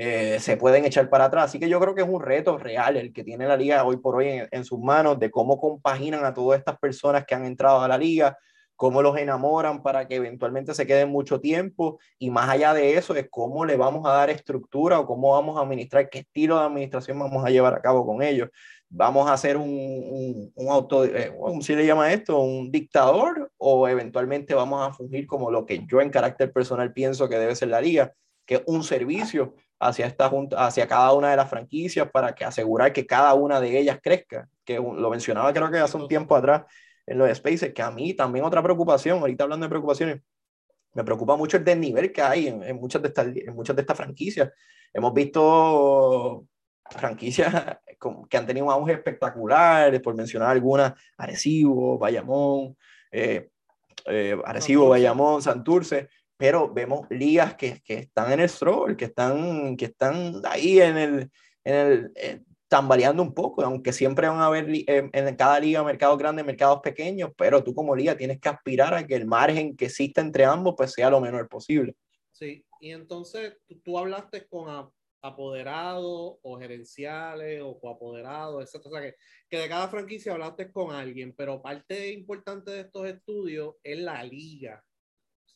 eh, 0.01 0.39
se 0.39 0.57
pueden 0.57 0.85
echar 0.85 1.09
para 1.09 1.24
atrás. 1.24 1.47
Así 1.47 1.59
que 1.59 1.69
yo 1.69 1.81
creo 1.81 1.95
que 1.95 2.03
es 2.03 2.09
un 2.09 2.23
reto 2.23 2.57
real 2.59 2.97
el 2.97 3.12
que 3.12 3.24
tiene 3.24 3.47
la 3.47 3.57
liga 3.57 3.85
hoy 3.85 3.97
por 3.97 4.16
hoy 4.16 4.43
en, 4.51 4.65
sus 4.65 4.78
manos 4.78 5.19
de 5.19 5.31
cómo 5.31 5.59
compaginan 5.61 6.24
a 6.24 6.35
todas 6.35 6.59
estas 6.59 6.78
personas 6.78 7.24
que 7.27 7.35
han 7.35 7.45
entrado 7.45 7.81
a 7.81 7.89
la 7.89 7.99
liga, 7.99 8.36
cómo 8.78 9.02
los 9.02 9.16
enamoran 9.18 9.82
para 9.82 10.06
que 10.06 10.14
eventualmente 10.14 10.72
se 10.72 10.86
queden 10.86 11.09
mucho 11.09 11.40
tiempo 11.40 11.98
y 12.16 12.30
más 12.30 12.48
allá 12.48 12.72
de 12.72 12.96
eso 12.96 13.16
es 13.16 13.26
cómo 13.28 13.64
le 13.64 13.76
vamos 13.76 14.06
a 14.06 14.12
dar 14.12 14.30
estructura 14.30 15.00
o 15.00 15.06
cómo 15.06 15.32
vamos 15.32 15.59
a 15.59 15.62
administrar, 15.62 16.09
qué 16.09 16.20
estilo 16.20 16.56
de 16.56 16.66
administración 16.66 17.18
vamos 17.18 17.44
a 17.44 17.50
llevar 17.50 17.74
a 17.74 17.82
cabo 17.82 18.06
con 18.06 18.22
ellos. 18.22 18.50
Vamos 18.88 19.28
a 19.28 19.32
hacer 19.32 19.56
un, 19.56 20.52
un, 20.55 20.68
auto, 20.68 21.05
eh, 21.05 21.34
¿cómo 21.36 21.60
se 21.60 21.74
le 21.74 21.86
llama 21.86 22.12
esto? 22.12 22.38
Un 22.38 22.70
dictador 22.70 23.50
o 23.56 23.88
eventualmente 23.88 24.55
vamos 24.55 24.88
a 24.88 24.92
fungir 24.92 25.26
como 25.26 25.50
lo 25.50 25.66
que 25.66 25.84
yo 25.84 26.00
en 26.00 26.10
carácter 26.10 26.52
personal 26.52 26.92
pienso 26.92 27.28
que 27.28 27.36
debe 27.36 27.56
ser 27.56 27.70
la 27.70 27.80
liga, 27.80 28.12
que 28.46 28.55
es 28.56 28.62
un 28.66 28.84
servicio 28.84 29.56
hacia, 29.80 30.06
esta 30.06 30.28
junta, 30.28 30.64
hacia 30.64 30.86
cada 30.86 31.12
una 31.14 31.32
de 31.32 31.36
las 31.36 31.50
franquicias 31.50 32.09
para 32.12 32.32
que 32.32 32.44
asegurar 32.44 32.92
que 32.92 33.06
cada 33.06 33.34
una 33.34 33.60
de 33.60 33.76
ellas 33.76 33.98
crezca, 34.00 34.48
que 34.64 34.76
lo 34.76 35.10
mencionaba 35.10 35.52
creo 35.52 35.68
que 35.68 35.78
hace 35.78 35.96
un 35.96 36.06
tiempo 36.06 36.36
atrás 36.36 36.62
en 37.09 37.18
los 37.18 37.36
Spaces, 37.36 37.72
que 37.72 37.82
a 37.82 37.90
mí 37.90 38.14
también 38.14 38.44
otra 38.44 38.62
preocupación, 38.62 39.20
ahorita 39.20 39.44
hablando 39.44 39.64
de 39.64 39.70
preocupaciones, 39.70 40.20
me 40.94 41.05
preocupa 41.05 41.36
mucho 41.36 41.56
el 41.56 41.64
desnivel 41.64 42.12
que 42.12 42.22
hay 42.22 42.48
en, 42.48 42.76
muchas, 42.76 43.02
de 43.02 43.09
estas, 43.09 43.26
en 43.35 43.55
muchas 43.55 43.76
de 43.76 43.82
estas 43.82 43.97
franquicias. 43.97 44.51
Hemos 44.93 45.14
visto 45.14 46.47
franquicias 46.90 47.78
que 48.28 48.36
han 48.36 48.47
tenido 48.47 48.66
un 48.66 48.72
auge 48.72 48.93
espectacular, 48.94 50.01
por 50.02 50.14
mencionar 50.14 50.51
algunas, 50.51 50.94
Arecibo, 51.16 51.98
Bayamón, 51.98 52.76
eh, 53.10 53.48
eh, 54.06 54.36
Arecibo, 54.44 54.89
Bayamón, 54.89 55.43
Santurce, 55.43 56.09
pero 56.36 56.72
vemos 56.72 57.06
ligas 57.10 57.55
que, 57.55 57.80
que 57.82 57.94
están 57.94 58.32
en 58.32 58.40
el 58.40 58.48
stroll, 58.48 58.97
que 58.97 59.06
están, 59.06 59.76
que 59.76 59.86
están 59.86 60.40
ahí 60.44 60.80
en 60.80 60.97
el, 60.97 61.30
en 61.64 61.74
el 61.74 62.12
eh, 62.14 62.43
tambaleando 62.69 63.23
un 63.23 63.35
poco, 63.35 63.62
aunque 63.62 63.93
siempre 63.93 64.28
van 64.28 64.39
a 64.39 64.47
haber 64.47 64.69
en, 64.69 65.11
en 65.12 65.36
cada 65.36 65.59
liga 65.59 65.82
mercados 65.82 66.19
grandes, 66.19 66.45
mercados 66.45 66.81
pequeños, 66.81 67.31
pero 67.36 67.65
tú 67.65 67.74
como 67.74 67.97
liga 67.97 68.16
tienes 68.16 68.39
que 68.40 68.49
aspirar 68.49 68.95
a 68.95 69.07
que 69.07 69.15
el 69.15 69.27
margen 69.27 69.77
que 69.77 69.86
exista 69.86 70.20
entre 70.20 70.45
ambos 70.45 70.74
pues 70.77 70.93
sea 70.93 71.11
lo 71.11 71.20
menor 71.20 71.49
posible. 71.49 71.97
Sí, 72.31 72.65
y 72.81 72.90
entonces 72.90 73.57
tú, 73.66 73.81
tú 73.81 73.99
hablaste 73.99 74.47
con 74.47 74.90
apoderados 75.23 76.39
o 76.43 76.59
gerenciales 76.59 77.61
o 77.62 77.81
coapoderados, 77.81 78.62
etc. 78.62 78.86
O 78.86 78.90
sea, 78.90 79.01
que, 79.01 79.15
que 79.49 79.59
de 79.59 79.69
cada 79.69 79.89
franquicia 79.89 80.32
hablaste 80.32 80.70
con 80.70 80.95
alguien, 80.95 81.35
pero 81.35 81.62
parte 81.62 82.12
importante 82.12 82.70
de 82.70 82.81
estos 82.81 83.07
estudios 83.07 83.74
es 83.82 83.99
la 83.99 84.23
liga 84.23 84.85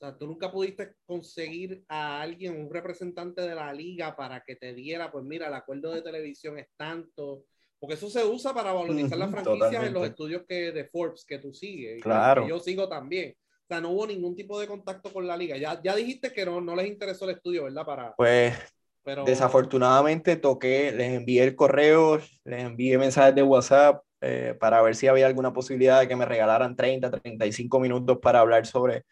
sea, 0.03 0.19
tú 0.19 0.27
nunca 0.27 0.51
pudiste 0.51 0.95
conseguir 1.07 1.85
a 1.89 2.21
alguien, 2.21 2.59
un 2.59 2.73
representante 2.73 3.43
de 3.43 3.55
la 3.55 3.73
liga 3.73 4.17
para 4.17 4.43
que 4.43 4.57
te 4.57 4.75
diera, 4.75 5.11
pues 5.13 5.25
mira, 5.25 5.49
el 5.49 5.55
acuerdo 5.55 5.93
de 5.93 6.03
televisión 6.03 6.59
es 6.59 6.67
tanto, 6.77 7.45
porque 7.79 7.95
eso 7.95 8.11
se 8.11 8.25
usa 8.25 8.53
para 8.53 8.73
valorizar 8.73 9.19
las 9.19 9.31
franquicias 9.31 9.85
en 9.85 9.93
los 9.93 10.07
estudios 10.07 10.43
que, 10.49 10.73
de 10.73 10.85
Forbes 10.87 11.25
que 11.25 11.39
tú 11.39 11.53
sigues, 11.53 12.03
claro. 12.03 12.43
que 12.43 12.49
yo 12.49 12.59
sigo 12.59 12.89
también. 12.89 13.35
O 13.37 13.67
sea, 13.69 13.81
no 13.81 13.91
hubo 13.91 14.07
ningún 14.07 14.35
tipo 14.35 14.59
de 14.61 14.67
contacto 14.67 15.13
con 15.13 15.27
la 15.27 15.37
liga. 15.37 15.57
Ya, 15.57 15.81
ya 15.83 15.95
dijiste 15.95 16.33
que 16.33 16.45
no, 16.45 16.61
no 16.61 16.75
les 16.77 16.89
interesó 16.89 17.25
el 17.25 17.37
estudio, 17.37 17.65
¿verdad? 17.65 17.87
Para... 17.87 18.15
Pues 18.17 18.55
pero... 19.03 19.25
desafortunadamente 19.25 20.37
toqué, 20.37 20.93
les 20.93 21.13
envié 21.13 21.45
el 21.45 21.55
correo, 21.55 22.21
les 22.45 22.63
envié 22.63 22.99
mensajes 22.99 23.35
de 23.35 23.43
WhatsApp 23.43 24.03
eh, 24.21 24.57
para 24.59 24.83
ver 24.83 24.95
si 24.95 25.07
había 25.07 25.27
alguna 25.27 25.53
posibilidad 25.53 26.01
de 26.01 26.09
que 26.09 26.17
me 26.17 26.25
regalaran 26.25 26.77
30, 26.77 27.11
35 27.11 27.81
minutos 27.81 28.19
para 28.23 28.41
hablar 28.41 28.67
sobre 28.67 29.05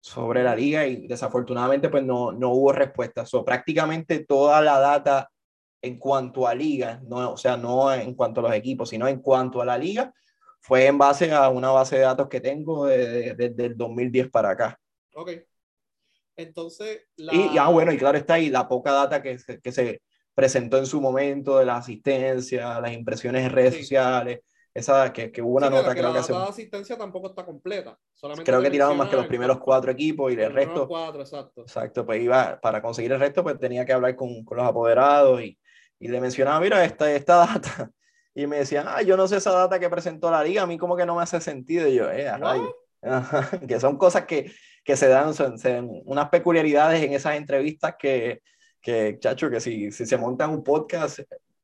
sobre 0.00 0.42
la 0.42 0.54
liga 0.54 0.86
y 0.86 1.06
desafortunadamente 1.06 1.88
pues 1.88 2.04
no, 2.04 2.32
no 2.32 2.50
hubo 2.50 2.72
respuesta. 2.72 3.26
So, 3.26 3.44
prácticamente 3.44 4.24
toda 4.24 4.60
la 4.60 4.78
data 4.78 5.30
en 5.82 5.98
cuanto 5.98 6.46
a 6.46 6.54
liga, 6.54 7.00
no, 7.06 7.32
o 7.32 7.36
sea, 7.36 7.56
no 7.56 7.92
en 7.92 8.14
cuanto 8.14 8.40
a 8.40 8.44
los 8.44 8.54
equipos, 8.54 8.88
sino 8.88 9.06
en 9.06 9.20
cuanto 9.20 9.60
a 9.62 9.64
la 9.64 9.78
liga, 9.78 10.12
fue 10.60 10.86
en 10.86 10.98
base 10.98 11.32
a 11.32 11.48
una 11.48 11.70
base 11.70 11.96
de 11.96 12.02
datos 12.02 12.28
que 12.28 12.40
tengo 12.40 12.86
desde 12.86 13.64
el 13.64 13.76
2010 13.76 14.30
para 14.30 14.50
acá. 14.50 14.78
Ok. 15.14 15.30
Entonces, 16.36 17.02
la... 17.16 17.34
y, 17.34 17.58
ah, 17.58 17.68
bueno, 17.68 17.92
y 17.92 17.98
claro 17.98 18.18
está 18.18 18.34
ahí 18.34 18.48
la 18.48 18.68
poca 18.68 18.92
data 18.92 19.22
que, 19.22 19.38
que 19.62 19.72
se 19.72 20.02
presentó 20.34 20.78
en 20.78 20.86
su 20.86 21.00
momento 21.00 21.58
de 21.58 21.64
la 21.64 21.76
asistencia, 21.76 22.80
las 22.80 22.92
impresiones 22.92 23.44
en 23.44 23.50
redes 23.50 23.76
sociales, 23.76 24.40
esa 24.78 25.12
que, 25.12 25.30
que 25.30 25.42
hubo 25.42 25.56
una 25.56 25.70
nota, 25.70 25.94
que 25.94 26.00
creo 26.00 26.12
que 26.12 26.32
La 26.32 26.44
asistencia 26.44 26.96
tampoco 26.96 27.28
está 27.28 27.44
completa. 27.44 27.98
Solamente 28.14 28.50
creo 28.50 28.62
que 28.62 28.70
tiraron 28.70 28.96
más 28.96 29.08
que 29.08 29.16
los 29.16 29.26
primeros 29.26 29.58
cuatro 29.58 29.90
equipos 29.90 30.32
y 30.32 30.40
el 30.40 30.52
resto. 30.52 30.88
Cuatro, 30.88 31.20
exacto. 31.20 31.62
Exacto, 31.62 32.06
pues 32.06 32.22
iba, 32.22 32.60
para 32.60 32.80
conseguir 32.80 33.12
el 33.12 33.20
resto, 33.20 33.42
pues 33.42 33.58
tenía 33.58 33.84
que 33.84 33.92
hablar 33.92 34.16
con, 34.16 34.44
con 34.44 34.56
los 34.56 34.66
apoderados 34.66 35.42
y, 35.42 35.58
y, 35.98 36.08
le 36.08 36.20
mencionaba, 36.20 36.60
mira, 36.60 36.84
esta, 36.84 37.10
esta 37.12 37.36
data. 37.46 37.90
Y 38.34 38.46
me 38.46 38.58
decían, 38.58 38.86
ah, 38.88 39.02
yo 39.02 39.16
no 39.16 39.26
sé 39.26 39.36
esa 39.36 39.52
data 39.52 39.78
que 39.80 39.90
presentó 39.90 40.30
la 40.30 40.44
liga, 40.44 40.62
a 40.62 40.66
mí 40.66 40.78
como 40.78 40.96
que 40.96 41.04
no 41.04 41.16
me 41.16 41.22
hace 41.22 41.40
sentido. 41.40 41.88
Y 41.88 41.94
yo, 41.94 42.10
eh, 42.10 42.30
que 43.68 43.80
son 43.80 43.96
cosas 43.96 44.26
que, 44.26 44.52
que 44.84 44.96
se 44.96 45.08
dan, 45.08 45.34
son, 45.34 45.56
unas 46.04 46.28
peculiaridades 46.28 47.02
en 47.02 47.12
esas 47.12 47.36
entrevistas 47.36 47.96
que, 47.98 48.42
que 48.80 49.18
chacho, 49.18 49.50
que 49.50 49.60
si, 49.60 49.90
si 49.92 50.06
se 50.06 50.16
monta 50.16 50.48
un 50.48 50.62
podcast, 50.62 51.20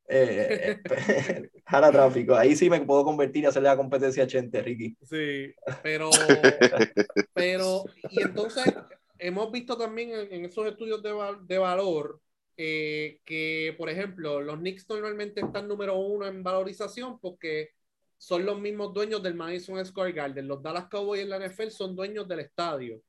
eh, 0.09 0.81
jala 1.67 1.91
tráfico. 1.91 2.35
Ahí 2.35 2.57
sí 2.57 2.69
me 2.69 2.81
puedo 2.81 3.05
convertir 3.05 3.45
y 3.45 3.47
hacerle 3.47 3.69
la 3.69 3.77
competencia 3.77 4.25
a 4.25 4.27
Chente, 4.27 4.63
Ricky. 4.63 4.97
Sí, 5.03 5.55
pero, 5.83 6.11
pero, 7.35 7.85
y 8.11 8.23
entonces 8.23 8.75
hemos 9.19 9.51
visto 9.51 9.77
también 9.77 10.11
en, 10.31 10.45
esos 10.45 10.67
estudios 10.67 11.03
de, 11.03 11.15
de 11.43 11.59
valor 11.59 12.21
eh, 12.57 13.21
que, 13.25 13.75
por 13.79 13.89
ejemplo, 13.89 14.41
los 14.41 14.59
Knicks 14.59 14.89
normalmente 14.89 15.41
están 15.41 15.67
número 15.67 15.97
uno 15.97 16.27
en 16.27 16.43
valorización 16.43 17.19
porque 17.19 17.71
son 18.17 18.47
los 18.47 18.61
mismos 18.61 18.93
dueños 18.95 19.23
del 19.23 19.35
Madison 19.35 19.85
Square 19.85 20.13
Garden. 20.13 20.49
Los 20.49 20.63
Dallas 20.63 20.89
Cowboys 20.89 21.23
en 21.23 21.31
la 21.31 21.39
NFL 21.39 21.69
son 21.69 21.97
dueños 21.97 22.29
del 22.29 22.41
estadio. 22.41 23.01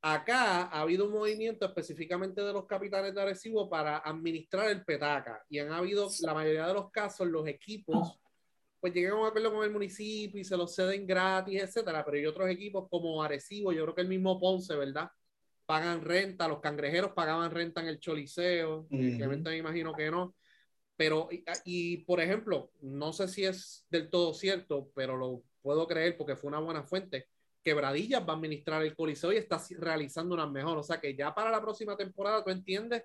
Acá 0.00 0.62
ha 0.62 0.80
habido 0.80 1.06
un 1.06 1.12
movimiento 1.12 1.66
específicamente 1.66 2.40
de 2.40 2.52
los 2.52 2.66
capitanes 2.66 3.12
de 3.14 3.20
Arecibo 3.20 3.68
para 3.68 3.98
administrar 3.98 4.70
el 4.70 4.84
petaca 4.84 5.44
y 5.48 5.58
han 5.58 5.72
habido, 5.72 6.08
la 6.20 6.34
mayoría 6.34 6.68
de 6.68 6.74
los 6.74 6.90
casos, 6.92 7.26
los 7.26 7.48
equipos, 7.48 8.20
pues 8.78 8.94
llegan 8.94 9.14
a 9.14 9.20
un 9.22 9.26
acuerdo 9.26 9.52
con 9.52 9.64
el 9.64 9.72
municipio 9.72 10.40
y 10.40 10.44
se 10.44 10.56
los 10.56 10.72
ceden 10.72 11.04
gratis, 11.04 11.62
etcétera, 11.62 12.04
pero 12.04 12.16
hay 12.16 12.26
otros 12.26 12.48
equipos 12.48 12.88
como 12.88 13.20
Arecibo, 13.20 13.72
yo 13.72 13.82
creo 13.82 13.94
que 13.96 14.02
el 14.02 14.08
mismo 14.08 14.38
Ponce, 14.38 14.76
¿verdad? 14.76 15.10
Pagan 15.66 16.02
renta, 16.02 16.46
los 16.46 16.60
cangrejeros 16.60 17.10
pagaban 17.12 17.50
renta 17.50 17.80
en 17.80 17.88
el 17.88 17.98
Choliseo, 17.98 18.86
obviamente 18.90 19.50
me 19.50 19.56
imagino 19.56 19.92
que 19.94 20.12
no, 20.12 20.36
pero, 20.94 21.28
y, 21.32 21.44
y 21.64 21.96
por 22.04 22.20
ejemplo, 22.20 22.70
no 22.82 23.12
sé 23.12 23.26
si 23.26 23.44
es 23.44 23.84
del 23.90 24.10
todo 24.10 24.32
cierto, 24.32 24.92
pero 24.94 25.16
lo 25.16 25.42
puedo 25.60 25.88
creer 25.88 26.16
porque 26.16 26.36
fue 26.36 26.48
una 26.48 26.60
buena 26.60 26.84
fuente 26.84 27.26
Quebradillas 27.68 28.26
va 28.26 28.32
a 28.32 28.36
administrar 28.36 28.82
el 28.82 28.96
Coliseo 28.96 29.30
y 29.30 29.36
está 29.36 29.60
realizando 29.76 30.34
una 30.34 30.46
mejor. 30.46 30.78
O 30.78 30.82
sea 30.82 30.98
que 30.98 31.14
ya 31.14 31.34
para 31.34 31.50
la 31.50 31.60
próxima 31.60 31.98
temporada 31.98 32.42
tú 32.42 32.48
entiendes 32.48 33.02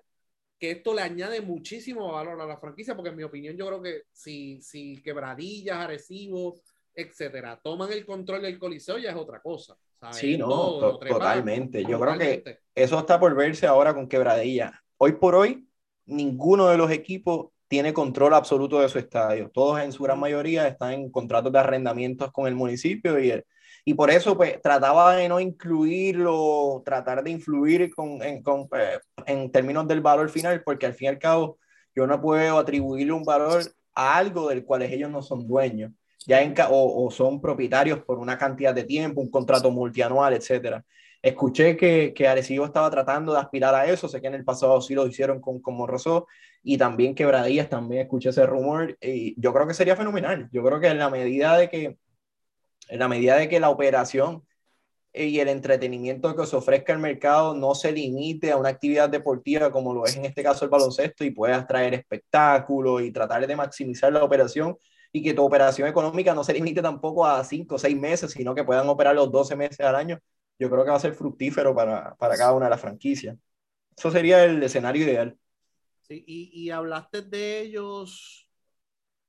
que 0.58 0.70
esto 0.70 0.94
le 0.94 1.02
añade 1.02 1.42
muchísimo 1.42 2.12
valor 2.12 2.40
a 2.40 2.46
la 2.46 2.56
franquicia, 2.56 2.96
porque 2.96 3.10
en 3.10 3.16
mi 3.16 3.24
opinión 3.24 3.58
yo 3.58 3.66
creo 3.66 3.82
que 3.82 4.04
si, 4.10 4.62
si 4.62 5.02
Quebradillas, 5.02 5.76
Arecibo, 5.76 6.54
etcétera, 6.94 7.60
toman 7.62 7.92
el 7.92 8.06
control 8.06 8.40
del 8.40 8.58
Coliseo 8.58 8.96
ya 8.96 9.10
es 9.10 9.16
otra 9.16 9.42
cosa. 9.42 9.76
Sí, 10.12 10.38
no, 10.38 10.98
totalmente. 10.98 11.84
Yo 11.84 12.00
creo 12.00 12.18
que 12.18 12.60
eso 12.74 12.98
está 12.98 13.20
por 13.20 13.34
verse 13.34 13.66
ahora 13.66 13.92
con 13.92 14.08
Quebradillas. 14.08 14.72
Hoy 14.96 15.12
por 15.12 15.34
hoy, 15.34 15.68
ninguno 16.06 16.68
de 16.68 16.78
los 16.78 16.90
equipos 16.90 17.48
tiene 17.68 17.92
control 17.92 18.32
absoluto 18.32 18.80
de 18.80 18.88
su 18.88 18.98
estadio. 18.98 19.50
Todos 19.50 19.82
en 19.82 19.92
su 19.92 20.04
gran 20.04 20.18
mayoría 20.18 20.66
están 20.66 20.94
en 20.94 21.10
contratos 21.10 21.52
de 21.52 21.58
arrendamientos 21.58 22.32
con 22.32 22.46
el 22.46 22.54
municipio 22.54 23.18
y 23.18 23.30
el, 23.30 23.44
y 23.84 23.94
por 23.94 24.10
eso, 24.10 24.36
pues, 24.36 24.60
trataba 24.62 25.16
de 25.16 25.28
no 25.28 25.40
incluirlo, 25.40 26.82
tratar 26.84 27.22
de 27.22 27.30
influir 27.30 27.94
con, 27.94 28.22
en, 28.22 28.42
con, 28.42 28.68
pues, 28.68 28.98
en 29.26 29.50
términos 29.50 29.86
del 29.86 30.00
valor 30.00 30.30
final, 30.30 30.62
porque 30.64 30.86
al 30.86 30.94
fin 30.94 31.06
y 31.06 31.08
al 31.08 31.18
cabo, 31.18 31.58
yo 31.94 32.06
no 32.06 32.20
puedo 32.20 32.58
atribuirle 32.58 33.12
un 33.12 33.24
valor 33.24 33.62
a 33.94 34.16
algo 34.16 34.48
del 34.48 34.64
cual 34.64 34.82
ellos 34.82 35.10
no 35.10 35.22
son 35.22 35.46
dueños, 35.46 35.92
ya 36.26 36.42
en, 36.42 36.54
o, 36.70 37.04
o 37.04 37.10
son 37.10 37.40
propietarios 37.40 38.00
por 38.00 38.18
una 38.18 38.38
cantidad 38.38 38.74
de 38.74 38.84
tiempo, 38.84 39.20
un 39.20 39.30
contrato 39.30 39.70
multianual, 39.70 40.32
etcétera. 40.32 40.84
Escuché 41.22 41.76
que, 41.76 42.12
que 42.14 42.28
Arecibo 42.28 42.66
estaba 42.66 42.90
tratando 42.90 43.32
de 43.32 43.38
aspirar 43.38 43.74
a 43.74 43.86
eso, 43.86 44.08
sé 44.08 44.20
que 44.20 44.26
en 44.26 44.34
el 44.34 44.44
pasado 44.44 44.80
sí 44.80 44.94
lo 44.94 45.06
hicieron 45.06 45.40
con, 45.40 45.60
con 45.60 45.74
Morrosó, 45.74 46.26
y 46.62 46.76
también 46.78 47.14
Quebradillas, 47.14 47.68
también 47.68 48.02
escuché 48.02 48.30
ese 48.30 48.44
rumor, 48.46 48.96
y 49.00 49.38
yo 49.40 49.52
creo 49.52 49.66
que 49.66 49.74
sería 49.74 49.96
fenomenal. 49.96 50.48
Yo 50.52 50.62
creo 50.64 50.80
que 50.80 50.88
en 50.88 50.98
la 50.98 51.10
medida 51.10 51.56
de 51.56 51.68
que 51.68 51.96
en 52.88 52.98
la 52.98 53.08
medida 53.08 53.36
de 53.36 53.48
que 53.48 53.60
la 53.60 53.70
operación 53.70 54.46
y 55.12 55.38
el 55.38 55.48
entretenimiento 55.48 56.34
que 56.34 56.46
se 56.46 56.56
ofrezca 56.56 56.92
el 56.92 56.98
mercado 56.98 57.54
no 57.54 57.74
se 57.74 57.92
limite 57.92 58.50
a 58.50 58.56
una 58.56 58.70
actividad 58.70 59.08
deportiva 59.08 59.70
como 59.70 59.94
lo 59.94 60.04
es 60.06 60.16
en 60.16 60.24
este 60.24 60.42
caso 60.42 60.64
el 60.64 60.70
baloncesto 60.70 61.24
y 61.24 61.30
puedas 61.30 61.66
traer 61.66 61.94
espectáculos 61.94 63.02
y 63.02 63.12
tratar 63.12 63.46
de 63.46 63.56
maximizar 63.56 64.12
la 64.12 64.24
operación 64.24 64.76
y 65.12 65.22
que 65.22 65.32
tu 65.32 65.44
operación 65.44 65.86
económica 65.86 66.34
no 66.34 66.42
se 66.42 66.52
limite 66.52 66.82
tampoco 66.82 67.24
a 67.24 67.44
cinco 67.44 67.76
o 67.76 67.78
seis 67.78 67.96
meses, 67.96 68.32
sino 68.32 68.52
que 68.52 68.64
puedan 68.64 68.88
operar 68.88 69.14
los 69.14 69.30
12 69.30 69.54
meses 69.54 69.80
al 69.80 69.94
año, 69.94 70.18
yo 70.58 70.68
creo 70.68 70.84
que 70.84 70.90
va 70.90 70.96
a 70.96 71.00
ser 71.00 71.14
fructífero 71.14 71.72
para, 71.72 72.16
para 72.16 72.36
cada 72.36 72.52
una 72.52 72.66
de 72.66 72.70
las 72.70 72.80
franquicias. 72.80 73.36
Eso 73.96 74.10
sería 74.10 74.44
el 74.44 74.60
escenario 74.60 75.04
ideal. 75.04 75.38
Sí, 76.00 76.24
y, 76.26 76.64
y 76.64 76.70
hablaste 76.70 77.22
de 77.22 77.60
ellos 77.60 78.48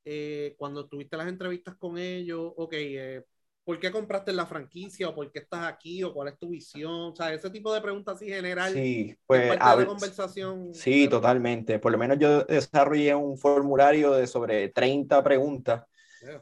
eh, 0.03 0.55
cuando 0.57 0.87
tuviste 0.87 1.17
las 1.17 1.27
entrevistas 1.27 1.75
con 1.75 1.99
ellos, 1.99 2.51
ok, 2.57 2.73
eh, 2.73 3.23
¿por 3.65 3.79
qué 3.79 3.91
compraste 3.91 4.31
la 4.31 4.45
franquicia 4.45 5.09
o 5.09 5.15
por 5.15 5.31
qué 5.31 5.39
estás 5.39 5.65
aquí 5.67 6.03
o 6.03 6.13
cuál 6.13 6.29
es 6.29 6.37
tu 6.37 6.49
visión? 6.49 7.11
O 7.11 7.15
sea, 7.15 7.33
ese 7.33 7.49
tipo 7.49 7.73
de 7.73 7.81
preguntas 7.81 8.15
así 8.15 8.27
general. 8.27 8.71
Sí, 8.71 9.17
pues 9.25 9.57
a 9.59 9.75
la 9.75 9.85
conversación. 9.85 10.73
Sí, 10.73 11.07
totalmente. 11.09 11.79
Por 11.79 11.91
lo 11.91 11.97
menos 11.97 12.17
yo 12.19 12.43
desarrollé 12.43 13.13
un 13.15 13.37
formulario 13.37 14.11
de 14.11 14.27
sobre 14.27 14.69
30 14.69 15.23
preguntas 15.23 15.83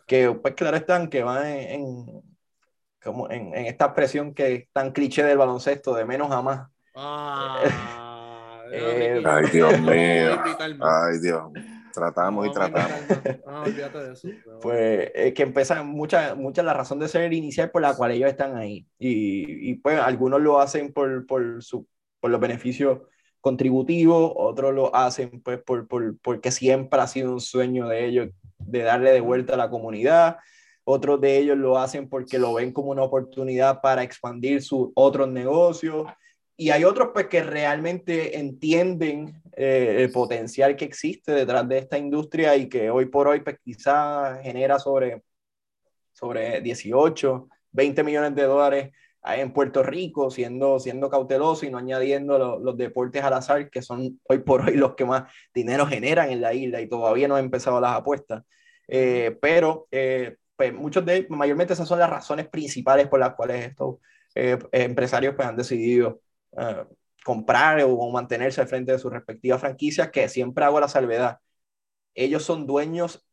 que 0.06 0.32
pues 0.32 0.54
claro 0.54 0.78
están 0.78 1.10
que 1.10 1.24
van 1.24 1.46
en, 1.46 2.06
como 3.02 3.30
en, 3.30 3.54
en, 3.56 3.66
esta 3.66 3.86
expresión 3.86 4.34
que 4.34 4.56
es 4.56 4.68
tan 4.72 4.92
cliché 4.92 5.24
del 5.24 5.38
baloncesto 5.38 5.96
de 5.96 6.06
menos 6.06 6.32
a 6.32 6.42
más. 6.42 6.70
Ah, 6.96 7.64
Eh, 8.76 9.22
ay, 9.24 9.46
Dios 9.52 9.80
mío. 9.82 10.42
Ay, 10.82 11.20
Dios. 11.22 11.44
Tratamos 11.94 12.48
y 12.48 12.52
tratamos. 12.52 13.02
No, 13.46 13.62
olvídate 13.64 13.98
de 14.00 14.14
eso. 14.14 14.28
Pues 14.62 15.12
es 15.14 15.34
que 15.34 15.44
empieza 15.44 15.84
mucha, 15.84 16.34
mucha 16.34 16.64
la 16.64 16.74
razón 16.74 17.00
de 17.00 17.08
ser 17.08 17.32
inicial 17.34 17.70
por 17.70 17.84
la 17.84 17.96
cual 17.96 18.12
ellos 18.12 18.30
están 18.30 18.58
ahí. 18.58 18.88
Y, 18.98 19.70
y 19.70 19.76
pues 19.76 20.00
algunos 20.00 20.42
lo 20.42 20.60
hacen 20.60 20.92
por, 20.92 21.28
por, 21.28 21.62
su, 21.62 21.88
por 22.20 22.32
los 22.32 22.40
beneficios 22.40 23.00
contributivos, 23.42 24.32
otros 24.36 24.74
lo 24.74 24.96
hacen 24.96 25.42
pues 25.42 25.62
por, 25.62 25.88
por, 25.88 26.18
porque 26.20 26.50
siempre 26.50 27.00
ha 27.00 27.08
sido 27.08 27.34
un 27.34 27.42
sueño 27.42 27.88
de 27.88 28.06
ellos 28.06 28.30
de 28.58 28.84
darle 28.84 29.12
de 29.12 29.22
vuelta 29.22 29.54
a 29.54 29.58
la 29.58 29.70
comunidad. 29.70 30.38
Otros 30.86 31.22
de 31.22 31.38
ellos 31.38 31.58
lo 31.58 31.78
hacen 31.78 32.10
porque 32.10 32.40
lo 32.40 32.54
ven 32.56 32.72
como 32.72 32.92
una 32.92 33.04
oportunidad 33.04 33.82
para 33.82 34.02
expandir 34.02 34.64
sus 34.64 34.90
otros 34.96 35.30
negocios 35.30 36.08
y 36.56 36.70
hay 36.70 36.84
otros 36.84 37.10
pues 37.14 37.28
que 37.28 37.44
realmente 37.44 38.38
entienden 38.38 39.42
eh, 39.56 39.98
el 40.00 40.12
potencial 40.12 40.76
que 40.76 40.86
existe 40.86 41.32
detrás 41.32 41.68
de 41.68 41.80
esta 41.80 41.98
industria 41.98 42.56
y 42.56 42.70
que 42.70 42.90
hoy 42.90 43.08
por 43.08 43.28
hoy 43.28 43.42
pues 43.42 43.58
quizás 43.64 44.42
genera 44.44 44.78
sobre, 44.80 45.24
sobre 46.12 46.62
18, 46.62 47.50
20 47.72 48.04
millones 48.04 48.36
de 48.36 48.44
dólares 48.44 48.92
en 49.26 49.54
Puerto 49.54 49.84
Rico, 49.84 50.30
siendo, 50.30 50.80
siendo 50.80 51.10
cauteloso 51.10 51.66
y 51.66 51.70
no 51.70 51.78
añadiendo 51.78 52.60
los 52.60 52.78
deportes 52.78 53.24
al 53.24 53.34
azar, 53.34 53.70
que 53.70 53.82
son 53.82 54.20
hoy 54.28 54.40
por 54.40 54.62
hoy 54.66 54.76
los 54.76 54.96
que 54.96 55.06
más 55.06 55.32
dinero 55.54 55.88
generan 55.88 56.30
en 56.30 56.42
la 56.42 56.54
isla 56.54 56.82
y 56.82 56.90
todavía 56.90 57.28
no 57.28 57.36
han 57.36 57.46
empezado 57.46 57.80
las 57.80 57.96
apuestas. 57.96 58.44
Eh, 58.88 59.38
pero 59.42 59.88
eh, 59.92 60.36
pues 60.58 60.74
muchos 60.74 61.06
de 61.06 61.26
mayormente 61.30 61.74
esas 61.74 61.88
son 61.88 62.00
las 62.00 62.10
razones 62.10 62.50
principales 62.50 63.08
por 63.08 63.20
las 63.20 63.34
cuales 63.34 63.66
estos 63.68 63.98
empresarios 64.36 65.36
pues 65.36 65.48
han 65.48 65.56
decidido 65.56 66.23
eh, 66.58 66.86
comprar 67.24 67.82
o, 67.84 68.12
mantenerse 68.12 68.62
al 68.62 68.68
frente 68.68 68.92
de 68.92 69.00
sus 69.00 69.12
respectivas 69.12 69.62
franquicias, 69.62 70.12
que 70.12 70.28
siempre 70.30 70.66
hago 70.66 70.80
la 70.80 70.88
salvedad. 70.88 71.38
Ellos 72.14 72.44
son 72.44 72.68
dueños, 72.68 73.26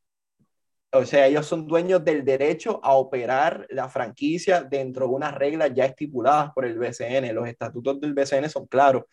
o 0.93 1.05
sea, 1.05 1.27
ellos 1.27 1.47
son 1.47 1.67
dueños 1.67 2.05
del 2.05 2.25
derecho 2.25 2.81
a 2.83 2.95
operar 2.95 3.67
la 3.71 3.89
franquicia 3.89 4.63
dentro 4.63 5.07
de 5.07 5.13
unas 5.15 5.35
reglas 5.35 5.73
ya 5.75 5.85
estipuladas 5.85 6.53
por 6.53 6.65
el 6.65 6.79
BCN. 6.79 7.33
Los 7.35 7.49
estatutos 7.49 8.01
del 8.01 8.15
BCN 8.15 8.49
son 8.49 8.67
claros, 8.67 9.05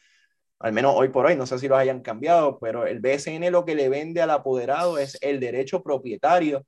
al 0.60 0.74
menos 0.74 0.94
hoy 0.96 1.10
por 1.10 1.26
hoy, 1.26 1.36
no 1.36 1.46
sé 1.46 1.60
si 1.60 1.68
los 1.68 1.78
hayan 1.78 2.02
cambiado, 2.02 2.60
pero 2.60 2.88
el 2.88 3.00
BCN 3.00 3.52
lo 3.52 3.66
que 3.66 3.76
le 3.76 3.90
vende 3.90 4.22
al 4.22 4.32
apoderado 4.32 4.98
es 4.98 5.18
el 5.22 5.40
derecho 5.40 5.84
propietario 5.84 6.66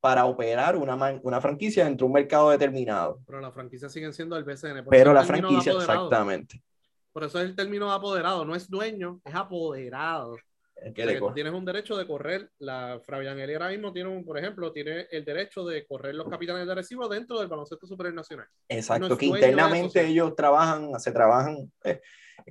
para 0.00 0.26
operar 0.26 0.76
una, 0.76 1.20
una 1.22 1.40
franquicia 1.40 1.84
dentro 1.84 2.06
de 2.06 2.08
un 2.08 2.14
mercado 2.14 2.50
determinado. 2.50 3.20
Pero 3.24 3.40
la 3.40 3.52
franquicia 3.52 3.88
siguen 3.88 4.12
siendo 4.12 4.36
el 4.36 4.44
BCN. 4.44 4.84
Pero 4.90 5.12
la 5.12 5.24
franquicia, 5.24 5.72
exactamente. 5.72 6.60
Por 7.12 7.24
eso 7.24 7.40
es 7.40 7.46
el 7.46 7.56
término 7.56 7.88
de 7.88 7.94
apoderado, 7.94 8.44
no 8.44 8.54
es 8.54 8.68
dueño, 8.68 9.20
es 9.24 9.34
apoderado. 9.34 10.36
que 10.94 11.20
tienes 11.34 11.52
un 11.52 11.64
derecho 11.64 11.96
de 11.96 12.06
correr, 12.06 12.50
la 12.58 13.00
Fabián 13.06 13.38
Eli 13.38 13.52
ahora 13.52 13.68
mismo 13.68 13.92
tiene 13.92 14.08
un, 14.08 14.24
por 14.24 14.38
ejemplo, 14.38 14.72
tiene 14.72 15.06
el 15.10 15.24
derecho 15.24 15.64
de 15.64 15.86
correr 15.86 16.14
los 16.14 16.28
capitanes 16.28 16.66
de 16.66 16.74
recibo 16.74 17.08
dentro 17.08 17.38
del 17.38 17.48
baloncesto 17.48 17.86
superior 17.86 18.14
nacional. 18.14 18.46
Exacto, 18.68 19.16
que 19.18 19.26
internamente 19.26 20.06
ellos 20.06 20.34
trabajan, 20.34 20.98
se 20.98 21.12
trabajan, 21.12 21.70
eh, 21.84 22.00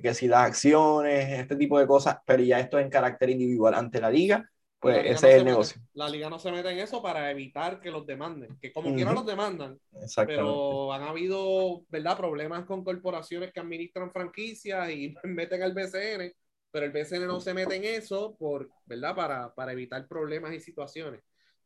que 0.00 0.14
si 0.14 0.28
las 0.28 0.46
acciones, 0.46 1.40
este 1.40 1.56
tipo 1.56 1.78
de 1.78 1.86
cosas, 1.86 2.18
pero 2.24 2.42
ya 2.42 2.60
esto 2.60 2.78
es 2.78 2.84
en 2.84 2.90
carácter 2.90 3.30
individual 3.30 3.74
ante 3.74 4.00
la 4.00 4.10
liga, 4.10 4.48
pues 4.82 4.98
ese 5.06 5.30
es 5.30 5.34
el 5.36 5.44
negocio. 5.44 5.80
la 5.94 6.08
liga 6.08 6.28
no 6.28 6.40
se 6.40 6.50
mete 6.50 6.68
en 6.70 6.80
eso 6.80 7.00
para 7.00 7.30
evitar 7.30 7.80
que 7.80 7.92
los 7.92 8.04
demanden, 8.04 8.58
que 8.58 8.72
como 8.72 8.92
quiera 8.92 9.12
los 9.12 9.24
demandan, 9.24 9.78
pero 10.26 10.92
han 10.92 11.02
habido, 11.02 11.84
¿verdad?, 11.88 12.16
problemas 12.16 12.64
con 12.64 12.82
corporaciones 12.82 13.52
que 13.52 13.60
administran 13.60 14.10
franquicias 14.10 14.90
y 14.90 15.14
meten 15.22 15.62
al 15.62 15.72
BCN, 15.72 16.34
pero 16.72 16.86
el 16.86 16.90
BCN 16.90 17.28
no 17.28 17.38
se 17.38 17.54
mete 17.54 17.76
en 17.76 17.84
eso 17.84 18.34
por, 18.36 18.68
¿verdad?, 18.84 19.14
para, 19.14 19.54
para 19.54 19.70
evitar 19.70 20.08
problemas 20.08 20.52
y 20.52 20.58
situaciones. 20.58 21.22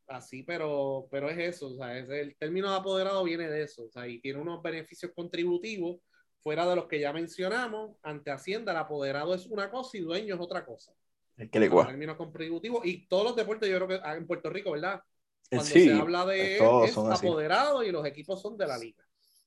Así, 0.09 0.43
pero, 0.43 1.09
pero 1.11 1.31
es 1.31 1.39
eso, 1.39 1.69
o 1.69 1.77
sea, 1.79 1.99
es 1.99 2.11
el 2.11 2.37
término 2.37 2.71
de 2.71 2.77
apoderado 2.77 3.25
viene 3.25 3.49
de 3.49 3.63
eso, 3.63 3.87
o 3.87 3.91
sea, 3.91 4.07
y 4.07 4.21
tiene 4.21 4.41
unos 4.41 4.63
beneficios 4.63 5.11
contributivos 5.17 5.97
fuera 6.43 6.69
de 6.69 6.77
los 6.77 6.87
que 6.87 7.01
ya 7.01 7.15
mencionamos. 7.15 7.97
Ante 8.03 8.31
Hacienda, 8.31 8.73
el 8.73 8.79
apoderado 8.79 9.35
es 9.35 9.47
una 9.47 9.71
cosa 9.71 9.97
y 9.97 10.01
dueño 10.03 10.35
es 10.35 10.41
otra 10.41 10.67
cosa. 10.67 10.93
Es 11.37 11.51
que 11.51 11.61
le 11.61 11.71
cuesta. 11.71 11.91
Términos 11.91 12.17
contributivos. 12.17 12.85
Y 12.85 13.07
todos 13.07 13.25
los 13.25 13.37
deportes, 13.37 13.69
yo 13.69 13.77
creo 13.77 13.89
que 13.89 14.01
ah, 14.03 14.17
en 14.17 14.27
Puerto 14.27 14.51
Rico, 14.51 14.73
¿verdad? 14.73 15.03
Cuando 15.49 15.67
se 15.67 15.93
habla 15.93 16.27
de 16.27 16.57
es 16.57 16.97
apoderado 16.97 17.83
y 17.83 17.93
los 17.93 18.05
equipos 18.07 18.41
son 18.41 18.57
de 18.57 18.67
la 18.67 18.79
liga. 18.79 19.05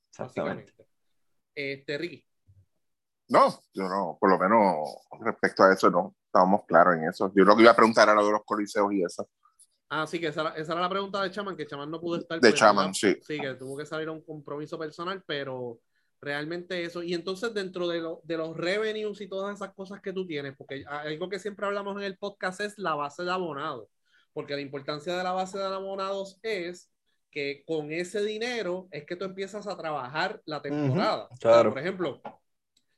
Exactamente. 0.08 0.72
Este, 1.54 1.98
Ricky. 1.98 2.24
No, 3.28 3.62
yo 3.72 3.88
no, 3.88 4.16
por 4.20 4.30
lo 4.30 4.38
menos 4.38 4.88
respecto 5.20 5.62
a 5.62 5.72
eso, 5.72 5.88
no, 5.88 6.16
estábamos 6.26 6.64
claros 6.66 6.96
en 6.96 7.04
eso. 7.04 7.32
Yo 7.34 7.44
lo 7.44 7.54
que 7.54 7.62
iba 7.62 7.70
a 7.70 7.76
preguntar 7.76 8.08
era 8.08 8.16
lo 8.16 8.26
de 8.26 8.32
los 8.32 8.44
coliseos 8.44 8.92
y 8.92 9.04
eso. 9.04 9.28
Ah, 9.88 10.06
sí, 10.06 10.18
que 10.18 10.28
esa, 10.28 10.48
esa, 10.50 10.72
era 10.72 10.80
la 10.80 10.88
pregunta 10.88 11.22
de 11.22 11.30
Chaman, 11.30 11.56
que 11.56 11.66
Chaman 11.66 11.90
no 11.90 12.00
pudo 12.00 12.18
estar. 12.18 12.40
De 12.40 12.54
Chaman, 12.54 12.94
sí. 12.94 13.16
Sí, 13.22 13.38
que 13.38 13.54
tuvo 13.54 13.76
que 13.76 13.86
salir 13.86 14.08
a 14.08 14.12
un 14.12 14.22
compromiso 14.22 14.78
personal, 14.78 15.22
pero 15.26 15.80
realmente 16.20 16.84
eso. 16.84 17.02
Y 17.02 17.14
entonces 17.14 17.54
dentro 17.54 17.88
de, 17.88 18.02
de, 18.22 18.36
los 18.36 18.56
revenues 18.56 19.20
y 19.20 19.28
todas 19.28 19.54
esas 19.54 19.74
cosas 19.74 20.00
que 20.00 20.12
tú 20.12 20.26
tienes, 20.26 20.54
porque 20.56 20.84
algo 20.86 21.28
que 21.28 21.38
siempre 21.38 21.66
hablamos 21.66 21.96
en 21.96 22.04
el 22.04 22.18
podcast 22.18 22.60
es 22.60 22.78
la 22.78 22.94
base 22.94 23.24
de 23.24 23.30
abonados, 23.30 23.88
porque 24.32 24.54
la 24.54 24.60
importancia 24.60 25.16
de 25.16 25.24
la 25.24 25.32
base 25.32 25.58
de 25.58 25.64
abonados 25.64 26.38
es 26.42 26.90
que 27.30 27.62
con 27.66 27.92
ese 27.92 28.22
dinero 28.24 28.88
es 28.90 29.06
que 29.06 29.16
tú 29.16 29.24
empiezas 29.24 29.66
a 29.66 29.76
trabajar 29.76 30.42
la 30.44 30.60
temporada. 30.60 31.28
claro. 31.40 31.70
por 31.70 31.78
ejemplo, 31.78 32.20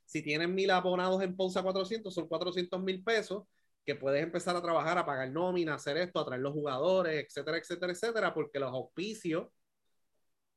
si 0.05 0.21
tienes 0.21 0.49
mil 0.49 0.69
abonados 0.71 1.21
en 1.21 1.35
Ponce 1.35 1.61
400, 1.61 2.13
son 2.13 2.27
400 2.27 2.81
mil 2.81 3.03
pesos 3.03 3.43
que 3.85 3.95
puedes 3.95 4.23
empezar 4.23 4.55
a 4.55 4.61
trabajar, 4.61 4.97
a 4.97 5.05
pagar 5.05 5.29
nómina, 5.29 5.75
hacer 5.75 5.97
esto, 5.97 6.19
a 6.19 6.25
traer 6.25 6.41
los 6.41 6.53
jugadores, 6.53 7.25
etcétera, 7.25 7.57
etcétera, 7.57 7.91
etcétera, 7.91 8.33
porque 8.33 8.59
los 8.59 8.71
auspicios 8.71 9.47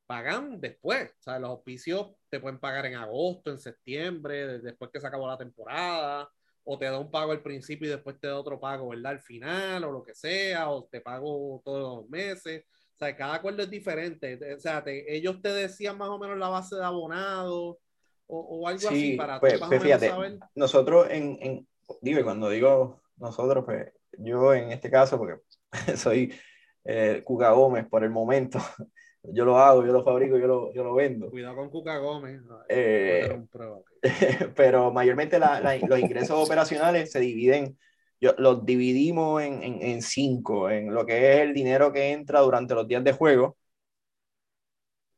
pagan 0.07 0.61
después. 0.61 1.11
O 1.19 1.23
sea, 1.23 1.39
los 1.39 1.51
auspicios 1.51 2.13
te 2.29 2.41
pueden 2.41 2.59
pagar 2.59 2.87
en 2.87 2.95
agosto, 2.95 3.51
en 3.51 3.61
septiembre, 3.61 4.59
después 4.59 4.91
que 4.93 5.01
se 5.01 5.07
acabó 5.07 5.27
la 5.27 5.39
temporada, 5.39 6.29
o 6.65 6.79
te 6.79 6.87
da 6.87 6.99
un 6.99 7.11
pago 7.11 7.33
al 7.33 7.43
principio 7.43 7.87
y 7.87 7.91
después 7.91 8.19
te 8.19 8.27
da 8.27 8.39
otro 8.39 8.59
pago, 8.59 8.89
¿verdad? 8.89 9.13
Al 9.13 9.21
final, 9.21 9.85
o 9.85 9.93
lo 9.93 10.03
que 10.03 10.15
sea, 10.15 10.71
o 10.71 10.85
te 10.85 11.01
pago 11.01 11.63
todos 11.65 12.03
los 12.03 12.11
meses. 12.11 12.65
O 12.95 12.99
sea, 12.99 13.15
cada 13.17 13.35
acuerdo 13.35 13.63
es 13.63 13.71
diferente. 13.71 14.39
O 14.55 14.61
sea, 14.61 14.83
ellos 14.87 15.41
te 15.43 15.53
decían 15.53 15.99
más 15.99 16.09
o 16.09 16.19
menos 16.19 16.39
la 16.39 16.49
base 16.49 16.77
de 16.77 16.85
abonado 16.85 17.79
o, 18.29 18.67
algo 18.67 18.89
así 18.89 19.17
para 19.17 19.39
pues, 19.39 19.59
pues 19.61 19.83
fíjate, 19.83 20.11
Nosotros 20.55 21.07
en, 21.11 21.39
en, 21.41 21.69
digo, 22.01 22.25
cuando 22.25 22.51
digo 22.51 23.03
nosotros, 23.17 23.65
pues 23.65 23.93
yo 24.19 24.55
en 24.55 24.73
este 24.73 24.91
caso, 24.91 25.19
porque 25.19 25.41
soy 25.97 26.35
eh, 26.85 27.23
Cuca 27.25 27.51
Gómez 27.51 27.87
por 27.89 28.05
el 28.05 28.11
momento, 28.11 28.59
yo 29.33 29.45
lo 29.45 29.59
hago, 29.59 29.85
yo 29.85 29.93
lo 29.93 30.05
fabrico, 30.05 30.39
yo 30.39 30.47
lo, 30.47 30.73
yo 30.73 30.85
lo 30.85 30.95
vendo. 30.95 31.31
Cuidado 31.31 31.57
con 31.57 31.71
Cuca 31.71 31.99
Gómez. 31.99 32.43
Eh, 32.69 33.43
pero 34.57 34.93
mayormente 34.93 35.39
los 35.39 35.99
ingresos 35.99 36.45
operacionales 36.45 37.11
se 37.11 37.21
dividen, 37.21 37.79
yo, 38.21 38.35
los 38.39 38.65
dividimos 38.65 39.43
en, 39.43 39.63
en, 39.63 39.83
en, 39.83 40.03
cinco, 40.03 40.71
en 40.71 40.93
lo 40.93 41.07
que 41.07 41.35
es 41.35 41.41
el 41.41 41.55
dinero 41.55 41.93
que 41.93 42.13
entra 42.13 42.41
durante 42.41 42.75
los 42.75 42.89
días 42.89 43.05
de 43.05 43.13
juego, 43.13 43.57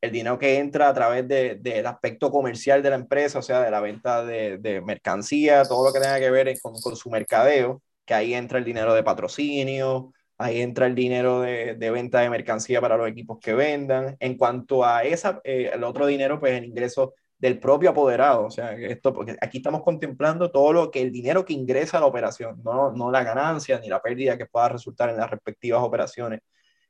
el 0.01 0.13
dinero 0.13 0.39
que 0.39 0.59
entra 0.59 0.89
a 0.89 0.95
través 0.95 1.27
del 1.27 1.63
de, 1.63 1.87
aspecto 1.87 2.31
comercial 2.31 2.83
de 2.83 2.91
la 2.91 2.97
empresa, 2.97 3.39
o 3.41 3.43
sea, 3.43 3.61
de 3.63 3.71
la 3.71 3.81
venta 3.81 4.25
de, 4.25 4.59
de 4.59 4.81
mercancía, 4.81 5.65
todo 5.65 5.87
lo 5.87 5.93
que 5.93 6.01
tenga 6.01 6.21
que 6.21 6.31
ver 6.31 6.57
con, 6.61 6.75
con 6.81 6.97
su 6.97 7.11
mercadeo, 7.11 7.83
que 8.05 8.15
ahí 8.15 8.35
entra 8.35 8.59
el 8.59 8.65
dinero 8.65 8.95
de 8.95 9.03
patrocinio, 9.03 10.13
Ahí 10.39 10.61
entra 10.61 10.87
el 10.87 10.95
dinero 10.95 11.41
de, 11.41 11.75
de, 11.75 11.91
venta 11.91 12.21
de 12.21 12.31
mercancía 12.31 12.81
para 12.81 12.97
los 12.97 13.09
equipos 13.09 13.39
que 13.41 13.55
vendan. 13.55 14.17
En 14.21 14.37
cuanto 14.37 14.85
a 14.85 15.03
esa, 15.03 15.41
eh, 15.43 15.71
el 15.75 15.83
otro 15.83 16.07
dinero, 16.07 16.39
pues 16.39 16.53
el 16.53 16.65
ingreso 16.65 17.15
del 17.39 17.59
propio 17.59 17.91
apoderado. 17.91 18.47
O 18.47 18.51
sea, 18.51 18.73
esto, 18.73 19.13
porque 19.13 19.37
aquí 19.41 19.59
estamos 19.59 19.83
contemplando 19.83 20.51
todo 20.53 20.73
lo 20.73 20.91
que 20.93 21.03
el 21.03 21.11
dinero 21.13 21.45
que 21.45 21.55
ingresa 21.55 21.99
a 21.99 22.01
la 22.01 22.07
operación, 22.07 22.61
no, 22.65 22.93
no 22.93 23.11
la 23.11 23.25
ganancia 23.25 23.81
ni 23.81 23.89
la 23.89 24.01
pérdida 24.01 24.39
que 24.39 24.47
pueda 24.47 24.69
resultar 24.69 25.11
en 25.11 25.17
las 25.17 25.31
respectivas 25.31 25.83
operaciones. 25.83 26.41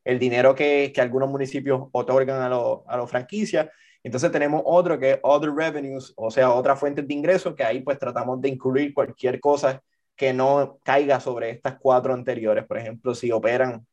El 0.04 0.18
dinero 0.18 0.54
que, 0.54 0.92
que 0.94 1.00
algunos 1.00 1.30
municipios 1.30 1.88
otorgan 1.92 2.42
a 2.42 2.48
los 2.50 2.80
a 2.86 2.96
los 2.98 3.10
franquicias. 3.10 3.68
Entonces 4.02 4.30
tenemos 4.30 4.62
otro 4.64 4.98
que 4.98 5.12
es 5.12 5.20
Other 5.22 5.50
Revenues, 5.52 6.12
o 6.16 6.30
sea, 6.30 6.52
otra 6.52 6.76
fuente 6.76 7.02
de 7.02 7.14
ingresos, 7.14 7.54
que 7.54 7.64
ahí 7.64 7.80
pues 7.80 7.98
tratamos 7.98 8.40
de 8.40 8.48
incluir 8.48 8.94
cualquier 8.94 9.40
cosa 9.40 9.82
que 10.18 10.32
no 10.34 10.78
caiga 10.82 11.20
sobre 11.20 11.50
estas 11.50 11.78
cuatro 11.78 12.12
anteriores. 12.12 12.66
Por 12.66 12.76
ejemplo, 12.76 13.14
si 13.14 13.30
operan, 13.30 13.86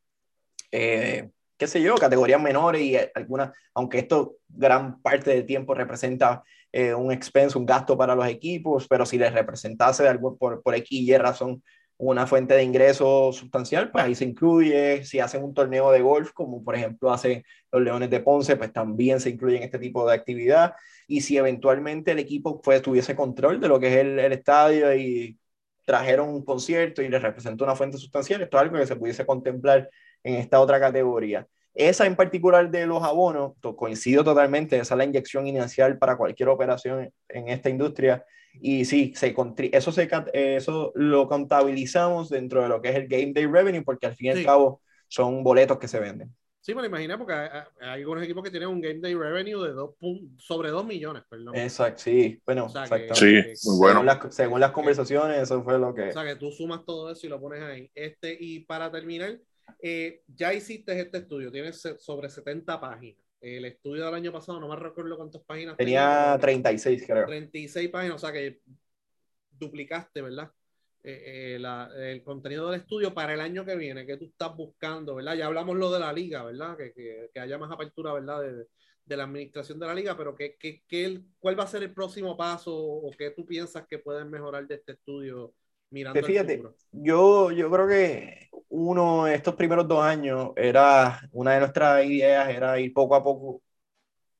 eh, 0.71 1.29
qué 1.55 1.67
sé 1.67 1.81
yo, 1.81 1.95
categorías 1.95 2.41
menores 2.41 2.81
y 2.81 2.97
algunas, 3.13 3.51
aunque 3.75 3.99
esto 3.99 4.37
gran 4.49 5.01
parte 5.03 5.29
del 5.29 5.45
tiempo 5.45 5.75
representa 5.75 6.43
eh, 6.71 6.95
un 6.95 7.11
expenso, 7.11 7.59
un 7.59 7.67
gasto 7.67 7.95
para 7.95 8.15
los 8.15 8.27
equipos, 8.27 8.87
pero 8.87 9.05
si 9.05 9.19
les 9.19 9.31
representase 9.33 10.07
algo, 10.07 10.35
por, 10.35 10.63
por 10.63 10.73
X 10.73 10.99
y 10.99 11.15
razón 11.15 11.63
una 11.97 12.25
fuente 12.25 12.55
de 12.55 12.63
ingreso 12.63 13.31
sustancial, 13.31 13.91
pues 13.91 14.03
ahí 14.03 14.15
se 14.15 14.25
incluye. 14.25 15.05
Si 15.05 15.19
hacen 15.19 15.43
un 15.43 15.53
torneo 15.53 15.91
de 15.91 16.01
golf, 16.01 16.33
como 16.33 16.63
por 16.63 16.75
ejemplo 16.75 17.13
hacen 17.13 17.43
los 17.71 17.83
Leones 17.83 18.09
de 18.09 18.19
Ponce, 18.19 18.57
pues 18.57 18.73
también 18.73 19.19
se 19.21 19.29
incluye 19.29 19.57
en 19.57 19.63
este 19.63 19.79
tipo 19.79 20.05
de 20.07 20.15
actividad. 20.15 20.73
Y 21.07 21.21
si 21.21 21.37
eventualmente 21.37 22.11
el 22.11 22.19
equipo 22.19 22.61
pues, 22.61 22.81
tuviese 22.81 23.15
control 23.15 23.61
de 23.61 23.67
lo 23.67 23.79
que 23.79 23.93
es 23.93 23.97
el 23.97 24.33
estadio 24.33 24.93
y 24.95 25.37
trajeron 25.85 26.29
un 26.29 26.43
concierto 26.43 27.01
y 27.01 27.09
les 27.09 27.21
representó 27.21 27.63
una 27.63 27.75
fuente 27.75 27.97
sustancial, 27.97 28.41
esto 28.41 28.57
es 28.57 28.61
algo 28.61 28.77
que 28.77 28.87
se 28.87 28.95
pudiese 28.95 29.25
contemplar 29.25 29.89
en 30.23 30.35
esta 30.35 30.59
otra 30.59 30.79
categoría. 30.79 31.47
Esa 31.73 32.05
en 32.05 32.15
particular 32.15 32.71
de 32.71 32.87
los 32.87 33.03
abonos, 33.03 33.53
coincido 33.75 34.23
totalmente, 34.23 34.77
esa 34.77 34.95
es 34.95 34.97
la 34.97 35.03
inyección 35.03 35.45
inicial 35.45 35.97
para 35.97 36.17
cualquier 36.17 36.49
operación 36.49 37.11
en 37.29 37.49
esta 37.49 37.69
industria. 37.69 38.25
Y 38.61 38.85
sí, 38.85 39.13
se, 39.15 39.35
eso, 39.73 39.91
se, 39.91 40.09
eso 40.33 40.91
lo 40.95 41.27
contabilizamos 41.27 42.29
dentro 42.29 42.61
de 42.63 42.69
lo 42.69 42.81
que 42.81 42.89
es 42.89 42.95
el 42.95 43.07
Game 43.07 43.33
Day 43.33 43.45
Revenue, 43.45 43.83
porque 43.83 44.07
al 44.07 44.15
fin 44.15 44.27
y 44.27 44.29
al 44.31 44.45
cabo 44.45 44.81
son 45.09 45.43
boletos 45.43 45.77
que 45.77 45.89
se 45.89 45.99
venden. 45.99 46.33
Sí, 46.65 46.73
me 46.73 46.81
lo 46.81 46.87
imaginé 46.87 47.15
porque 47.15 47.31
hay, 47.31 48.01
algunos 48.01 48.23
equipos 48.23 48.43
que 48.43 48.49
tienen 48.49 48.69
un 48.69 48.81
Game 48.81 48.99
Day 48.99 49.13
Revenue 49.13 49.67
de 49.67 49.73
dos, 49.73 49.91
sobre 50.39 50.71
2 50.71 50.83
millones, 50.83 51.21
perdón. 51.29 51.55
Exacto, 51.55 52.01
sí. 52.01 52.41
Bueno, 52.43 52.67
sí, 53.13 53.35
muy 53.65 53.77
bueno. 53.77 53.99
Según 53.99 54.05
las, 54.07 54.35
según 54.35 54.59
las 54.59 54.71
conversaciones, 54.71 55.43
eso 55.43 55.61
fue 55.61 55.77
lo 55.77 55.93
que... 55.93 56.09
O 56.09 56.11
sea, 56.11 56.25
que 56.25 56.37
tú 56.37 56.51
sumas 56.51 56.83
todo 56.83 57.11
eso 57.11 57.27
y 57.27 57.29
lo 57.29 57.39
pones 57.39 57.61
ahí. 57.61 57.91
Este, 57.93 58.35
y 58.39 58.61
para 58.61 58.91
terminar, 58.91 59.39
eh, 59.79 60.23
ya 60.25 60.55
hiciste 60.55 60.99
este 60.99 61.19
estudio, 61.19 61.51
tienes 61.51 61.79
sobre 61.99 62.29
70 62.29 62.81
páginas. 62.81 63.23
El 63.39 63.65
estudio 63.65 64.03
del 64.03 64.15
año 64.15 64.31
pasado, 64.31 64.59
no 64.59 64.67
me 64.67 64.75
recuerdo 64.75 65.17
cuántas 65.17 65.43
páginas 65.43 65.77
tenía. 65.77 66.35
36, 66.41 67.03
creo. 67.05 67.27
36 67.27 67.89
páginas, 67.89 68.15
o 68.15 68.19
sea 68.25 68.33
que 68.33 68.61
duplicaste, 69.51 70.19
¿verdad? 70.19 70.51
Eh, 71.07 71.55
eh, 71.55 72.11
el 72.11 72.23
contenido 72.23 72.71
del 72.71 72.81
estudio 72.81 73.13
para 73.13 73.35
el 73.35 73.39
año 73.39 73.63
que 73.63 73.75
viene, 73.75 74.07
que 74.07 74.17
tú 74.17 74.25
estás 74.25 74.55
buscando, 74.55 75.13
¿verdad? 75.13 75.35
Ya 75.35 75.45
hablamos 75.45 75.75
lo 75.75 75.91
de 75.91 75.99
la 75.99 76.11
liga, 76.11 76.43
¿verdad? 76.43 76.75
Que, 76.75 76.93
que, 76.93 77.29
que 77.31 77.39
haya 77.39 77.59
más 77.59 77.71
apertura, 77.71 78.11
¿verdad? 78.13 78.41
De, 78.41 78.65
de, 79.05 79.17
la 79.17 79.25
administración 79.25 79.77
de 79.77 79.85
la 79.85 79.93
liga, 79.93 80.17
pero 80.17 80.33
que, 80.33 80.55
que, 80.57 81.21
¿cuál 81.37 81.59
va 81.59 81.65
a 81.65 81.67
ser 81.67 81.83
el 81.83 81.93
próximo 81.93 82.35
paso 82.35 82.75
o 82.75 83.11
qué 83.15 83.29
tú 83.29 83.45
piensas 83.45 83.85
que 83.87 83.99
pueden 83.99 84.31
mejorar 84.31 84.65
de 84.65 84.75
este 84.75 84.93
estudio 84.93 85.53
mirando 85.91 86.23
Fíjate, 86.23 86.63
yo, 86.91 87.51
yo 87.51 87.69
creo 87.69 87.87
que 87.87 88.49
uno, 88.69 89.27
estos 89.27 89.53
primeros 89.53 89.87
dos 89.87 90.03
años, 90.03 90.53
era 90.55 91.19
una 91.33 91.53
de 91.53 91.59
nuestras 91.59 92.03
ideas 92.03 92.49
era 92.49 92.79
ir 92.79 92.91
poco 92.93 93.13
a 93.13 93.23
poco 93.23 93.61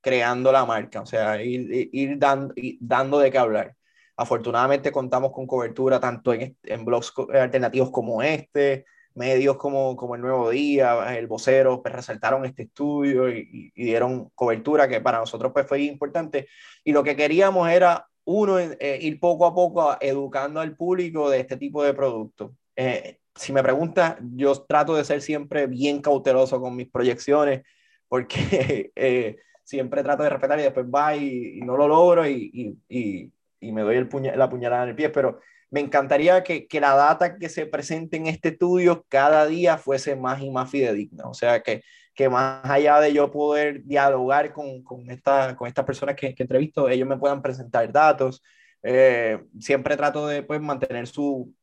creando 0.02 0.52
la 0.52 0.66
marca, 0.66 1.02
o 1.02 1.06
sea, 1.06 1.40
ir, 1.44 1.90
ir, 1.92 2.18
dando, 2.18 2.56
dando 2.80 3.20
de 3.20 3.30
qué 3.30 3.38
hablar. 3.38 3.76
Afortunadamente 4.18 4.92
contamos 4.92 5.32
con 5.32 5.48
cobertura 5.48 6.00
tanto 6.00 6.34
en, 6.34 6.58
en 6.64 6.86
blogs 6.86 7.14
alternativos 7.34 7.92
como 7.92 8.22
este, 8.22 8.86
medios 9.16 9.58
como, 9.58 9.96
como 9.96 10.16
el 10.16 10.22
Nuevo 10.22 10.50
Día, 10.50 11.18
el 11.18 11.28
Vocero, 11.28 11.82
pues 11.82 11.96
resaltaron 11.96 12.46
este 12.46 12.64
estudio 12.64 13.30
y, 13.30 13.72
dieron 13.76 14.30
cobertura 14.36 14.88
que 14.88 15.02
para 15.02 15.20
nosotros 15.20 15.52
pues 15.54 15.68
fue 15.68 15.82
importante. 15.84 16.48
Y 16.84 16.92
lo 16.92 17.04
que 17.04 17.16
queríamos 17.16 17.70
era, 17.70 18.08
uno, 18.26 18.60
eh, 18.60 19.00
ir 19.02 19.20
poco 19.20 19.46
a 19.46 19.56
poco 19.56 19.98
educando 20.02 20.60
al 20.60 20.76
público 20.76 21.30
de 21.30 21.40
este 21.40 21.58
tipo 21.58 21.84
de 21.84 21.94
productos. 21.94 22.52
Eh, 22.76 23.20
si 23.34 23.54
me 23.54 23.64
preguntas, 23.64 24.18
yo 24.36 24.54
trato 24.64 24.96
de 24.96 25.06
ser 25.06 25.22
siempre 25.22 25.68
bien 25.68 26.02
cauteloso 26.02 26.60
con 26.62 26.76
mis 26.76 26.90
proyecciones, 26.90 27.64
porque 28.08 28.92
eh, 28.96 29.38
siempre 29.64 30.04
trato 30.04 30.24
de 30.24 30.30
respetar 30.30 30.60
y 30.60 30.64
después 30.64 30.86
va 30.88 31.16
y, 31.16 31.60
no 31.62 31.78
lo 31.78 31.88
logro 31.88 32.28
y, 32.28 32.78
y, 32.90 33.32
y 33.66 33.72
me 33.72 33.82
doy 33.82 33.98
el 33.98 34.10
la 34.38 34.50
puñalada 34.50 34.84
en 34.84 34.90
el 34.90 34.96
pie, 34.96 35.10
pero 35.10 35.40
me 35.72 35.80
encantaría 35.80 36.44
que, 36.44 36.68
que, 36.68 36.80
la 36.80 36.96
data 36.96 37.38
que 37.38 37.50
se 37.50 37.66
presente 37.66 38.18
en 38.18 38.28
este 38.28 38.50
estudio 38.50 39.06
cada 39.10 39.46
día 39.46 39.78
fuese 39.78 40.16
más 40.16 40.42
y 40.42 40.50
más 40.52 40.70
fidedigna, 40.70 41.28
o 41.28 41.34
sea, 41.34 41.62
que, 41.62 41.84
que 42.14 42.30
más 42.30 42.64
allá 42.64 43.00
de 43.00 43.14
yo 43.14 43.32
poder 43.32 43.84
dialogar 43.84 44.54
con, 44.54 44.84
con, 44.84 45.10
esta, 45.10 45.56
con 45.56 45.68
estas 45.68 45.86
personas 45.86 46.16
que, 46.16 46.34
que 46.34 46.44
entrevisto, 46.44 46.88
ellos 46.90 47.08
me 47.08 47.18
puedan 47.18 47.42
presentar 47.42 47.92
datos. 47.92 48.42
Eh, 48.84 49.44
siempre 49.60 49.98
trato 49.98 50.28
de 50.28 50.44
pues, 50.44 50.62
mantener 50.62 51.08
su, 51.08 51.54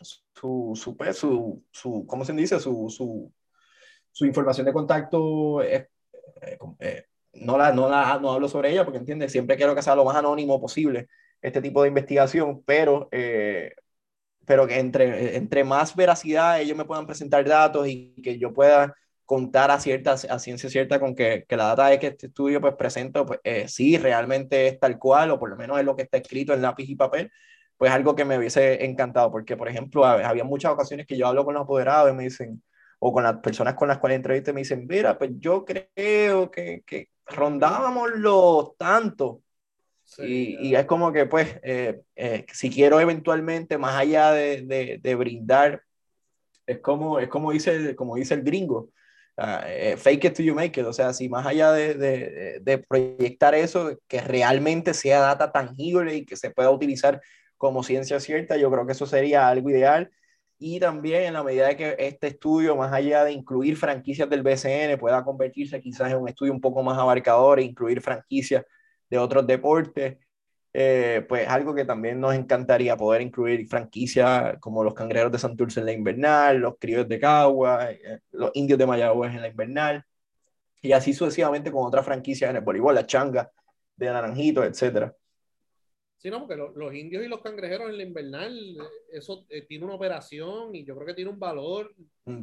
su, 0.00 0.72
su, 0.74 0.96
pues, 0.96 1.16
su, 1.18 1.62
su, 1.70 2.06
¿cómo 2.06 2.24
se 2.24 2.32
dice? 2.32 2.58
Su, 2.58 2.88
su, 2.88 3.32
su 4.10 4.26
información 4.26 4.66
de 4.66 4.72
contacto, 4.72 5.62
eh, 5.62 5.88
eh, 6.80 7.04
no, 7.34 7.58
la, 7.58 7.72
no, 7.72 7.88
la, 7.88 8.18
no 8.18 8.32
hablo 8.32 8.48
sobre 8.48 8.70
ella 8.72 8.84
porque, 8.84 8.98
entiende 8.98 9.28
Siempre 9.28 9.56
quiero 9.56 9.74
que 9.74 9.82
sea 9.82 9.94
lo 9.94 10.04
más 10.04 10.16
anónimo 10.16 10.60
posible 10.60 11.08
este 11.42 11.62
tipo 11.62 11.82
de 11.82 11.88
investigación, 11.88 12.62
pero, 12.64 13.08
eh, 13.12 13.72
pero 14.46 14.66
que 14.66 14.78
entre, 14.78 15.36
entre 15.36 15.64
más 15.64 15.96
veracidad 15.96 16.60
ellos 16.60 16.76
me 16.76 16.84
puedan 16.84 17.06
presentar 17.06 17.44
datos 17.46 17.88
y 17.88 18.14
que 18.22 18.38
yo 18.38 18.52
pueda 18.52 18.94
contar 19.26 19.70
a, 19.70 19.80
cierta, 19.80 20.12
a 20.12 20.38
ciencia 20.38 20.70
cierta 20.70 21.00
con 21.00 21.14
que, 21.16 21.44
que 21.48 21.56
la 21.56 21.66
data 21.66 21.88
de 21.88 21.98
que 21.98 22.08
este 22.08 22.28
estudio 22.28 22.60
pues 22.60 22.74
presento, 22.76 23.26
pues 23.26 23.40
eh, 23.44 23.68
sí, 23.68 23.98
realmente 23.98 24.68
es 24.68 24.78
tal 24.80 24.98
cual, 24.98 25.32
o 25.32 25.38
por 25.38 25.50
lo 25.50 25.56
menos 25.56 25.78
es 25.78 25.84
lo 25.84 25.96
que 25.96 26.02
está 26.02 26.18
escrito 26.18 26.54
en 26.54 26.62
lápiz 26.62 26.88
y 26.88 26.94
papel, 26.96 27.30
pues 27.76 27.90
algo 27.92 28.14
que 28.14 28.24
me 28.24 28.38
hubiese 28.38 28.84
encantado, 28.84 29.30
porque 29.30 29.56
por 29.56 29.68
ejemplo, 29.68 30.04
había 30.06 30.44
muchas 30.44 30.72
ocasiones 30.72 31.06
que 31.06 31.18
yo 31.18 31.26
hablo 31.26 31.44
con 31.44 31.54
los 31.54 31.64
apoderados 31.64 32.10
y 32.12 32.14
me 32.14 32.24
dicen, 32.24 32.62
o 32.98 33.12
con 33.12 33.24
las 33.24 33.38
personas 33.38 33.74
con 33.74 33.88
las 33.88 33.98
cuales 33.98 34.16
entrevisté, 34.16 34.52
me 34.52 34.60
dicen, 34.60 34.86
mira, 34.88 35.18
pues 35.18 35.32
yo 35.38 35.64
creo 35.64 36.50
que, 36.50 36.82
que 36.86 37.10
rondábamos 37.26 38.10
los 38.16 38.76
tantos, 38.76 39.38
y, 40.18 40.74
es 40.74 40.86
como 40.86 41.12
que, 41.12 41.26
pues, 41.26 41.58
eh, 41.62 42.00
eh, 42.14 42.46
si 42.52 42.70
quiero 42.70 43.00
eventualmente, 43.00 43.78
más 43.78 43.96
allá 43.96 44.32
de, 44.32 44.98
de, 45.00 45.14
brindar, 45.14 45.82
es 46.66 46.78
como, 46.80 47.18
es 47.18 47.28
como, 47.28 47.52
dice, 47.52 47.94
como 47.96 48.16
dice 48.16 48.34
el 48.34 48.42
gringo, 48.42 48.90
ah, 49.36 49.64
eh, 49.66 49.96
fake 49.96 50.24
it 50.24 50.34
till 50.34 50.46
you 50.46 50.54
make 50.54 50.80
it, 50.80 50.86
o 50.86 50.92
sea, 50.92 51.12
si 51.12 51.28
más 51.28 51.46
allá 51.46 51.72
de, 51.72 52.60
de, 52.60 52.78
proyectar 52.78 53.54
eso, 53.54 53.98
que 54.08 54.20
realmente 54.20 54.94
sea 54.94 55.20
data 55.20 55.52
tangible 55.52 56.14
y 56.14 56.24
que 56.24 56.36
se 56.36 56.50
pueda 56.50 56.70
utilizar 56.70 57.20
como 57.56 57.82
ciencia 57.82 58.20
cierta, 58.20 58.56
yo 58.56 58.70
creo 58.70 58.86
que 58.86 58.92
eso 58.92 59.06
sería 59.06 59.48
algo 59.48 59.70
ideal. 59.70 60.10
Y 60.58 60.80
también 60.80 61.24
en 61.24 61.34
la 61.34 61.42
medida 61.42 61.68
de 61.68 61.76
que 61.76 61.96
este 61.98 62.28
estudio, 62.28 62.76
más 62.76 62.92
allá 62.92 63.24
de 63.24 63.32
incluir 63.32 63.76
franquicias 63.76 64.28
del 64.30 64.42
BCN, 64.42 64.98
pueda 64.98 65.22
convertirse 65.22 65.80
quizás 65.82 66.10
en 66.10 66.18
un 66.18 66.28
estudio 66.28 66.52
un 66.52 66.62
poco 66.62 66.82
más 66.82 66.96
abarcador 66.98 67.58
e 67.58 67.62
incluir 67.62 68.00
franquicias 68.00 68.64
de 69.08 69.18
otros 69.18 69.46
deportes, 69.46 70.18
eh, 70.78 71.24
pues 71.26 71.48
algo 71.48 71.74
que 71.74 71.86
también 71.86 72.20
nos 72.20 72.34
encantaría 72.34 72.98
poder 72.98 73.22
incluir 73.22 73.66
franquicias 73.66 74.58
como 74.60 74.84
los 74.84 74.92
cangrejeros 74.92 75.32
de 75.32 75.38
Santurce 75.38 75.80
en 75.80 75.86
la 75.86 75.92
invernal, 75.92 76.58
los 76.58 76.76
criollos 76.78 77.08
de 77.08 77.18
Cagua, 77.18 77.90
eh, 77.92 78.20
los 78.32 78.50
indios 78.52 78.78
de 78.78 78.86
Mayagüez 78.86 79.34
en 79.34 79.40
la 79.40 79.48
invernal, 79.48 80.04
y 80.82 80.92
así 80.92 81.14
sucesivamente 81.14 81.72
con 81.72 81.86
otras 81.86 82.04
franquicias 82.04 82.50
en 82.50 82.56
el 82.56 82.62
voleibol, 82.62 82.94
la 82.94 83.06
changa 83.06 83.50
de 83.96 84.06
Naranjito, 84.06 84.62
etcétera. 84.64 85.16
Sí, 86.18 86.28
no, 86.28 86.40
porque 86.40 86.56
los, 86.56 86.94
indios 86.94 87.24
y 87.24 87.28
los 87.28 87.40
cangrejeros 87.40 87.88
en 87.88 87.96
la 87.96 88.02
invernal, 88.02 88.76
eso 89.10 89.46
eh, 89.48 89.62
tiene 89.62 89.86
una 89.86 89.94
operación 89.94 90.74
y 90.74 90.84
yo 90.84 90.94
creo 90.94 91.06
que 91.06 91.14
tiene 91.14 91.30
un 91.30 91.38
valor. 91.38 91.94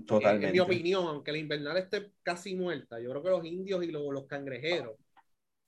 Totalmente. 0.08 0.48
En, 0.48 0.54
mi 0.54 0.60
opinión, 0.60 1.06
aunque 1.06 1.32
la 1.32 1.38
invernal 1.38 1.78
esté 1.78 2.14
casi 2.24 2.56
muerta, 2.56 3.00
yo 3.00 3.12
creo 3.12 3.22
que 3.22 3.30
los 3.30 3.46
indios 3.46 3.84
y 3.84 3.92
los, 3.92 4.12
los 4.12 4.26
cangrejeros 4.26 4.96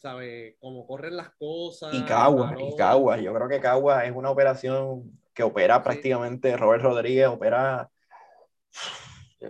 ¿sabe? 0.05 0.55
Cómo 0.59 0.85
corren 0.85 1.17
las 1.17 1.33
cosas. 1.33 1.91
Y 1.91 2.03
Cagua, 2.03 2.55
y 2.59 2.75
Cagua. 2.75 3.17
Yo 3.17 3.33
creo 3.33 3.49
que 3.49 3.59
Cagua 3.59 4.05
es 4.05 4.15
una 4.15 4.29
operación 4.29 5.19
que 5.33 5.41
opera 5.41 5.81
prácticamente, 5.83 6.55
Robert 6.55 6.83
Rodríguez 6.83 7.25
opera, 7.27 7.89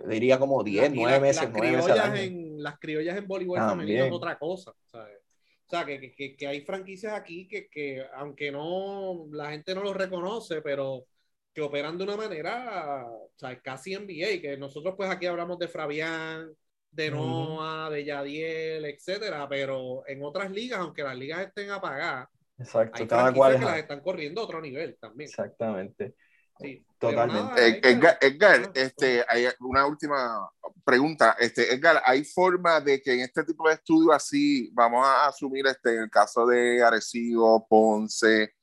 diría 0.08 0.38
como 0.38 0.64
10, 0.64 0.92
9 0.94 1.20
meses, 1.20 1.50
9 1.52 1.76
meses. 1.76 1.96
En, 2.14 2.62
las 2.62 2.78
criollas 2.78 3.18
en 3.18 3.26
voleibol 3.26 3.58
también 3.58 4.06
es 4.06 4.12
otra 4.12 4.38
cosa, 4.38 4.72
¿sabes? 4.86 5.18
O 5.66 5.68
sea, 5.68 5.84
que, 5.84 6.14
que, 6.14 6.34
que, 6.34 6.46
hay 6.46 6.62
franquicias 6.62 7.12
aquí 7.12 7.46
que, 7.46 7.68
que, 7.68 8.02
aunque 8.14 8.50
no, 8.50 9.26
la 9.32 9.50
gente 9.50 9.74
no 9.74 9.82
lo 9.82 9.92
reconoce, 9.92 10.62
pero 10.62 11.04
que 11.52 11.60
operan 11.60 11.98
de 11.98 12.04
una 12.04 12.16
manera, 12.16 13.04
o 13.06 13.30
sea, 13.36 13.60
casi 13.60 13.94
NBA, 13.94 14.40
que 14.40 14.56
nosotros 14.56 14.94
pues 14.96 15.10
aquí 15.10 15.26
hablamos 15.26 15.58
de 15.58 15.68
Fabián, 15.68 16.50
de 16.96 17.10
Noah, 17.10 17.90
de 17.90 18.04
Yadiel, 18.04 18.84
etcétera, 18.86 19.46
pero 19.48 20.02
en 20.06 20.24
otras 20.24 20.50
ligas, 20.50 20.80
aunque 20.80 21.02
las 21.02 21.16
ligas 21.16 21.46
estén 21.46 21.70
apagadas, 21.70 22.28
Exacto, 22.58 23.02
hay 23.02 23.06
cada 23.06 23.34
cual 23.34 23.58
que 23.58 23.64
las 23.66 23.78
están 23.78 24.00
corriendo 24.00 24.40
a 24.40 24.44
otro 24.44 24.62
nivel 24.62 24.96
también. 24.98 25.28
Exactamente. 25.28 26.14
Sí, 26.58 26.82
Totalmente. 26.98 27.86
Edgar, 27.86 28.16
Edgar, 28.18 28.72
este, 28.74 29.22
hay 29.28 29.46
una 29.60 29.86
última 29.86 30.50
pregunta. 30.82 31.36
Este, 31.38 31.74
Edgar, 31.74 32.02
¿hay 32.02 32.24
forma 32.24 32.80
de 32.80 33.02
que 33.02 33.12
en 33.12 33.20
este 33.20 33.44
tipo 33.44 33.68
de 33.68 33.74
estudios 33.74 34.14
así, 34.14 34.70
vamos 34.72 35.06
a 35.06 35.26
asumir 35.26 35.66
este, 35.66 35.96
en 35.96 36.04
el 36.04 36.10
caso 36.10 36.46
de 36.46 36.82
Arecibo, 36.82 37.66
Ponce, 37.68 38.54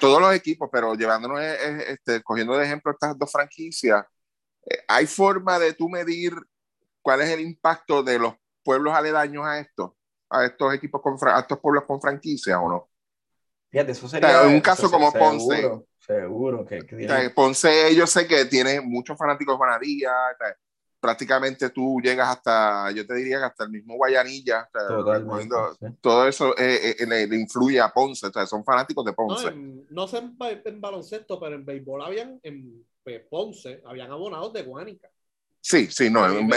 todos 0.00 0.20
los 0.20 0.34
equipos, 0.34 0.68
pero 0.72 0.96
llevándonos, 0.96 1.40
eh, 1.40 1.56
eh, 1.60 1.84
este, 1.90 2.22
cogiendo 2.24 2.56
de 2.56 2.64
ejemplo 2.64 2.90
estas 2.90 3.16
dos 3.16 3.30
franquicias, 3.30 4.04
eh, 4.66 4.82
¿hay 4.88 5.06
forma 5.06 5.60
de 5.60 5.74
tú 5.74 5.88
medir 5.88 6.32
cuál 7.02 7.20
es 7.22 7.30
el 7.30 7.40
impacto 7.40 8.02
de 8.02 8.18
los 8.18 8.34
pueblos 8.62 8.94
aledaños 8.94 9.44
a 9.46 9.58
esto, 9.60 9.96
a 10.30 10.44
estos 10.44 10.74
equipos 10.74 11.00
con 11.00 11.16
a 11.28 11.40
estos 11.40 11.58
pueblos 11.58 11.84
con 11.84 12.00
franquicia 12.00 12.60
o 12.60 12.68
no. 12.68 12.88
Fíjate, 13.70 13.92
eso 13.92 14.08
sería. 14.08 14.42
en 14.42 14.54
un 14.54 14.60
caso 14.60 14.90
como 14.90 15.12
Ponce. 15.12 15.70
Seguro, 15.98 16.64
que, 16.64 16.80
Ponce, 17.34 17.94
yo 17.94 18.06
sé 18.06 18.26
que 18.26 18.46
tiene 18.46 18.80
muchos 18.80 19.18
fanáticos 19.18 19.58
de 19.58 19.64
ganadería. 19.66 20.10
prácticamente 20.98 21.68
tú 21.68 22.00
llegas 22.02 22.28
hasta, 22.30 22.90
yo 22.92 23.06
te 23.06 23.14
diría 23.14 23.38
que 23.38 23.44
hasta 23.44 23.64
el 23.64 23.70
mismo 23.70 23.94
Guayanilla, 23.96 24.68
todo 26.00 26.26
eso 26.26 26.56
eh, 26.56 26.96
eh, 26.98 27.06
le, 27.06 27.36
influye 27.36 27.78
a 27.78 27.90
Ponce, 27.90 28.26
o 28.26 28.32
sea, 28.32 28.46
son 28.46 28.64
fanáticos 28.64 29.04
de 29.04 29.12
Ponce. 29.12 29.52
No, 29.90 30.08
sé 30.08 30.18
en, 30.18 30.80
baloncesto, 30.80 31.38
pero 31.38 31.54
en 31.54 31.66
béisbol 31.66 32.02
habían, 32.02 32.40
en 32.42 32.86
Ponce, 33.28 33.82
habían 33.84 34.10
abonados 34.10 34.52
de 34.54 34.62
Guánica. 34.62 35.10
Sí, 35.68 35.86
sí, 35.90 36.08
no, 36.08 36.26
en, 36.26 36.50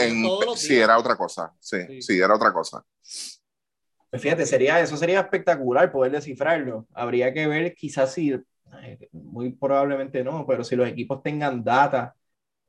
sí, 0.56 0.80
era 0.80 0.98
otra 0.98 1.18
cosa, 1.18 1.54
sí, 1.60 2.02
sí, 2.02 2.18
era 2.18 2.34
otra 2.34 2.54
cosa. 2.54 2.82
Pues 4.10 4.22
fíjate, 4.22 4.46
sería, 4.46 4.80
eso 4.80 4.96
sería 4.96 5.20
espectacular 5.20 5.92
poder 5.92 6.14
descifrarlo. 6.14 6.88
Habría 6.94 7.34
que 7.34 7.46
ver 7.46 7.76
quizás 7.76 8.14
si, 8.14 8.34
muy 9.12 9.52
probablemente 9.52 10.24
no, 10.24 10.46
pero 10.48 10.64
si 10.64 10.78
los 10.78 10.88
equipos 10.88 11.22
tengan 11.22 11.62
data 11.62 12.16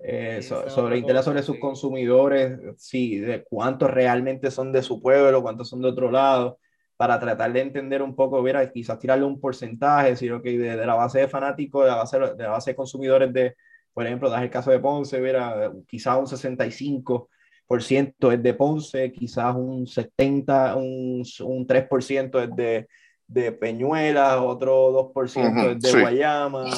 eh, 0.00 0.42
sobre 0.42 0.98
interés 0.98 1.24
sobre 1.24 1.44
sus 1.44 1.60
consumidores, 1.60 2.58
sí, 2.76 3.20
de 3.20 3.44
cuántos 3.44 3.92
realmente 3.92 4.50
son 4.50 4.72
de 4.72 4.82
su 4.82 5.00
pueblo, 5.00 5.42
cuántos 5.42 5.68
son 5.68 5.80
de 5.80 5.90
otro 5.90 6.10
lado, 6.10 6.58
para 6.96 7.20
tratar 7.20 7.52
de 7.52 7.60
entender 7.60 8.02
un 8.02 8.16
poco, 8.16 8.42
ver, 8.42 8.72
quizás 8.72 8.98
tirarle 8.98 9.26
un 9.26 9.40
porcentaje, 9.40 10.16
si 10.16 10.28
okay, 10.28 10.56
de, 10.56 10.76
de, 10.76 10.86
la 10.86 10.96
base 10.96 11.20
de 11.20 11.28
fanáticos, 11.28 11.84
de 11.84 11.90
la 11.90 11.96
base 11.98 12.18
de, 12.18 12.34
la 12.36 12.50
base 12.50 12.72
de 12.72 12.76
consumidores 12.76 13.32
de, 13.32 13.54
por 13.92 14.06
ejemplo, 14.06 14.30
das 14.30 14.42
el 14.42 14.50
caso 14.50 14.70
de 14.70 14.78
Ponce, 14.78 15.20
verá, 15.20 15.72
quizás 15.86 16.18
un 16.18 16.26
65% 16.26 18.32
es 18.32 18.42
de 18.42 18.54
Ponce, 18.54 19.12
quizás 19.12 19.54
un 19.54 19.86
70, 19.86 20.76
un, 20.76 21.22
un 21.40 21.66
3% 21.66 22.42
es 22.42 22.56
de, 22.56 22.88
de 23.26 23.52
Peñuelas, 23.52 24.38
otro 24.40 25.12
2% 25.14 25.76
es 25.76 25.80
de 25.80 26.00
Guayama. 26.00 26.70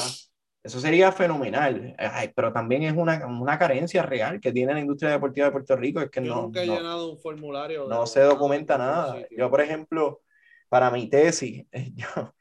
Eso 0.64 0.80
sería 0.80 1.12
fenomenal, 1.12 1.94
pero 2.34 2.50
también 2.50 2.84
es 2.84 2.96
una, 2.96 3.26
una, 3.26 3.58
carencia 3.58 4.02
real 4.02 4.40
que 4.40 4.50
tiene 4.50 4.72
la 4.72 4.80
industria 4.80 5.10
deportiva 5.10 5.46
de 5.46 5.52
Puerto 5.52 5.76
Rico, 5.76 6.00
es 6.00 6.08
que 6.08 6.24
Yo 6.24 6.34
no, 6.34 6.42
nunca 6.42 6.62
he 6.62 6.66
llenado 6.66 7.12
un 7.12 7.18
formulario. 7.18 7.86
No 7.86 8.06
se 8.06 8.20
documenta 8.20 8.78
nada. 8.78 9.18
Yo, 9.30 9.50
por 9.50 9.60
ejemplo, 9.60 10.22
para 10.70 10.90
mi 10.90 11.10
tesis, 11.10 11.66
yo, 11.94 12.33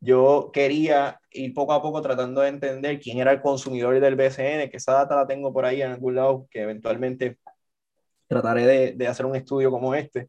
yo 0.00 0.50
quería 0.52 1.20
ir 1.30 1.54
poco 1.54 1.72
a 1.72 1.82
poco 1.82 2.02
tratando 2.02 2.40
de 2.40 2.48
entender 2.48 3.00
quién 3.00 3.18
era 3.18 3.32
el 3.32 3.40
consumidor 3.40 3.98
del 4.00 4.16
BCN, 4.16 4.70
que 4.70 4.76
esa 4.76 4.92
data 4.92 5.16
la 5.16 5.26
tengo 5.26 5.52
por 5.52 5.64
ahí 5.64 5.82
en 5.82 5.92
algún 5.92 6.14
lado, 6.14 6.46
que 6.50 6.62
eventualmente 6.62 7.38
trataré 8.26 8.66
de, 8.66 8.92
de 8.92 9.06
hacer 9.08 9.26
un 9.26 9.36
estudio 9.36 9.70
como 9.70 9.94
este. 9.94 10.28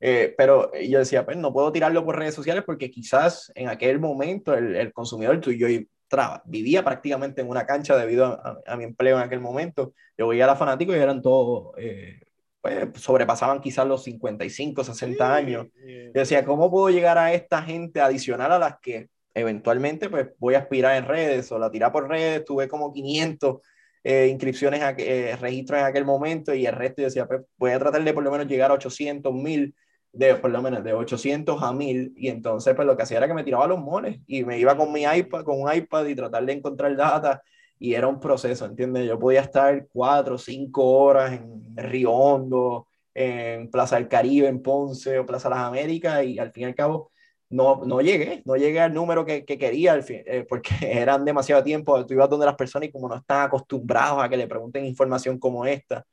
Eh, 0.00 0.34
pero 0.36 0.70
yo 0.74 0.98
decía, 0.98 1.24
pues 1.24 1.36
no 1.36 1.52
puedo 1.52 1.72
tirarlo 1.72 2.04
por 2.04 2.18
redes 2.18 2.34
sociales 2.34 2.64
porque 2.66 2.90
quizás 2.90 3.50
en 3.54 3.68
aquel 3.68 3.98
momento 3.98 4.54
el, 4.54 4.76
el 4.76 4.92
consumidor 4.92 5.40
tuyo 5.40 5.68
y 5.68 5.88
traba, 6.08 6.42
vivía 6.44 6.84
prácticamente 6.84 7.40
en 7.40 7.48
una 7.48 7.66
cancha 7.66 7.96
debido 7.96 8.26
a, 8.66 8.76
mi 8.76 8.84
empleo 8.84 9.16
en 9.16 9.22
aquel 9.22 9.40
momento. 9.40 9.94
Yo 10.16 10.28
veía 10.28 10.44
a 10.44 10.48
los 10.48 10.58
fanáticos 10.58 10.94
y 10.96 10.98
eran 10.98 11.22
todos 11.22 11.72
eh, 11.78 12.20
pues, 12.66 13.02
sobrepasaban 13.02 13.60
quizás 13.60 13.86
los 13.86 14.02
55, 14.04 14.84
60 14.84 15.34
años. 15.34 15.66
Yo 15.84 16.12
decía, 16.12 16.44
¿cómo 16.44 16.70
puedo 16.70 16.90
llegar 16.90 17.18
a 17.18 17.32
esta 17.32 17.62
gente 17.62 18.00
adicional 18.00 18.52
a 18.52 18.58
las 18.58 18.80
que 18.80 19.08
eventualmente 19.34 20.08
pues 20.08 20.28
voy 20.38 20.54
a 20.54 20.60
aspirar 20.60 20.96
en 20.96 21.04
redes 21.04 21.52
o 21.52 21.58
la 21.58 21.70
tirar 21.70 21.92
por 21.92 22.08
redes? 22.08 22.44
Tuve 22.44 22.68
como 22.68 22.92
500 22.92 23.58
eh, 24.02 24.28
inscripciones, 24.28 24.82
a, 24.82 24.94
eh, 24.98 25.36
registros 25.40 25.80
en 25.80 25.86
aquel 25.86 26.04
momento 26.04 26.54
y 26.54 26.66
el 26.66 26.74
resto 26.74 27.02
yo 27.02 27.06
decía, 27.06 27.26
pues 27.26 27.42
voy 27.56 27.70
a 27.70 27.78
tratar 27.78 28.02
de 28.02 28.12
por 28.12 28.24
lo 28.24 28.30
menos 28.30 28.46
llegar 28.46 28.70
a 28.70 28.74
800, 28.74 29.32
1000 29.32 29.74
de 30.12 30.34
por 30.36 30.50
lo 30.50 30.62
menos 30.62 30.82
de 30.82 30.92
800 30.92 31.62
a 31.62 31.72
1000 31.72 32.14
y 32.16 32.28
entonces 32.28 32.74
pues 32.74 32.86
lo 32.86 32.96
que 32.96 33.02
hacía 33.02 33.18
era 33.18 33.28
que 33.28 33.34
me 33.34 33.44
tiraba 33.44 33.66
los 33.66 33.78
moles 33.78 34.18
y 34.26 34.44
me 34.44 34.58
iba 34.58 34.76
con 34.76 34.92
mi 34.92 35.02
iPad, 35.02 35.44
con 35.44 35.60
un 35.60 35.72
iPad 35.72 36.06
y 36.06 36.14
tratar 36.14 36.44
de 36.44 36.52
encontrar 36.52 36.96
data 36.96 37.42
y 37.78 37.94
era 37.94 38.08
un 38.08 38.20
proceso, 38.20 38.64
¿entiendes? 38.66 39.06
Yo 39.06 39.18
podía 39.18 39.40
estar 39.40 39.86
cuatro 39.92 40.38
cinco 40.38 40.84
horas 40.84 41.32
en 41.32 41.76
Río 41.76 42.12
Hondo, 42.12 42.88
en 43.14 43.70
Plaza 43.70 43.96
del 43.96 44.08
Caribe, 44.08 44.48
en 44.48 44.62
Ponce 44.62 45.18
o 45.18 45.26
Plaza 45.26 45.48
Las 45.48 45.60
Américas 45.60 46.24
y 46.24 46.38
al 46.38 46.52
fin 46.52 46.64
y 46.64 46.66
al 46.66 46.74
cabo 46.74 47.10
no, 47.48 47.84
no 47.84 48.00
llegué, 48.00 48.42
no 48.44 48.56
llegué 48.56 48.80
al 48.80 48.92
número 48.92 49.24
que, 49.24 49.44
que 49.44 49.58
quería 49.58 49.92
al 49.92 50.02
fin, 50.02 50.22
eh, 50.26 50.44
porque 50.48 50.70
eran 50.82 51.24
demasiado 51.24 51.62
tiempo, 51.62 52.04
tú 52.06 52.14
ibas 52.14 52.28
donde 52.28 52.46
las 52.46 52.56
personas 52.56 52.88
y 52.88 52.92
como 52.92 53.08
no 53.08 53.16
están 53.16 53.42
acostumbrados 53.42 54.22
a 54.22 54.28
que 54.28 54.36
le 54.36 54.48
pregunten 54.48 54.84
información 54.84 55.38
como 55.38 55.64
esta, 55.64 56.04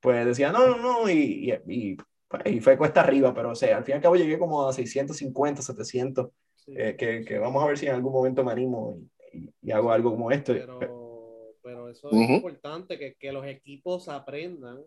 pues 0.00 0.24
decían, 0.24 0.52
no, 0.52 0.66
no, 0.68 0.76
no, 0.78 1.10
y, 1.10 1.52
y, 1.66 1.96
pues, 2.28 2.42
y, 2.46 2.60
fue 2.60 2.78
cuesta 2.78 3.00
arriba, 3.00 3.34
pero 3.34 3.50
o 3.50 3.54
sea, 3.54 3.76
al 3.76 3.84
fin 3.84 3.94
y 3.94 3.96
al 3.96 4.02
cabo 4.02 4.16
llegué 4.16 4.38
como 4.38 4.68
a 4.68 4.72
650, 4.72 5.62
700, 5.62 6.28
eh, 6.68 6.96
que, 6.96 7.24
que, 7.24 7.38
vamos 7.38 7.62
a 7.62 7.66
ver 7.66 7.78
si 7.78 7.86
en 7.86 7.94
algún 7.94 8.12
momento 8.12 8.44
me 8.44 8.52
animo 8.52 8.98
y, 9.32 9.50
y 9.62 9.70
hago 9.72 9.90
algo 9.90 10.10
como 10.10 10.30
esto. 10.30 10.52
Pero 10.78 11.05
eso 11.88 12.10
es 12.10 12.30
importante, 12.30 12.98
que, 12.98 13.14
que, 13.14 13.32
los 13.32 13.46
equipos 13.46 14.08
aprendan 14.08 14.82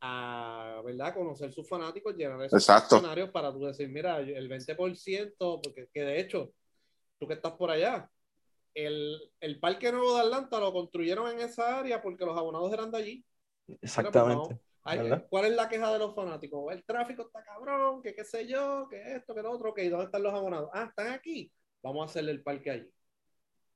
a, 0.00 0.80
¿verdad? 0.84 1.14
Conocer 1.14 1.52
sus 1.52 1.68
fanáticos, 1.68 2.16
llenar 2.16 2.42
esos 2.42 2.68
escenarios 2.68 3.30
para 3.30 3.52
tú 3.52 3.64
decir, 3.64 3.88
mira, 3.88 4.18
el 4.18 4.48
20%, 4.48 5.60
porque 5.62 5.88
que 5.92 6.02
de 6.02 6.20
hecho, 6.20 6.52
tú 7.18 7.26
que 7.26 7.34
estás 7.34 7.52
por 7.52 7.70
allá, 7.70 8.10
el, 8.74 9.18
el 9.40 9.60
Parque 9.60 9.92
Nuevo 9.92 10.14
de 10.16 10.22
Atlanta 10.22 10.58
lo 10.58 10.72
construyeron 10.72 11.30
en 11.30 11.40
esa 11.40 11.78
área 11.78 12.00
porque 12.00 12.24
los 12.24 12.36
abonados 12.36 12.72
eran 12.72 12.90
de 12.90 12.98
allí. 12.98 13.24
Exactamente. 13.80 14.58
¿Cuál 15.28 15.44
es 15.44 15.52
la 15.52 15.68
queja 15.68 15.92
de 15.92 15.98
los 15.98 16.14
fanáticos? 16.14 16.72
El 16.72 16.84
tráfico 16.84 17.22
está 17.22 17.44
cabrón, 17.44 18.02
que 18.02 18.14
qué 18.14 18.24
sé 18.24 18.46
yo, 18.48 18.88
que 18.90 19.14
esto, 19.14 19.34
que 19.34 19.42
lo 19.42 19.52
otro, 19.52 19.72
que 19.72 19.88
¿dónde 19.88 20.06
están 20.06 20.22
los 20.22 20.34
abonados? 20.34 20.70
Ah, 20.72 20.86
están 20.88 21.12
aquí. 21.12 21.52
Vamos 21.82 22.02
a 22.02 22.10
hacerle 22.10 22.32
el 22.32 22.42
parque 22.42 22.70
allí 22.70 22.92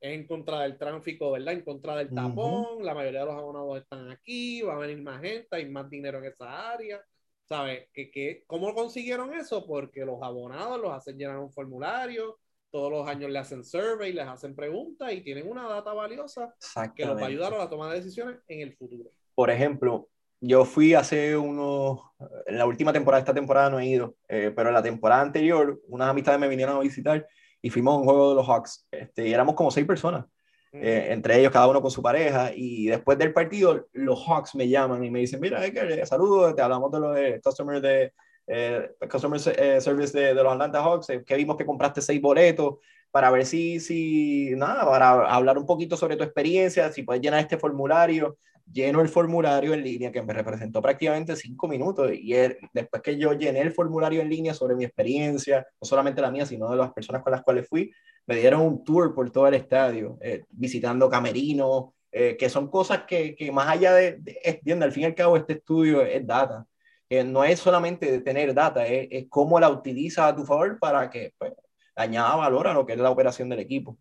en 0.01 0.27
contra 0.27 0.61
del 0.61 0.79
tráfico, 0.79 1.33
¿verdad? 1.33 1.55
En 1.55 1.63
contra 1.63 1.97
del 1.97 2.13
tapón, 2.13 2.85
la 2.85 2.95
mayoría 2.95 3.21
de 3.21 3.27
los 3.27 3.37
abonados 3.37 3.79
están 3.79 4.11
aquí, 4.11 4.63
va 4.63 4.75
a 4.75 4.79
venir 4.79 5.03
más 5.03 5.21
gente, 5.21 5.49
hay 5.51 5.69
más 5.69 5.89
dinero 5.89 6.19
en 6.19 6.27
esa 6.27 6.73
área, 6.73 7.01
¿sabes? 7.45 7.89
¿Que, 7.93 8.11
que, 8.11 8.45
cómo 8.47 8.75
consiguieron 8.75 9.35
eso? 9.35 9.67
Porque 9.67 10.05
los 10.05 10.23
abonados 10.23 10.81
los 10.81 10.93
hacen 10.93 11.19
llenar 11.19 11.39
un 11.39 11.53
formulario, 11.53 12.39
todos 12.71 12.91
los 12.91 13.09
años 13.09 13.31
le 13.31 13.39
hacen 13.39 13.65
survey, 13.65 14.13
les 14.13 14.27
hacen 14.27 14.55
preguntas 14.55 15.13
y 15.13 15.23
tienen 15.23 15.49
una 15.49 15.67
data 15.69 15.93
valiosa 15.95 16.55
que 16.95 17.07
los 17.07 17.17
va 17.17 17.23
a 17.23 17.27
ayudar 17.27 17.55
a 17.55 17.59
la 17.59 17.71
toma 17.71 17.91
de 17.91 18.01
decisiones 18.01 18.39
en 18.49 18.61
el 18.61 18.77
futuro. 18.77 19.11
Por 19.35 19.51
ejemplo, 19.51 20.09
yo 20.41 20.65
fui 20.65 20.95
hace 20.95 21.37
unos, 21.37 22.01
en 22.47 22.59
la 22.59 22.67
última 22.67 22.93
temporada, 22.93 23.21
esta 23.21 23.35
temporada 23.35 23.71
no 23.71 23.81
he 23.81 23.87
ido, 23.87 24.17
eh, 24.29 24.53
pero 24.55 24.69
en 24.69 24.75
la 24.75 24.83
temporada 24.83 25.23
anterior, 25.23 25.81
unas 25.89 26.09
amistades 26.09 26.39
me 26.39 26.49
vinieron 26.49 26.77
a 26.77 26.81
visitar 26.81 27.27
y 27.67 27.71
fuimos 27.71 27.95
a 27.95 27.97
un 27.99 28.05
juego 28.05 28.29
de 28.31 28.35
los 28.37 28.47
Hawks 28.47 28.87
este, 28.93 29.27
y 29.27 29.33
éramos 29.33 29.57
como 29.57 29.73
seis 29.73 29.85
personas, 29.85 30.25
eh, 30.73 31.09
entre 31.11 31.41
ellos 31.41 31.51
cada 31.51 31.67
uno 31.67 31.83
con 31.83 31.91
su 31.91 32.01
pareja 32.01 32.53
y 32.55 32.87
después 32.87 33.19
del 33.19 33.33
partido 33.33 33.89
los 33.93 34.25
Hawks 34.25 34.55
me 34.55 34.69
llaman 34.69 35.03
y 35.03 35.11
me 35.11 35.19
dicen, 35.19 35.41
mira, 35.41 35.67
Edgar, 35.67 36.07
saludos, 36.07 36.55
te 36.55 36.63
hablamos 36.63 36.93
de 36.93 37.01
los 37.01 37.15
de 37.17 37.41
customer, 37.41 37.81
de, 37.81 38.13
eh, 38.47 38.91
customer 39.11 39.41
eh, 39.59 39.81
service 39.81 40.17
de, 40.17 40.27
de, 40.33 40.43
los 40.45 40.53
Atlanta 40.53 40.81
Hawks, 40.81 41.09
que 41.27 41.35
vimos 41.35 41.57
que 41.57 41.67
compraste 41.67 42.01
seis 42.01 42.23
boletos 42.23 42.77
para 43.11 43.33
ver 43.33 43.45
si, 43.45 43.81
si, 43.81 44.53
nada, 44.55 44.87
para 44.87 45.27
hablar 45.35 45.59
un 45.59 45.67
poquito 45.67 45.97
sobre 45.97 46.17
tu 46.17 46.23
experiencia, 46.23 46.93
si 46.93 47.03
puedes 47.03 47.21
llenar 47.21 47.41
este 47.41 47.59
formulario 47.59 48.39
lleno 48.71 49.01
el 49.01 49.09
formulario 49.09 49.75
en 49.75 49.83
línea 49.83 50.13
que 50.13 50.23
me 50.23 50.33
representó 50.33 50.83
prácticamente 50.83 51.37
cinco 51.37 51.69
minutos 51.69 52.11
y 52.13 52.33
después 52.73 53.03
que 53.03 53.17
yo 53.17 53.33
llené 53.33 53.61
el 53.61 53.73
formulario 53.73 54.21
en 54.21 54.29
línea 54.29 54.55
sobre 54.55 54.75
mi 54.75 54.85
experiencia, 54.85 55.67
no 55.81 55.87
solamente 55.87 56.21
la 56.21 56.31
mía, 56.31 56.47
sino 56.47 56.71
de 56.71 56.77
las 56.77 56.93
personas 56.93 57.23
con 57.23 57.33
las 57.33 57.43
cuales 57.43 57.69
fui, 57.69 57.93
me 58.27 58.37
dieron 58.37 58.63
un 58.63 58.85
tour 58.85 59.15
por 59.15 59.31
todo 59.31 59.47
el 59.47 59.55
estadio, 59.55 60.19
eh, 60.21 60.45
visitando 60.51 61.09
camerinos, 61.09 61.87
eh, 62.11 62.37
que 62.37 62.49
son 62.49 62.69
cosas 62.69 63.03
que, 63.05 63.37
que 63.37 63.53
más 63.53 63.69
allá 63.69 63.95
de, 63.95 64.19
de, 64.19 64.73
al 64.73 64.93
fin 64.93 65.05
y 65.05 65.07
al 65.07 65.15
cabo 65.15 65.37
este 65.37 65.55
estudio 65.55 66.03
es 66.03 66.27
data, 66.27 66.67
eh, 67.09 67.23
no 67.23 67.45
es 67.45 67.61
solamente 67.61 68.21
tener 68.21 68.53
data, 68.53 68.87
es, 68.87 69.27
cómo 69.29 69.61
la 69.61 69.71
utilizas 69.71 70.33
a 70.33 70.37
tu 70.37 70.45
favor 70.45 70.79
para 70.79 71.09
que 71.09 71.33
pues, 71.39 71.53
añada 71.95 72.35
valor 72.35 72.67
a 72.67 72.75
lo 72.75 72.85
que 72.85 72.95
es 72.95 72.99
la 72.99 73.11
operación 73.11 73.49
del 73.49 73.61
equipo. 73.61 73.97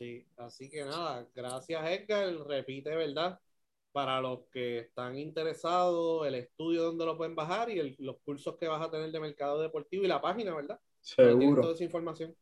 Sí, 0.00 0.26
así 0.38 0.70
que 0.70 0.82
nada, 0.82 1.28
gracias 1.34 1.90
Edgar, 1.90 2.32
repite, 2.46 2.96
¿verdad? 2.96 3.38
Para 3.92 4.22
los 4.22 4.46
que 4.50 4.78
están 4.78 5.18
interesados, 5.18 6.26
el 6.26 6.36
estudio 6.36 6.84
donde 6.84 7.04
lo 7.04 7.18
pueden 7.18 7.34
bajar 7.34 7.68
y 7.68 7.96
los 7.98 8.16
cursos 8.24 8.56
que 8.56 8.66
vas 8.66 8.80
a 8.80 8.90
tener 8.90 9.12
de 9.12 9.20
mercado 9.20 9.60
deportivo 9.60 10.02
y 10.02 10.08
la 10.08 10.22
página, 10.22 10.56
¿verdad? 10.56 10.80
Seguro. 11.02 11.60
Toda 11.60 11.74
esa 11.74 11.84
información. 11.84 12.34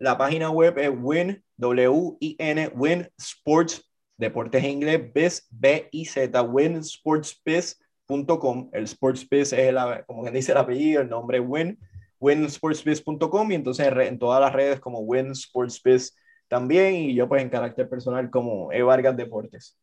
La 0.00 0.18
página 0.18 0.50
web 0.50 0.76
es 0.78 0.90
Win, 1.00 1.44
W-I-N, 1.56 2.72
Win 2.74 3.08
Sports, 3.16 3.88
Deportes 4.16 4.64
en 4.64 4.70
inglés, 4.70 5.12
Biz, 5.14 5.46
B-I-Z, 5.50 6.42
winsportsbiz.com. 6.42 8.70
El 8.72 8.88
Sportsbiz 8.88 9.52
es, 9.52 9.72
la, 9.72 10.04
como 10.06 10.22
quien 10.22 10.34
dice 10.34 10.50
el 10.50 10.58
apellido, 10.58 11.02
el 11.02 11.08
nombre 11.08 11.38
Win, 11.38 11.78
winsportsbiz.com 12.18 13.52
y 13.52 13.54
entonces 13.54 13.86
en 13.86 14.18
todas 14.18 14.40
las 14.40 14.52
redes 14.52 14.80
como 14.80 14.98
Win 15.02 15.36
Sportsbiz 15.36 16.12
también 16.48 16.94
y 16.94 17.14
yo 17.14 17.28
pues 17.28 17.42
en 17.42 17.50
carácter 17.50 17.88
personal 17.88 18.30
como 18.30 18.72
E. 18.72 18.82
Vargas 18.82 19.16
Deportes. 19.16 19.78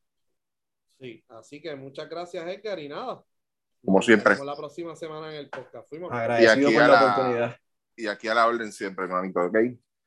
Sí, 1.00 1.24
así 1.30 1.62
que 1.62 1.76
muchas 1.76 2.10
gracias 2.10 2.48
Edgar 2.48 2.80
y 2.80 2.90
nada. 2.90 3.24
Como 3.84 4.02
siempre. 4.02 4.36
Nos 4.36 4.46
la 4.46 4.56
próxima 4.56 4.96
semana 4.96 5.30
en 5.30 5.36
el 5.36 5.50
podcast. 5.50 5.90
Fuimos. 5.90 6.12
Agradecido 6.12 6.72
por 6.72 6.82
la, 6.82 6.88
la, 6.88 7.14
oportunidad. 7.14 7.58
Y 7.96 8.08
aquí 8.08 8.28
a 8.28 8.34
la 8.34 8.48
orden 8.48 8.72
siempre, 8.72 9.06
hermanito, 9.06 9.42
¿ok? 9.42 9.58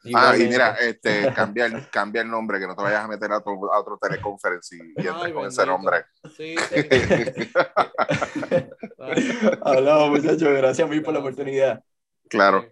Igualmente. 0.04 0.14
Ah, 0.14 0.36
y 0.36 0.48
mira, 0.48 0.72
este, 0.74 1.32
cambia, 1.34 1.66
el, 1.66 1.90
cambia 1.90 2.22
el 2.22 2.30
nombre, 2.30 2.58
que 2.58 2.66
no 2.66 2.76
te 2.76 2.82
vayas 2.82 3.04
a 3.04 3.08
meter 3.08 3.30
a, 3.32 3.42
tu, 3.42 3.50
a 3.70 3.80
otro 3.80 3.98
teleconference 4.00 4.76
y, 4.76 5.02
y 5.02 5.06
Ay, 5.12 5.32
con 5.32 5.46
ese 5.46 5.66
nombre. 5.66 6.04
Sí, 6.36 6.54
sí. 7.34 7.52
Hablamos, 9.62 10.10
muchachos. 10.10 10.48
Gracias 10.48 10.88
a 10.88 10.90
mí 10.90 11.00
por 11.00 11.12
la 11.12 11.20
oportunidad. 11.20 11.84
Claro. 12.28 12.64